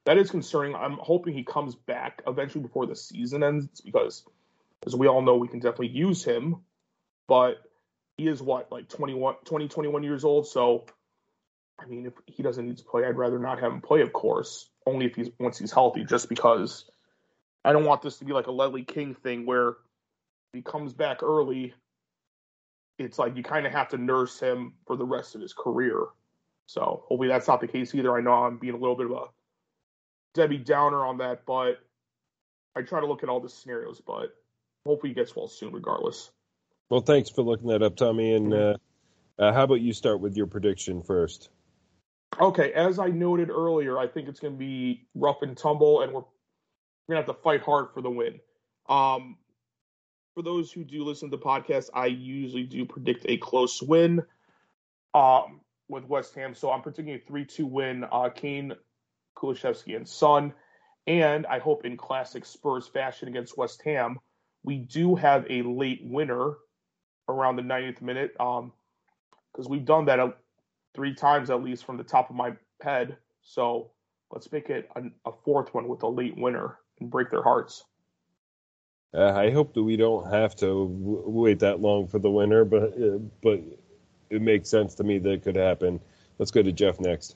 that 0.04 0.18
is 0.18 0.30
concerning. 0.30 0.74
I'm 0.74 0.98
hoping 1.00 1.34
he 1.34 1.44
comes 1.44 1.74
back 1.74 2.22
eventually 2.26 2.62
before 2.62 2.86
the 2.86 2.96
season 2.96 3.42
ends 3.42 3.80
because 3.80 4.24
As 4.86 4.94
we 4.94 5.06
all 5.06 5.22
know, 5.22 5.36
we 5.36 5.48
can 5.48 5.60
definitely 5.60 5.88
use 5.88 6.24
him, 6.24 6.62
but 7.26 7.58
he 8.16 8.26
is 8.28 8.40
what, 8.42 8.70
like 8.70 8.88
21, 8.88 9.36
20, 9.44 9.68
21 9.68 10.02
years 10.02 10.24
old. 10.24 10.46
So, 10.46 10.86
I 11.78 11.86
mean, 11.86 12.06
if 12.06 12.12
he 12.26 12.42
doesn't 12.42 12.66
need 12.66 12.78
to 12.78 12.84
play, 12.84 13.04
I'd 13.04 13.16
rather 13.16 13.38
not 13.38 13.60
have 13.60 13.72
him 13.72 13.80
play, 13.80 14.00
of 14.02 14.12
course, 14.12 14.68
only 14.86 15.06
if 15.06 15.14
he's 15.14 15.30
once 15.38 15.58
he's 15.58 15.72
healthy, 15.72 16.04
just 16.04 16.28
because 16.28 16.90
I 17.64 17.72
don't 17.72 17.84
want 17.84 18.02
this 18.02 18.18
to 18.18 18.24
be 18.24 18.32
like 18.32 18.46
a 18.46 18.52
Ledley 18.52 18.84
King 18.84 19.14
thing 19.14 19.44
where 19.46 19.76
he 20.52 20.62
comes 20.62 20.92
back 20.92 21.22
early. 21.22 21.74
It's 22.98 23.18
like 23.18 23.36
you 23.36 23.42
kind 23.42 23.66
of 23.66 23.72
have 23.72 23.88
to 23.88 23.98
nurse 23.98 24.40
him 24.40 24.74
for 24.86 24.96
the 24.96 25.04
rest 25.04 25.34
of 25.34 25.40
his 25.40 25.52
career. 25.52 26.06
So 26.66 27.04
hopefully 27.06 27.28
that's 27.28 27.48
not 27.48 27.60
the 27.60 27.68
case 27.68 27.94
either. 27.94 28.16
I 28.16 28.20
know 28.20 28.32
I'm 28.32 28.58
being 28.58 28.74
a 28.74 28.78
little 28.78 28.96
bit 28.96 29.06
of 29.06 29.12
a 29.12 29.24
Debbie 30.34 30.58
Downer 30.58 31.04
on 31.04 31.18
that, 31.18 31.46
but 31.46 31.78
I 32.76 32.82
try 32.82 33.00
to 33.00 33.06
look 33.06 33.22
at 33.22 33.28
all 33.28 33.40
the 33.40 33.48
scenarios, 33.48 34.00
but 34.06 34.34
hopefully 34.86 35.10
he 35.10 35.14
gets 35.14 35.34
well 35.34 35.48
soon 35.48 35.72
regardless. 35.72 36.30
Well, 36.90 37.00
thanks 37.00 37.30
for 37.30 37.42
looking 37.42 37.68
that 37.68 37.82
up, 37.82 37.96
Tommy. 37.96 38.34
And 38.34 38.52
uh, 38.54 38.76
uh, 39.38 39.52
how 39.52 39.64
about 39.64 39.80
you 39.80 39.92
start 39.92 40.20
with 40.20 40.36
your 40.36 40.46
prediction 40.46 41.02
first? 41.02 41.50
Okay, 42.40 42.72
as 42.72 42.98
I 42.98 43.08
noted 43.08 43.50
earlier, 43.50 43.98
I 43.98 44.06
think 44.06 44.28
it's 44.28 44.40
going 44.40 44.54
to 44.54 44.58
be 44.58 45.06
rough 45.14 45.42
and 45.42 45.56
tumble, 45.56 46.02
and 46.02 46.12
we're, 46.12 46.22
to 47.14 47.16
have 47.16 47.26
to 47.26 47.42
fight 47.42 47.62
hard 47.62 47.88
for 47.92 48.02
the 48.02 48.10
win. 48.10 48.40
Um, 48.88 49.36
for 50.34 50.42
those 50.42 50.70
who 50.70 50.84
do 50.84 51.04
listen 51.04 51.30
to 51.30 51.36
the 51.36 51.42
podcast, 51.42 51.90
I 51.94 52.06
usually 52.06 52.64
do 52.64 52.84
predict 52.84 53.26
a 53.28 53.36
close 53.38 53.82
win 53.82 54.22
um, 55.14 55.60
with 55.88 56.04
West 56.04 56.34
Ham. 56.34 56.54
So 56.54 56.70
I'm 56.70 56.82
predicting 56.82 57.14
a 57.14 57.18
3 57.18 57.44
2 57.44 57.66
win. 57.66 58.04
Uh, 58.10 58.28
Kane, 58.28 58.74
Kulusevski, 59.36 59.96
and 59.96 60.08
Son. 60.08 60.52
And 61.06 61.46
I 61.46 61.58
hope 61.58 61.84
in 61.84 61.96
classic 61.96 62.44
Spurs 62.44 62.86
fashion 62.86 63.28
against 63.28 63.56
West 63.56 63.82
Ham, 63.82 64.18
we 64.62 64.76
do 64.76 65.14
have 65.14 65.46
a 65.48 65.62
late 65.62 66.00
winner 66.04 66.54
around 67.28 67.56
the 67.56 67.62
90th 67.62 68.02
minute. 68.02 68.36
Um, 68.38 68.72
because 69.52 69.68
we've 69.68 69.84
done 69.84 70.04
that 70.04 70.20
three 70.94 71.14
times 71.14 71.50
at 71.50 71.62
least 71.62 71.84
from 71.84 71.96
the 71.96 72.04
top 72.04 72.30
of 72.30 72.36
my 72.36 72.52
head. 72.80 73.16
So 73.42 73.90
let's 74.30 74.52
make 74.52 74.70
it 74.70 74.88
a, 74.94 75.02
a 75.24 75.32
fourth 75.44 75.74
one 75.74 75.88
with 75.88 76.02
a 76.02 76.08
late 76.08 76.36
winner 76.36 76.78
and 77.00 77.10
break 77.10 77.30
their 77.30 77.42
hearts. 77.42 77.84
Uh, 79.14 79.32
I 79.32 79.50
hope 79.50 79.72
that 79.74 79.82
we 79.82 79.96
don't 79.96 80.30
have 80.30 80.54
to 80.56 80.66
w- 80.66 81.22
wait 81.26 81.60
that 81.60 81.80
long 81.80 82.08
for 82.08 82.18
the 82.18 82.30
winner, 82.30 82.64
but 82.64 82.92
uh, 82.92 83.18
but 83.42 83.60
it 84.28 84.42
makes 84.42 84.68
sense 84.68 84.96
to 84.96 85.04
me 85.04 85.18
that 85.18 85.30
it 85.30 85.42
could 85.42 85.56
happen. 85.56 86.00
Let's 86.38 86.50
go 86.50 86.62
to 86.62 86.72
Jeff 86.72 87.00
next. 87.00 87.34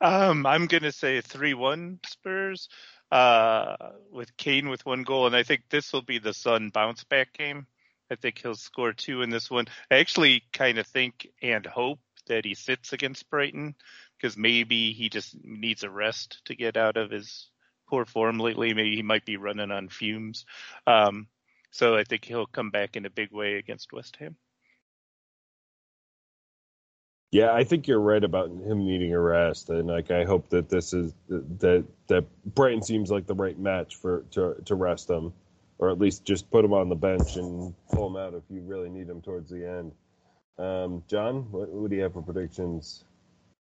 Um, 0.00 0.46
I'm 0.46 0.66
gonna 0.66 0.92
say 0.92 1.20
three-one 1.20 2.00
Spurs, 2.06 2.68
uh, 3.12 3.76
with 4.10 4.36
Kane 4.36 4.68
with 4.68 4.86
one 4.86 5.02
goal, 5.02 5.26
and 5.26 5.36
I 5.36 5.42
think 5.42 5.62
this 5.68 5.92
will 5.92 6.02
be 6.02 6.18
the 6.18 6.34
Son 6.34 6.70
bounce 6.70 7.04
back 7.04 7.34
game. 7.34 7.66
I 8.10 8.14
think 8.14 8.38
he'll 8.38 8.54
score 8.54 8.94
two 8.94 9.22
in 9.22 9.30
this 9.30 9.50
one. 9.50 9.66
I 9.90 9.96
actually 9.96 10.42
kind 10.52 10.78
of 10.78 10.86
think 10.86 11.28
and 11.42 11.64
hope 11.66 12.00
that 12.26 12.44
he 12.44 12.54
sits 12.54 12.92
against 12.92 13.28
Brighton 13.28 13.74
because 14.16 14.36
maybe 14.36 14.92
he 14.92 15.08
just 15.08 15.36
needs 15.44 15.82
a 15.82 15.90
rest 15.90 16.40
to 16.46 16.54
get 16.54 16.76
out 16.76 16.96
of 16.96 17.10
his 17.10 17.50
poor 17.88 18.04
form 18.04 18.38
lately. 18.38 18.74
Maybe 18.74 18.96
he 18.96 19.02
might 19.02 19.24
be 19.24 19.36
running 19.36 19.70
on 19.70 19.88
fumes. 19.88 20.44
Um, 20.86 21.26
so 21.70 21.96
I 21.96 22.04
think 22.04 22.24
he'll 22.24 22.46
come 22.46 22.70
back 22.70 22.96
in 22.96 23.06
a 23.06 23.10
big 23.10 23.32
way 23.32 23.54
against 23.54 23.92
West 23.92 24.16
Ham. 24.16 24.36
Yeah, 27.30 27.52
I 27.52 27.64
think 27.64 27.86
you're 27.86 28.00
right 28.00 28.24
about 28.24 28.48
him 28.48 28.86
needing 28.86 29.12
a 29.12 29.20
rest, 29.20 29.68
and 29.68 29.88
like 29.88 30.10
I 30.10 30.24
hope 30.24 30.48
that 30.48 30.70
this 30.70 30.94
is 30.94 31.12
that 31.28 31.84
that 32.06 32.24
Brighton 32.54 32.82
seems 32.82 33.10
like 33.10 33.26
the 33.26 33.34
right 33.34 33.58
match 33.58 33.96
for 33.96 34.24
to 34.30 34.54
to 34.64 34.74
rest 34.74 35.10
him, 35.10 35.34
or 35.78 35.90
at 35.90 35.98
least 35.98 36.24
just 36.24 36.50
put 36.50 36.64
him 36.64 36.72
on 36.72 36.88
the 36.88 36.94
bench 36.94 37.36
and 37.36 37.74
pull 37.92 38.06
him 38.06 38.16
out 38.16 38.32
if 38.32 38.44
you 38.48 38.62
really 38.62 38.88
need 38.88 39.10
him 39.10 39.20
towards 39.20 39.50
the 39.50 39.68
end. 39.68 39.92
Um, 40.58 41.04
John, 41.06 41.46
what, 41.50 41.68
what 41.68 41.90
do 41.90 41.96
you 41.96 42.02
have 42.02 42.14
for 42.14 42.22
predictions? 42.22 43.04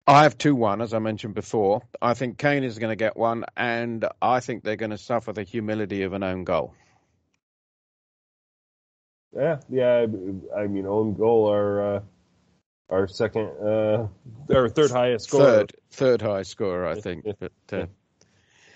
I 0.09 0.23
have 0.23 0.39
2 0.39 0.55
1, 0.55 0.81
as 0.81 0.95
I 0.95 1.01
mentioned 1.01 1.35
before. 1.35 1.83
I 2.01 2.15
think 2.15 2.39
Kane 2.39 2.65
is 2.65 2.79
going 2.79 2.91
to 2.91 2.97
get 2.97 3.15
one, 3.15 3.45
and 3.59 4.07
I 4.23 4.41
think 4.41 4.65
they're 4.65 4.75
going 4.75 4.91
to 4.91 4.97
suffer 4.99 5.35
the 5.35 5.43
humility 5.43 6.03
of 6.03 6.15
an 6.15 6.23
own 6.23 6.45
goal. 6.45 6.75
Yeah, 9.37 9.61
yeah. 9.69 10.07
I, 10.57 10.67
mean, 10.67 10.87
own 10.87 11.13
goal 11.13 11.49
our 11.49 11.97
uh, 11.97 12.01
our 12.89 13.07
second, 13.07 13.51
uh, 13.63 14.07
our 14.51 14.71
third 14.71 14.91
highest 14.91 15.27
scorer. 15.27 15.45
Third, 15.45 15.73
third 15.91 16.23
highest 16.23 16.53
scorer, 16.53 16.87
I 16.87 16.99
think. 16.99 17.27
but 17.39 17.53
uh, 17.71 17.85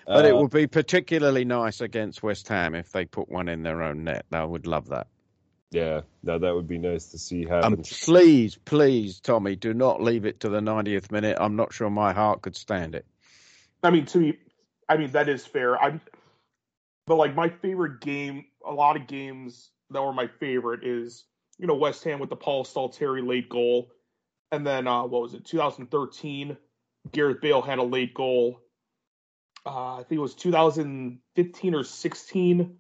but 0.07 0.27
it 0.27 0.35
Uh, 0.35 0.37
would 0.37 0.51
be 0.51 0.67
particularly 0.67 1.47
nice 1.47 1.81
against 1.81 2.23
West 2.23 2.47
Ham 2.49 2.75
if 2.75 2.93
they 2.93 3.07
put 3.07 3.31
one 3.31 3.49
in 3.49 3.63
their 3.63 3.83
own 3.83 4.05
net. 4.05 4.27
I 4.33 4.45
would 4.45 4.67
love 4.67 4.89
that. 4.91 5.07
Yeah, 5.73 6.03
no, 6.23 6.39
that 6.39 6.55
would 6.55 6.69
be 6.69 6.77
nice 6.77 7.07
to 7.07 7.19
see 7.19 7.45
happen. 7.47 7.75
And 7.75 7.85
please, 7.85 8.57
please, 8.57 9.21
Tommy, 9.21 9.57
do 9.57 9.73
not 9.73 10.03
leave 10.03 10.27
it 10.27 10.41
to 10.41 10.51
the 10.51 10.61
90th 10.61 11.11
minute. 11.11 11.39
I'm 11.41 11.57
not 11.57 11.73
sure 11.73 11.89
my 11.89 12.13
heart 12.13 12.43
could 12.43 12.55
stand 12.55 12.95
it. 12.95 13.07
I 13.83 13.91
mean, 13.91 14.05
to 14.07 14.19
me, 14.19 14.39
I 14.89 14.99
mean 14.99 15.11
that 15.13 15.31
is 15.31 15.47
fair. 15.47 15.81
I'm, 15.83 16.01
but 17.07 17.17
like 17.17 17.35
my 17.35 17.49
favorite 17.49 18.01
game, 18.01 18.45
a 18.65 18.73
lot 18.73 18.97
of 18.97 19.07
games 19.07 19.71
that 19.91 20.03
were 20.03 20.13
my 20.13 20.27
favorite 20.27 20.85
is 20.85 21.25
you 21.59 21.67
know 21.67 21.75
West 21.75 22.05
Ham 22.05 22.21
with 22.21 22.31
the 22.31 22.37
Paul 22.37 22.65
Stalteri 22.65 23.27
late 23.27 23.49
goal, 23.49 23.91
and 24.51 24.67
then 24.67 24.87
uh, 24.87 25.05
what 25.05 25.23
was 25.23 25.35
it, 25.35 25.47
2013? 25.47 26.57
Gareth 27.11 27.41
Bale 27.41 27.63
had 27.63 27.79
a 27.79 27.83
late 27.83 28.15
goal. 28.15 28.61
Uh, 29.65 29.95
I 29.95 30.05
think 30.05 30.19
it 30.19 30.23
was 30.23 30.35
2015 30.35 31.75
or 31.75 31.85
16, 31.85 32.77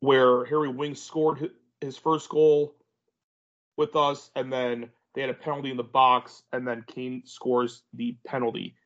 where 0.00 0.44
Harry 0.44 0.68
Winks 0.68 1.00
scored 1.00 1.38
hi- 1.38 1.48
his 1.80 1.96
first 1.96 2.28
goal 2.28 2.74
with 3.76 3.96
us, 3.96 4.30
and 4.34 4.52
then 4.52 4.90
they 5.14 5.20
had 5.20 5.30
a 5.30 5.34
penalty 5.34 5.70
in 5.70 5.76
the 5.76 5.82
box, 5.82 6.42
and 6.52 6.66
then 6.66 6.84
Kane 6.86 7.22
scores 7.24 7.82
the 7.94 8.16
penalty 8.26 8.76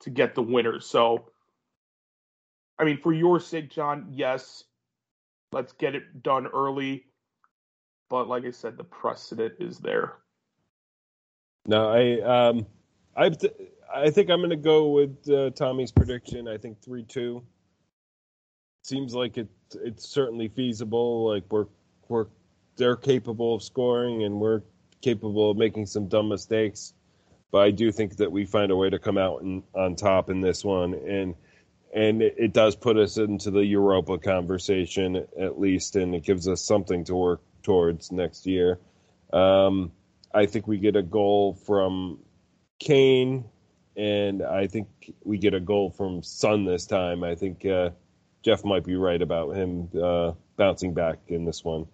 to 0.00 0.10
get 0.10 0.34
the 0.34 0.42
winner. 0.42 0.80
So, 0.80 1.30
I 2.78 2.84
mean, 2.84 2.98
for 2.98 3.12
your 3.12 3.40
sake, 3.40 3.70
John, 3.70 4.06
yes, 4.10 4.64
let's 5.52 5.72
get 5.72 5.94
it 5.94 6.22
done 6.22 6.46
early. 6.46 7.06
But 8.10 8.28
like 8.28 8.44
I 8.44 8.50
said, 8.50 8.76
the 8.76 8.84
precedent 8.84 9.54
is 9.58 9.78
there. 9.78 10.14
No, 11.66 11.88
I 11.88 12.48
um, 12.48 12.66
I 13.16 13.30
I 13.94 14.10
think 14.10 14.30
I'm 14.30 14.40
going 14.40 14.50
to 14.50 14.56
go 14.56 14.90
with 14.90 15.28
uh, 15.30 15.50
Tommy's 15.50 15.92
prediction. 15.92 16.48
I 16.48 16.58
think 16.58 16.82
three 16.82 17.04
two. 17.04 17.42
Seems 18.84 19.14
like 19.14 19.38
it 19.38 19.48
it's 19.74 20.06
certainly 20.08 20.48
feasible. 20.48 21.30
Like 21.32 21.44
we're 21.50 21.66
we're 22.08 22.26
they're 22.76 22.96
capable 22.96 23.54
of 23.54 23.62
scoring 23.62 24.24
and 24.24 24.40
we're 24.40 24.62
capable 25.02 25.50
of 25.50 25.56
making 25.56 25.86
some 25.86 26.08
dumb 26.08 26.28
mistakes. 26.28 26.94
But 27.50 27.58
I 27.58 27.70
do 27.70 27.92
think 27.92 28.16
that 28.16 28.32
we 28.32 28.46
find 28.46 28.72
a 28.72 28.76
way 28.76 28.88
to 28.88 28.98
come 28.98 29.18
out 29.18 29.42
in, 29.42 29.62
on 29.74 29.94
top 29.94 30.30
in 30.30 30.40
this 30.40 30.64
one, 30.64 30.94
and 30.94 31.34
and 31.92 32.22
it, 32.22 32.34
it 32.38 32.52
does 32.54 32.74
put 32.74 32.96
us 32.96 33.18
into 33.18 33.50
the 33.50 33.64
Europa 33.64 34.16
conversation 34.18 35.26
at 35.38 35.60
least, 35.60 35.96
and 35.96 36.14
it 36.14 36.24
gives 36.24 36.48
us 36.48 36.62
something 36.62 37.04
to 37.04 37.14
work 37.14 37.42
towards 37.62 38.10
next 38.10 38.46
year. 38.46 38.78
Um, 39.32 39.92
I 40.34 40.46
think 40.46 40.66
we 40.66 40.78
get 40.78 40.96
a 40.96 41.02
goal 41.02 41.54
from 41.54 42.20
Kane, 42.78 43.44
and 43.96 44.42
I 44.42 44.66
think 44.66 44.88
we 45.22 45.36
get 45.36 45.52
a 45.52 45.60
goal 45.60 45.90
from 45.90 46.22
Son 46.22 46.64
this 46.64 46.86
time. 46.86 47.22
I 47.22 47.34
think 47.34 47.66
uh, 47.66 47.90
Jeff 48.42 48.64
might 48.64 48.84
be 48.84 48.96
right 48.96 49.20
about 49.20 49.56
him 49.56 49.88
uh, 50.00 50.32
bouncing 50.56 50.94
back 50.94 51.18
in 51.28 51.44
this 51.44 51.64
one. 51.64 51.86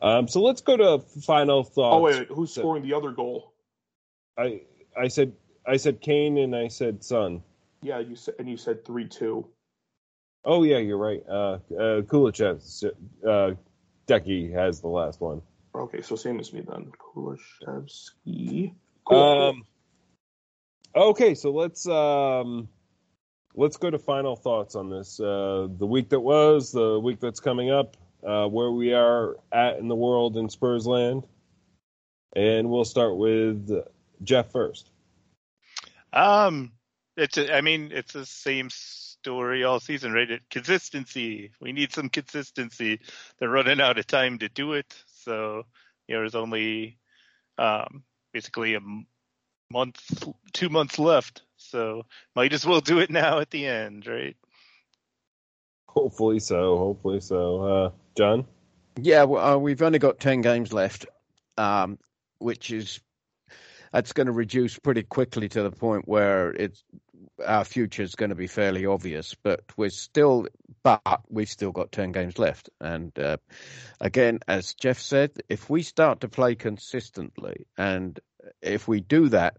Um, 0.00 0.28
so 0.28 0.42
let's 0.42 0.60
go 0.60 0.76
to 0.76 0.98
final 1.22 1.62
thoughts. 1.62 1.94
Oh 1.94 2.00
wait, 2.00 2.28
who's 2.28 2.54
scoring 2.54 2.82
the 2.82 2.94
other 2.94 3.10
goal? 3.10 3.54
I 4.38 4.62
I 4.96 5.08
said 5.08 5.32
I 5.66 5.76
said 5.76 6.00
Kane 6.00 6.38
and 6.38 6.54
I 6.54 6.68
said 6.68 7.02
Son. 7.02 7.42
Yeah, 7.82 8.00
you 8.00 8.16
said 8.16 8.34
and 8.38 8.48
you 8.48 8.56
said 8.56 8.84
three 8.84 9.08
two. 9.08 9.46
Oh 10.44 10.62
yeah, 10.62 10.78
you're 10.78 10.98
right. 10.98 11.22
Uh, 11.28 11.58
uh, 11.72 12.02
Kulichev, 12.02 12.84
uh, 13.26 13.54
Decky 14.06 14.52
has 14.52 14.80
the 14.80 14.88
last 14.88 15.20
one. 15.20 15.40
Okay, 15.74 16.02
so 16.02 16.16
same 16.16 16.38
as 16.38 16.52
me 16.52 16.60
then. 16.60 16.92
Kulishevsky. 16.98 18.74
Cool. 19.06 19.18
Um, 19.18 19.62
okay, 20.94 21.34
so 21.34 21.50
let's 21.50 21.86
um, 21.88 22.68
let's 23.54 23.76
go 23.76 23.90
to 23.90 23.98
final 23.98 24.36
thoughts 24.36 24.74
on 24.74 24.90
this. 24.90 25.20
Uh, 25.20 25.68
the 25.78 25.86
week 25.86 26.08
that 26.10 26.20
was, 26.20 26.72
the 26.72 26.98
week 26.98 27.20
that's 27.20 27.40
coming 27.40 27.70
up, 27.70 27.96
uh, 28.26 28.46
where 28.46 28.70
we 28.70 28.92
are 28.92 29.36
at 29.52 29.78
in 29.78 29.88
the 29.88 29.94
world 29.94 30.36
in 30.36 30.48
Spurs 30.48 30.86
land, 30.86 31.26
and 32.34 32.68
we'll 32.68 32.84
start 32.84 33.16
with 33.16 33.70
Jeff 34.22 34.50
first. 34.50 34.90
Um, 36.12 36.72
it's 37.16 37.38
a, 37.38 37.54
I 37.54 37.60
mean 37.60 37.90
it's 37.92 38.12
the 38.12 38.26
same 38.26 38.68
story 38.70 39.64
all 39.64 39.80
season, 39.80 40.12
right? 40.12 40.30
It, 40.30 40.42
consistency. 40.50 41.50
We 41.60 41.72
need 41.72 41.92
some 41.92 42.08
consistency. 42.08 43.00
They're 43.38 43.48
running 43.48 43.80
out 43.80 43.98
of 43.98 44.06
time 44.06 44.38
to 44.38 44.48
do 44.48 44.74
it, 44.74 44.94
so 45.22 45.64
you 46.08 46.14
know 46.14 46.20
there's 46.20 46.34
only 46.34 46.98
um, 47.58 48.04
basically 48.32 48.74
a 48.74 48.80
month, 49.70 50.00
two 50.52 50.68
months 50.68 50.98
left. 50.98 51.42
So 51.56 52.06
might 52.34 52.52
as 52.52 52.66
well 52.66 52.80
do 52.80 52.98
it 52.98 53.10
now 53.10 53.40
at 53.40 53.50
the 53.50 53.66
end, 53.66 54.06
right? 54.06 54.36
Hopefully 55.88 56.40
so. 56.40 56.76
Hopefully 56.76 57.20
so. 57.20 57.62
Uh, 57.62 57.90
John? 58.16 58.46
Yeah, 59.00 59.24
well, 59.24 59.54
uh, 59.54 59.56
we've 59.58 59.82
only 59.82 59.98
got 59.98 60.20
10 60.20 60.40
games 60.40 60.72
left, 60.72 61.06
um, 61.56 61.98
which 62.38 62.70
is 62.70 63.00
that's 63.92 64.12
going 64.12 64.26
to 64.26 64.32
reduce 64.32 64.78
pretty 64.78 65.04
quickly 65.04 65.48
to 65.48 65.62
the 65.62 65.70
point 65.70 66.08
where 66.08 66.50
it's 66.50 66.82
our 67.44 67.64
future 67.64 68.02
is 68.02 68.14
going 68.14 68.30
to 68.30 68.34
be 68.34 68.46
fairly 68.46 68.86
obvious. 68.86 69.34
But 69.40 69.62
we're 69.76 69.90
still, 69.90 70.48
but 70.82 71.20
we've 71.28 71.48
still 71.48 71.72
got 71.72 71.92
10 71.92 72.12
games 72.12 72.38
left. 72.38 72.70
And 72.80 73.16
uh, 73.18 73.36
again, 74.00 74.40
as 74.48 74.74
Jeff 74.74 74.98
said, 74.98 75.30
if 75.48 75.70
we 75.70 75.82
start 75.82 76.20
to 76.20 76.28
play 76.28 76.54
consistently, 76.54 77.66
and 77.78 78.18
if 78.62 78.88
we 78.88 79.00
do 79.00 79.28
that, 79.30 79.56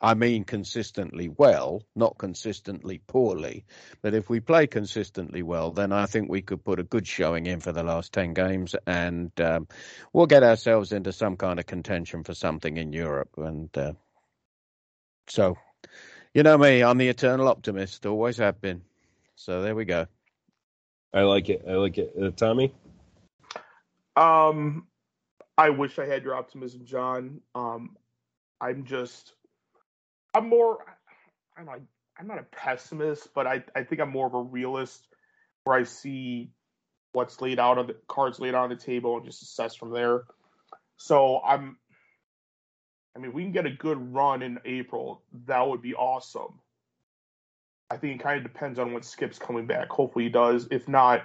I 0.00 0.14
mean 0.14 0.44
consistently 0.44 1.28
well, 1.28 1.82
not 1.96 2.18
consistently 2.18 2.98
poorly. 3.04 3.64
But 4.00 4.14
if 4.14 4.30
we 4.30 4.40
play 4.40 4.66
consistently 4.66 5.42
well, 5.42 5.72
then 5.72 5.92
I 5.92 6.06
think 6.06 6.28
we 6.28 6.42
could 6.42 6.64
put 6.64 6.78
a 6.78 6.84
good 6.84 7.06
showing 7.06 7.46
in 7.46 7.60
for 7.60 7.72
the 7.72 7.82
last 7.82 8.12
10 8.12 8.34
games 8.34 8.76
and 8.86 9.32
um, 9.40 9.66
we'll 10.12 10.26
get 10.26 10.44
ourselves 10.44 10.92
into 10.92 11.12
some 11.12 11.36
kind 11.36 11.58
of 11.58 11.66
contention 11.66 12.22
for 12.22 12.34
something 12.34 12.76
in 12.76 12.92
Europe. 12.92 13.30
And 13.38 13.76
uh, 13.76 13.92
so, 15.26 15.56
you 16.32 16.44
know 16.44 16.56
me, 16.56 16.82
I'm 16.82 16.98
the 16.98 17.08
eternal 17.08 17.48
optimist, 17.48 18.06
always 18.06 18.36
have 18.36 18.60
been. 18.60 18.82
So 19.34 19.62
there 19.62 19.74
we 19.74 19.84
go. 19.84 20.06
I 21.12 21.22
like 21.22 21.48
it. 21.48 21.64
I 21.68 21.72
like 21.72 21.98
it. 21.98 22.12
Uh, 22.20 22.30
Tommy? 22.30 22.72
Um, 24.14 24.86
I 25.56 25.70
wish 25.70 25.98
I 25.98 26.06
had 26.06 26.22
your 26.22 26.34
optimism, 26.34 26.84
John. 26.84 27.40
Um, 27.54 27.96
I'm 28.60 28.84
just 28.84 29.32
I'm 30.34 30.48
more 30.48 30.78
I'm 31.56 31.66
like 31.66 31.82
I'm 32.18 32.26
not 32.26 32.38
a 32.38 32.44
pessimist, 32.44 33.28
but 33.34 33.46
I, 33.46 33.62
I 33.76 33.84
think 33.84 34.00
I'm 34.00 34.10
more 34.10 34.26
of 34.26 34.34
a 34.34 34.42
realist 34.42 35.06
where 35.64 35.78
I 35.78 35.84
see 35.84 36.50
what's 37.12 37.40
laid 37.40 37.58
out 37.58 37.78
on 37.78 37.86
the 37.86 37.96
cards 38.08 38.40
laid 38.40 38.54
out 38.54 38.64
on 38.64 38.70
the 38.70 38.76
table 38.76 39.16
and 39.16 39.24
just 39.24 39.42
assess 39.42 39.76
from 39.76 39.92
there. 39.92 40.24
So 40.96 41.40
I'm 41.40 41.76
I 43.16 43.20
mean, 43.20 43.32
we 43.32 43.42
can 43.42 43.52
get 43.52 43.66
a 43.66 43.70
good 43.70 44.14
run 44.14 44.42
in 44.42 44.58
April. 44.64 45.22
That 45.46 45.66
would 45.66 45.82
be 45.82 45.94
awesome. 45.94 46.60
I 47.90 47.96
think 47.96 48.20
it 48.20 48.22
kind 48.22 48.36
of 48.36 48.44
depends 48.44 48.78
on 48.78 48.92
when 48.92 49.02
Skipp's 49.02 49.38
coming 49.38 49.66
back. 49.66 49.88
Hopefully 49.88 50.26
he 50.26 50.30
does. 50.30 50.68
If 50.70 50.86
not, 50.86 51.22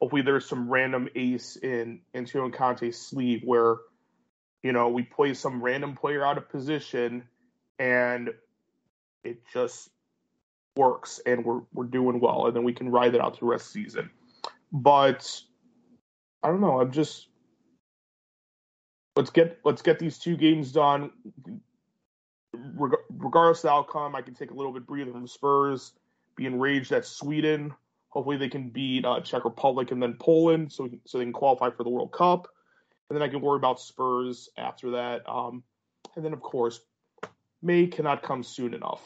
hopefully 0.00 0.22
there's 0.22 0.46
some 0.46 0.68
random 0.68 1.08
ace 1.16 1.56
in 1.56 2.02
Antonio 2.14 2.50
Conte's 2.56 3.00
sleeve 3.00 3.40
where, 3.44 3.76
you 4.62 4.72
know, 4.72 4.88
we 4.88 5.02
play 5.02 5.34
some 5.34 5.62
random 5.62 5.94
player 5.94 6.24
out 6.24 6.38
of 6.38 6.48
position 6.48 7.24
and 7.78 8.30
it 9.24 9.42
just 9.52 9.90
works 10.76 11.20
and 11.26 11.44
we're 11.44 11.60
we're 11.72 11.84
doing 11.84 12.20
well 12.20 12.46
and 12.46 12.54
then 12.54 12.62
we 12.64 12.72
can 12.72 12.88
ride 12.88 13.14
it 13.14 13.20
out 13.20 13.34
to 13.34 13.40
the 13.40 13.46
rest 13.46 13.68
of 13.68 13.74
the 13.74 13.84
season. 13.84 14.10
But 14.72 15.40
I 16.42 16.48
don't 16.48 16.60
know, 16.60 16.80
I'm 16.80 16.92
just 16.92 17.28
let's 19.16 19.30
get 19.30 19.58
let's 19.64 19.82
get 19.82 19.98
these 19.98 20.18
two 20.18 20.36
games 20.36 20.72
done. 20.72 21.10
Reg- 22.54 22.98
regardless 23.10 23.58
of 23.58 23.62
the 23.62 23.72
outcome, 23.72 24.14
I 24.14 24.22
can 24.22 24.34
take 24.34 24.50
a 24.50 24.54
little 24.54 24.72
bit 24.72 24.86
breather 24.86 25.12
from 25.12 25.26
Spurs. 25.26 25.92
Be 26.36 26.46
enraged 26.46 26.92
at 26.92 27.04
Sweden. 27.04 27.74
Hopefully, 28.10 28.36
they 28.36 28.48
can 28.48 28.70
beat 28.70 29.04
uh, 29.04 29.20
Czech 29.20 29.44
Republic 29.44 29.90
and 29.90 30.02
then 30.02 30.14
Poland, 30.14 30.72
so 30.72 30.88
so 31.04 31.18
they 31.18 31.24
can 31.24 31.32
qualify 31.32 31.70
for 31.70 31.82
the 31.82 31.90
World 31.90 32.12
Cup. 32.12 32.48
And 33.08 33.18
then 33.18 33.22
I 33.22 33.28
can 33.28 33.40
worry 33.40 33.56
about 33.56 33.80
Spurs 33.80 34.48
after 34.56 34.90
that. 34.92 35.28
Um, 35.28 35.62
and 36.14 36.24
then, 36.24 36.32
of 36.32 36.40
course, 36.40 36.80
May 37.62 37.86
cannot 37.86 38.22
come 38.22 38.42
soon 38.42 38.74
enough. 38.74 39.02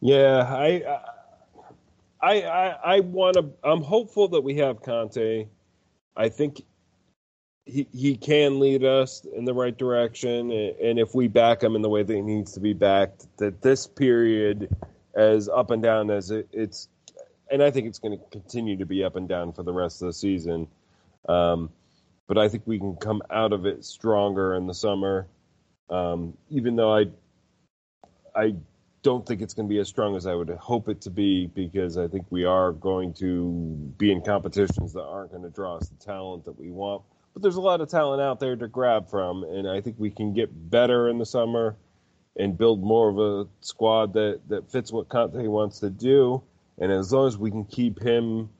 Yeah, 0.00 0.44
I, 0.48 1.00
I, 2.20 2.42
I, 2.42 2.96
I 2.96 3.00
want 3.00 3.34
to. 3.34 3.50
I'm 3.64 3.82
hopeful 3.82 4.28
that 4.28 4.42
we 4.42 4.56
have 4.56 4.82
Conte. 4.82 5.46
I 6.16 6.28
think 6.28 6.62
he 7.64 7.86
he 7.92 8.16
can 8.16 8.60
lead 8.60 8.84
us 8.84 9.24
in 9.24 9.44
the 9.44 9.54
right 9.54 9.76
direction, 9.76 10.50
and 10.50 10.98
if 10.98 11.14
we 11.14 11.28
back 11.28 11.62
him 11.62 11.76
in 11.76 11.82
the 11.82 11.88
way 11.88 12.02
that 12.02 12.14
he 12.14 12.22
needs 12.22 12.52
to 12.52 12.60
be 12.60 12.72
backed, 12.72 13.26
that 13.38 13.60
this 13.62 13.86
period, 13.86 14.74
as 15.14 15.48
up 15.48 15.70
and 15.70 15.82
down 15.82 16.10
as 16.10 16.30
it, 16.30 16.48
it's, 16.52 16.88
and 17.50 17.62
I 17.62 17.70
think 17.70 17.86
it's 17.86 17.98
going 17.98 18.18
to 18.18 18.24
continue 18.30 18.76
to 18.76 18.86
be 18.86 19.04
up 19.04 19.16
and 19.16 19.28
down 19.28 19.52
for 19.52 19.62
the 19.62 19.72
rest 19.72 20.00
of 20.02 20.06
the 20.06 20.12
season. 20.12 20.68
Um, 21.26 21.70
but 22.26 22.36
I 22.38 22.48
think 22.48 22.64
we 22.66 22.78
can 22.78 22.96
come 22.96 23.22
out 23.30 23.52
of 23.52 23.66
it 23.66 23.84
stronger 23.84 24.54
in 24.54 24.66
the 24.66 24.74
summer. 24.74 25.26
Um, 25.88 26.36
even 26.50 26.76
though 26.76 26.94
I, 26.94 27.06
I 28.36 28.54
don't 29.02 29.26
think 29.26 29.40
it's 29.40 29.54
going 29.54 29.66
to 29.66 29.72
be 29.72 29.80
as 29.80 29.88
strong 29.88 30.16
as 30.16 30.26
I 30.26 30.34
would 30.34 30.50
hope 30.50 30.88
it 30.88 31.00
to 31.02 31.10
be 31.10 31.46
because 31.46 31.96
I 31.96 32.08
think 32.08 32.26
we 32.30 32.44
are 32.44 32.72
going 32.72 33.14
to 33.14 33.50
be 33.96 34.12
in 34.12 34.20
competitions 34.20 34.92
that 34.92 35.02
aren't 35.02 35.30
going 35.30 35.44
to 35.44 35.50
draw 35.50 35.76
us 35.76 35.88
the 35.88 36.04
talent 36.04 36.44
that 36.44 36.58
we 36.58 36.70
want. 36.70 37.02
But 37.32 37.42
there's 37.42 37.56
a 37.56 37.60
lot 37.62 37.80
of 37.80 37.88
talent 37.88 38.20
out 38.20 38.40
there 38.40 38.56
to 38.56 38.68
grab 38.68 39.08
from, 39.08 39.44
and 39.44 39.68
I 39.68 39.80
think 39.80 39.96
we 39.98 40.10
can 40.10 40.34
get 40.34 40.50
better 40.70 41.08
in 41.08 41.18
the 41.18 41.26
summer 41.26 41.76
and 42.36 42.56
build 42.56 42.82
more 42.82 43.08
of 43.08 43.18
a 43.18 43.48
squad 43.60 44.12
that, 44.14 44.40
that 44.48 44.70
fits 44.70 44.92
what 44.92 45.08
Conte 45.08 45.46
wants 45.46 45.80
to 45.80 45.90
do. 45.90 46.42
And 46.78 46.92
as 46.92 47.12
long 47.12 47.26
as 47.26 47.36
we 47.36 47.50
can 47.50 47.64
keep 47.64 48.00
him 48.00 48.50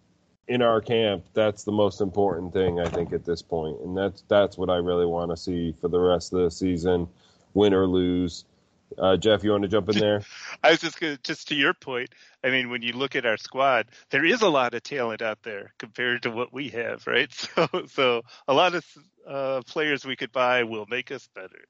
in 0.48 0.62
our 0.62 0.80
camp, 0.80 1.24
that's 1.34 1.64
the 1.64 1.72
most 1.72 2.00
important 2.00 2.52
thing 2.52 2.80
I 2.80 2.88
think 2.88 3.12
at 3.12 3.24
this 3.24 3.42
point, 3.42 3.80
and 3.80 3.96
that's 3.96 4.22
that's 4.28 4.56
what 4.56 4.70
I 4.70 4.76
really 4.76 5.06
want 5.06 5.30
to 5.30 5.36
see 5.36 5.72
for 5.80 5.88
the 5.88 6.00
rest 6.00 6.32
of 6.32 6.40
the 6.40 6.50
season, 6.50 7.08
win 7.54 7.74
or 7.74 7.86
lose. 7.86 8.44
Uh, 8.96 9.18
Jeff, 9.18 9.44
you 9.44 9.50
want 9.50 9.62
to 9.62 9.68
jump 9.68 9.90
in 9.90 9.98
there? 9.98 10.22
I 10.64 10.70
was 10.70 10.80
just 10.80 10.98
gonna, 10.98 11.18
just 11.22 11.48
to 11.48 11.54
your 11.54 11.74
point. 11.74 12.08
I 12.42 12.48
mean, 12.48 12.70
when 12.70 12.80
you 12.80 12.94
look 12.94 13.14
at 13.14 13.26
our 13.26 13.36
squad, 13.36 13.88
there 14.10 14.24
is 14.24 14.40
a 14.40 14.48
lot 14.48 14.72
of 14.72 14.82
talent 14.82 15.20
out 15.20 15.42
there 15.42 15.74
compared 15.78 16.22
to 16.22 16.30
what 16.30 16.52
we 16.52 16.70
have, 16.70 17.06
right? 17.06 17.30
So, 17.54 17.68
so 17.88 18.22
a 18.46 18.54
lot 18.54 18.74
of 18.74 18.84
uh, 19.26 19.62
players 19.66 20.06
we 20.06 20.16
could 20.16 20.32
buy 20.32 20.62
will 20.62 20.86
make 20.88 21.10
us 21.10 21.28
better. 21.34 21.64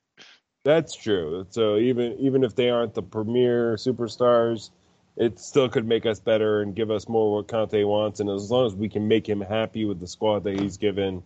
That's 0.64 0.94
true. 0.94 1.46
So 1.50 1.76
even 1.76 2.12
even 2.18 2.44
if 2.44 2.55
they 2.55 2.70
aren't 2.70 2.94
the 2.94 3.02
premier 3.02 3.74
superstars, 3.74 4.70
it 5.19 5.40
still 5.40 5.69
could 5.69 5.86
make 5.86 6.07
us 6.07 6.20
better 6.20 6.62
and 6.62 6.77
give 6.77 6.93
us 6.93 7.09
more 7.09 7.35
what 7.35 7.49
Conte 7.49 7.82
wants. 7.82 8.20
And 8.20 8.31
as 8.31 8.51
long 8.51 8.66
as 8.66 8.74
we 8.74 8.89
can 8.89 9.09
make 9.09 9.28
him 9.28 9.40
happy 9.40 9.85
with 9.85 9.99
the 9.99 10.07
squad 10.07 10.45
that 10.45 10.61
he's 10.61 10.77
given, 10.77 11.24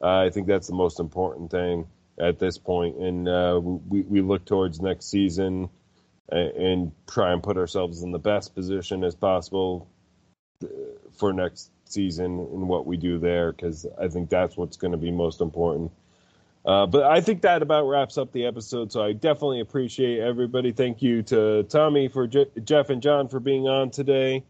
uh, 0.00 0.18
I 0.18 0.30
think 0.30 0.46
that's 0.46 0.66
the 0.66 0.74
most 0.74 1.00
important 1.00 1.50
thing 1.50 1.86
at 2.18 2.38
this 2.38 2.58
point. 2.58 2.98
And 2.98 3.26
uh, 3.26 3.58
we, 3.62 4.02
we 4.02 4.20
look 4.20 4.44
towards 4.44 4.82
next 4.82 5.06
season 5.06 5.70
and, 6.28 6.50
and 6.50 6.92
try 7.08 7.32
and 7.32 7.42
put 7.42 7.56
ourselves 7.56 8.02
in 8.02 8.12
the 8.12 8.18
best 8.18 8.54
position 8.54 9.04
as 9.04 9.14
possible 9.14 9.88
uh, 10.62 10.66
for 11.18 11.32
next 11.32 11.70
season 11.86 12.40
and 12.40 12.68
what 12.68 12.84
we 12.84 12.98
do 12.98 13.18
there, 13.18 13.52
because 13.52 13.86
I 13.98 14.08
think 14.08 14.28
that's 14.28 14.54
what's 14.54 14.76
going 14.76 14.92
to 14.92 14.98
be 14.98 15.10
most 15.10 15.40
important. 15.40 15.92
Uh, 16.64 16.86
but 16.86 17.04
I 17.04 17.20
think 17.20 17.42
that 17.42 17.62
about 17.62 17.84
wraps 17.84 18.18
up 18.18 18.32
the 18.32 18.44
episode. 18.46 18.92
So 18.92 19.02
I 19.02 19.12
definitely 19.12 19.60
appreciate 19.60 20.20
everybody. 20.20 20.72
Thank 20.72 21.00
you 21.02 21.22
to 21.24 21.62
Tommy 21.64 22.08
for 22.08 22.26
Je- 22.26 22.50
Jeff 22.64 22.90
and 22.90 23.02
John 23.02 23.28
for 23.28 23.40
being 23.40 23.66
on 23.66 23.90
today. 23.90 24.44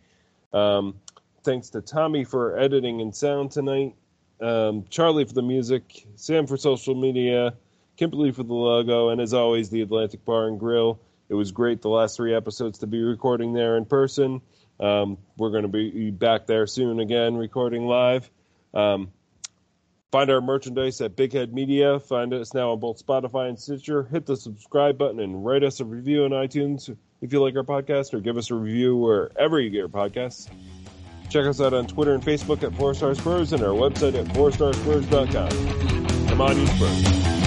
Um, 0.53 0.97
thanks 1.45 1.71
to 1.71 1.81
Tommy 1.81 2.25
for 2.25 2.59
editing 2.59 3.01
and 3.01 3.15
sound 3.15 3.53
tonight. 3.53 3.95
Um, 4.41 4.85
Charlie 4.89 5.25
for 5.25 5.35
the 5.35 5.43
music, 5.43 6.07
Sam 6.17 6.47
for 6.47 6.57
social 6.57 6.95
media, 6.95 7.55
Kimberly 7.97 8.33
for 8.33 8.43
the 8.43 8.55
logo, 8.55 9.11
and 9.11 9.21
as 9.21 9.35
always, 9.35 9.71
the 9.71 9.83
Atlantic 9.83 10.25
Bar 10.25 10.49
and 10.49 10.59
Grill. 10.59 10.99
It 11.29 11.35
was 11.35 11.53
great 11.53 11.83
the 11.83 11.91
last 11.91 12.17
three 12.17 12.35
episodes 12.35 12.79
to 12.79 12.87
be 12.87 13.03
recording 13.03 13.53
there 13.53 13.77
in 13.77 13.85
person. 13.85 14.41
Um, 14.81 15.19
we're 15.37 15.51
going 15.51 15.63
to 15.63 15.69
be 15.69 16.11
back 16.11 16.47
there 16.47 16.67
soon 16.67 16.99
again, 16.99 17.37
recording 17.37 17.87
live. 17.87 18.29
Um, 18.73 19.13
Find 20.11 20.29
our 20.31 20.41
merchandise 20.41 21.01
at 21.01 21.15
Big 21.15 21.33
Head 21.33 21.55
Media. 21.55 22.01
Find 22.01 22.35
us 22.35 22.53
now 22.53 22.73
on 22.73 22.81
both 22.81 23.05
Spotify 23.05 23.49
and 23.49 23.57
Stitcher. 23.59 24.03
Hit 24.03 24.27
the 24.27 24.37
subscribe 24.37 24.99
button 24.99 25.21
and 25.21 25.45
write 25.45 25.63
us 25.63 25.79
a 25.79 25.85
review 25.85 26.25
on 26.25 26.31
iTunes 26.31 26.95
if 27.21 27.33
you 27.33 27.41
like 27.41 27.55
our 27.55 27.63
podcast, 27.63 28.13
or 28.13 28.21
give 28.21 28.37
us 28.37 28.51
a 28.51 28.55
review 28.55 28.97
wherever 28.97 29.61
you 29.61 29.71
get 29.71 29.79
your 29.79 29.89
podcasts. 29.89 30.49
Check 31.29 31.47
us 31.47 31.61
out 31.61 31.75
on 31.75 31.87
Twitter 31.87 32.15
and 32.15 32.25
Facebook 32.25 32.65
at 32.65 32.75
4 32.75 32.95
Star 32.95 33.15
Spurs 33.15 33.53
and 33.53 33.63
our 33.63 33.69
website 33.69 34.15
at 34.15 34.27
4starspurs.com. 34.35 36.29
Come 36.29 36.41
on, 36.41 36.59
you 36.59 36.67
Spurs. 36.67 37.40